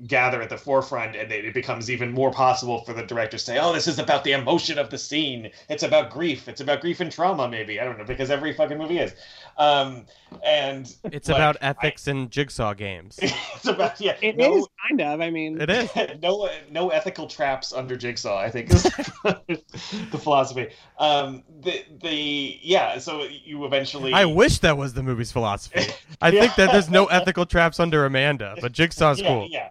gather 0.06 0.42
at 0.42 0.50
the 0.50 0.58
forefront 0.58 1.16
and 1.16 1.32
it, 1.32 1.46
it 1.46 1.54
becomes 1.54 1.90
even 1.90 2.12
more 2.12 2.30
possible 2.32 2.84
for 2.84 2.94
the 2.94 3.04
director 3.04 3.38
to 3.38 3.44
say 3.44 3.58
oh 3.58 3.74
this 3.74 3.88
is 3.88 3.98
about 3.98 4.24
the 4.24 4.32
emotion 4.32 4.78
of 4.78 4.90
the 4.92 4.98
scene 4.98 5.50
it's 5.70 5.82
about 5.84 6.12
grief 6.12 6.48
it's 6.48 6.62
about 6.62 6.82
grief 6.82 7.00
and 7.00 7.12
trauma 7.12 7.48
maybe 7.50 7.80
i 7.82 7.84
don't 7.84 7.98
know 7.98 8.04
because 8.04 8.30
every 8.30 8.54
fucking 8.54 8.78
movie 8.78 9.00
is 9.00 9.14
um 9.58 10.06
and 10.46 10.94
It's 11.06 11.30
like, 11.30 11.38
about 11.38 11.58
I- 11.62 11.68
ethics 11.70 12.08
and 12.08 12.30
jigsaw 12.30 12.74
games. 12.74 13.18
it's 13.22 13.66
about 13.66 14.00
yeah 14.00 14.18
It 14.22 14.38
is 14.38 14.38
no, 14.38 14.68
kind 14.90 15.02
of. 15.02 15.22
I 15.22 15.30
mean, 15.30 15.60
It 15.60 15.70
is. 15.70 15.90
no 16.22 16.50
no 16.70 16.90
ethical 16.90 17.28
traps 17.28 17.74
under 17.74 17.96
jigsaw 17.96 18.38
i 18.38 18.50
think 18.52 18.72
is 18.72 18.84
the 19.24 20.20
philosophy 20.20 20.70
um 21.00 21.44
the 21.62 21.84
the 22.04 22.60
yeah 22.62 22.98
so 23.00 23.24
you 23.24 23.66
eventually 23.66 24.14
I 24.14 24.26
wish 24.26 24.60
that 24.60 24.78
was 24.78 24.94
the 24.94 25.04
movie's 25.04 25.32
philosophy. 25.32 25.92
I 26.22 26.32
think 26.32 26.56
that 26.56 26.72
there's 26.72 26.90
no 26.90 27.06
ethical 27.08 27.46
traps 27.46 27.80
under 27.80 28.06
Amanda, 28.06 28.56
but 28.62 28.72
Jigsaw's 28.72 29.20
yeah, 29.22 29.28
cool. 29.28 29.48
yeah 29.50 29.70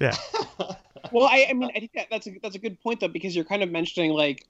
Yeah. 0.00 0.16
well, 1.12 1.24
I, 1.24 1.46
I 1.50 1.52
mean, 1.52 1.70
I 1.74 1.80
think 1.80 1.92
that, 1.94 2.06
that's 2.10 2.26
a 2.26 2.32
that's 2.42 2.56
a 2.56 2.58
good 2.58 2.80
point 2.82 3.00
though 3.00 3.08
because 3.08 3.34
you're 3.34 3.44
kind 3.44 3.62
of 3.62 3.70
mentioning 3.70 4.12
like 4.12 4.46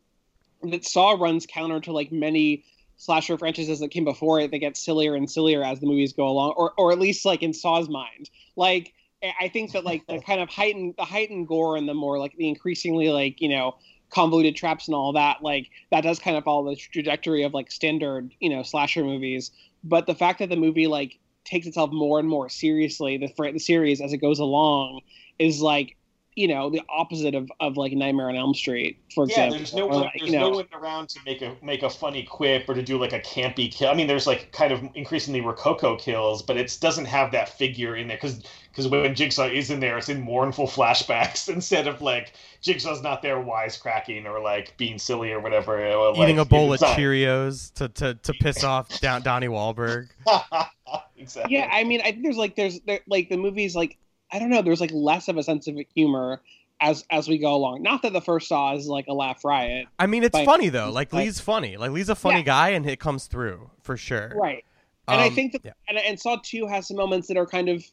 that 0.62 0.85
Saw 0.85 1.12
runs 1.12 1.47
counter 1.47 1.81
to 1.81 1.93
like 1.93 2.12
many 2.12 2.64
slasher 2.97 3.36
franchises 3.36 3.81
that 3.81 3.90
came 3.90 4.05
before 4.05 4.40
it, 4.40 4.51
they 4.51 4.59
get 4.59 4.76
sillier 4.76 5.14
and 5.14 5.31
sillier 5.31 5.62
as 5.64 5.81
the 5.81 5.86
movies 5.86 6.12
go 6.12 6.28
along, 6.28 6.55
or 6.56 6.72
or 6.76 6.93
at 6.93 6.98
least 6.98 7.24
like 7.24 7.43
in 7.43 7.52
Saw's 7.52 7.89
mind, 7.89 8.31
like. 8.56 8.93
I 9.40 9.48
think 9.48 9.72
that 9.72 9.85
like 9.85 10.06
the 10.06 10.20
kind 10.20 10.43
of 10.43 10.51
heightened 10.51 10.97
the 10.98 11.05
heightened 11.06 11.48
gore 11.48 11.78
and 11.78 11.89
the 11.89 11.94
more 11.94 12.18
like 12.18 12.36
the 12.36 12.47
increasingly 12.47 13.09
like 13.09 13.40
you 13.40 13.48
know 13.48 13.74
convoluted 14.10 14.55
traps 14.55 14.86
and 14.86 14.94
all 14.94 15.14
that 15.14 15.43
like 15.43 15.70
that 15.90 16.02
does 16.02 16.18
kind 16.18 16.36
of 16.36 16.44
follow 16.44 16.68
the 16.68 16.76
trajectory 16.76 17.43
of 17.43 17.55
like 17.55 17.70
standard 17.70 18.35
you 18.39 18.51
know 18.51 18.62
slasher 18.62 19.02
movies 19.02 19.51
but 19.82 20.06
the 20.06 20.14
fact 20.14 20.39
that 20.39 20.48
the 20.48 20.56
movie 20.56 20.86
like 20.86 21.18
takes 21.44 21.66
itself 21.66 21.92
more 21.92 22.18
and 22.18 22.28
more 22.28 22.48
seriously 22.48 23.16
the 23.18 23.28
the 23.52 23.58
series 23.58 24.00
as 24.00 24.12
it 24.12 24.18
goes 24.18 24.38
along 24.38 25.00
is 25.38 25.60
like 25.60 25.96
you 26.36 26.48
know 26.48 26.70
the 26.70 26.82
opposite 26.89 27.35
of, 27.35 27.51
of 27.61 27.77
like 27.77 27.93
Nightmare 27.93 28.28
on 28.28 28.36
Elm 28.36 28.55
Street, 28.55 28.98
for 29.15 29.27
yeah, 29.27 29.47
example. 29.47 29.56
there's 29.59 29.74
no 29.74 29.86
one, 29.86 30.01
like, 30.01 30.12
there's 30.19 30.31
you 30.31 30.39
know, 30.39 30.51
no 30.51 30.56
one 30.56 30.66
around 30.73 31.09
to 31.11 31.20
make 31.24 31.43
a 31.43 31.56
make 31.62 31.82
a 31.82 31.90
funny 31.90 32.23
quip 32.23 32.69
or 32.69 32.74
to 32.74 32.82
do 32.82 32.98
like 32.98 33.12
a 33.12 33.20
campy 33.20 33.70
kill. 33.70 33.89
I 33.89 33.94
mean, 33.94 34.06
there's 34.06 34.27
like 34.27 34.51
kind 34.52 34.73
of 34.73 34.82
increasingly 34.94 35.40
rococo 35.40 35.97
kills, 35.97 36.43
but 36.43 36.56
it 36.56 36.77
doesn't 36.81 37.05
have 37.05 37.32
that 37.32 37.48
figure 37.48 37.97
in 37.97 38.09
there 38.09 38.16
because 38.16 38.43
because 38.74 38.89
when 38.89 39.15
Jigsaw 39.15 39.47
is 39.47 39.70
in 39.70 39.78
there, 39.78 39.97
it's 39.98 40.09
in 40.09 40.20
mournful 40.20 40.66
flashbacks 40.66 41.48
instead 41.48 41.86
of 41.86 42.02
like 42.02 42.32
Jigsaw's 42.61 43.02
not 43.02 43.23
there 43.23 43.36
wisecracking 43.36 44.24
or 44.24 44.40
like 44.40 44.77
being 44.77 44.98
silly 44.98 45.31
or 45.31 45.39
whatever. 45.39 45.86
or, 45.86 46.16
Eating 46.16 46.40
a 46.40 46.44
bowl 46.44 46.73
of 46.73 46.81
not- 46.81 46.97
Cheerios 46.97 47.73
to, 47.74 47.89
to, 47.90 48.15
to 48.15 48.32
piss 48.40 48.65
off 48.65 49.01
down 49.01 49.23
Donnie 49.23 49.47
Wahlberg. 49.47 50.09
exactly. 51.16 51.55
yeah, 51.56 51.69
I 51.70 51.85
mean, 51.85 52.01
I 52.01 52.11
think 52.11 52.24
there's 52.24 52.36
like 52.36 52.56
there's 52.56 52.81
there, 52.81 53.01
like 53.06 53.28
the 53.28 53.36
movies 53.36 53.77
like 53.77 53.97
I 54.35 54.39
don't 54.39 54.51
know, 54.51 54.61
there's 54.61 54.81
like 54.81 54.90
less 54.93 55.28
of 55.28 55.36
a 55.39 55.43
sense 55.43 55.66
of 55.69 55.77
humor 55.94 56.43
as 56.81 57.05
as 57.11 57.28
we 57.28 57.39
go 57.39 57.55
along. 57.55 57.82
Not 57.82 58.02
that 58.02 58.12
the 58.12 58.20
first 58.20 58.48
Saw 58.48 58.74
is 58.74 58.86
like 58.89 59.06
a 59.09 59.15
laugh 59.15 59.44
riot, 59.44 59.86
I 59.98 60.06
mean, 60.06 60.24
it's 60.24 60.35
Like- 60.35 60.44
funny 60.44 60.69
though. 60.69 60.90
Like 60.90 61.12
like- 61.12 61.24
Leigh's 61.27 61.40
funny. 61.40 61.77
Like 61.77 61.93
Leigh's 61.93 62.09
a 62.11 62.15
funny 62.16 62.39
Yeah. 62.40 62.43
guy, 62.44 62.69
and 62.70 62.85
it 62.86 62.98
comes 63.01 63.27
through 63.27 63.70
for 63.81 63.97
sure. 63.97 64.32
right? 64.35 64.65
And 65.09 65.20
I 65.20 65.28
Um, 65.28 65.35
think 65.35 65.52
that 65.52 65.62
yeah. 65.65 65.73
and, 65.89 65.97
and 65.98 66.19
Saw 66.20 66.36
Two 66.43 66.66
has 66.66 66.89
some 66.89 66.97
moments 66.97 67.28
that 67.28 67.36
are 67.36 67.47
kind 67.47 67.69
of 67.69 67.85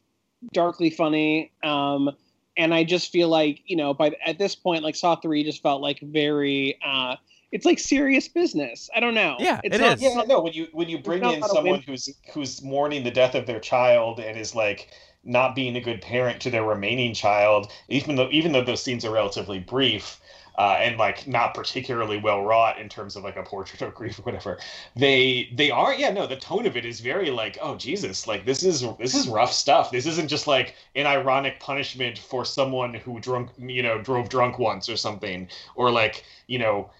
darkly 0.52 0.90
funny. 0.90 1.52
Um, 1.62 2.10
and 2.56 2.74
I 2.74 2.84
just 2.84 3.12
feel 3.12 3.28
like 3.28 3.60
you 3.66 3.76
know, 3.76 3.94
by 3.94 4.12
at 4.26 4.38
this 4.38 4.54
point, 4.54 4.82
like 4.82 4.96
Saw 4.96 5.16
Three 5.16 5.44
just 5.44 5.62
felt 5.62 5.80
like 5.80 6.00
very. 6.00 6.76
uh 6.84 7.16
It's 7.52 7.66
like 7.66 7.78
serious 7.78 8.28
business. 8.28 8.88
I 8.96 9.00
don't 9.00 9.14
know. 9.14 9.36
Yeah, 9.38 9.60
it's 9.62 9.76
it 9.76 9.80
not, 9.80 9.96
is. 9.98 10.02
Yeah, 10.02 10.22
no. 10.26 10.40
When 10.40 10.54
you 10.54 10.68
when 10.72 10.88
you 10.88 10.98
bring 10.98 11.18
in 11.20 11.24
a 11.26 11.30
lot 11.32 11.42
of 11.42 11.50
someone 11.50 11.82
who's 11.82 12.08
who's 12.32 12.62
mourning 12.62 13.04
the 13.04 13.10
death 13.10 13.34
of 13.34 13.44
their 13.46 13.60
child 13.60 14.18
and 14.20 14.38
is 14.38 14.54
like 14.54 14.88
not 15.24 15.54
being 15.54 15.76
a 15.76 15.80
good 15.80 16.02
parent 16.02 16.40
to 16.40 16.50
their 16.50 16.64
remaining 16.64 17.14
child, 17.14 17.70
even 17.88 18.16
though 18.16 18.28
even 18.30 18.52
though 18.52 18.64
those 18.64 18.82
scenes 18.82 19.04
are 19.04 19.12
relatively 19.12 19.58
brief. 19.58 20.18
Uh, 20.58 20.76
and 20.80 20.98
like 20.98 21.26
not 21.26 21.54
particularly 21.54 22.18
well 22.18 22.42
wrought 22.44 22.78
in 22.78 22.86
terms 22.86 23.16
of 23.16 23.24
like 23.24 23.36
a 23.36 23.42
portrait 23.42 23.80
of 23.80 23.94
grief 23.94 24.18
or 24.18 24.22
whatever 24.22 24.58
they 24.94 25.48
they 25.54 25.70
are 25.70 25.94
yeah 25.94 26.10
no 26.10 26.26
the 26.26 26.36
tone 26.36 26.66
of 26.66 26.76
it 26.76 26.84
is 26.84 27.00
very 27.00 27.30
like 27.30 27.56
oh 27.62 27.74
jesus 27.74 28.26
like 28.26 28.44
this 28.44 28.62
is 28.62 28.84
this 28.98 29.14
is 29.14 29.26
rough 29.28 29.50
stuff 29.50 29.90
this 29.90 30.04
isn't 30.04 30.28
just 30.28 30.46
like 30.46 30.74
an 30.94 31.06
ironic 31.06 31.58
punishment 31.58 32.18
for 32.18 32.44
someone 32.44 32.92
who 32.92 33.18
drunk 33.18 33.48
you 33.56 33.82
know 33.82 33.96
drove 34.02 34.28
drunk 34.28 34.58
once 34.58 34.90
or 34.90 34.96
something 34.96 35.48
or 35.74 35.90
like 35.90 36.22
you 36.48 36.58
know 36.58 36.90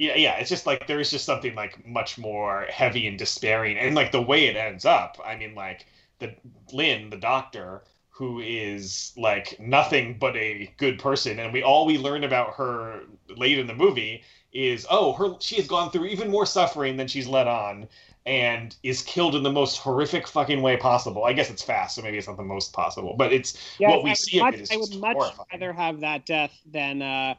yeah, 0.00 0.16
yeah, 0.16 0.36
it's 0.36 0.48
just 0.48 0.66
like 0.66 0.86
there 0.86 0.98
is 0.98 1.10
just 1.10 1.26
something 1.26 1.54
like 1.54 1.86
much 1.86 2.16
more 2.16 2.66
heavy 2.70 3.06
and 3.06 3.18
despairing, 3.18 3.76
and 3.76 3.94
like 3.94 4.12
the 4.12 4.22
way 4.22 4.46
it 4.46 4.56
ends 4.56 4.86
up. 4.86 5.20
I 5.22 5.36
mean, 5.36 5.54
like 5.54 5.84
the 6.20 6.34
Lynn, 6.72 7.10
the 7.10 7.16
doctor, 7.16 7.84
who 8.10 8.40
is 8.40 9.12
like 9.16 9.58
nothing 9.60 10.18
but 10.18 10.36
a 10.36 10.72
good 10.76 10.98
person, 10.98 11.38
and 11.38 11.52
we 11.52 11.62
all 11.62 11.86
we 11.86 11.98
learn 11.98 12.24
about 12.24 12.54
her 12.54 13.02
late 13.36 13.58
in 13.58 13.66
the 13.66 13.74
movie 13.74 14.22
is 14.52 14.86
oh, 14.90 15.12
her 15.14 15.36
she 15.40 15.56
has 15.56 15.66
gone 15.66 15.90
through 15.90 16.06
even 16.06 16.30
more 16.30 16.46
suffering 16.46 16.96
than 16.96 17.08
she's 17.08 17.26
let 17.26 17.48
on, 17.48 17.88
and 18.26 18.76
is 18.82 19.02
killed 19.02 19.34
in 19.34 19.42
the 19.42 19.50
most 19.52 19.78
horrific 19.78 20.26
fucking 20.28 20.60
way 20.62 20.76
possible. 20.76 21.24
I 21.24 21.32
guess 21.32 21.50
it's 21.50 21.62
fast, 21.62 21.96
so 21.96 22.02
maybe 22.02 22.18
it's 22.18 22.28
not 22.28 22.36
the 22.36 22.42
most 22.42 22.72
possible, 22.72 23.14
but 23.16 23.32
it's 23.32 23.56
Yeah, 23.78 23.88
what 23.88 24.02
we 24.02 24.10
I 24.10 24.12
would 24.12 24.18
see 24.18 24.38
much, 24.38 24.54
of 24.54 24.60
it 24.60 24.62
is 24.62 24.70
I 24.72 24.76
would 24.76 24.94
much 25.00 25.16
horrifying. 25.16 25.46
rather 25.52 25.72
have 25.72 26.00
that 26.00 26.26
death 26.26 26.52
than 26.70 27.02
a 27.02 27.36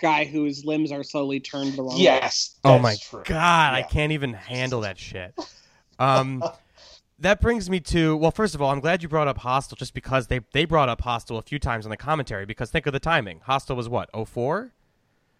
guy 0.00 0.24
whose 0.24 0.64
limbs 0.64 0.92
are 0.92 1.02
slowly 1.04 1.40
turned 1.40 1.74
the 1.74 1.82
wrong 1.82 2.00
way. 2.00 2.20
Yes. 2.20 2.58
Oh 2.64 2.78
my 2.78 2.96
true. 2.96 3.22
god, 3.24 3.74
I 3.74 3.82
can't 3.82 4.12
even 4.12 4.32
handle 4.32 4.80
that 4.82 4.98
shit. 4.98 5.34
Um, 5.98 6.42
that 7.18 7.40
brings 7.40 7.70
me 7.70 7.80
to 7.80 8.16
well, 8.16 8.30
first 8.30 8.54
of 8.54 8.62
all, 8.62 8.70
I'm 8.70 8.80
glad 8.80 9.02
you 9.02 9.08
brought 9.08 9.28
up 9.28 9.38
Hostel, 9.38 9.76
just 9.76 9.94
because 9.94 10.26
they 10.26 10.40
they 10.52 10.64
brought 10.64 10.88
up 10.88 11.00
Hostel 11.00 11.38
a 11.38 11.42
few 11.42 11.58
times 11.58 11.86
in 11.86 11.90
the 11.90 11.96
commentary. 11.96 12.44
Because 12.46 12.70
think 12.70 12.86
of 12.86 12.92
the 12.92 13.00
timing. 13.00 13.40
Hostel 13.44 13.76
was 13.76 13.88
what 13.88 14.08
04? 14.28 14.72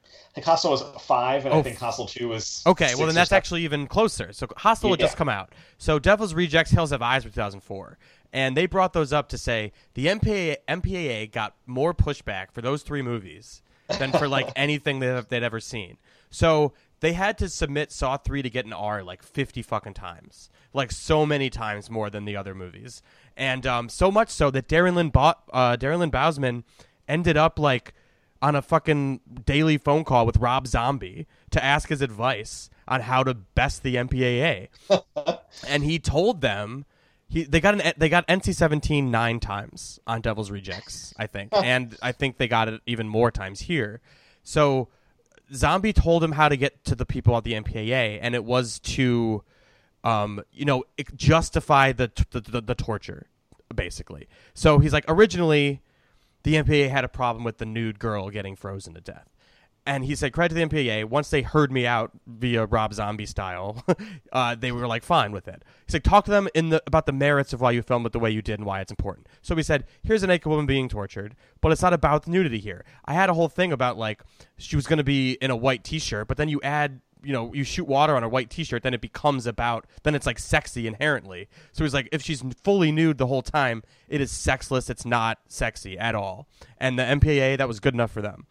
I 0.05 0.35
think 0.37 0.45
Hostel 0.47 0.71
was 0.71 0.83
five, 1.03 1.45
and 1.47 1.55
Oh, 1.55 1.59
I 1.61 1.63
think 1.63 1.79
Hostel 1.79 2.07
two 2.07 2.29
was 2.29 2.63
Okay, 2.67 2.95
well 2.97 3.07
then 3.07 3.15
that's 3.15 3.31
seven. 3.31 3.37
actually 3.39 3.65
even 3.65 3.87
closer. 3.87 4.33
So 4.33 4.47
Hostel 4.57 4.91
had 4.91 5.01
just 5.01 5.17
come 5.17 5.29
out. 5.29 5.55
So 5.79 5.99
Devil's 5.99 6.35
Rejects, 6.35 6.71
Hills 6.71 6.91
Have 6.91 7.03
Eyes 7.03 7.25
were 7.25 7.31
2004, 7.31 7.99
and 8.33 8.57
they 8.57 8.67
brought 8.67 8.93
those 8.93 9.13
up 9.13 9.29
to 9.31 9.39
say 9.39 9.73
the 9.95 10.07
MPAA, 10.07 10.57
MPAA 10.69 11.33
got 11.33 11.55
more 11.67 11.95
pushback 11.95 12.53
for 12.53 12.61
those 12.61 12.83
three 12.83 13.03
movies 13.03 13.63
than 13.99 14.13
for 14.13 14.29
like 14.29 14.51
anything 14.57 14.99
they'd, 15.01 15.25
they'd 15.29 15.43
ever 15.43 15.61
seen. 15.61 15.97
So 16.31 16.75
they 17.01 17.13
had 17.13 17.39
to 17.39 17.49
submit 17.49 17.93
Saw 17.93 18.17
three 18.17 18.43
to 18.43 18.51
get 18.51 18.67
an 18.67 18.73
R 18.73 19.03
like 19.03 19.23
50 19.23 19.63
fucking 19.63 19.95
times, 19.95 20.51
like 20.73 20.91
so 20.91 21.27
many 21.27 21.51
times 21.51 21.91
more 21.91 22.11
than 22.11 22.25
the 22.25 22.37
other 22.37 22.55
movies, 22.55 23.03
and 23.37 23.67
um, 23.67 23.89
so 23.89 24.11
much 24.11 24.31
so 24.31 24.51
that 24.51 24.69
Darren 24.69 24.95
Lynn 24.95 25.11
bought 25.11 25.43
uh, 25.53 25.77
Darren 25.77 25.99
Lynn 25.99 26.11
Bousman 26.11 26.65
ended 27.09 27.37
up 27.37 27.59
like 27.59 27.95
on 28.43 28.55
a 28.55 28.63
fucking 28.63 29.21
daily 29.45 29.79
phone 29.79 30.05
call 30.05 30.27
with 30.27 30.37
Rob 30.37 30.67
Zombie 30.67 31.27
to 31.51 31.65
ask 31.65 31.89
his 31.89 32.03
advice 32.03 32.71
on 32.87 33.03
how 33.03 33.25
to 33.25 33.35
best 33.35 33.83
the 33.83 33.97
MPAA. 33.97 34.69
and 35.69 35.85
he 35.85 35.99
told 35.99 36.41
them 36.41 36.85
he 37.29 37.45
they 37.45 37.61
got 37.61 37.81
an 37.81 37.93
they 37.97 38.09
got 38.09 38.27
NC-17 38.29 39.05
9 39.05 39.41
times 39.41 39.99
on 40.07 40.21
Devil's 40.21 40.51
Rejects, 40.51 41.15
I 41.19 41.27
think. 41.27 41.53
and 41.63 41.97
I 42.03 42.13
think 42.13 42.39
they 42.39 42.49
got 42.49 42.69
it 42.69 42.81
even 42.87 43.09
more 43.09 43.31
times 43.31 43.61
here. 43.61 44.01
So 44.43 44.89
Zombie 45.55 45.93
told 45.93 46.25
him 46.25 46.33
how 46.33 46.49
to 46.49 46.57
get 46.57 46.85
to 46.85 46.95
the 46.95 47.07
people 47.07 47.37
at 47.37 47.45
the 47.45 47.53
MPAA 47.53 48.19
and 48.21 48.35
it 48.35 48.45
was 48.45 48.79
to 48.81 49.43
um, 50.07 50.41
you 50.53 50.65
know, 50.65 50.85
justify 51.17 51.91
the, 51.91 52.11
the 52.31 52.41
the 52.41 52.61
the 52.61 52.75
torture 52.77 53.27
basically. 53.75 54.29
So 54.55 54.79
he's 54.79 54.93
like 54.93 55.05
originally 55.09 55.83
the 56.45 56.55
MPAA 56.55 56.91
had 56.91 57.05
a 57.05 57.09
problem 57.09 57.43
with 57.43 57.59
the 57.59 57.67
nude 57.67 57.99
girl 57.99 58.31
getting 58.31 58.55
frozen 58.55 58.95
to 58.95 59.01
death. 59.01 59.29
And 59.87 60.05
he 60.05 60.17
said, 60.17 60.33
credit 60.33 60.55
to 60.55 60.61
the 60.61 60.67
MPAA, 60.67 61.05
once 61.05 61.31
they 61.31 61.43
heard 61.43 61.71
me 61.71 61.87
out 61.87 62.11
via 62.27 62.67
Rob 62.67 62.93
Zombie 62.93 63.27
style, 63.27 63.85
uh, 64.33 64.57
they 64.57 64.73
were 64.73 64.87
like 64.87 65.05
fine 65.05 65.31
with 65.33 65.47
it. 65.47 65.63
He 65.87 65.93
said, 65.93 66.03
talk 66.03 66.25
to 66.25 66.31
them 66.31 66.49
in 66.55 66.71
the 66.71 66.83
about 66.87 67.07
the 67.07 67.13
merits 67.13 67.53
of 67.53 67.61
why 67.61 67.71
you 67.71 67.83
filmed 67.83 68.07
it 68.07 68.13
the 68.13 68.19
way 68.19 68.31
you 68.31 68.43
did 68.43 68.59
and 68.59 68.67
why 68.67 68.81
it's 68.81 68.91
important. 68.91 69.29
So 69.43 69.55
we 69.55 69.63
said, 69.63 69.85
here's 70.03 70.23
a 70.23 70.27
naked 70.27 70.47
woman 70.47 70.67
being 70.67 70.89
tortured, 70.89 71.37
but 71.61 71.71
it's 71.71 71.83
not 71.83 71.93
about 71.93 72.25
the 72.25 72.31
nudity 72.31 72.59
here. 72.59 72.85
I 73.05 73.15
had 73.15 73.31
a 73.31 73.35
whole 73.35 73.49
thing 73.49 73.73
about 73.73 73.97
like 73.97 74.23
she 74.59 74.75
was 74.75 74.87
going 74.87 74.99
to 74.99 75.05
be 75.05 75.33
in 75.35 75.51
a 75.51 75.57
white 75.57 75.85
T-shirt, 75.85 76.27
but 76.27 76.37
then 76.37 76.49
you 76.49 76.61
add 76.63 77.01
you 77.27 77.33
know, 77.33 77.53
you 77.53 77.65
shoot 77.65 77.89
water 77.89 78.15
on 78.15 78.23
a 78.23 78.29
white 78.29 78.51
t-shirt, 78.51 78.85
then 78.85 78.95
it 78.95 79.01
becomes 79.01 79.49
about 79.49 79.87
then 80.05 80.15
it's 80.15 80.27
like 80.27 80.39
sexy 80.39 80.87
inherently. 80.87 81.49
So 81.73 81.83
he's 81.83 81.93
like, 81.93 82.09
if 82.13 82.23
she's 82.23 82.43
fully 82.63 82.93
nude 82.93 83.19
the 83.19 83.27
whole 83.27 83.43
time, 83.43 83.83
it 84.09 84.21
is 84.21 84.31
sexless. 84.31 84.89
It's 84.89 85.05
not 85.05 85.39
sexy 85.49 85.99
at 85.99 86.15
all. 86.15 86.47
And 86.79 86.97
the 86.97 87.03
MPAA 87.03 87.59
that 87.59 87.67
was 87.67 87.81
good 87.81 87.95
enough 87.95 88.13
for 88.13 88.23
them. 88.23 88.47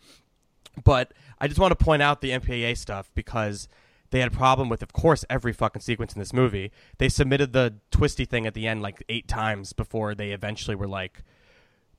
But 0.84 1.14
I 1.40 1.48
just 1.48 1.60
want 1.60 1.78
to 1.78 1.84
point 1.84 2.02
out 2.02 2.22
the 2.22 2.32
MPAA 2.32 2.78
stuff 2.78 3.12
because 3.14 3.68
they 4.12 4.20
had 4.20 4.32
a 4.32 4.36
problem 4.36 4.70
with, 4.70 4.82
of 4.82 4.94
course, 4.94 5.26
every 5.30 5.54
fucking 5.54 5.82
sequence 5.82 6.14
in 6.14 6.20
this 6.20 6.34
movie. 6.34 6.72
They 6.98 7.10
submitted 7.10 7.54
the 7.54 7.76
twisty 7.92 8.26
thing 8.26 8.46
at 8.46 8.54
the 8.54 8.68
end 8.68 8.82
like 8.82 9.04
eight 9.10 9.28
times 9.28 9.74
before 9.74 10.16
they 10.16 10.32
eventually 10.32 10.76
were 10.76 10.88
like, 10.88 11.24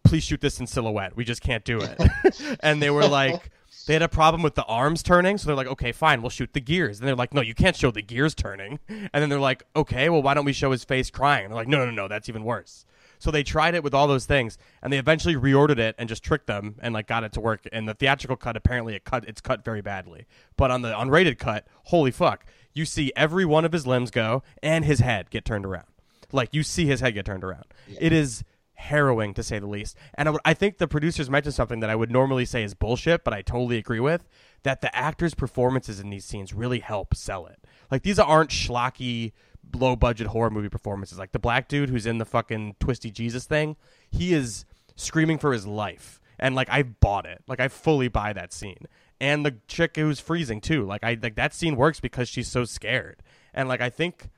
please 0.04 0.22
shoot 0.22 0.40
this 0.40 0.60
in 0.60 0.66
silhouette. 0.66 1.16
We 1.16 1.24
just 1.24 1.42
can't 1.42 1.64
do 1.64 1.80
it. 1.80 2.56
and 2.60 2.80
they 2.80 2.90
were 2.90 3.06
like, 3.06 3.50
they 3.86 3.92
had 3.92 4.02
a 4.02 4.08
problem 4.08 4.42
with 4.42 4.54
the 4.54 4.64
arms 4.64 5.02
turning, 5.02 5.38
so 5.38 5.46
they're 5.46 5.56
like, 5.56 5.66
okay, 5.66 5.92
fine, 5.92 6.22
we'll 6.22 6.30
shoot 6.30 6.52
the 6.52 6.60
gears. 6.60 6.98
And 6.98 7.08
they're 7.08 7.14
like, 7.14 7.34
no, 7.34 7.40
you 7.40 7.54
can't 7.54 7.76
show 7.76 7.90
the 7.90 8.02
gears 8.02 8.34
turning. 8.34 8.78
And 8.88 9.10
then 9.12 9.28
they're 9.28 9.38
like, 9.38 9.64
okay, 9.74 10.08
well, 10.08 10.22
why 10.22 10.34
don't 10.34 10.44
we 10.44 10.52
show 10.52 10.70
his 10.70 10.84
face 10.84 11.10
crying? 11.10 11.44
And 11.44 11.52
they're 11.52 11.60
like, 11.60 11.68
no, 11.68 11.84
no, 11.84 11.90
no, 11.90 12.08
that's 12.08 12.28
even 12.28 12.44
worse. 12.44 12.86
So 13.26 13.32
they 13.32 13.42
tried 13.42 13.74
it 13.74 13.82
with 13.82 13.92
all 13.92 14.06
those 14.06 14.24
things, 14.24 14.56
and 14.80 14.92
they 14.92 14.98
eventually 14.98 15.34
reordered 15.34 15.80
it 15.80 15.96
and 15.98 16.08
just 16.08 16.22
tricked 16.22 16.46
them 16.46 16.76
and 16.78 16.94
like 16.94 17.08
got 17.08 17.24
it 17.24 17.32
to 17.32 17.40
work. 17.40 17.66
And 17.72 17.88
the 17.88 17.94
theatrical 17.94 18.36
cut, 18.36 18.56
apparently, 18.56 18.94
it 18.94 19.02
cut 19.02 19.24
it's 19.26 19.40
cut 19.40 19.64
very 19.64 19.80
badly. 19.80 20.26
But 20.56 20.70
on 20.70 20.82
the 20.82 20.92
unrated 20.92 21.36
cut, 21.36 21.66
holy 21.86 22.12
fuck, 22.12 22.46
you 22.72 22.84
see 22.84 23.12
every 23.16 23.44
one 23.44 23.64
of 23.64 23.72
his 23.72 23.84
limbs 23.84 24.12
go 24.12 24.44
and 24.62 24.84
his 24.84 25.00
head 25.00 25.28
get 25.30 25.44
turned 25.44 25.66
around. 25.66 25.88
Like 26.30 26.54
you 26.54 26.62
see 26.62 26.86
his 26.86 27.00
head 27.00 27.14
get 27.14 27.26
turned 27.26 27.42
around. 27.42 27.64
It 27.98 28.12
is 28.12 28.44
harrowing 28.74 29.34
to 29.34 29.42
say 29.42 29.58
the 29.58 29.66
least. 29.66 29.96
And 30.14 30.28
I, 30.28 30.34
I 30.44 30.54
think 30.54 30.78
the 30.78 30.86
producers 30.86 31.28
mentioned 31.28 31.54
something 31.54 31.80
that 31.80 31.90
I 31.90 31.96
would 31.96 32.12
normally 32.12 32.44
say 32.44 32.62
is 32.62 32.74
bullshit, 32.74 33.24
but 33.24 33.34
I 33.34 33.42
totally 33.42 33.76
agree 33.76 33.98
with 33.98 34.28
that 34.62 34.82
the 34.82 34.94
actors' 34.96 35.34
performances 35.34 35.98
in 35.98 36.10
these 36.10 36.24
scenes 36.24 36.52
really 36.52 36.78
help 36.78 37.12
sell 37.16 37.46
it. 37.46 37.58
Like 37.90 38.02
these 38.02 38.20
aren't 38.20 38.50
schlocky, 38.50 39.32
low 39.74 39.96
budget 39.96 40.28
horror 40.28 40.50
movie 40.50 40.68
performances. 40.68 41.18
Like 41.18 41.32
the 41.32 41.38
black 41.38 41.68
dude 41.68 41.90
who's 41.90 42.06
in 42.06 42.18
the 42.18 42.24
fucking 42.24 42.76
twisty 42.80 43.10
Jesus 43.10 43.44
thing, 43.44 43.76
he 44.10 44.32
is 44.32 44.64
screaming 44.96 45.38
for 45.38 45.52
his 45.52 45.66
life. 45.66 46.20
And 46.38 46.54
like 46.54 46.68
I 46.70 46.82
bought 46.82 47.26
it. 47.26 47.42
Like 47.48 47.60
I 47.60 47.68
fully 47.68 48.08
buy 48.08 48.32
that 48.32 48.52
scene. 48.52 48.86
And 49.20 49.44
the 49.46 49.56
chick 49.68 49.96
who's 49.96 50.20
freezing 50.20 50.60
too. 50.60 50.84
Like 50.84 51.02
I 51.02 51.16
like 51.20 51.36
that 51.36 51.54
scene 51.54 51.76
works 51.76 52.00
because 52.00 52.28
she's 52.28 52.48
so 52.48 52.64
scared. 52.64 53.22
and 53.54 53.68
like 53.68 53.80
I 53.80 53.88
think 53.90 54.28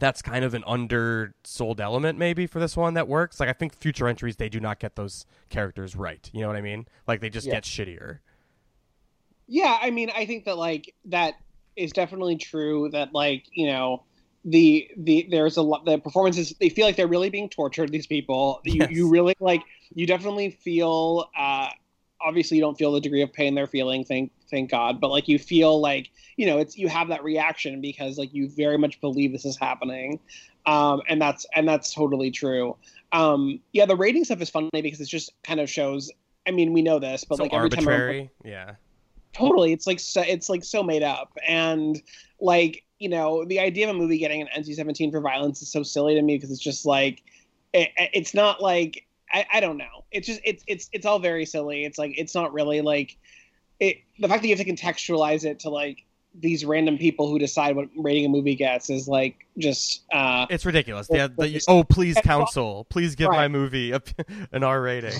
that's 0.00 0.22
kind 0.22 0.44
of 0.44 0.54
an 0.54 0.64
undersold 0.66 1.80
element 1.80 2.18
maybe 2.18 2.46
for 2.48 2.58
this 2.58 2.76
one 2.76 2.94
that 2.94 3.06
works. 3.06 3.38
Like 3.38 3.48
I 3.48 3.52
think 3.52 3.74
future 3.74 4.08
entries 4.08 4.36
they 4.36 4.48
do 4.48 4.58
not 4.60 4.80
get 4.80 4.96
those 4.96 5.24
characters 5.50 5.94
right. 5.94 6.28
You 6.32 6.40
know 6.40 6.48
what 6.48 6.56
I 6.56 6.62
mean? 6.62 6.86
Like 7.06 7.20
they 7.20 7.30
just 7.30 7.46
Yeah. 7.46 7.54
get 7.54 7.64
shittier. 7.64 8.18
Yeah, 9.46 9.78
I 9.80 9.90
mean, 9.90 10.10
I 10.16 10.24
think 10.26 10.46
that 10.46 10.56
like 10.56 10.94
that 11.06 11.34
is 11.76 11.92
definitely 11.92 12.36
true. 12.36 12.88
That 12.90 13.12
like 13.12 13.44
you 13.52 13.66
know 13.68 14.02
the 14.44 14.90
the 14.96 15.26
there's 15.30 15.56
a 15.56 15.62
lot 15.62 15.84
the 15.84 15.98
performances 15.98 16.54
they 16.60 16.68
feel 16.68 16.86
like 16.86 16.96
they're 16.96 17.06
really 17.06 17.30
being 17.30 17.48
tortured. 17.48 17.90
These 17.90 18.06
people, 18.06 18.60
you 18.64 18.80
Yes. 18.80 18.90
you 18.90 19.08
really 19.08 19.34
like 19.40 19.62
you 19.94 20.06
definitely 20.06 20.50
feel. 20.50 21.30
uh 21.36 21.68
Obviously, 22.20 22.56
you 22.56 22.62
don't 22.62 22.78
feel 22.78 22.90
the 22.92 23.02
degree 23.02 23.20
of 23.20 23.30
pain 23.34 23.54
they're 23.54 23.66
feeling. 23.66 24.02
Thank 24.02 24.32
thank 24.50 24.70
God, 24.70 24.98
but 24.98 25.08
like 25.10 25.28
you 25.28 25.38
feel 25.38 25.78
like 25.80 26.10
you 26.36 26.46
know 26.46 26.58
it's 26.58 26.78
you 26.78 26.88
have 26.88 27.08
that 27.08 27.22
reaction 27.22 27.82
because 27.82 28.16
like 28.16 28.32
you 28.32 28.48
very 28.48 28.78
much 28.78 28.98
believe 29.02 29.32
this 29.32 29.44
is 29.44 29.58
happening, 29.58 30.20
um, 30.64 31.02
and 31.06 31.20
that's 31.20 31.44
and 31.54 31.68
that's 31.68 31.92
totally 31.92 32.30
true. 32.30 32.76
Um, 33.12 33.60
yeah, 33.72 33.84
the 33.84 33.96
rating 33.96 34.24
stuff 34.24 34.40
is 34.40 34.48
funny 34.48 34.70
because 34.72 35.02
it 35.02 35.08
just 35.08 35.32
kind 35.42 35.60
of 35.60 35.68
shows. 35.68 36.10
I 36.46 36.50
mean, 36.50 36.72
we 36.72 36.80
know 36.80 36.98
this, 36.98 37.24
but 37.24 37.36
so 37.36 37.42
like 37.42 37.52
every 37.52 37.68
time 37.68 37.86
arbitrary. 37.86 38.30
yeah. 38.42 38.76
totally 39.34 39.72
it's 39.72 39.86
like 39.86 40.00
so, 40.00 40.22
it's 40.22 40.48
like 40.48 40.64
so 40.64 40.82
made 40.82 41.02
up 41.02 41.36
and 41.46 42.00
like 42.44 42.84
you 42.98 43.08
know 43.08 43.44
the 43.44 43.58
idea 43.58 43.88
of 43.88 43.96
a 43.96 43.98
movie 43.98 44.18
getting 44.18 44.42
an 44.42 44.48
NC-17 44.56 45.10
for 45.10 45.20
violence 45.20 45.62
is 45.62 45.72
so 45.72 45.82
silly 45.82 46.14
to 46.14 46.22
me 46.22 46.36
because 46.36 46.50
it's 46.50 46.60
just 46.60 46.84
like 46.84 47.22
it, 47.72 47.90
it's 47.96 48.34
not 48.34 48.62
like 48.62 49.06
I, 49.32 49.46
I 49.54 49.60
don't 49.60 49.78
know 49.78 50.04
it's 50.12 50.26
just 50.26 50.40
it's 50.44 50.62
it's 50.66 50.88
it's 50.92 51.06
all 51.06 51.18
very 51.18 51.46
silly 51.46 51.84
it's 51.84 51.98
like 51.98 52.12
it's 52.16 52.34
not 52.34 52.52
really 52.52 52.82
like 52.82 53.16
it 53.80 53.96
the 54.18 54.28
fact 54.28 54.42
that 54.42 54.48
you 54.48 54.54
have 54.54 54.64
to 54.64 54.70
contextualize 54.70 55.44
it 55.44 55.60
to 55.60 55.70
like 55.70 56.04
these 56.36 56.64
random 56.64 56.98
people 56.98 57.28
who 57.28 57.38
decide 57.38 57.76
what 57.76 57.88
rating 57.96 58.26
a 58.26 58.28
movie 58.28 58.56
gets 58.56 58.90
is 58.90 59.06
like 59.06 59.46
just 59.56 60.02
uh 60.12 60.46
It's 60.50 60.66
ridiculous. 60.66 61.06
Yeah, 61.08 61.28
oh, 61.68 61.84
please, 61.84 62.16
counsel, 62.24 62.86
please 62.90 63.14
give 63.14 63.30
my 63.30 63.46
movie 63.46 63.92
a, 63.92 64.02
an 64.52 64.64
R 64.64 64.82
rating. 64.82 65.12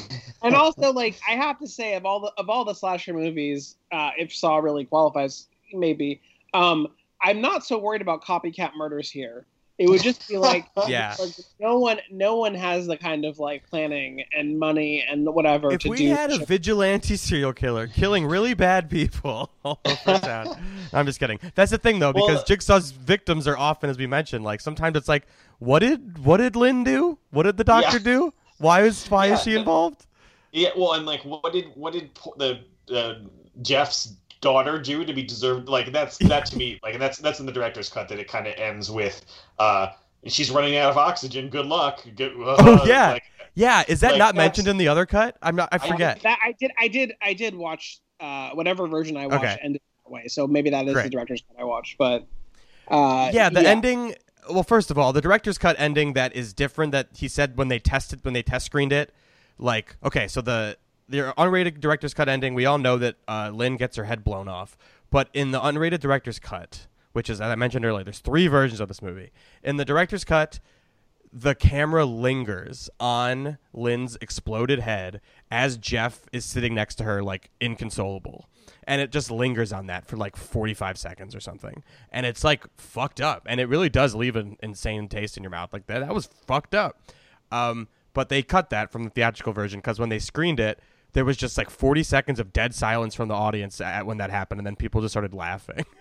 and 0.43 0.57
also 0.57 0.93
like 0.93 1.21
I 1.29 1.37
have 1.37 1.61
to 1.61 1.69
say 1.69 1.95
of 1.95 2.05
all 2.05 2.19
the 2.19 2.33
of 2.37 2.51
all 2.51 2.65
the 2.65 2.75
slasher 2.75 3.15
movies, 3.15 3.77
uh, 3.93 4.11
if 4.19 4.35
Saw 4.35 4.57
really 4.57 4.85
qualifies, 4.87 5.47
maybe 5.73 6.21
um, 6.53 6.89
I'm 7.25 7.41
not 7.41 7.65
so 7.65 7.79
worried 7.79 8.03
about 8.03 8.23
copycat 8.25 8.73
murders 8.77 9.11
here. 9.11 9.47
It 9.77 9.89
would 9.89 10.03
just 10.03 10.29
be 10.29 10.39
like 10.39 10.67
Yeah. 10.87 11.17
like, 11.19 11.31
no 11.59 11.81
one 11.81 11.99
no 12.09 12.37
one 12.37 12.55
has 12.55 12.87
the 12.87 12.97
kind 12.97 13.25
of 13.25 13.41
like 13.41 13.69
planning 13.69 14.23
and 14.33 14.57
money 14.57 15.05
and 15.09 15.27
whatever 15.35 15.73
If 15.73 15.81
to 15.81 15.89
we 15.89 15.97
do. 15.97 16.09
had 16.11 16.31
a 16.31 16.39
vigilante 16.45 17.17
serial 17.17 17.53
killer 17.53 17.89
killing 17.89 18.25
really 18.25 18.55
bad 18.55 18.89
people 18.89 19.51
all 19.65 19.81
over 19.85 20.19
town, 20.21 20.57
I'm 20.93 21.07
just 21.07 21.19
kidding. 21.19 21.41
That's 21.57 21.73
the 21.73 21.79
thing 21.79 21.99
though, 21.99 22.13
because 22.13 22.37
Well- 22.37 22.45
Jigsaw's 22.45 22.93
victims 22.93 23.49
are 23.49 23.59
often, 23.59 23.91
as 23.91 23.99
we 23.99 24.07
mentioned, 24.07 24.45
like 24.45 24.61
sometimes 24.61 24.97
it's 24.97 25.09
like, 25.09 25.27
what 25.59 25.81
did 25.81 26.19
what 26.25 26.37
did 26.37 26.55
Lynn 26.55 26.85
do? 26.85 27.19
What 27.31 27.43
did 27.43 27.57
the 27.57 27.65
doctor 27.65 27.97
Yeah. 27.97 28.05
do? 28.05 28.35
Why 28.59 28.83
is 28.83 29.07
why 29.09 29.27
Yeah, 29.27 29.35
is 29.35 29.43
she 29.43 29.57
involved? 29.57 30.07
Yeah, 30.53 30.69
well, 30.77 30.93
and 30.93 31.05
like, 31.05 31.23
what 31.25 31.53
did 31.53 31.67
what 31.75 31.95
did 31.95 32.15
po- 32.15 32.35
the 32.39 32.61
uh, 32.97 33.15
Jeff's 33.63 34.15
daughter 34.45 34.79
do 34.79 35.05
to 35.05 35.13
be 35.13 35.23
deserved? 35.23 35.69
Like, 35.69 35.91
that's 35.93 36.19
that 36.19 36.47
to 36.47 36.57
me, 36.57 36.79
like, 36.83 36.99
that's 36.99 37.19
that's 37.19 37.41
in 37.41 37.47
the 37.47 37.53
director's 37.53 37.89
cut 37.89 38.09
that 38.11 38.19
it 38.19 38.29
kind 38.29 38.47
of 38.47 38.55
ends 38.59 38.91
with, 38.91 39.25
uh, 39.59 39.89
she's 40.27 40.51
running 40.51 40.77
out 40.77 40.91
of 40.91 40.97
oxygen. 40.99 41.49
Good 41.49 41.67
luck. 41.67 42.05
Good, 42.17 42.33
uh, 42.41 42.57
Oh, 42.59 42.85
yeah. 42.87 43.13
like, 43.13 43.23
Yeah, 43.55 43.83
is 43.89 44.01
that 44.01 44.13
Like, 44.13 44.19
not 44.19 44.35
mentioned 44.35 44.69
in 44.69 44.77
the 44.77 44.89
other 44.89 45.07
cut? 45.07 45.37
I'm 45.43 45.57
not. 45.57 45.69
I 45.73 45.77
I- 45.77 45.89
forget. 45.89 46.21
that 46.23 46.39
I 46.45 46.53
did 46.53 46.71
I 46.79 46.89
did 46.89 47.13
I 47.23 47.33
did 47.35 47.55
watch 47.55 48.01
uh, 48.21 48.51
whatever 48.51 48.87
version 48.87 49.17
I 49.17 49.27
watched 49.27 49.45
Okay. 49.45 49.59
ended 49.63 49.81
that 50.05 50.11
way. 50.13 50.29
So 50.29 50.47
maybe 50.47 50.71
that 50.71 50.87
is 50.87 50.95
the 50.95 51.09
director's 51.11 51.43
cut 51.49 51.57
I 51.61 51.65
watched, 51.65 51.97
but 51.99 52.27
uh, 52.89 53.31
yeah, 53.33 53.49
the 53.51 53.67
ending. 53.67 54.15
Well, 54.51 54.63
first 54.63 54.91
of 54.91 54.99
all, 54.99 55.13
the 55.15 55.23
director's 55.23 55.57
cut 55.57 55.75
ending 55.79 56.13
that 56.13 56.37
is 56.37 56.53
different. 56.53 56.93
That 56.93 57.09
he 57.17 57.29
said 57.29 57.57
when 57.57 57.69
they 57.69 57.79
tested 57.79 58.25
when 58.25 58.35
they 58.35 58.43
test 58.43 58.67
screened 58.67 58.93
it, 58.93 59.15
like 59.59 59.97
okay, 60.05 60.29
so 60.29 60.41
the 60.43 60.77
the 61.09 61.35
unrated 61.37 61.81
director's 61.81 62.15
cut 62.15 62.29
ending, 62.29 62.55
we 62.55 62.67
all 62.67 62.79
know 62.79 62.97
that 62.99 63.17
uh, 63.29 63.51
Lynn 63.53 63.77
gets 63.77 63.97
her 63.97 64.05
head 64.05 64.25
blown 64.25 64.49
off, 64.49 64.77
but 65.11 65.29
in 65.35 65.51
the 65.51 65.61
unrated 65.61 66.01
director's 66.01 66.39
cut, 66.39 66.87
which 67.13 67.29
is 67.31 67.41
as 67.41 67.51
I 67.51 67.55
mentioned 67.55 67.85
earlier, 67.85 68.05
there's 68.05 68.21
three 68.21 68.47
versions 68.47 68.81
of 68.81 68.89
this 68.89 69.03
movie. 69.03 69.31
In 69.63 69.77
the 69.77 69.85
director's 69.85 70.25
cut, 70.25 70.61
the 71.33 71.55
camera 71.55 72.05
lingers 72.05 72.89
on 73.01 73.59
Lynn's 73.73 74.17
exploded 74.21 74.79
head 74.79 75.21
as 75.51 75.77
Jeff 75.77 76.23
is 76.33 76.45
sitting 76.45 76.75
next 76.75 76.95
to 76.97 77.05
her, 77.05 77.25
like 77.25 77.51
inconsolable. 77.61 78.47
And 78.85 79.01
it 79.01 79.11
just 79.11 79.31
lingers 79.33 79.73
on 79.73 79.87
that 79.89 80.07
for 80.07 80.17
like 80.17 80.37
45 80.37 80.97
seconds 80.97 81.35
or 81.35 81.41
something. 81.41 81.83
And 82.13 82.25
it's 82.25 82.45
like 82.45 82.65
fucked 82.77 83.21
up. 83.21 83.47
And 83.47 83.61
it 83.61 83.69
really 83.69 83.89
does 83.89 84.15
leave 84.15 84.37
an 84.37 84.57
insane 84.63 85.09
taste 85.09 85.37
in 85.37 85.43
your 85.43 85.51
mouth. 85.51 85.73
Like 85.73 85.87
that, 85.87 86.01
that 86.01 86.15
was 86.15 86.27
fucked 86.27 86.75
up. 86.75 87.01
Um, 87.51 87.89
but 88.13 88.29
they 88.29 88.43
cut 88.43 88.71
that 88.71 88.93
from 88.93 89.03
the 89.03 89.11
theatrical 89.11 89.53
version 89.53 89.81
because 89.81 89.99
when 89.99 90.11
they 90.11 90.21
screened 90.21 90.61
it, 90.61 90.79
there 91.15 91.25
was 91.25 91.37
just 91.37 91.57
like 91.57 91.71
40 91.71 92.03
seconds 92.03 92.39
of 92.39 92.53
dead 92.53 92.75
silence 92.75 93.15
from 93.15 93.29
the 93.29 93.35
audience 93.35 93.81
at, 93.81 94.05
when 94.05 94.19
that 94.19 94.31
happened. 94.31 94.61
And 94.61 94.67
then 94.67 94.77
people 94.77 95.01
just 95.01 95.13
started 95.13 95.33
laughing. 95.33 95.87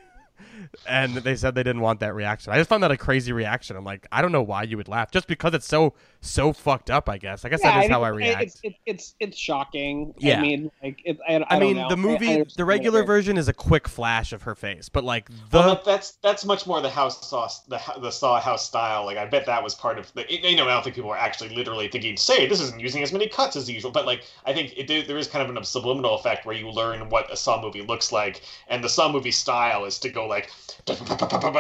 and 0.88 1.16
they 1.16 1.36
said 1.36 1.56
they 1.56 1.64
didn't 1.64 1.82
want 1.82 2.00
that 2.02 2.14
reaction. 2.16 2.54
I 2.54 2.58
just 2.58 2.70
found 2.70 2.84
that 2.84 2.92
a 2.92 2.98
crazy 2.98 3.32
reaction. 3.32 3.76
I'm 3.76 3.84
like, 3.84 4.08
I 4.12 4.22
don't 4.22 4.32
know 4.32 4.42
why 4.44 4.64
you 4.64 4.78
would 4.78 4.88
laugh, 4.88 5.12
just 5.12 5.28
because 5.28 5.54
it's 5.54 5.68
so 5.68 5.94
so 6.22 6.54
fucked 6.54 6.90
up. 6.90 7.10
I 7.10 7.18
guess. 7.18 7.46
I 7.46 7.50
guess 7.50 7.62
that 7.62 7.84
is 7.84 7.90
how 7.90 8.04
I 8.04 8.10
react. 8.10 8.44
It's 8.44 8.60
it's 8.64 8.80
it's, 8.86 9.16
it's 9.20 9.38
shocking. 9.38 10.14
Yeah. 10.18 10.40
I 10.40 10.42
mean, 10.42 10.72
like 10.82 11.02
it, 11.06 11.20
I, 11.28 11.34
I, 11.34 11.46
I, 11.56 11.60
don't 11.60 11.60
mean, 11.60 11.78
know. 11.78 11.90
the 11.90 11.96
I- 11.96 12.00
I 12.00 12.02
movie, 12.02 12.44
the 12.58 12.66
regular 12.66 13.00
it 13.00 13.04
is. 13.04 13.08
version 13.08 13.38
is 13.38 13.48
a 13.48 13.54
quick 13.54 13.88
flash 13.88 14.34
of 14.34 14.44
her 14.44 14.56
face, 14.56 14.90
but 14.90 15.04
like 15.04 15.30
the 15.50 15.60
well, 15.60 15.82
that's 15.86 16.12
that's 16.24 16.46
much 16.46 16.66
more 16.68 16.82
the 16.82 16.90
house 16.90 17.28
saw 17.28 17.50
the 17.68 17.82
the 18.02 18.12
saw 18.12 18.40
house 18.40 18.66
style. 18.66 19.06
Like 19.06 19.18
I 19.18 19.26
bet 19.26 19.46
that 19.46 19.64
was 19.64 19.76
part 19.76 20.00
of 20.00 20.12
the. 20.14 20.26
You 20.30 20.56
know, 20.56 20.68
I 20.68 20.74
don't 20.74 20.84
think 20.84 20.96
people 20.96 21.10
were 21.10 21.18
actually 21.18 21.56
literally 21.56 21.88
thinking, 21.88 22.18
"Say 22.18 22.48
this 22.48 22.60
isn't 22.60 22.80
using 22.80 23.04
as 23.04 23.12
many 23.12 23.28
cuts 23.28 23.56
as 23.56 23.70
usual." 23.70 23.92
But 23.92 24.06
like, 24.06 24.24
I 24.46 24.54
think 24.54 24.74
it, 24.78 25.08
there 25.08 25.18
is 25.18 25.28
kind 25.28 25.50
of 25.50 25.56
a 25.56 25.66
subliminal 25.66 26.16
effect 26.16 26.46
where 26.46 26.56
you 26.56 26.70
learn 26.70 27.10
what 27.10 27.32
a 27.32 27.38
saw 27.38 27.62
movie 27.62 27.82
looks 27.82 28.12
like, 28.12 28.42
and 28.68 28.84
the 28.84 28.90
saw 28.90 29.12
movie 29.12 29.32
style 29.32 29.86
is 29.86 30.00
to 30.00 30.10
go 30.10 30.28
like, 30.28 30.50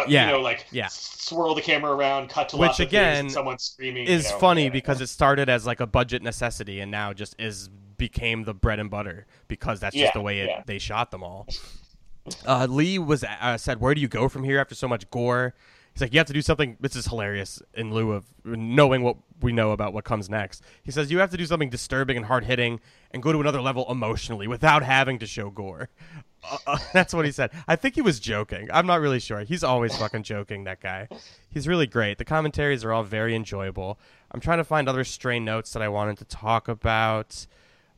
Yeah, 0.09 0.25
you 0.25 0.31
know, 0.33 0.41
like 0.41 0.65
yeah. 0.71 0.87
swirl 0.89 1.55
the 1.55 1.61
camera 1.61 1.91
around, 1.91 2.29
cut 2.29 2.49
to 2.49 2.57
Which, 2.57 2.67
lots 2.67 2.79
again, 2.79 3.29
someone 3.29 3.57
screaming 3.57 4.05
is 4.05 4.25
you 4.25 4.31
know, 4.31 4.39
funny 4.39 4.63
yeah. 4.65 4.69
because 4.69 5.01
it 5.01 5.07
started 5.07 5.49
as 5.49 5.65
like 5.65 5.79
a 5.79 5.87
budget 5.87 6.21
necessity 6.21 6.79
and 6.81 6.91
now 6.91 7.13
just 7.13 7.35
is 7.39 7.69
became 7.97 8.43
the 8.43 8.53
bread 8.53 8.79
and 8.79 8.89
butter 8.89 9.25
because 9.47 9.79
that's 9.79 9.95
just 9.95 10.05
Yeah, 10.05 10.11
the 10.13 10.21
way 10.21 10.39
it, 10.41 10.49
yeah. 10.49 10.63
they 10.65 10.77
shot 10.79 11.11
them 11.11 11.23
all. 11.23 11.47
Uh, 12.45 12.67
Leigh 12.69 12.99
was 12.99 13.23
uh, 13.23 13.57
said, 13.57 13.79
"Where 13.79 13.93
do 13.93 14.01
you 14.01 14.07
go 14.07 14.29
from 14.29 14.43
here 14.43 14.59
after 14.59 14.75
so 14.75 14.87
much 14.87 15.09
gore?" 15.09 15.53
He's 15.93 16.01
like, 16.01 16.13
"You 16.13 16.19
have 16.19 16.27
to 16.27 16.33
do 16.33 16.41
something." 16.41 16.77
This 16.79 16.95
is 16.95 17.05
hilarious 17.05 17.61
in 17.73 17.93
lieu 17.93 18.13
of 18.13 18.25
knowing 18.45 19.03
what 19.03 19.17
we 19.41 19.51
know 19.51 19.71
about 19.71 19.93
what 19.93 20.05
comes 20.05 20.29
next. 20.29 20.63
He 20.83 20.91
says, 20.91 21.11
"You 21.11 21.19
have 21.19 21.31
to 21.31 21.37
do 21.37 21.45
something 21.45 21.69
disturbing 21.69 22.17
and 22.17 22.25
hard 22.25 22.45
hitting 22.45 22.79
and 23.11 23.21
go 23.21 23.31
to 23.31 23.39
another 23.39 23.61
level 23.61 23.85
emotionally 23.91 24.47
without 24.47 24.83
having 24.83 25.19
to 25.19 25.25
show 25.25 25.49
gore." 25.49 25.89
Uh, 26.67 26.77
that's 26.93 27.13
what 27.13 27.25
he 27.25 27.31
said. 27.31 27.51
I 27.67 27.75
think 27.75 27.95
he 27.95 28.01
was 28.01 28.19
joking. 28.19 28.69
I'm 28.71 28.85
not 28.85 29.01
really 29.01 29.19
sure. 29.19 29.41
He's 29.41 29.63
always 29.63 29.95
fucking 29.97 30.23
joking. 30.23 30.63
That 30.63 30.81
guy. 30.81 31.07
He's 31.49 31.67
really 31.67 31.87
great. 31.87 32.17
The 32.17 32.25
commentaries 32.25 32.83
are 32.83 32.91
all 32.91 33.03
very 33.03 33.35
enjoyable. 33.35 33.99
I'm 34.31 34.39
trying 34.39 34.57
to 34.57 34.63
find 34.63 34.89
other 34.89 35.03
stray 35.03 35.39
notes 35.39 35.73
that 35.73 35.81
I 35.81 35.87
wanted 35.87 36.17
to 36.19 36.25
talk 36.25 36.67
about. 36.67 37.45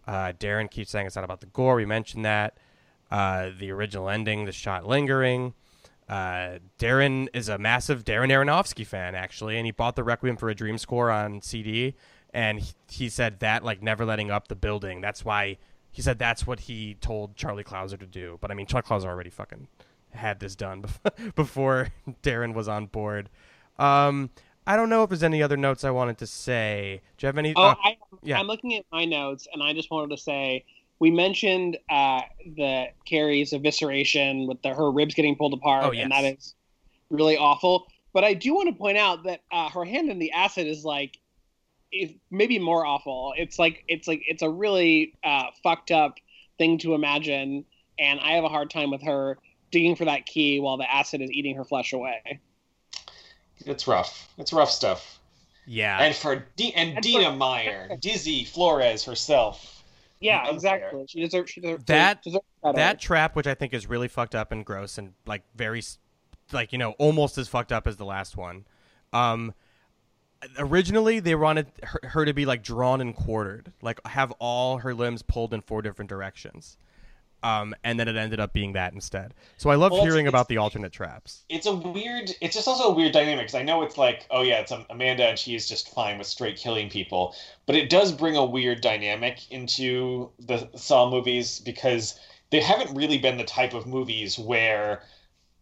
Uh, 0.07 0.34
Darren 0.34 0.69
keeps 0.69 0.91
saying 0.91 1.07
it's 1.07 1.15
not 1.15 1.26
about 1.26 1.41
the 1.41 1.47
gore. 1.47 1.76
We 1.76 1.85
mentioned 1.85 2.26
that. 2.26 2.57
Uh, 3.09 3.51
the 3.57 3.72
original 3.72 4.09
ending, 4.09 4.45
the 4.45 4.51
shot 4.51 4.85
lingering. 4.88 5.53
Uh, 6.07 6.59
Darren 6.77 7.27
is 7.34 7.49
a 7.49 7.57
massive 7.57 8.03
Darren 8.03 8.30
Aronofsky 8.30 8.85
fan, 8.85 9.15
actually, 9.15 9.57
and 9.57 9.65
he 9.65 9.72
bought 9.72 9.95
the 9.95 10.03
Requiem 10.03 10.38
for 10.38 10.49
a 10.49 10.55
Dream 10.55 10.77
score 10.77 11.09
on 11.09 11.41
CD. 11.41 11.95
And 12.34 12.61
he 12.89 13.09
said 13.09 13.39
that, 13.39 13.63
like, 13.63 13.81
never 13.81 14.05
letting 14.05 14.30
up 14.30 14.47
the 14.47 14.55
building. 14.55 15.01
That's 15.01 15.23
why 15.23 15.57
he 15.95 16.01
said 16.01 16.19
that's 16.19 16.45
what 16.45 16.59
he 16.59 16.95
told 16.95 17.38
Charlie 17.38 17.63
Clouser 17.63 17.97
to 17.97 18.05
do. 18.05 18.38
But 18.41 18.51
I 18.51 18.53
mean, 18.53 18.65
Charlie 18.65 18.84
Clouser 18.85 19.05
already 19.05 19.30
fucking 19.30 19.69
had 20.11 20.41
this 20.41 20.53
done 20.55 20.81
bef- 20.84 21.34
before 21.35 21.88
Darren 22.22 22.53
was 22.53 22.67
on 22.67 22.88
board. 22.88 23.30
Um, 23.80 24.30
I 24.67 24.76
don't 24.76 24.89
know 24.89 25.03
if 25.03 25.09
there's 25.09 25.23
any 25.23 25.41
other 25.41 25.55
notes 25.55 25.85
I 25.85 25.91
wanted 25.91 26.17
to 26.17 26.27
say. 26.27 27.01
Do 27.17 27.26
you 27.26 27.27
have 27.27 27.38
any? 27.38 27.53
Oh, 27.55 27.61
uh, 27.63 27.76
I, 27.81 27.97
yeah. 28.23 28.38
I'm 28.38 28.47
looking 28.47 28.76
at 28.76 28.84
my 28.91 29.05
notes, 29.05 29.47
and 29.53 29.63
I 29.63 29.72
just 29.72 29.89
wanted 29.89 30.13
to 30.15 30.22
say 30.22 30.65
we 30.99 31.11
mentioned 31.11 31.77
uh, 31.89 32.22
the 32.57 32.88
Kerry's 33.05 33.51
evisceration 33.53 34.47
with 34.49 34.61
the, 34.63 34.73
her 34.73 34.91
ribs 34.91 35.13
getting 35.13 35.38
pulled 35.38 35.53
apart, 35.53 35.85
Oh, 35.85 35.91
yes. 35.91 36.03
and 36.03 36.11
that 36.11 36.26
is 36.26 36.55
really 37.09 37.38
awful. 37.38 37.88
But 38.11 38.26
I 38.26 38.34
do 38.34 38.53
want 38.53 38.67
to 38.69 38.76
point 38.76 38.97
out 38.97 39.23
that 39.23 39.41
uh, 39.51 39.69
her 39.69 39.85
hand 39.85 40.09
in 40.09 40.19
the 40.19 40.31
acid 40.31 40.67
is 40.67 40.84
like, 40.84 41.17
maybe 42.31 42.59
more 42.59 42.85
awful. 42.85 43.34
It's 43.38 43.57
like 43.59 43.84
it's 43.88 44.07
like 44.07 44.22
it's 44.27 44.41
a 44.41 44.49
really 44.49 45.13
uh, 45.23 45.45
fucked 45.63 45.91
up 45.91 46.15
thing 46.57 46.77
to 46.80 46.93
imagine, 46.95 47.65
and 47.99 48.19
I 48.19 48.31
have 48.34 48.43
a 48.43 48.49
hard 48.49 48.69
time 48.69 48.91
with 48.91 49.01
her 49.03 49.38
digging 49.72 49.95
for 49.95 50.05
that 50.05 50.26
key 50.26 50.59
while 50.59 50.77
the 50.77 50.89
acid 50.91 51.22
is 51.22 51.31
eating 51.31 51.55
her 51.55 51.65
flesh 51.65 51.91
away. 51.93 52.39
It's 53.65 53.88
rough. 53.88 54.30
It's 54.38 54.53
rough 54.53 54.69
stuff. 54.72 55.19
yeah. 55.65 55.97
And 56.01 56.15
for 56.15 56.45
D- 56.55 56.73
and 56.76 56.93
And 56.95 57.01
Dina 57.01 57.31
for- 57.31 57.35
Meyer, 57.35 57.97
Dizzy 57.99 58.43
Flores 58.45 59.03
herself. 59.05 59.84
Yeah, 60.19 60.39
Unfair. 60.41 60.53
exactly. 60.53 61.05
She 61.07 61.19
deserves. 61.22 61.51
She 61.51 61.61
deserves 61.61 61.84
That- 61.85 62.23
deserves 62.23 62.45
that 62.73 62.99
trap, 62.99 63.35
which 63.35 63.47
I 63.47 63.53
think 63.53 63.73
is 63.73 63.88
really 63.88 64.07
fucked 64.07 64.35
up 64.35 64.51
and 64.51 64.65
gross 64.65 64.97
and 64.97 65.13
like 65.26 65.43
very 65.55 65.81
like 66.51 66.72
you 66.72 66.77
know 66.77 66.91
almost 66.99 67.38
as 67.38 67.47
fucked 67.47 67.72
up 67.72 67.85
as 67.88 67.97
the 67.97 68.05
last 68.05 68.38
one. 68.38 68.65
Um, 69.13 69.53
originally 70.57 71.20
they 71.20 71.36
wanted 71.36 71.68
her, 72.03 72.26
to 72.26 72.34
be 72.34 72.45
like 72.45 72.64
drawn 72.64 73.02
and 73.02 73.16
quartered, 73.16 73.72
like 73.82 73.99
have 74.06 74.32
all 74.40 74.78
her 74.80 74.94
limbs 74.94 75.22
pulled 75.22 75.53
in 75.53 75.62
four 75.62 75.82
different 75.82 76.10
directions. 76.10 76.78
Um, 77.44 77.76
and 77.84 77.99
then 77.99 78.07
it 78.07 78.16
ended 78.16 78.40
up 78.40 78.53
being 78.53 78.74
that 78.74 78.94
instead. 78.94 79.36
So 79.57 79.70
I 79.70 79.76
love 79.76 79.91
Well, 79.91 80.03
hearing 80.03 80.26
about 80.26 80.48
the 80.48 80.57
alternate 80.57 80.91
traps. 80.91 81.44
it's 81.48 81.68
a 81.68 81.76
weird 81.76 82.32
it's 82.41 82.56
just 82.56 82.68
also 82.68 82.86
a 82.86 82.94
weird 82.94 83.12
dynamic 83.12 83.44
because 83.45 83.53
i 83.56 83.62
know 83.62 83.84
it's 83.84 83.98
like 83.99 84.26
oh 84.32 84.41
yeah 84.41 84.60
it's 84.62 84.72
amanda 84.90 85.28
and 85.28 85.38
she 85.38 85.53
is 85.53 85.68
just 85.68 85.94
fine 85.94 86.18
with 86.18 86.26
straight 86.26 86.57
killing 86.57 86.90
people 86.90 87.36
but 87.68 87.76
it 87.76 87.88
does 87.90 88.12
bring 88.12 88.36
a 88.36 88.44
weird 88.44 88.82
dynamic 88.82 89.52
into 89.52 90.32
the 90.40 90.68
saw 90.76 91.07
movies 91.07 91.60
because 91.60 92.20
they 92.49 92.60
haven't 92.62 92.95
really 92.95 93.20
been 93.20 93.38
the 93.38 93.44
type 93.44 93.74
of 93.76 93.86
movies 93.86 94.40
where 94.40 95.03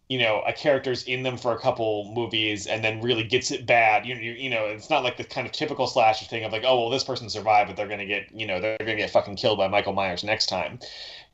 you 0.08 0.18
know 0.18 0.42
a 0.46 0.52
character's 0.52 1.02
in 1.04 1.22
them 1.22 1.36
for 1.36 1.52
a 1.52 1.58
couple 1.58 2.12
movies 2.14 2.66
and 2.66 2.84
then 2.84 3.00
really 3.00 3.24
gets 3.24 3.50
it 3.50 3.66
bad 3.66 4.04
you, 4.04 4.14
you, 4.16 4.32
you 4.32 4.50
know 4.50 4.66
it's 4.66 4.90
not 4.90 5.02
like 5.02 5.16
the 5.16 5.24
kind 5.24 5.46
of 5.46 5.52
typical 5.52 5.86
slasher 5.86 6.26
thing 6.26 6.44
of 6.44 6.52
like 6.52 6.64
oh 6.66 6.78
well 6.78 6.90
this 6.90 7.04
person 7.04 7.30
survived 7.30 7.68
but 7.68 7.76
they're 7.76 7.88
gonna 7.88 8.06
get 8.06 8.30
you 8.32 8.46
know 8.46 8.60
they're 8.60 8.76
gonna 8.78 8.96
get 8.96 9.10
fucking 9.10 9.36
killed 9.36 9.58
by 9.58 9.66
michael 9.66 9.92
myers 9.92 10.22
next 10.22 10.46
time 10.46 10.78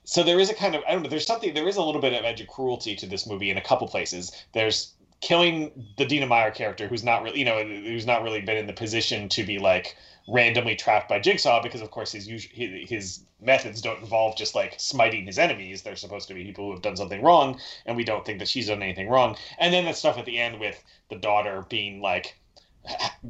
so 0.05 0.22
there 0.22 0.40
is 0.40 0.51
a 0.51 0.55
kind 0.55 0.74
of 0.74 0.82
I 0.88 0.92
don't 0.92 1.02
know. 1.02 1.09
There's 1.09 1.26
something. 1.26 1.55
There 1.55 1.68
is 1.68 1.76
a 1.76 1.82
little 1.82 2.01
bit 2.01 2.12
of 2.12 2.24
edge 2.24 2.40
of 2.40 2.48
cruelty 2.48 2.97
to 2.97 3.06
this 3.06 3.26
movie 3.26 3.51
in 3.51 3.56
a 3.56 3.60
couple 3.60 3.86
places. 3.86 4.32
There's 4.52 4.94
killing 5.20 5.86
the 5.97 6.05
Dina 6.05 6.26
Meyer 6.26 6.51
character, 6.51 6.88
who's 6.88 7.05
not 7.05 7.22
really, 7.22 7.38
you 7.38 7.44
know, 7.44 7.62
who's 7.62 8.06
not 8.06 8.22
really 8.22 8.40
been 8.40 8.56
in 8.56 8.66
the 8.66 8.72
position 8.72 9.28
to 9.30 9.44
be 9.44 9.59
like 9.59 9.97
randomly 10.28 10.76
trapped 10.76 11.09
by 11.09 11.18
Jigsaw, 11.18 11.62
because 11.62 11.80
of 11.80 11.90
course 11.90 12.12
his 12.12 12.26
his, 12.26 13.24
methods 13.42 13.80
don't 13.80 14.01
involve 14.01 14.36
just 14.36 14.55
like 14.55 14.74
smiting 14.78 15.24
his 15.24 15.38
enemies. 15.38 15.80
They're 15.82 15.97
supposed 15.97 16.28
to 16.28 16.34
be 16.34 16.44
people 16.44 16.66
who 16.66 16.72
have 16.72 16.82
done 16.82 16.97
something 16.97 17.22
wrong, 17.22 17.59
and 17.86 17.97
we 17.97 18.05
don't 18.05 18.24
think 18.24 18.38
that 18.38 18.48
she's 18.48 18.68
done 18.68 18.82
anything 18.82 19.09
wrong. 19.09 19.36
And 19.59 19.72
then 19.72 19.86
the 19.86 19.92
stuff 19.94 20.18
at 20.18 20.26
the 20.26 20.38
end 20.38 20.60
with 20.60 20.82
the 21.09 21.16
daughter 21.16 21.64
being 21.68 22.02
like 22.02 22.36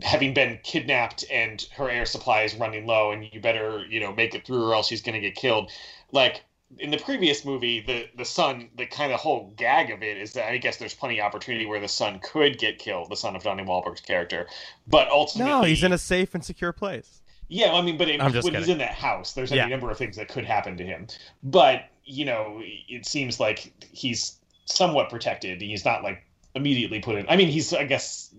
having 0.03 0.33
been 0.33 0.59
kidnapped 0.63 1.25
and 1.31 1.67
her 1.77 1.91
air 1.91 2.07
supply 2.07 2.43
is 2.43 2.55
running 2.55 2.87
low 2.87 3.11
and 3.11 3.29
you 3.33 3.41
better 3.41 3.85
you 3.89 3.99
know 3.99 4.13
make 4.13 4.33
it 4.35 4.47
through 4.47 4.65
or 4.65 4.75
else 4.75 4.87
she's 4.87 5.03
going 5.03 5.15
to 5.15 5.21
get 5.21 5.35
killed 5.35 5.71
like 6.13 6.45
in 6.79 6.91
the 6.91 6.99
previous 6.99 7.45
movie 7.45 7.81
the 7.81 8.09
the 8.17 8.25
son 8.25 8.69
the 8.77 8.87
kind 8.87 9.13
of 9.13 9.19
whole 9.19 9.53
gag 9.57 9.91
of 9.91 10.03
it 10.03 10.17
is 10.17 10.33
that 10.35 10.49
i 10.51 10.57
guess 10.57 10.77
there's 10.77 10.95
plenty 10.95 11.19
of 11.19 11.25
opportunity 11.27 11.67
where 11.67 11.81
the 11.81 11.89
son 11.89 12.21
could 12.23 12.59
get 12.59 12.79
killed 12.79 13.11
the 13.11 13.17
son 13.17 13.35
of 13.35 13.43
donnie 13.43 13.65
Wahlberg's 13.65 14.01
character 14.01 14.47
but 14.87 15.09
ultimately 15.11 15.51
No, 15.51 15.63
he's 15.63 15.83
in 15.83 15.93
a 15.93 15.99
safe 15.99 16.35
and 16.35 16.45
secure 16.45 16.73
place. 16.73 17.23
yeah, 17.49 17.73
I 17.73 17.83
mean, 17.83 17.99
but 17.99 18.09
it, 18.09 18.21
when 18.21 18.55
he's 18.55 18.69
in 18.69 18.79
that 18.79 18.95
house, 18.95 19.33
there's 19.33 19.51
Yeah. 19.51 19.63
any 19.63 19.71
number 19.73 19.91
of 19.91 19.99
things 19.99 20.17
that 20.17 20.29
could 20.29 20.45
happen 20.45 20.77
to 20.77 20.85
him. 20.85 21.09
But 21.43 21.87
you 22.05 22.25
know, 22.25 22.61
it 22.63 23.07
seems 23.07 23.41
like 23.41 23.73
he's 23.93 24.39
somewhat 24.67 25.11
protected. 25.11 25.61
He's 25.61 25.85
not 25.85 26.03
like 26.05 26.25
immediately 26.55 27.01
put 27.01 27.17
in. 27.17 27.27
I 27.29 27.37
mean, 27.37 27.49
he's 27.49 27.73
I 27.75 27.85
guess 27.85 28.33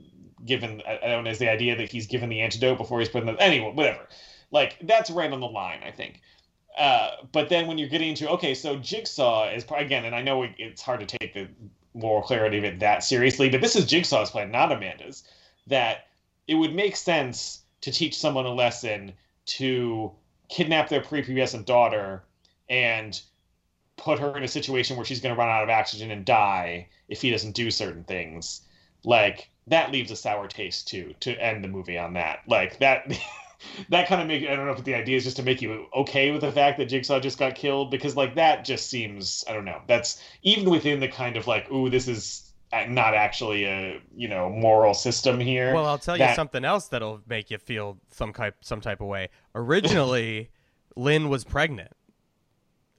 given. 0.46 0.82
I 0.88 1.00
I 1.04 1.08
don't 1.10 1.24
know. 1.26 1.30
Is 1.30 1.40
the 1.40 1.50
idea 1.50 1.76
that 1.76 1.92
he's 1.92 2.08
given 2.08 2.30
the 2.30 2.40
antidote 2.42 2.78
before 2.78 3.00
he's 3.00 3.10
put 3.10 3.22
in 3.22 3.28
the 3.34 3.42
anyway, 3.42 3.72
whatever. 3.74 4.08
Like 4.52 4.78
that's 4.84 5.10
right 5.10 5.32
on 5.32 5.40
the 5.42 5.48
line, 5.48 5.82
I 5.86 5.92
think. 5.92 6.22
Uh, 6.78 7.12
but 7.32 7.50
then 7.50 7.68
when 7.68 7.78
you're 7.78 7.90
getting 7.90 8.10
into 8.10 8.30
okay, 8.30 8.54
so 8.54 8.78
Jigsaw 8.78 9.50
is 9.50 9.66
again, 9.76 10.06
and 10.06 10.16
I 10.16 10.22
know 10.22 10.44
it, 10.44 10.52
it's 10.58 10.82
hard 10.82 11.02
to 11.02 11.18
take 11.18 11.34
the 11.34 11.48
moral 11.94 12.22
clarity 12.22 12.58
of 12.58 12.64
it 12.64 12.80
that 12.80 13.04
seriously, 13.04 13.50
but 13.50 13.62
this 13.62 13.76
is 13.76 13.86
Jigsaw's 13.86 14.32
plan, 14.32 14.52
not 14.52 14.72
Amanda's. 14.72 15.24
That 15.68 16.08
it 16.48 16.56
would 16.56 16.74
make 16.74 16.96
sense 16.96 17.62
to 17.82 17.92
teach 17.92 18.18
someone 18.18 18.46
a 18.46 18.54
lesson 18.54 19.14
to 19.46 20.12
kidnap 20.50 20.90
their 20.90 21.02
prepubescent 21.02 21.66
daughter 21.66 22.24
and 22.70 23.20
put 23.98 24.20
her 24.20 24.36
in 24.38 24.44
a 24.44 24.48
situation 24.48 24.96
where 24.96 25.06
she's 25.06 25.22
going 25.22 25.34
to 25.34 25.40
run 25.40 25.50
out 25.50 25.64
of 25.64 25.70
oxygen 25.70 26.12
and 26.12 26.26
die 26.26 26.88
if 27.08 27.22
he 27.22 27.30
doesn't 27.30 27.54
do 27.56 27.70
certain 27.70 28.04
things. 28.04 28.62
Like 29.04 29.50
that 29.68 29.92
leaves 29.92 30.12
a 30.12 30.16
sour 30.16 30.48
taste 30.48 30.88
too. 30.88 31.14
To 31.22 31.34
end 31.34 31.64
the 31.64 31.68
movie 31.68 31.98
on 31.98 32.14
that, 32.14 32.40
like 32.48 32.80
that. 32.80 33.12
that 33.90 34.08
kind 34.08 34.22
of 34.22 34.28
make 34.28 34.48
I 34.48 34.56
don't 34.56 34.66
know 34.66 34.74
if 34.74 34.84
the 34.84 34.96
idea 34.96 35.18
is 35.18 35.24
just 35.24 35.38
to 35.38 35.44
make 35.44 35.62
you 35.62 35.88
okay 35.96 36.32
with 36.32 36.42
the 36.42 36.52
fact 36.52 36.78
that 36.78 36.86
Jigsaw 36.86 37.20
just 37.20 37.38
got 37.38 37.56
killed 37.56 37.92
because 37.92 38.16
like 38.16 38.36
that 38.36 38.66
just 38.66 38.90
seems 38.90 39.44
I 39.48 39.54
don't 39.54 39.66
know 39.66 39.82
that's 39.88 40.24
even 40.44 40.70
within 40.70 41.00
the 41.00 41.08
kind 41.08 41.38
of 41.38 41.48
like 41.48 41.72
ooh 41.72 41.90
this 41.90 42.08
is 42.08 42.52
not 42.88 43.14
actually 43.14 43.66
a 43.66 44.02
you 44.16 44.28
know 44.28 44.50
moral 44.50 44.94
system 44.94 45.40
here. 45.40 45.74
Well, 45.74 45.86
I'll 45.86 45.98
tell 45.98 46.18
you 46.18 46.34
something 46.36 46.64
else 46.64 46.88
that'll 46.88 47.22
make 47.28 47.52
you 47.52 47.58
feel 47.58 47.98
some 48.12 48.34
type 48.34 48.56
some 48.62 48.82
type 48.82 49.02
of 49.02 49.08
way. 49.08 49.30
Originally, 49.56 50.50
Lynn 50.96 51.30
was 51.30 51.44
pregnant 51.44 51.92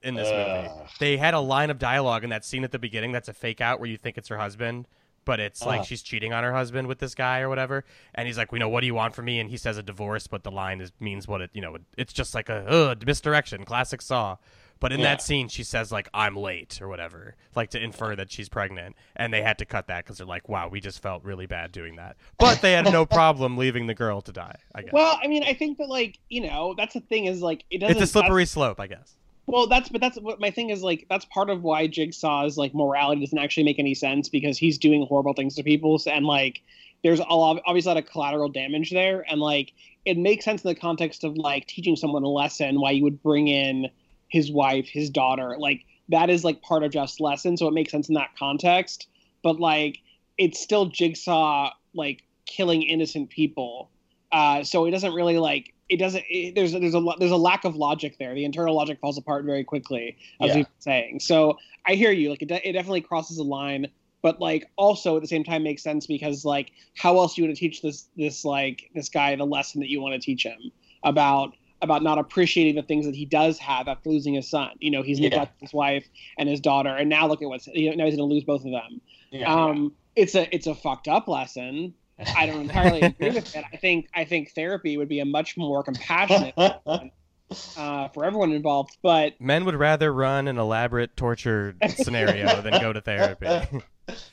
in 0.02 0.14
this 0.14 0.28
movie. 0.28 0.88
They 0.98 1.16
had 1.16 1.34
a 1.34 1.40
line 1.40 1.70
of 1.70 1.78
dialogue 1.78 2.24
in 2.24 2.30
that 2.30 2.44
scene 2.44 2.64
at 2.64 2.72
the 2.72 2.78
beginning 2.78 3.12
that's 3.12 3.28
a 3.28 3.32
fake 3.32 3.60
out 3.60 3.80
where 3.80 3.88
you 3.88 3.96
think 3.96 4.18
it's 4.18 4.28
her 4.28 4.38
husband, 4.38 4.86
but 5.24 5.40
it's 5.40 5.64
like 5.64 5.80
Uh. 5.80 5.84
she's 5.84 6.02
cheating 6.02 6.32
on 6.32 6.44
her 6.44 6.52
husband 6.52 6.88
with 6.88 6.98
this 6.98 7.14
guy 7.14 7.40
or 7.40 7.48
whatever. 7.48 7.84
And 8.14 8.26
he's 8.26 8.36
like, 8.38 8.52
"We 8.52 8.58
know 8.58 8.68
what 8.68 8.80
do 8.80 8.86
you 8.86 8.94
want 8.94 9.14
from 9.14 9.24
me?" 9.26 9.38
And 9.40 9.48
he 9.50 9.56
says 9.56 9.78
a 9.78 9.82
divorce, 9.82 10.26
but 10.26 10.42
the 10.44 10.50
line 10.50 10.80
is 10.80 10.92
means 11.00 11.26
what 11.28 11.40
it 11.40 11.50
you 11.52 11.60
know. 11.60 11.76
It's 11.96 12.12
just 12.12 12.34
like 12.34 12.48
a 12.48 12.96
misdirection, 13.06 13.64
classic 13.64 14.02
Saw. 14.02 14.36
But 14.80 14.92
in 14.92 14.98
Yeah. 14.98 15.10
that 15.10 15.22
scene, 15.22 15.46
she 15.46 15.62
says 15.62 15.92
like 15.92 16.08
"I'm 16.12 16.34
late" 16.36 16.80
or 16.82 16.88
whatever, 16.88 17.36
like 17.54 17.70
to 17.70 17.80
infer 17.80 18.16
that 18.16 18.32
she's 18.32 18.48
pregnant, 18.48 18.96
and 19.14 19.32
they 19.32 19.40
had 19.40 19.56
to 19.58 19.64
cut 19.64 19.86
that 19.86 20.04
because 20.04 20.18
they're 20.18 20.26
like, 20.26 20.48
"Wow, 20.48 20.66
we 20.68 20.80
just 20.80 21.00
felt 21.00 21.22
really 21.22 21.46
bad 21.46 21.70
doing 21.70 21.94
that." 21.96 22.16
But 22.36 22.62
they 22.62 22.72
had 22.72 22.86
no 22.86 23.06
problem 23.20 23.56
leaving 23.56 23.86
the 23.86 23.94
girl 23.94 24.20
to 24.22 24.32
die. 24.32 24.56
I 24.74 24.82
guess 24.82 24.92
Well, 24.92 25.20
I 25.22 25.28
mean, 25.28 25.44
I 25.44 25.54
think 25.54 25.78
that 25.78 25.88
like 25.88 26.18
you 26.28 26.40
know 26.40 26.74
that's 26.76 26.94
the 26.94 27.00
thing 27.00 27.26
is 27.26 27.40
like 27.42 27.64
it 27.70 27.78
doesn't. 27.78 27.96
it's 27.96 28.02
a 28.02 28.12
slippery 28.12 28.44
slope, 28.44 28.80
I 28.80 28.88
guess. 28.88 29.14
Well, 29.46 29.66
that's 29.66 29.88
but 29.88 30.00
that's 30.00 30.18
what 30.18 30.40
my 30.40 30.50
thing 30.50 30.70
is 30.70 30.82
like. 30.82 31.06
That's 31.10 31.24
part 31.26 31.50
of 31.50 31.62
why 31.62 31.86
Jigsaw's 31.86 32.56
like 32.56 32.74
morality 32.74 33.20
doesn't 33.22 33.38
actually 33.38 33.64
make 33.64 33.78
any 33.78 33.94
sense 33.94 34.28
because 34.28 34.56
he's 34.56 34.78
doing 34.78 35.04
horrible 35.06 35.34
things 35.34 35.56
to 35.56 35.62
people, 35.62 36.00
and 36.06 36.24
like 36.24 36.62
there's 37.02 37.18
a 37.18 37.34
lot, 37.34 37.60
obviously 37.66 37.90
a 37.90 37.94
lot 37.94 38.04
of 38.04 38.08
collateral 38.08 38.48
damage 38.48 38.90
there, 38.90 39.24
and 39.28 39.40
like 39.40 39.72
it 40.04 40.16
makes 40.16 40.44
sense 40.44 40.62
in 40.62 40.68
the 40.68 40.74
context 40.74 41.24
of 41.24 41.36
like 41.36 41.66
teaching 41.66 41.96
someone 41.96 42.22
a 42.22 42.28
lesson 42.28 42.80
why 42.80 42.92
you 42.92 43.02
would 43.02 43.22
bring 43.22 43.48
in 43.48 43.90
his 44.28 44.50
wife, 44.50 44.88
his 44.88 45.10
daughter, 45.10 45.56
like 45.58 45.84
that 46.08 46.30
is 46.30 46.44
like 46.44 46.62
part 46.62 46.84
of 46.84 46.92
Jeff's 46.92 47.18
lesson, 47.18 47.56
so 47.56 47.66
it 47.66 47.74
makes 47.74 47.90
sense 47.90 48.08
in 48.08 48.14
that 48.14 48.30
context. 48.38 49.08
But 49.42 49.58
like 49.58 49.98
it's 50.38 50.60
still 50.60 50.86
Jigsaw 50.86 51.70
like 51.94 52.22
killing 52.46 52.82
innocent 52.82 53.30
people, 53.30 53.90
uh, 54.30 54.62
so 54.62 54.84
it 54.86 54.92
doesn't 54.92 55.14
really 55.14 55.38
like 55.38 55.74
it 55.92 55.98
doesn't 55.98 56.24
it, 56.28 56.54
there's 56.54 56.72
there's 56.72 56.94
a 56.94 57.04
there's 57.18 57.30
a 57.30 57.36
lack 57.36 57.64
of 57.64 57.76
logic 57.76 58.16
there 58.18 58.34
the 58.34 58.44
internal 58.44 58.74
logic 58.74 58.98
falls 59.00 59.18
apart 59.18 59.44
very 59.44 59.62
quickly 59.62 60.16
as 60.40 60.48
Yeah. 60.48 60.56
we've 60.56 60.64
been 60.64 60.80
saying 60.80 61.20
so 61.20 61.58
i 61.86 61.94
hear 61.94 62.10
you 62.10 62.30
like 62.30 62.42
it, 62.42 62.48
de- 62.48 62.68
it 62.68 62.72
definitely 62.72 63.02
crosses 63.02 63.38
a 63.38 63.42
line 63.42 63.86
but 64.22 64.40
like 64.40 64.64
also 64.76 65.16
at 65.16 65.22
the 65.22 65.28
same 65.28 65.44
time 65.44 65.62
makes 65.62 65.82
sense 65.82 66.06
because 66.06 66.44
like 66.44 66.72
how 66.96 67.18
else 67.18 67.36
you 67.36 67.44
want 67.44 67.54
to 67.54 67.60
teach 67.60 67.82
this 67.82 68.08
this 68.16 68.44
like 68.44 68.90
this 68.94 69.08
guy 69.08 69.36
the 69.36 69.44
lesson 69.46 69.80
that 69.80 69.90
you 69.90 70.00
want 70.00 70.14
to 70.14 70.20
teach 70.24 70.44
him 70.44 70.58
about 71.04 71.52
about 71.82 72.02
not 72.02 72.16
appreciating 72.16 72.76
the 72.76 72.82
things 72.82 73.04
that 73.04 73.14
he 73.14 73.24
does 73.26 73.58
have 73.58 73.88
after 73.88 74.08
losing 74.08 74.34
his 74.34 74.48
son 74.48 74.70
you 74.80 74.90
know 74.90 75.02
he's 75.02 75.18
Yeah. 75.20 75.28
neglected 75.28 75.60
his 75.60 75.72
wife 75.74 76.06
and 76.38 76.48
his 76.48 76.60
daughter 76.60 76.90
and 76.90 77.10
now 77.10 77.26
look 77.26 77.42
at 77.42 77.48
what's 77.48 77.66
you 77.66 77.90
know, 77.90 77.96
now 77.96 78.04
he's 78.06 78.16
going 78.16 78.28
to 78.28 78.34
lose 78.34 78.44
both 78.44 78.64
of 78.64 78.70
them 78.70 79.00
Yeah. 79.30 79.52
um 79.52 79.92
it's 80.16 80.34
a 80.34 80.52
it's 80.54 80.66
a 80.66 80.74
fucked 80.74 81.08
up 81.08 81.28
lesson 81.28 81.92
I 82.36 82.46
don't 82.46 82.60
entirely 82.60 83.02
agree 83.02 83.30
with 83.30 83.54
it. 83.54 83.64
I 83.72 83.76
think 83.76 84.08
I 84.14 84.24
think 84.24 84.52
therapy 84.52 84.96
would 84.96 85.08
be 85.08 85.20
a 85.20 85.24
much 85.24 85.56
more 85.56 85.82
compassionate 85.82 86.54
uh, 87.76 88.08
for 88.08 88.24
everyone 88.24 88.52
involved. 88.52 88.96
But 89.02 89.34
Men 89.40 89.64
would 89.64 89.74
rather 89.74 90.12
run 90.12 90.48
an 90.48 90.58
elaborate 90.58 91.16
torture 91.16 91.74
scenario 91.96 92.62
than 92.62 92.78
go 92.78 92.92
to 92.92 93.00
therapy. 93.00 93.46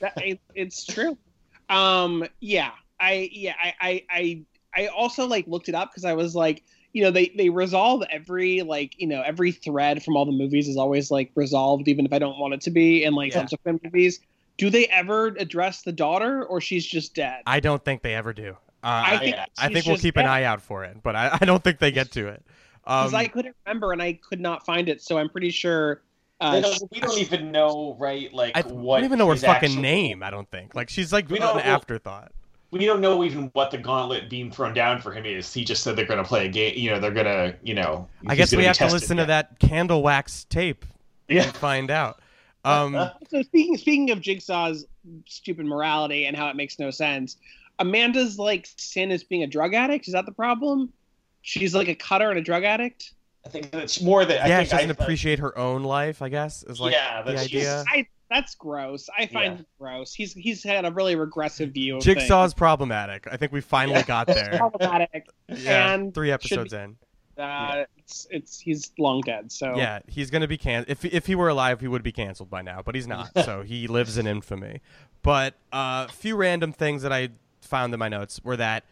that, 0.01 0.13
it, 0.19 0.39
it's 0.55 0.85
true. 0.85 1.17
Um, 1.69 2.25
yeah, 2.39 2.71
I 2.99 3.29
yeah 3.31 3.53
I 3.61 3.73
I 3.79 4.05
I, 4.09 4.45
I 4.75 4.87
also 4.87 5.27
like 5.27 5.47
looked 5.47 5.69
it 5.69 5.75
up 5.75 5.91
because 5.91 6.05
I 6.05 6.13
was 6.13 6.35
like, 6.35 6.63
you 6.93 7.03
know, 7.03 7.11
they 7.11 7.31
they 7.37 7.49
resolve 7.49 8.03
every 8.11 8.61
like 8.61 8.99
you 8.99 9.07
know 9.07 9.21
every 9.21 9.51
thread 9.51 10.03
from 10.03 10.15
all 10.15 10.25
the 10.25 10.31
movies 10.31 10.67
is 10.67 10.77
always 10.77 11.11
like 11.11 11.31
resolved, 11.35 11.87
even 11.87 12.05
if 12.05 12.13
I 12.13 12.19
don't 12.19 12.39
want 12.39 12.53
it 12.53 12.61
to 12.61 12.71
be 12.71 13.03
in 13.03 13.13
like 13.13 13.31
Yeah. 13.31 13.39
subsequent 13.39 13.83
movies. 13.83 14.19
Do 14.59 14.69
they 14.69 14.85
ever 14.87 15.27
address 15.39 15.81
the 15.81 15.91
daughter, 15.91 16.45
or 16.45 16.61
she's 16.61 16.85
just 16.85 17.15
dead? 17.15 17.41
I 17.47 17.59
don't 17.59 17.83
think 17.83 18.01
they 18.03 18.13
ever 18.13 18.33
do. 18.33 18.51
Uh, 18.83 18.87
I 18.87 19.15
I, 19.15 19.17
think 19.17 19.35
yeah. 19.35 19.45
I 19.57 19.67
think 19.73 19.85
we'll 19.85 19.95
just 19.95 20.03
keep 20.03 20.17
an 20.17 20.25
eye 20.25 20.43
out 20.43 20.61
for 20.61 20.83
it, 20.83 20.97
but 21.01 21.15
I, 21.15 21.37
I 21.41 21.45
don't 21.45 21.63
think 21.63 21.79
they 21.79 21.91
get 21.91 22.11
to 22.11 22.27
it. 22.27 22.43
because 22.83 23.13
Um, 23.13 23.19
I 23.19 23.27
couldn't 23.27 23.55
remember 23.65 23.91
and 23.93 24.01
I 24.01 24.13
could 24.13 24.39
not 24.39 24.65
find 24.65 24.87
it, 24.89 25.01
so 25.01 25.17
I'm 25.17 25.29
pretty 25.29 25.49
sure. 25.49 26.01
Uh, 26.41 26.61
don't- 26.61 26.91
we 26.91 26.99
don't 27.01 27.17
even 27.17 27.51
know, 27.51 27.95
right? 27.99 28.31
Like 28.33 28.55
I 28.55 28.61
what 28.61 28.97
don't 28.99 29.05
even 29.05 29.17
know 29.19 29.27
her 29.29 29.35
fucking 29.35 29.69
actual- 29.69 29.81
name. 29.81 30.23
I 30.23 30.29
don't 30.29 30.49
think. 30.51 30.75
Like 30.75 30.89
she's 30.89 31.11
like 31.11 31.27
We 31.29 31.37
an 31.37 31.41
don't- 31.41 31.55
well- 31.55 31.65
afterthought. 31.65 32.31
We 32.71 32.85
don't 32.85 33.01
know 33.01 33.23
even 33.23 33.45
what 33.53 33.71
the 33.71 33.79
gauntlet 33.79 34.29
being 34.29 34.51
thrown 34.51 34.75
down 34.75 35.01
for 35.01 35.11
him 35.11 35.25
is. 35.25 35.51
He 35.51 35.63
just 35.65 35.81
said 35.83 35.95
they're 35.95 36.05
going 36.05 36.21
to 36.21 36.27
play 36.27 36.45
a 36.45 36.49
game. 36.49 36.75
You 36.77 36.91
know, 36.91 36.99
they're 36.99 37.09
going 37.09 37.25
to, 37.25 37.55
you 37.63 37.73
know. 37.73 38.07
I 38.27 38.35
guess 38.35 38.55
we 38.55 38.63
have 38.65 38.75
to 38.75 38.79
tested 38.83 39.01
listen 39.01 39.17
to 39.17 39.25
that 39.25 39.57
candle 39.57 40.03
wax 40.03 40.43
tape 40.43 40.85
Yeah. 41.27 41.45
and 41.45 41.55
find 41.55 41.89
out. 41.89 42.19
Um, 42.69 43.09
so 43.29 43.41
speaking 43.43 43.77
speaking 43.77 44.11
of 44.11 44.21
Jigsaw's 44.21 44.85
stupid 45.25 45.65
morality 45.65 46.25
and 46.25 46.35
how 46.35 46.47
it 46.49 46.55
makes 46.55 46.79
no 46.79 46.91
sense, 46.91 47.37
Amanda's 47.79 48.37
like 48.37 48.67
sin 48.77 49.11
is 49.11 49.23
being 49.23 49.43
a 49.43 49.47
drug 49.47 49.73
addict. 49.73 50.07
Is 50.07 50.13
that 50.13 50.25
the 50.25 50.31
problem? 50.31 50.91
She's 51.41 51.73
like 51.73 51.87
a 51.87 51.95
cutter 51.95 52.29
and 52.29 52.37
a 52.39 52.41
drug 52.43 52.63
addict. 52.63 53.13
I 53.45 53.49
think 53.49 53.73
it's 53.73 54.01
more 54.01 54.25
that. 54.25 54.43
I 54.43 54.47
yeah, 54.47 54.57
think 54.57 54.69
she 54.69 54.75
doesn't 54.75 54.99
I, 54.99 55.03
appreciate 55.03 55.39
her 55.39 55.57
own 55.57 55.83
life. 55.83 56.21
I 56.21 56.29
guess 56.29 56.63
is 56.63 56.79
like 56.79 56.91
Yeah, 56.93 57.21
the 57.21 57.37
idea. 57.37 57.83
I 57.87 58.05
that's 58.29 58.53
gross. 58.55 59.09
I 59.17 59.25
find 59.25 59.55
Yeah. 59.55 59.59
it 59.61 59.65
gross. 59.79 60.13
He's 60.13 60.33
he's 60.33 60.61
had 60.63 60.85
a 60.85 60.91
really 60.91 61.15
regressive 61.15 61.71
view 61.71 61.97
of 61.97 62.03
Jigsaw's 62.03 62.53
problematic. 62.53 63.27
I 63.31 63.37
think 63.37 63.51
we 63.51 63.61
finally 63.61 64.03
got 64.03 64.27
there. 64.27 64.53
problematic. 64.57 65.27
Yeah, 65.47 65.93
and 65.93 66.13
three 66.13 66.31
episodes 66.31 66.73
be- 66.73 66.79
in. 66.79 66.97
Uh, 67.39 67.85
it's 67.97 68.27
it's 68.29 68.59
he's 68.59 68.91
long 68.97 69.21
dead. 69.21 69.51
So 69.51 69.75
Yeah, 69.75 69.99
he's 70.07 70.29
gonna 70.29 70.47
be 70.47 70.57
can. 70.57 70.85
If 70.87 71.05
if 71.05 71.25
he 71.25 71.35
were 71.35 71.49
alive, 71.49 71.81
he 71.81 71.87
would 71.87 72.03
be 72.03 72.11
canceled 72.11 72.49
by 72.49 72.61
now, 72.61 72.81
but 72.83 72.95
he's 72.95 73.07
not. 73.07 73.31
so 73.45 73.61
he 73.61 73.87
lives 73.97 74.17
in 74.17 74.27
infamy. 74.27 74.81
But 75.21 75.55
a 75.71 75.75
uh, 75.75 76.07
few 76.07 76.35
random 76.35 76.73
things 76.73 77.01
that 77.01 77.13
I 77.13 77.29
found 77.61 77.93
in 77.93 77.99
my 77.99 78.09
notes 78.09 78.41
were 78.43 78.57
that 78.57 78.83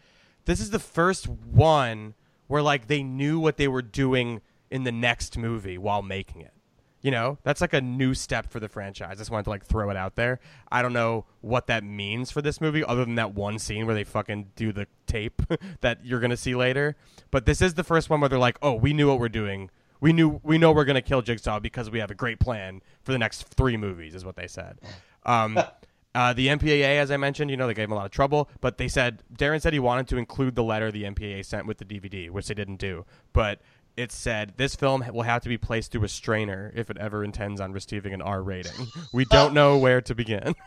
this 0.44 0.60
is 0.60 0.70
the 0.70 0.78
first 0.78 1.28
one 1.28 2.14
where 2.46 2.62
like 2.62 2.86
they 2.86 3.02
knew 3.02 3.38
what 3.38 3.56
they 3.56 3.68
were 3.68 3.82
doing 3.82 4.40
in 4.70 4.84
the 4.84 4.92
next 4.92 5.36
movie 5.36 5.78
while 5.78 6.02
making 6.02 6.42
it. 6.42 6.52
You 7.00 7.12
know, 7.12 7.38
that's 7.44 7.60
like 7.60 7.74
a 7.74 7.80
new 7.80 8.12
step 8.12 8.50
for 8.50 8.58
the 8.58 8.68
franchise. 8.68 9.12
I 9.12 9.14
just 9.14 9.30
wanted 9.30 9.44
to 9.44 9.50
like 9.50 9.64
throw 9.64 9.88
it 9.90 9.96
out 9.96 10.16
there. 10.16 10.40
I 10.70 10.82
don't 10.82 10.92
know 10.92 11.26
what 11.40 11.68
that 11.68 11.84
means 11.84 12.30
for 12.32 12.42
this 12.42 12.60
movie, 12.60 12.82
other 12.82 13.04
than 13.04 13.14
that 13.14 13.34
one 13.34 13.58
scene 13.60 13.86
where 13.86 13.94
they 13.94 14.02
fucking 14.04 14.50
do 14.56 14.72
the 14.72 14.88
tape 15.06 15.42
that 15.80 16.04
you're 16.04 16.20
gonna 16.20 16.36
see 16.36 16.56
later. 16.56 16.96
But 17.30 17.46
this 17.46 17.62
is 17.62 17.74
the 17.74 17.84
first 17.84 18.10
one 18.10 18.20
where 18.20 18.28
they're 18.28 18.38
like, 18.38 18.58
"Oh, 18.62 18.74
we 18.74 18.92
knew 18.92 19.08
what 19.08 19.20
we're 19.20 19.28
doing. 19.28 19.70
We 20.00 20.12
knew 20.12 20.40
we 20.42 20.58
know 20.58 20.72
we're 20.72 20.84
gonna 20.84 21.02
kill 21.02 21.22
Jigsaw 21.22 21.60
because 21.60 21.88
we 21.88 22.00
have 22.00 22.10
a 22.10 22.16
great 22.16 22.40
plan 22.40 22.82
for 23.02 23.12
the 23.12 23.18
next 23.18 23.44
three 23.44 23.76
movies," 23.76 24.14
is 24.16 24.24
what 24.24 24.34
they 24.34 24.48
said. 24.48 24.80
Um, 25.24 25.56
uh, 26.14 26.32
the 26.32 26.48
MPAA, 26.48 26.98
as 26.98 27.12
I 27.12 27.16
mentioned, 27.16 27.50
you 27.50 27.56
know, 27.56 27.68
they 27.68 27.74
gave 27.74 27.84
him 27.84 27.92
a 27.92 27.96
lot 27.96 28.06
of 28.06 28.10
trouble, 28.10 28.48
but 28.60 28.78
they 28.78 28.88
said 28.88 29.22
Darren 29.32 29.60
said 29.60 29.72
he 29.72 29.78
wanted 29.78 30.08
to 30.08 30.16
include 30.16 30.56
the 30.56 30.64
letter 30.64 30.90
the 30.90 31.04
MPAA 31.04 31.44
sent 31.44 31.66
with 31.66 31.78
the 31.78 31.84
DVD, 31.84 32.28
which 32.30 32.48
they 32.48 32.54
didn't 32.54 32.80
do. 32.80 33.04
But 33.32 33.60
it 33.98 34.12
said 34.12 34.52
this 34.56 34.76
film 34.76 35.04
will 35.12 35.22
have 35.22 35.42
to 35.42 35.48
be 35.48 35.58
placed 35.58 35.90
through 35.90 36.04
a 36.04 36.08
strainer 36.08 36.72
if 36.76 36.88
it 36.88 36.96
ever 36.98 37.24
intends 37.24 37.60
on 37.60 37.72
receiving 37.72 38.14
an 38.14 38.22
R 38.22 38.42
rating. 38.42 38.86
We 39.12 39.24
don't 39.24 39.54
know 39.54 39.78
where 39.78 40.00
to 40.02 40.14
begin. 40.14 40.54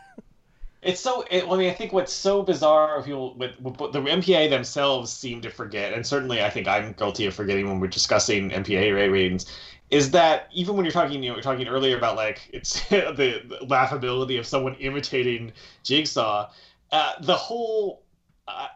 It's 0.82 1.00
so. 1.00 1.24
It, 1.30 1.44
I 1.48 1.56
mean, 1.56 1.70
I 1.70 1.74
think 1.74 1.92
what's 1.92 2.12
so 2.12 2.42
bizarre, 2.42 2.98
if 2.98 3.06
you 3.06 3.34
with, 3.36 3.52
with 3.60 3.76
the 3.92 4.00
MPA 4.00 4.50
themselves 4.50 5.12
seem 5.12 5.40
to 5.42 5.48
forget, 5.48 5.92
and 5.92 6.04
certainly 6.04 6.42
I 6.42 6.50
think 6.50 6.66
I'm 6.66 6.92
guilty 6.94 7.24
of 7.26 7.34
forgetting 7.34 7.68
when 7.68 7.78
we're 7.78 7.86
discussing 7.86 8.50
MPA 8.50 8.92
ratings, 8.92 9.46
is 9.90 10.10
that 10.10 10.48
even 10.52 10.74
when 10.74 10.84
you're 10.84 10.90
talking, 10.90 11.22
you 11.22 11.28
know, 11.30 11.36
you're 11.36 11.42
talking 11.44 11.68
earlier 11.68 11.96
about 11.96 12.16
like 12.16 12.50
it's 12.52 12.84
the, 12.88 13.12
the 13.14 13.64
laughability 13.66 14.40
of 14.40 14.44
someone 14.44 14.74
imitating 14.74 15.52
Jigsaw, 15.84 16.50
uh, 16.90 17.12
the 17.20 17.36
whole, 17.36 18.02
uh, 18.48 18.66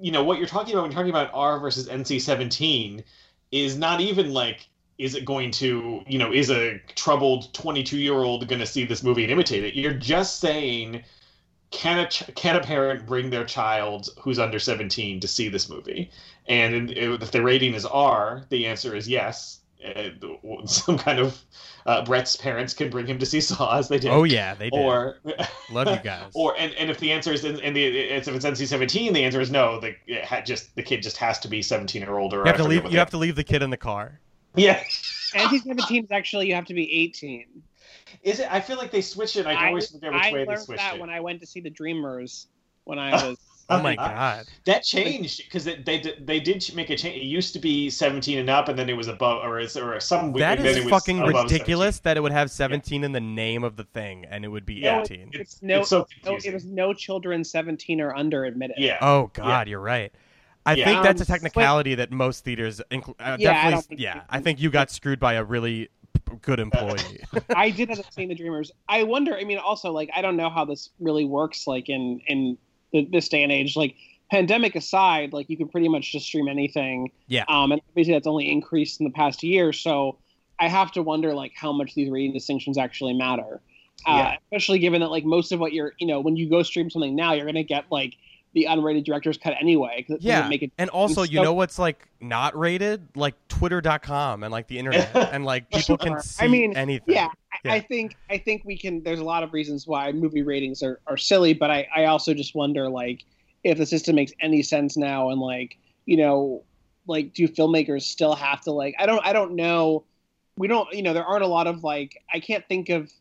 you 0.00 0.10
know, 0.10 0.24
what 0.24 0.38
you're 0.38 0.46
talking 0.46 0.72
about 0.72 0.84
when 0.84 0.90
you're 0.90 0.96
talking 0.96 1.10
about 1.10 1.30
R 1.34 1.60
versus 1.60 1.86
NC-17 1.86 3.04
is 3.52 3.76
not 3.78 4.00
even 4.00 4.32
like 4.32 4.68
is 4.98 5.14
it 5.14 5.24
going 5.24 5.50
to 5.50 6.02
you 6.06 6.18
know 6.18 6.32
is 6.32 6.50
a 6.50 6.78
troubled 6.96 7.52
22 7.54 7.98
year 7.98 8.14
old 8.14 8.48
going 8.48 8.60
to 8.60 8.66
see 8.66 8.84
this 8.84 9.02
movie 9.02 9.22
and 9.22 9.32
imitate 9.32 9.64
it? 9.64 9.74
You're 9.74 9.92
just 9.92 10.40
saying 10.40 11.02
can 11.70 12.00
a 12.00 12.06
can 12.34 12.56
a 12.56 12.60
parent 12.60 13.06
bring 13.06 13.30
their 13.30 13.44
child 13.44 14.10
who's 14.20 14.38
under 14.38 14.58
17 14.58 15.20
to 15.20 15.28
see 15.28 15.48
this 15.48 15.68
movie? 15.68 16.10
And 16.46 16.90
if 16.92 17.30
the 17.30 17.42
rating 17.42 17.74
is 17.74 17.86
r 17.86 18.44
the 18.50 18.66
answer 18.66 18.96
is 18.96 19.08
yes 19.08 19.61
some 20.66 20.98
kind 20.98 21.18
of 21.18 21.40
uh, 21.86 22.04
brett's 22.04 22.36
parents 22.36 22.74
can 22.74 22.90
bring 22.90 23.06
him 23.06 23.18
to 23.18 23.26
see 23.26 23.40
saw 23.40 23.76
as 23.78 23.88
they 23.88 23.98
did 23.98 24.10
oh 24.10 24.24
yeah, 24.24 24.54
they 24.54 24.70
did. 24.70 24.78
or 24.78 25.18
Love 25.70 25.88
you 25.88 26.02
guys. 26.02 26.30
or 26.34 26.54
and, 26.58 26.72
and 26.74 26.90
if 26.90 26.98
the 26.98 27.10
answer 27.12 27.32
is 27.32 27.44
and 27.44 27.58
the 27.76 27.84
it's, 27.84 28.28
if 28.28 28.34
it's 28.34 28.44
NC-17 28.44 29.12
the 29.12 29.24
answer 29.24 29.40
is 29.40 29.50
no 29.50 29.80
the 29.80 29.94
it 30.06 30.24
had 30.24 30.46
just 30.46 30.74
the 30.76 30.82
kid 30.82 31.02
just 31.02 31.16
has 31.16 31.38
to 31.40 31.48
be 31.48 31.62
17 31.62 32.04
or 32.04 32.18
older 32.18 32.38
you 32.38 32.44
have 32.44 32.56
to 32.56 32.64
leave. 32.64 32.84
You 32.84 32.90
the- 32.90 32.98
have 32.98 33.10
to 33.10 33.18
leave 33.18 33.36
the 33.36 33.44
kid 33.44 33.62
in 33.62 33.70
the 33.70 33.76
car. 33.76 34.20
yeah 34.54 34.82
NC-17 35.34 36.04
is 36.04 36.10
actually 36.10 36.48
you 36.48 36.54
have 36.54 36.66
to 36.66 36.74
be 36.74 36.92
18. 37.04 37.46
Is 38.22 38.40
it? 38.40 38.48
I 38.52 38.60
feel 38.60 38.76
like 38.76 38.90
they 38.90 39.00
switched 39.00 39.36
it. 39.36 39.46
and 39.46 39.56
I, 39.58 39.68
always 39.68 39.90
forget 39.90 40.12
which 40.12 40.22
I 40.22 40.32
way 40.32 40.40
they 40.44 40.50
learned 40.50 40.60
switched 40.60 40.82
that 40.82 40.94
it. 40.96 41.00
when 41.00 41.08
I 41.10 41.20
went 41.20 41.40
to 41.40 41.46
see 41.46 41.60
the 41.60 41.70
Dreamers 41.70 42.46
when 42.84 42.98
I 42.98 43.12
was. 43.28 43.38
Oh 43.78 43.82
my 43.82 43.94
Uh, 43.96 44.08
god. 44.08 44.44
That 44.64 44.82
changed 44.84 45.38
because 45.44 45.64
they, 45.64 45.76
they 45.76 45.98
did- 46.00 46.26
they 46.26 46.40
did 46.40 46.64
make 46.74 46.90
a 46.90 46.96
change. 46.96 47.16
It 47.16 47.24
used 47.24 47.52
to 47.54 47.58
be 47.58 47.90
17 47.90 48.38
and 48.38 48.48
up, 48.50 48.68
and 48.68 48.78
then 48.78 48.88
it 48.88 48.96
was 48.96 49.08
above, 49.08 49.44
or 49.44 49.58
is 49.58 49.76
or 49.76 49.98
some. 50.00 50.32
That 50.34 50.58
then 50.58 50.78
is 50.78 50.88
fucking 50.88 51.20
above 51.20 51.44
ridiculous 51.44 51.98
that 52.00 52.16
it 52.16 52.20
would 52.20 52.32
have 52.32 52.50
17 52.50 53.04
in 53.04 53.12
the 53.12 53.20
name 53.20 53.64
of 53.64 53.76
the 53.76 53.84
thing 53.84 54.24
and 54.26 54.44
it 54.44 54.48
would 54.48 54.66
be 54.66 54.80
No, 54.80 55.00
18. 55.02 55.30
It's 55.32 55.62
no, 55.62 55.80
it's 55.80 55.88
so 55.90 56.06
no, 56.24 56.36
it 56.36 56.52
was 56.54 56.64
no 56.64 56.92
children 56.94 57.44
17 57.44 58.00
or 58.00 58.14
under 58.14 58.44
admitted. 58.44 58.76
Yeah. 58.78 58.98
Oh 59.00 59.30
God, 59.34 59.68
you're 59.68 59.80
right. 59.80 60.12
I 60.64 60.74
Yeah. 60.74 60.84
think 60.84 61.02
that's 61.02 61.20
a 61.20 61.24
Um, 61.24 61.26
technicality 61.26 61.96
that 61.96 62.12
most 62.12 62.44
theaters, 62.44 62.80
inclu- 62.90 63.16
uh, 63.18 63.36
Yeah, 63.38 63.52
definitely. 63.52 63.70
don't 63.72 63.84
think 63.86 64.00
yeah, 64.00 64.20
I 64.30 64.40
think 64.40 64.60
you 64.60 64.70
got 64.70 64.90
screwed 64.92 65.18
by 65.18 65.32
a 65.34 65.42
really 65.42 65.88
p- 66.14 66.36
good 66.40 66.60
employee. 66.60 67.18
I 67.56 67.70
did 67.70 67.90
end 67.90 67.98
up 67.98 68.06
seeing 68.12 68.28
the 68.28 68.34
Dreamers. 68.36 68.70
I 68.88 69.02
wonder. 69.02 69.34
I 69.36 69.42
mean, 69.42 69.58
also 69.58 69.90
like 69.90 70.08
I 70.14 70.22
don't 70.22 70.36
know 70.36 70.50
how 70.50 70.64
this 70.64 70.90
really 71.00 71.24
works. 71.24 71.66
Like 71.66 71.88
in 71.88 72.20
in 72.28 72.38
the, 72.54 72.58
this 72.92 73.28
day 73.28 73.42
and 73.42 73.50
age, 73.52 73.76
like 73.76 73.94
pandemic 74.30 74.76
aside, 74.76 75.32
like 75.32 75.48
you 75.50 75.56
can 75.56 75.68
pretty 75.68 75.88
much 75.88 76.12
just 76.12 76.26
stream 76.26 76.48
anything. 76.48 77.10
Yeah. 77.26 77.44
Um, 77.48 77.72
and 77.72 77.80
obviously 77.90 78.14
that's 78.14 78.26
only 78.26 78.50
increased 78.50 79.00
in 79.00 79.04
the 79.04 79.12
past 79.12 79.42
year. 79.42 79.72
So 79.72 80.18
I 80.60 80.68
have 80.68 80.92
to 80.92 81.02
wonder 81.02 81.34
like 81.34 81.52
how 81.54 81.72
much 81.72 81.94
these 81.94 82.10
rating 82.10 82.32
distinctions 82.32 82.78
actually 82.78 83.14
matter. 83.14 83.60
Uh, 84.06 84.12
Yeah. 84.16 84.36
Especially 84.50 84.78
given 84.78 85.00
that 85.00 85.10
like 85.10 85.24
most 85.24 85.52
of 85.52 85.60
what 85.60 85.72
you're, 85.72 85.92
you 85.98 86.06
know, 86.06 86.20
when 86.20 86.36
you 86.36 86.48
go 86.48 86.62
stream 86.62 86.88
something 86.90 87.14
now, 87.14 87.32
you're 87.34 87.46
gonna 87.46 87.62
get 87.62 87.84
like 87.90 88.14
the 88.54 88.66
unrated 88.68 89.04
director's 89.04 89.38
cut 89.38 89.54
anyway. 89.60 90.04
yeah, 90.20 90.46
Make 90.46 90.62
it 90.62 90.72
and 90.76 90.90
also 90.90 91.22
you 91.22 91.38
so- 91.38 91.42
know 91.42 91.54
what's 91.54 91.78
like 91.78 92.06
not 92.20 92.54
rated, 92.58 93.08
like 93.16 93.34
Twitter.com 93.48 94.42
and 94.42 94.52
like 94.52 94.66
the 94.68 94.78
internet, 94.78 95.10
and 95.32 95.44
like 95.44 95.70
people 95.70 95.96
can 95.96 96.20
see 96.20 96.44
I 96.44 96.48
mean, 96.48 96.76
anything. 96.76 97.14
Yeah, 97.14 97.28
Yeah. 97.64 97.74
I 97.74 97.80
think 97.80 98.16
I 98.28 98.38
think 98.38 98.62
we 98.64 98.76
can. 98.76 99.02
There's 99.02 99.20
a 99.20 99.24
lot 99.24 99.42
of 99.42 99.52
reasons 99.52 99.86
why 99.86 100.10
movie 100.10 100.42
ratings 100.42 100.82
are, 100.82 101.00
are 101.06 101.16
silly, 101.16 101.54
but 101.54 101.70
I, 101.70 101.86
I 101.94 102.04
also 102.06 102.34
just 102.34 102.54
wonder 102.54 102.88
like 102.88 103.24
if 103.62 103.78
the 103.78 103.86
system 103.86 104.16
makes 104.16 104.32
any 104.40 104.62
sense 104.62 104.96
now, 104.96 105.30
and 105.30 105.40
like 105.40 105.78
you 106.04 106.16
know, 106.16 106.64
like 107.06 107.34
do 107.34 107.46
filmmakers 107.46 108.02
still 108.02 108.34
have 108.34 108.60
to 108.62 108.72
like 108.72 108.94
I 108.98 109.06
don't 109.06 109.24
I 109.24 109.32
don't 109.32 109.54
know. 109.54 110.04
We 110.56 110.66
don't 110.66 110.92
you 110.92 111.02
know 111.02 111.14
there 111.14 111.24
aren't 111.24 111.44
a 111.44 111.48
lot 111.48 111.68
of 111.68 111.84
like 111.84 112.20
I 112.32 112.40
can't 112.40 112.66
think 112.68 112.88
of 112.88 113.12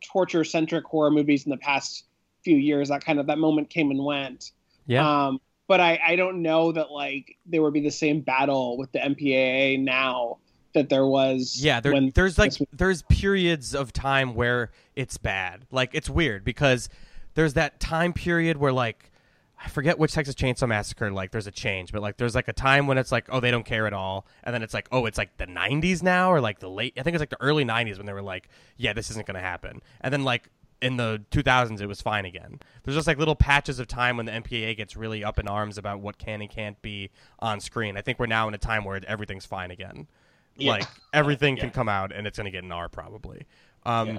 torture 0.00 0.44
centric 0.44 0.84
horror 0.84 1.10
movies 1.10 1.44
in 1.44 1.50
the 1.50 1.56
past 1.56 2.04
few 2.44 2.56
years. 2.56 2.88
That 2.88 3.04
kind 3.04 3.18
of 3.18 3.26
that 3.26 3.38
moment 3.38 3.68
came 3.68 3.90
and 3.90 4.04
went. 4.04 4.52
Yeah. 4.86 5.26
Um, 5.26 5.40
but 5.66 5.80
I, 5.80 5.98
I 6.04 6.16
don't 6.16 6.42
know 6.42 6.72
that 6.72 6.90
like 6.90 7.36
there 7.46 7.62
would 7.62 7.72
be 7.72 7.80
the 7.80 7.90
same 7.90 8.20
battle 8.20 8.76
with 8.76 8.92
the 8.92 8.98
MPAA 8.98 9.82
now 9.82 10.38
that 10.74 10.88
there 10.88 11.06
was. 11.06 11.58
Yeah, 11.60 11.80
there, 11.80 12.10
there's 12.10 12.38
like 12.38 12.52
there's 12.72 13.02
periods 13.02 13.74
of 13.74 13.92
time 13.92 14.34
where 14.34 14.70
it's 14.96 15.16
bad. 15.18 15.66
Like 15.70 15.90
it's 15.92 16.10
weird 16.10 16.44
because 16.44 16.88
there's 17.34 17.54
that 17.54 17.80
time 17.80 18.12
period 18.12 18.56
where 18.56 18.72
like 18.72 19.10
I 19.64 19.68
forget 19.68 19.98
which 19.98 20.12
Texas 20.12 20.34
Chainsaw 20.34 20.68
Massacre 20.68 21.10
like 21.10 21.30
there's 21.30 21.46
a 21.46 21.52
change, 21.52 21.92
but 21.92 22.02
like 22.02 22.16
there's 22.16 22.34
like 22.34 22.48
a 22.48 22.52
time 22.52 22.86
when 22.86 22.98
it's 22.98 23.12
like 23.12 23.26
oh 23.30 23.40
they 23.40 23.50
don't 23.50 23.64
care 23.66 23.86
at 23.86 23.92
all, 23.92 24.26
and 24.42 24.54
then 24.54 24.62
it's 24.62 24.74
like 24.74 24.88
oh 24.90 25.06
it's 25.06 25.18
like 25.18 25.36
the 25.36 25.46
90s 25.46 26.02
now 26.02 26.32
or 26.32 26.40
like 26.40 26.58
the 26.58 26.70
late 26.70 26.94
I 26.98 27.02
think 27.02 27.14
it's 27.14 27.20
like 27.20 27.30
the 27.30 27.40
early 27.40 27.64
90s 27.64 27.96
when 27.96 28.06
they 28.06 28.12
were 28.12 28.22
like 28.22 28.48
yeah 28.76 28.92
this 28.92 29.10
isn't 29.10 29.26
gonna 29.26 29.40
happen, 29.40 29.80
and 30.00 30.12
then 30.12 30.24
like 30.24 30.48
in 30.80 30.96
the 30.96 31.22
2000s 31.30 31.80
it 31.80 31.86
was 31.86 32.02
fine 32.02 32.24
again. 32.24 32.58
There's 32.82 32.96
just 32.96 33.06
like 33.06 33.18
little 33.18 33.36
patches 33.36 33.78
of 33.78 33.86
time 33.86 34.16
when 34.16 34.26
the 34.26 34.32
MPAA 34.32 34.76
gets 34.76 34.96
really 34.96 35.22
up 35.22 35.38
in 35.38 35.46
arms 35.46 35.78
about 35.78 36.00
what 36.00 36.18
can 36.18 36.42
and 36.42 36.50
can't 36.50 36.80
be 36.82 37.10
on 37.38 37.60
screen. 37.60 37.96
I 37.96 38.02
think 38.02 38.18
we're 38.18 38.26
now 38.26 38.48
in 38.48 38.54
a 38.54 38.58
time 38.58 38.84
where 38.84 39.00
everything's 39.06 39.46
fine 39.46 39.70
again. 39.70 40.08
Yeah. 40.56 40.72
Like 40.72 40.88
everything 41.12 41.56
can 41.56 41.70
come 41.70 41.88
out 41.88 42.12
and 42.12 42.26
it's 42.26 42.38
going 42.38 42.44
to 42.46 42.50
get 42.50 42.64
an 42.64 42.72
R 42.72 42.88
probably. 42.88 43.46
Um, 43.84 44.08
Yeah. 44.08 44.18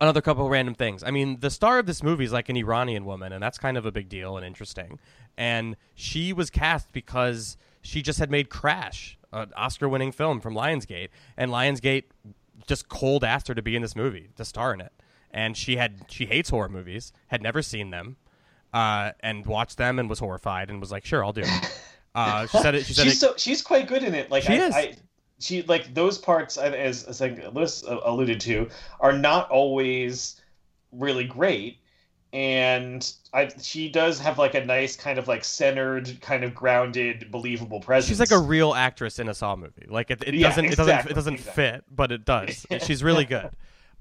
Another 0.00 0.20
couple 0.20 0.44
of 0.44 0.50
random 0.50 0.74
things. 0.74 1.04
I 1.04 1.12
mean, 1.12 1.38
the 1.38 1.48
star 1.50 1.78
of 1.78 1.86
this 1.86 2.02
movie 2.02 2.24
is 2.24 2.32
like 2.32 2.48
an 2.48 2.56
Iranian 2.56 3.04
woman, 3.04 3.32
and 3.32 3.40
that's 3.40 3.56
kind 3.56 3.76
of 3.76 3.86
a 3.86 3.92
big 3.92 4.08
deal 4.08 4.36
and 4.36 4.44
interesting. 4.44 4.98
And 5.38 5.76
she 5.94 6.32
was 6.32 6.50
cast 6.50 6.90
because 6.90 7.56
she 7.82 8.02
just 8.02 8.18
had 8.18 8.28
made 8.28 8.50
Crash, 8.50 9.16
an 9.32 9.52
Oscar-winning 9.56 10.10
film 10.10 10.40
from 10.40 10.54
Lionsgate, 10.54 11.10
and 11.36 11.52
Lionsgate 11.52 12.04
just 12.66 12.88
cold 12.88 13.22
asked 13.22 13.46
her 13.46 13.54
to 13.54 13.62
be 13.62 13.76
in 13.76 13.82
this 13.82 13.94
movie 13.94 14.30
to 14.34 14.44
star 14.44 14.74
in 14.74 14.80
it. 14.80 14.92
And 15.30 15.56
she 15.56 15.76
had 15.76 16.06
she 16.08 16.26
hates 16.26 16.50
horror 16.50 16.68
movies, 16.68 17.12
had 17.28 17.40
never 17.40 17.62
seen 17.62 17.90
them, 17.90 18.16
uh, 18.74 19.12
and 19.20 19.46
watched 19.46 19.76
them 19.78 20.00
and 20.00 20.10
was 20.10 20.18
horrified 20.18 20.68
and 20.68 20.80
was 20.80 20.90
like, 20.90 21.04
"Sure, 21.04 21.24
I'll 21.24 21.32
do 21.32 21.42
it." 21.42 21.80
Uh, 22.16 22.46
she 22.46 22.58
said 22.60 22.74
it. 22.74 22.86
She 22.86 22.94
said 22.94 23.02
she's 23.04 23.12
it, 23.12 23.16
so 23.18 23.34
she's 23.36 23.60
quite 23.60 23.86
good 23.86 24.02
in 24.02 24.14
it. 24.14 24.30
Like 24.30 24.44
She 24.44 24.54
I, 24.54 24.56
is. 24.56 24.74
I, 24.74 24.94
she 25.38 25.62
like 25.62 25.94
those 25.94 26.18
parts 26.18 26.58
uh, 26.58 26.62
as 26.62 27.04
as 27.04 27.20
like 27.20 27.52
Liz 27.54 27.84
alluded 27.86 28.40
to 28.40 28.68
are 29.00 29.12
not 29.12 29.50
always 29.50 30.40
really 30.92 31.24
great, 31.24 31.78
and 32.32 33.12
I 33.32 33.50
she 33.60 33.88
does 33.90 34.18
have 34.20 34.38
like 34.38 34.54
a 34.54 34.64
nice 34.64 34.96
kind 34.96 35.18
of 35.18 35.28
like 35.28 35.44
centered, 35.44 36.20
kind 36.20 36.44
of 36.44 36.54
grounded, 36.54 37.30
believable 37.30 37.80
presence. 37.80 38.08
She's 38.08 38.20
like 38.20 38.30
a 38.30 38.38
real 38.38 38.74
actress 38.74 39.18
in 39.18 39.28
a 39.28 39.34
Saw 39.34 39.56
movie. 39.56 39.86
Like 39.88 40.10
it, 40.10 40.22
it 40.26 40.34
Yeah, 40.34 40.48
doesn't, 40.48 40.70
it 40.70 40.76
doesn't, 40.76 41.06
it 41.06 41.14
doesn't 41.14 41.34
exactly. 41.34 41.52
fit, 41.52 41.84
but 41.90 42.12
it 42.12 42.24
does. 42.24 42.66
She's 42.78 43.02
really 43.02 43.24
good. 43.24 43.50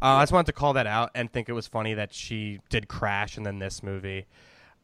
Uh, 0.01 0.15
I 0.17 0.21
just 0.23 0.33
wanted 0.33 0.47
to 0.47 0.53
call 0.53 0.73
that 0.73 0.87
out 0.87 1.11
and 1.15 1.31
think 1.31 1.47
it 1.49 1.53
was 1.53 1.67
funny 1.67 1.93
that 1.93 2.13
she 2.13 2.59
did 2.69 2.87
Crash 2.87 3.37
and 3.37 3.45
then 3.45 3.59
this 3.59 3.81
movie. 3.81 4.25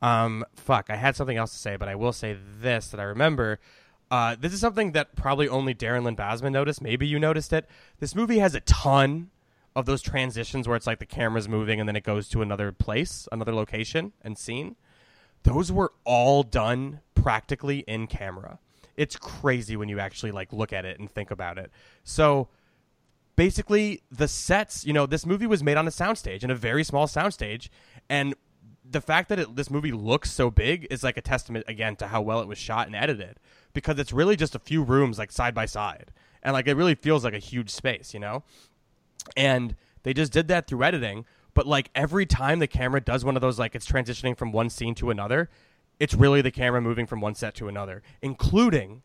Um, 0.01 0.45
fuck, 0.55 0.89
I 0.89 0.95
had 0.95 1.15
something 1.15 1.37
else 1.37 1.51
to 1.51 1.59
say, 1.59 1.75
but 1.75 1.87
I 1.89 1.95
will 1.95 2.13
say 2.13 2.37
this 2.61 2.87
that 2.89 2.99
I 2.99 3.03
remember. 3.03 3.59
Uh, 4.11 4.35
this 4.37 4.51
is 4.51 4.59
something 4.59 4.91
that 4.91 5.15
probably 5.15 5.47
only 5.47 5.73
Darren 5.73 6.03
Lynn 6.03 6.17
Bousman 6.17 6.51
noticed. 6.51 6.81
Maybe 6.81 7.07
you 7.07 7.17
noticed 7.17 7.53
it. 7.53 7.65
This 7.99 8.13
movie 8.13 8.39
has 8.39 8.53
a 8.53 8.59
ton 8.59 9.29
of 9.73 9.85
those 9.85 10.01
transitions 10.01 10.67
where 10.67 10.75
it's 10.75 10.85
like 10.85 10.99
the 10.99 11.05
camera's 11.05 11.47
moving 11.47 11.79
and 11.79 11.87
then 11.87 11.95
it 11.95 12.03
goes 12.03 12.27
to 12.27 12.41
another 12.41 12.73
place, 12.73 13.29
another 13.31 13.55
location 13.55 14.11
and 14.21 14.37
scene. 14.37 14.75
Those 15.43 15.71
were 15.71 15.93
all 16.03 16.43
done 16.43 16.99
practically 17.15 17.79
in 17.87 18.07
camera. 18.07 18.59
It's 18.97 19.15
crazy 19.15 19.77
when 19.77 19.87
you 19.87 19.99
actually 19.99 20.31
like 20.31 20.51
look 20.51 20.73
at 20.73 20.83
it 20.83 20.99
and 20.99 21.09
think 21.09 21.31
about 21.31 21.57
it. 21.57 21.71
So 22.03 22.49
basically 23.37 24.01
the 24.11 24.27
sets, 24.27 24.85
you 24.85 24.91
know, 24.91 25.05
this 25.05 25.25
movie 25.25 25.47
was 25.47 25.63
made 25.63 25.77
on 25.77 25.87
a 25.87 25.91
soundstage 25.91 26.43
in 26.43 26.51
a 26.51 26.55
very 26.55 26.83
small 26.83 27.07
soundstage 27.07 27.69
and 28.09 28.35
the 28.83 28.99
fact 28.99 29.29
that 29.29 29.39
it, 29.39 29.55
this 29.55 29.69
movie 29.69 29.93
looks 29.93 30.29
so 30.29 30.51
big 30.51 30.85
is 30.89 31.01
like 31.01 31.15
a 31.15 31.21
testament 31.21 31.63
again 31.69 31.95
to 31.95 32.07
how 32.07 32.21
well 32.21 32.41
it 32.41 32.47
was 32.47 32.57
shot 32.57 32.87
and 32.87 32.95
edited 32.95 33.39
because 33.73 33.99
it's 33.99 34.13
really 34.13 34.35
just 34.35 34.55
a 34.55 34.59
few 34.59 34.83
rooms 34.83 35.17
like 35.17 35.31
side 35.31 35.53
by 35.53 35.65
side 35.65 36.11
and 36.43 36.53
like 36.53 36.67
it 36.67 36.75
really 36.75 36.95
feels 36.95 37.23
like 37.23 37.33
a 37.33 37.39
huge 37.39 37.69
space, 37.69 38.13
you 38.13 38.19
know? 38.19 38.43
And 39.37 39.75
they 40.03 40.13
just 40.13 40.31
did 40.31 40.47
that 40.47 40.67
through 40.67 40.83
editing, 40.83 41.25
but 41.53 41.67
like 41.67 41.89
every 41.93 42.25
time 42.25 42.59
the 42.59 42.67
camera 42.67 43.01
does 43.01 43.23
one 43.23 43.35
of 43.35 43.41
those 43.41 43.59
like 43.59 43.75
it's 43.75 43.87
transitioning 43.87 44.37
from 44.37 44.51
one 44.51 44.69
scene 44.69 44.95
to 44.95 45.09
another, 45.09 45.49
it's 45.99 46.13
really 46.13 46.41
the 46.41 46.51
camera 46.51 46.81
moving 46.81 47.05
from 47.05 47.21
one 47.21 47.35
set 47.35 47.53
to 47.55 47.67
another, 47.67 48.01
including 48.21 49.03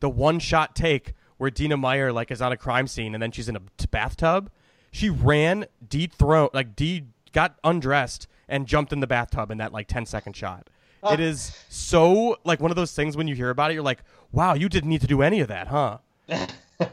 the 0.00 0.08
one 0.08 0.38
shot 0.38 0.74
take 0.74 1.14
where 1.36 1.50
Dina 1.50 1.76
Meyer 1.76 2.12
like 2.12 2.30
is 2.30 2.40
on 2.40 2.52
a 2.52 2.56
crime 2.56 2.86
scene 2.86 3.14
and 3.14 3.22
then 3.22 3.30
she's 3.30 3.48
in 3.48 3.56
a 3.56 3.62
t- 3.76 3.86
bathtub. 3.90 4.50
She 4.90 5.10
ran, 5.10 5.66
dethroned, 5.86 6.50
like 6.54 6.74
de 6.74 7.04
got 7.32 7.56
undressed 7.62 8.26
and 8.48 8.66
jumped 8.66 8.92
in 8.92 9.00
the 9.00 9.06
bathtub 9.06 9.50
in 9.50 9.58
that 9.58 9.72
like 9.72 9.86
10 9.86 10.06
second 10.06 10.34
shot. 10.34 10.68
It 11.10 11.20
is 11.20 11.56
so 11.68 12.36
like 12.44 12.60
one 12.60 12.70
of 12.70 12.76
those 12.76 12.92
things 12.92 13.16
when 13.16 13.26
you 13.28 13.34
hear 13.34 13.50
about 13.50 13.70
it, 13.70 13.74
you're 13.74 13.82
like, 13.82 14.02
wow, 14.32 14.54
you 14.54 14.68
didn't 14.68 14.90
need 14.90 15.00
to 15.00 15.06
do 15.06 15.22
any 15.22 15.40
of 15.40 15.48
that, 15.48 15.68
huh? 15.68 15.98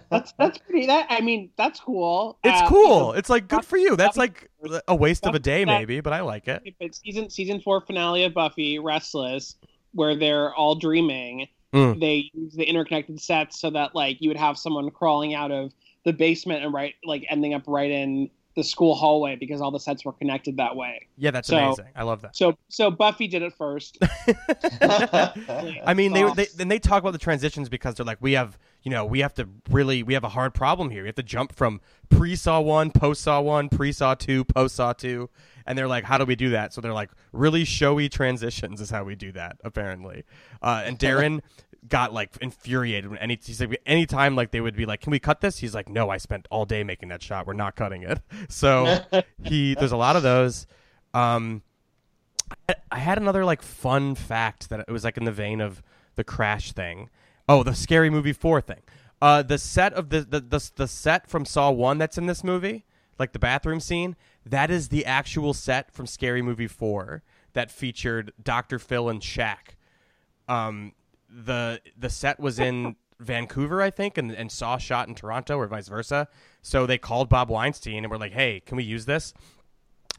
That's 0.10 0.34
that's 0.38 0.58
pretty. 0.58 0.86
That 0.86 1.08
I 1.10 1.22
mean, 1.22 1.50
that's 1.58 1.80
cool. 1.80 2.38
It's 2.44 2.62
Uh, 2.62 2.68
cool. 2.68 3.14
It's 3.14 3.30
like 3.30 3.48
good 3.48 3.64
for 3.64 3.78
you. 3.78 3.96
That's 3.96 4.18
like 4.18 4.50
a 4.88 4.96
waste 4.96 5.26
of 5.26 5.34
a 5.34 5.40
day, 5.40 5.64
maybe, 5.64 6.02
but 6.02 6.12
I 6.12 6.22
like 6.22 6.48
it. 6.50 6.62
It's 6.82 7.00
season 7.00 7.30
season 7.30 7.62
four 7.62 7.80
finale 7.82 8.26
of 8.26 8.34
Buffy, 8.34 8.80
Restless, 8.80 9.56
where 9.94 10.16
they're 10.16 10.54
all 10.56 10.76
dreaming. 10.76 11.48
Mm. 11.74 12.00
They 12.02 12.30
use 12.34 12.54
the 12.54 12.66
interconnected 12.66 13.22
sets 13.22 13.62
so 13.62 13.70
that 13.70 13.96
like 13.96 14.18
you 14.20 14.30
would 14.30 14.38
have 14.38 14.58
someone 14.58 14.90
crawling 14.92 15.34
out 15.34 15.52
of 15.52 15.74
the 16.04 16.12
basement 16.14 16.64
and 16.64 16.74
right 16.74 16.96
like 17.06 17.26
ending 17.30 17.54
up 17.54 17.64
right 17.68 17.92
in 17.92 18.30
the 18.58 18.64
school 18.64 18.96
hallway 18.96 19.36
because 19.36 19.62
all 19.62 19.72
the 19.72 19.80
sets 19.80 20.04
were 20.04 20.12
connected 20.12 20.58
that 20.58 20.76
way. 20.76 21.08
Yeah, 21.16 21.32
that's 21.32 21.48
So- 21.48 21.58
amazing. 21.58 21.86
I 21.96 22.04
love 22.04 22.22
that. 22.24 22.36
So 22.36 22.58
so 22.68 22.92
Buffy 22.92 23.28
did 23.28 23.44
it 23.44 23.54
first. 23.54 23.98
I 24.82 25.94
mean, 25.96 26.12
they, 26.14 26.30
they 26.34 26.48
then 26.56 26.68
they 26.68 26.80
talk 26.80 27.02
about 27.02 27.14
the 27.14 27.20
transitions 27.20 27.70
because 27.70 27.96
they're 27.96 28.06
like, 28.06 28.18
we 28.20 28.34
have, 28.34 28.58
you 28.84 28.92
know, 28.92 29.06
we 29.06 29.20
have 29.20 29.34
to 29.36 29.48
really, 29.70 30.04
we 30.04 30.14
have 30.14 30.24
a 30.24 30.30
hard 30.30 30.54
problem 30.54 30.90
here. 30.90 31.04
We 31.04 31.08
have 31.08 31.16
to 31.16 31.24
jump 31.24 31.54
from 31.54 31.80
pre 32.10 32.36
Saw 32.36 32.60
one, 32.60 32.92
post 32.92 33.22
Saw 33.22 33.42
one, 33.42 33.70
pre 33.70 33.92
Saw 33.92 34.16
two, 34.16 34.44
post 34.44 34.76
Saw 34.76 34.94
two, 34.94 35.30
and 35.66 35.78
they're 35.78 35.88
like, 35.88 36.04
how 36.04 36.18
do 36.18 36.26
we 36.26 36.36
do 36.36 36.50
that? 36.50 36.74
So 36.74 36.82
they're 36.82 36.94
like, 36.94 37.12
really 37.32 37.64
showy 37.64 38.10
transitions 38.10 38.82
is 38.82 38.90
how 38.90 39.04
we 39.04 39.16
do 39.16 39.32
that, 39.34 39.58
apparently. 39.64 40.24
Uh, 40.62 40.84
and 40.86 40.98
Darren 40.98 41.42
got 41.88 42.14
like 42.14 42.38
infuriated 42.42 43.10
when 43.10 43.20
any 43.20 43.40
he's 43.44 43.60
like 43.60 43.82
anytime 43.86 44.36
like 44.36 44.52
they 44.52 44.62
would 44.62 44.76
be 44.76 44.86
like, 44.86 45.02
can 45.02 45.12
we 45.12 45.20
cut 45.20 45.42
this? 45.42 45.60
He's 45.60 45.76
like, 45.76 45.90
no, 45.90 46.10
I 46.10 46.18
spent 46.18 46.48
all 46.50 46.66
day 46.66 46.84
making 46.84 47.10
that 47.10 47.22
shot. 47.22 47.48
We're 47.48 47.54
not 47.54 47.76
cutting 47.76 48.04
it. 48.04 48.20
So 48.50 49.00
he 49.44 49.76
there's 49.76 49.92
a 49.92 49.98
lot 49.98 50.16
of 50.16 50.24
those. 50.24 50.68
Um, 51.14 51.64
I 52.92 53.00
had 53.00 53.18
another 53.18 53.44
like 53.44 53.62
fun 53.62 54.16
fact 54.16 54.70
that 54.70 54.80
it 54.80 54.92
was 54.92 55.04
like 55.04 55.18
in 55.18 55.26
the 55.26 55.32
vein 55.32 55.60
of 55.60 55.82
the 56.16 56.24
crash 56.24 56.72
thing. 56.72 57.10
Oh, 57.50 57.64
the 57.64 57.74
scary 57.74 58.10
movie 58.10 58.34
four 58.34 58.62
thing. 58.62 58.82
Uh, 59.22 59.42
the 59.42 59.58
set 59.58 59.94
of 59.94 60.10
the, 60.10 60.22
the 60.22 60.40
the 60.40 60.72
the 60.76 60.88
set 60.88 61.28
from 61.28 61.46
Saw 61.46 61.72
one 61.72 61.98
that's 61.98 62.18
in 62.18 62.28
this 62.28 62.44
movie, 62.44 62.86
like 63.18 63.34
the 63.34 63.40
bathroom 63.40 63.80
scene, 63.80 64.16
that 64.46 64.70
is 64.70 64.90
the 64.90 65.06
actual 65.06 65.54
set 65.54 65.92
from 65.92 66.06
Scary 66.06 66.42
Movie 66.42 66.68
four 66.68 67.24
that 67.54 67.72
featured 67.72 68.32
Doctor 68.42 68.80
Phil 68.80 69.10
and 69.10 69.22
Shaq. 69.22 69.76
Um, 70.48 70.94
the 71.30 71.82
the 71.98 72.10
set 72.10 72.40
was 72.40 72.60
in 72.60 72.96
Vancouver, 73.20 73.82
I 73.82 73.90
think, 73.90 74.18
and 74.18 74.32
and 74.32 74.52
Saw 74.52 74.78
shot 74.78 75.08
in 75.08 75.16
Toronto 75.16 75.58
or 75.58 75.68
vice 75.68 75.88
versa. 75.88 76.28
So 76.62 76.86
they 76.86 76.98
called 76.98 77.30
Bob 77.30 77.50
Weinstein 77.50 78.04
and 78.04 78.12
were 78.12 78.18
like, 78.18 78.34
"Hey, 78.34 78.62
can 78.66 78.78
we 78.78 78.84
use 78.84 79.06
this?" 79.06 79.34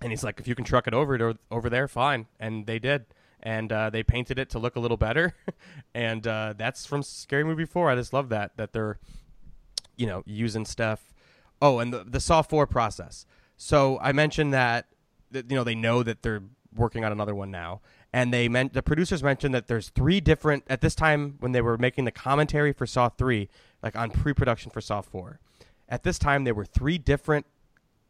And 0.01 0.13
he's 0.13 0.23
like, 0.23 0.39
if 0.41 0.47
you 0.47 0.55
can 0.55 0.65
truck 0.65 0.87
it 0.87 0.95
over 0.95 1.19
to 1.19 1.39
over 1.51 1.69
there, 1.69 1.89
fine. 1.89 2.27
And 2.39 2.67
they 2.67 2.79
did. 2.79 3.07
And 3.43 3.73
uh, 3.73 3.91
they 3.91 4.03
painted 4.03 4.39
it 4.39 4.51
to 4.51 4.59
look 4.59 4.77
a 4.77 4.81
little 4.81 4.97
better. 4.97 5.35
and 5.95 6.27
uh, 6.27 6.55
that's 6.57 6.87
from 6.87 7.03
Scary 7.03 7.45
Movie 7.45 7.65
4. 7.65 7.91
I 7.91 7.95
just 7.95 8.13
love 8.13 8.29
that, 8.31 8.57
that 8.57 8.73
they're, 8.73 8.99
you 9.97 10.07
know, 10.07 10.23
using 10.27 10.65
stuff. 10.65 11.13
Oh, 11.61 11.79
and 11.79 11.93
the, 11.93 12.05
the 12.05 12.21
Saw 12.21 12.43
4 12.43 12.67
process. 12.67 13.27
So 13.57 13.99
I 14.01 14.13
mentioned 14.13 14.53
that, 14.55 14.87
that, 15.31 15.51
you 15.51 15.57
know, 15.57 15.65
they 15.65 15.75
know 15.75 16.03
that 16.03 16.23
they're 16.23 16.43
working 16.75 17.05
on 17.05 17.13
another 17.13 17.35
one 17.35 17.51
now. 17.51 17.81
And 18.13 18.33
they 18.33 18.49
meant 18.49 18.73
the 18.73 18.83
producers 18.83 19.23
mentioned 19.23 19.55
that 19.55 19.67
there's 19.67 19.91
three 19.91 20.21
different, 20.21 20.65
at 20.69 20.81
this 20.81 20.95
time 20.95 21.37
when 21.41 21.53
they 21.53 21.61
were 21.61 21.77
making 21.77 22.05
the 22.07 22.11
commentary 22.11 22.73
for 22.73 22.87
Saw 22.87 23.09
3, 23.11 23.49
like 23.83 23.97
on 23.97 24.11
pre 24.11 24.33
production 24.33 24.71
for 24.71 24.81
Saw 24.81 25.03
4, 25.03 25.39
at 25.89 26.03
this 26.03 26.19
time 26.19 26.45
there 26.45 26.55
were 26.55 26.65
three 26.65 26.99
different 26.99 27.47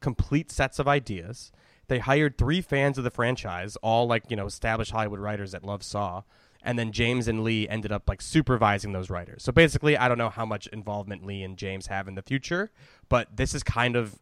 complete 0.00 0.50
sets 0.52 0.78
of 0.78 0.86
ideas. 0.86 1.50
They 1.88 1.98
hired 1.98 2.38
three 2.38 2.60
fans 2.60 2.98
of 2.98 3.04
the 3.04 3.10
franchise, 3.10 3.76
all 3.76 4.06
like, 4.06 4.24
you 4.28 4.36
know, 4.36 4.46
established 4.46 4.92
Hollywood 4.92 5.20
writers 5.20 5.52
that 5.52 5.64
love 5.64 5.82
Saw. 5.82 6.22
And 6.62 6.78
then 6.78 6.92
James 6.92 7.28
and 7.28 7.42
Leigh 7.44 7.68
ended 7.68 7.92
up 7.92 8.08
like 8.08 8.20
supervising 8.20 8.92
those 8.92 9.10
writers. 9.10 9.42
So 9.42 9.52
basically, 9.52 9.96
I 9.96 10.08
don't 10.08 10.18
know 10.18 10.28
how 10.28 10.44
much 10.44 10.66
involvement 10.68 11.24
Leigh 11.24 11.42
and 11.42 11.56
James 11.56 11.86
have 11.86 12.08
in 12.08 12.14
the 12.14 12.22
future, 12.22 12.70
but 13.08 13.36
this 13.36 13.54
is 13.54 13.62
kind 13.62 13.96
of 13.96 14.18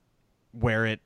where 0.52 0.86
it, 0.86 1.00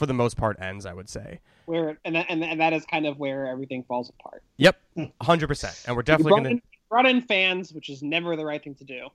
for 0.00 0.06
the 0.06 0.14
most 0.14 0.38
part, 0.38 0.56
ends, 0.60 0.86
I 0.86 0.94
would 0.94 1.10
say. 1.10 1.40
Where 1.66 1.98
and 2.06 2.14
that, 2.14 2.26
and, 2.30 2.42
and 2.42 2.58
that 2.58 2.72
is 2.72 2.86
kind 2.86 3.06
of 3.06 3.18
where 3.18 3.46
everything 3.46 3.84
falls 3.84 4.08
apart. 4.08 4.42
Yep, 4.56 4.80
100%. 4.96 5.86
And 5.86 5.94
we're 5.94 6.02
definitely 6.02 6.42
going 6.42 6.56
to. 6.56 6.62
brought 6.88 7.04
in 7.04 7.20
fans, 7.20 7.74
which 7.74 7.90
is 7.90 8.02
never 8.02 8.34
the 8.34 8.44
right 8.46 8.64
thing 8.64 8.74
to 8.76 8.84
do. 8.84 9.08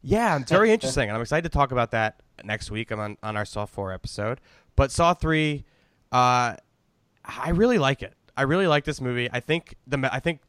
Yeah, 0.00 0.38
it's 0.38 0.52
very 0.52 0.70
interesting, 0.72 1.08
and 1.08 1.16
I'm 1.16 1.20
excited 1.20 1.42
to 1.42 1.52
talk 1.52 1.72
about 1.72 1.90
that 1.90 2.22
next 2.44 2.70
week 2.70 2.92
on 2.92 3.18
on 3.20 3.36
our 3.36 3.44
Saw 3.44 3.66
Four 3.66 3.92
episode. 3.92 4.40
But 4.76 4.92
Saw 4.92 5.12
Three, 5.12 5.64
uh, 6.12 6.54
I 7.24 7.50
really 7.50 7.78
like 7.78 8.00
it. 8.02 8.14
I 8.36 8.42
really 8.42 8.68
like 8.68 8.84
this 8.84 9.00
movie. 9.00 9.28
I 9.32 9.40
think 9.40 9.74
the 9.88 10.08
I 10.14 10.20
think 10.20 10.40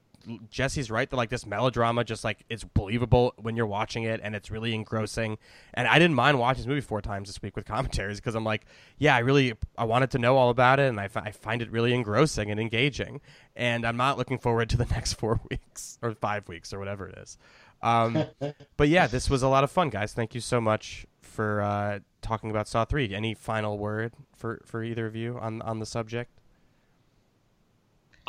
Jesse's 0.50 0.92
right 0.92 1.10
that 1.10 1.16
like 1.16 1.30
this 1.30 1.46
melodrama 1.46 2.04
just 2.04 2.24
like 2.24 2.46
it's 2.50 2.64
believable 2.64 3.34
when 3.38 3.56
you're 3.56 3.68
watching 3.68 4.04
it, 4.04 4.20
and 4.24 4.36
it's 4.36 4.52
really 4.52 4.74
engrossing. 4.74 5.38
And 5.74 5.88
I 5.88 6.00
didn't 6.00 6.16
mind 6.16 6.40
watching 6.40 6.62
this 6.62 6.68
movie 6.68 6.82
four 6.82 7.02
times 7.02 7.30
this 7.30 7.42
week 7.42 7.56
with 7.56 7.66
commentaries 7.68 8.20
because 8.20 8.36
I'm 8.36 8.44
like, 8.44 8.66
yeah, 8.98 9.16
I 9.16 9.20
really 9.20 9.54
I 9.78 9.86
wanted 9.86 10.12
to 10.12 10.20
know 10.20 10.38
all 10.38 10.50
about 10.50 10.80
it, 10.80 10.90
and 10.90 11.00
I, 11.00 11.10
I 11.16 11.32
find 11.32 11.62
it 11.62 11.72
really 11.72 11.94
engrossing 11.94 12.52
and 12.52 12.60
engaging. 12.60 13.22
And 13.56 13.86
I'm 13.86 13.98
not 13.98 14.18
looking 14.18 14.38
forward 14.38 14.70
to 14.72 14.78
the 14.78 14.86
next 14.92 15.14
four 15.14 15.40
weeks 15.50 15.98
or 16.02 16.14
five 16.16 16.48
weeks 16.48 16.74
or 16.74 16.80
whatever 16.80 17.08
it 17.08 17.18
is. 17.18 17.38
Um, 17.82 18.26
but 18.78 18.90
yeah, 18.90 19.08
this 19.08 19.30
was 19.30 19.44
a 19.44 19.48
lot 19.48 19.64
of 19.64 19.72
fun, 19.72 19.90
guys. 19.90 20.14
Thank 20.14 20.36
you 20.36 20.42
so 20.42 20.60
much 20.62 21.06
for 21.22 21.62
uh, 21.62 22.00
talking 22.22 22.50
about 22.50 22.68
Saw 22.68 22.86
Three. 22.86 23.14
Any 23.14 23.34
final 23.34 23.78
word 23.78 24.14
for, 24.36 24.62
for 24.66 24.84
either 24.84 25.06
of 25.06 25.16
you 25.16 25.38
on 25.40 25.62
on 25.62 25.80
the 25.80 25.86
subject? 25.86 26.39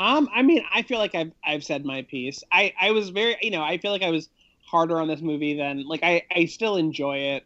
Um, 0.01 0.31
I 0.35 0.41
mean, 0.41 0.65
I 0.73 0.81
feel 0.81 0.99
like 0.99 1.15
I've 1.15 1.31
I've 1.45 1.63
said 1.63 1.85
my 1.85 2.03
piece. 2.03 2.43
I 2.51 2.73
I 2.81 2.91
was 2.93 3.11
very, 3.11 3.37
you 3.43 3.51
know, 3.51 3.63
I 3.63 3.77
feel 3.79 3.91
like 3.93 4.03
I 4.03 4.11
was 4.11 4.31
harder 4.65 4.99
on 4.99 5.09
this 5.09 5.21
movie 5.21 5.55
than 5.57 5.87
like 5.87 6.03
I 6.03 6.23
I 6.35 6.47
still 6.47 6.77
enjoy 6.77 7.19
it. 7.19 7.45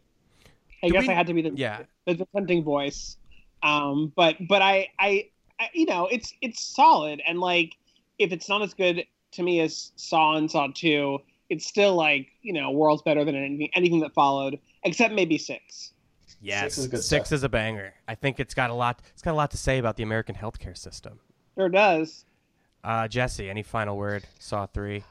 I 0.82 0.86
Do 0.86 0.92
guess 0.92 1.02
we- 1.02 1.08
I 1.08 1.14
had 1.14 1.26
to 1.26 1.34
be 1.34 1.42
the 1.42 1.52
Yeah, 1.54 1.80
the 2.06 2.14
dissenting 2.14 2.62
voice. 2.62 3.16
Um, 3.64 4.12
but 4.14 4.36
but 4.48 4.62
I, 4.62 4.88
I 5.00 5.30
I 5.58 5.70
you 5.74 5.86
know 5.86 6.06
it's 6.06 6.32
it's 6.42 6.62
solid 6.64 7.20
and 7.26 7.40
like 7.40 7.76
if 8.20 8.30
it's 8.30 8.48
not 8.48 8.62
as 8.62 8.72
good 8.72 9.04
to 9.32 9.42
me 9.42 9.58
as 9.60 9.90
Saw 9.96 10.36
and 10.36 10.48
Saw 10.48 10.68
Two, 10.72 11.18
it's 11.50 11.66
still 11.66 11.96
like 11.96 12.28
you 12.42 12.52
know 12.52 12.70
worlds 12.70 13.02
better 13.02 13.24
than 13.24 13.34
anything 13.34 13.70
anything 13.74 13.98
that 14.00 14.14
followed 14.14 14.60
except 14.84 15.12
maybe 15.12 15.38
six. 15.38 15.92
yes, 16.40 16.60
Six 16.74 16.78
is 16.78 16.86
good 16.86 17.02
Six 17.02 17.32
is 17.32 17.42
a 17.42 17.48
banger. 17.48 17.94
I 18.06 18.14
think 18.14 18.38
it's 18.38 18.54
got 18.54 18.70
a 18.70 18.74
lot. 18.74 19.00
It's 19.12 19.22
got 19.22 19.32
a 19.32 19.40
lot 19.42 19.50
to 19.50 19.56
say 19.56 19.78
about 19.78 19.96
the 19.96 20.04
American 20.04 20.36
healthcare 20.36 20.76
system. 20.76 21.18
Sure 21.58 21.68
does. 21.68 22.24
Uh, 22.84 23.08
Jesse, 23.08 23.48
any 23.48 23.62
final 23.62 23.96
word? 23.96 24.24
Saw 24.38 24.66
Three. 24.66 25.02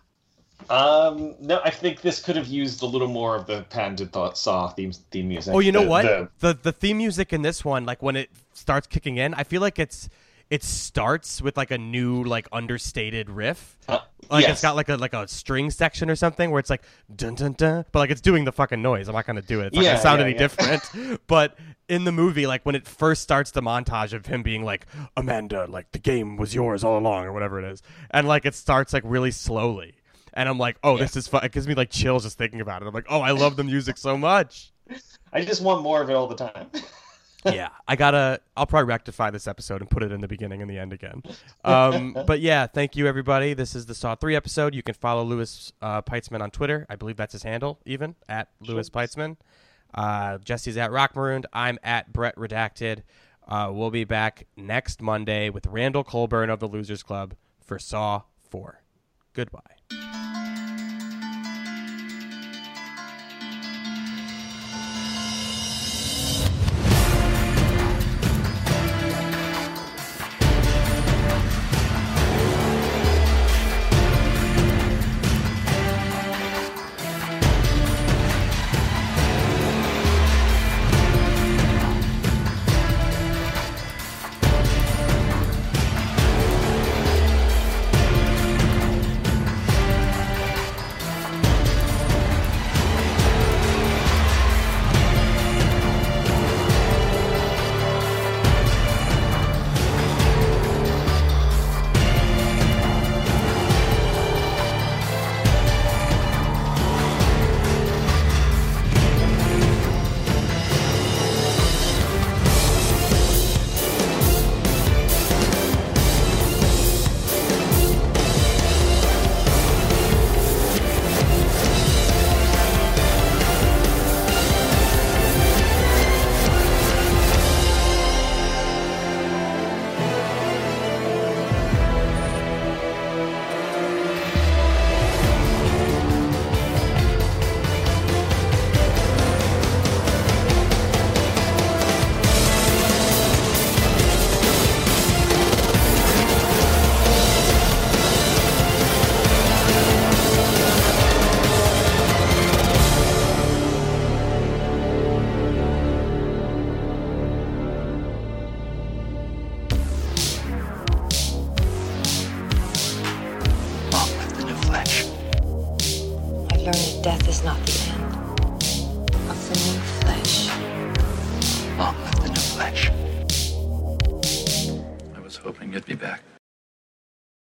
Um, 0.69 1.35
no, 1.41 1.59
I 1.65 1.71
think 1.71 2.01
this 2.01 2.21
could 2.21 2.35
have 2.37 2.47
used 2.47 2.83
a 2.83 2.85
little 2.85 3.07
more 3.07 3.35
of 3.35 3.47
the 3.47 3.63
patented 3.69 4.13
thought 4.13 4.37
saw 4.37 4.69
theme 4.69 4.91
theme 5.11 5.27
music. 5.27 5.53
Oh, 5.53 5.59
you 5.59 5.71
know 5.71 5.83
The- 5.83 5.89
what? 5.89 6.03
the- 6.03 6.29
The 6.39 6.53
the 6.63 6.71
theme 6.71 6.97
music 6.99 7.33
in 7.33 7.41
this 7.41 7.65
one, 7.65 7.85
like 7.85 8.01
when 8.03 8.15
it 8.15 8.29
starts 8.53 8.87
kicking 8.87 9.17
in, 9.17 9.33
I 9.33 9.43
feel 9.43 9.59
like 9.61 9.79
it's 9.79 10.07
it 10.49 10.63
starts 10.63 11.41
with 11.41 11.57
like 11.57 11.71
a 11.71 11.77
new 11.77 12.23
like 12.23 12.47
understated 12.51 13.29
riff. 13.29 13.77
uh, 13.87 13.99
Like 14.29 14.43
yes. 14.43 14.51
it's 14.53 14.61
got 14.61 14.75
like 14.75 14.89
a 14.89 14.97
like 14.97 15.13
a 15.13 15.27
string 15.27 15.71
section 15.71 16.09
or 16.09 16.15
something 16.15 16.51
where 16.51 16.59
it's 16.59 16.69
like 16.69 16.83
dun 17.15 17.35
dun 17.35 17.53
dun, 17.53 17.85
but 17.91 17.99
like 17.99 18.11
it's 18.11 18.21
doing 18.21 18.45
the 18.45 18.51
fucking 18.51 18.81
noise. 18.81 19.07
I'm 19.07 19.15
not 19.15 19.25
gonna 19.25 19.41
do 19.41 19.61
it. 19.61 19.67
It's 19.67 19.75
not 19.75 19.83
Yeah, 19.83 19.91
gonna 19.93 20.01
sound 20.01 20.19
yeah, 20.19 20.25
any 20.25 20.33
yeah. 20.33 20.39
different. 20.39 21.21
but 21.27 21.57
in 21.89 22.03
the 22.03 22.11
movie, 22.11 22.45
like 22.47 22.65
when 22.65 22.75
it 22.75 22.87
first 22.87 23.21
starts 23.21 23.51
the 23.51 23.61
montage 23.61 24.13
of 24.13 24.25
him 24.27 24.43
being 24.43 24.63
like 24.63 24.85
Amanda, 25.17 25.65
like 25.69 25.91
the 25.91 25.99
game 25.99 26.37
was 26.37 26.53
yours 26.53 26.83
all 26.83 26.97
along 26.97 27.25
or 27.25 27.33
whatever 27.33 27.59
it 27.59 27.71
is, 27.71 27.81
and 28.11 28.27
like 28.27 28.45
it 28.45 28.53
starts 28.55 28.93
like 28.93 29.03
really 29.05 29.31
slowly, 29.31 29.95
and 30.33 30.47
I'm 30.47 30.57
like, 30.57 30.77
oh, 30.83 30.97
this 30.97 31.15
is 31.15 31.27
fun. 31.27 31.43
It 31.43 31.51
gives 31.51 31.67
me 31.67 31.73
like 31.73 31.89
chills 31.89 32.23
just 32.23 32.37
thinking 32.37 32.61
about 32.61 32.81
it. 32.83 32.87
I'm 32.87 32.93
like, 32.93 33.07
oh, 33.09 33.21
I 33.21 33.31
love 33.31 33.55
the 33.55 33.63
music 33.63 33.97
so 33.97 34.17
much. 34.17 34.71
I 35.33 35.43
just 35.43 35.61
want 35.61 35.81
more 35.81 36.01
of 36.01 36.09
it 36.09 36.13
all 36.13 36.27
the 36.27 36.35
time. 36.35 36.69
yeah, 37.45 37.69
I 37.87 37.95
gotta. 37.95 38.39
I'll 38.55 38.65
probably 38.65 38.87
rectify 38.87 39.29
this 39.29 39.47
episode 39.47 39.81
and 39.81 39.89
put 39.89 40.03
it 40.03 40.11
in 40.11 40.21
the 40.21 40.27
beginning 40.27 40.61
and 40.61 40.69
the 40.69 40.77
end 40.77 40.93
again. 40.93 41.23
Um, 41.63 42.17
but 42.27 42.39
yeah, 42.39 42.67
thank 42.67 42.95
you 42.95 43.07
everybody. 43.07 43.53
This 43.53 43.75
is 43.75 43.85
the 43.85 43.95
Saw 43.95 44.15
three 44.15 44.35
episode. 44.35 44.75
You 44.75 44.83
can 44.83 44.95
follow 44.95 45.23
Louis 45.23 45.71
uh, 45.81 46.01
Peitzman 46.01 46.41
on 46.41 46.51
Twitter. 46.51 46.85
I 46.89 46.95
believe 46.95 47.17
that's 47.17 47.33
his 47.33 47.43
handle, 47.43 47.79
even 47.85 48.15
at 48.27 48.49
Louis 48.59 48.89
Peitzman. 48.89 49.37
Uh, 49.93 50.37
Jesse's 50.39 50.77
at 50.77 50.91
Rock 50.91 51.15
Marooned. 51.15 51.45
I'm 51.53 51.77
at 51.83 52.11
Brett 52.11 52.35
Redacted. 52.35 53.03
Uh, 53.47 53.69
we'll 53.73 53.91
be 53.91 54.05
back 54.05 54.47
next 54.55 55.01
Monday 55.01 55.49
with 55.49 55.65
Randall 55.67 56.03
Colburn 56.03 56.49
of 56.49 56.59
the 56.59 56.67
Losers 56.67 57.03
Club 57.03 57.35
for 57.63 57.77
Saw 57.77 58.23
four. 58.49 58.81
Goodbye. 59.33 60.22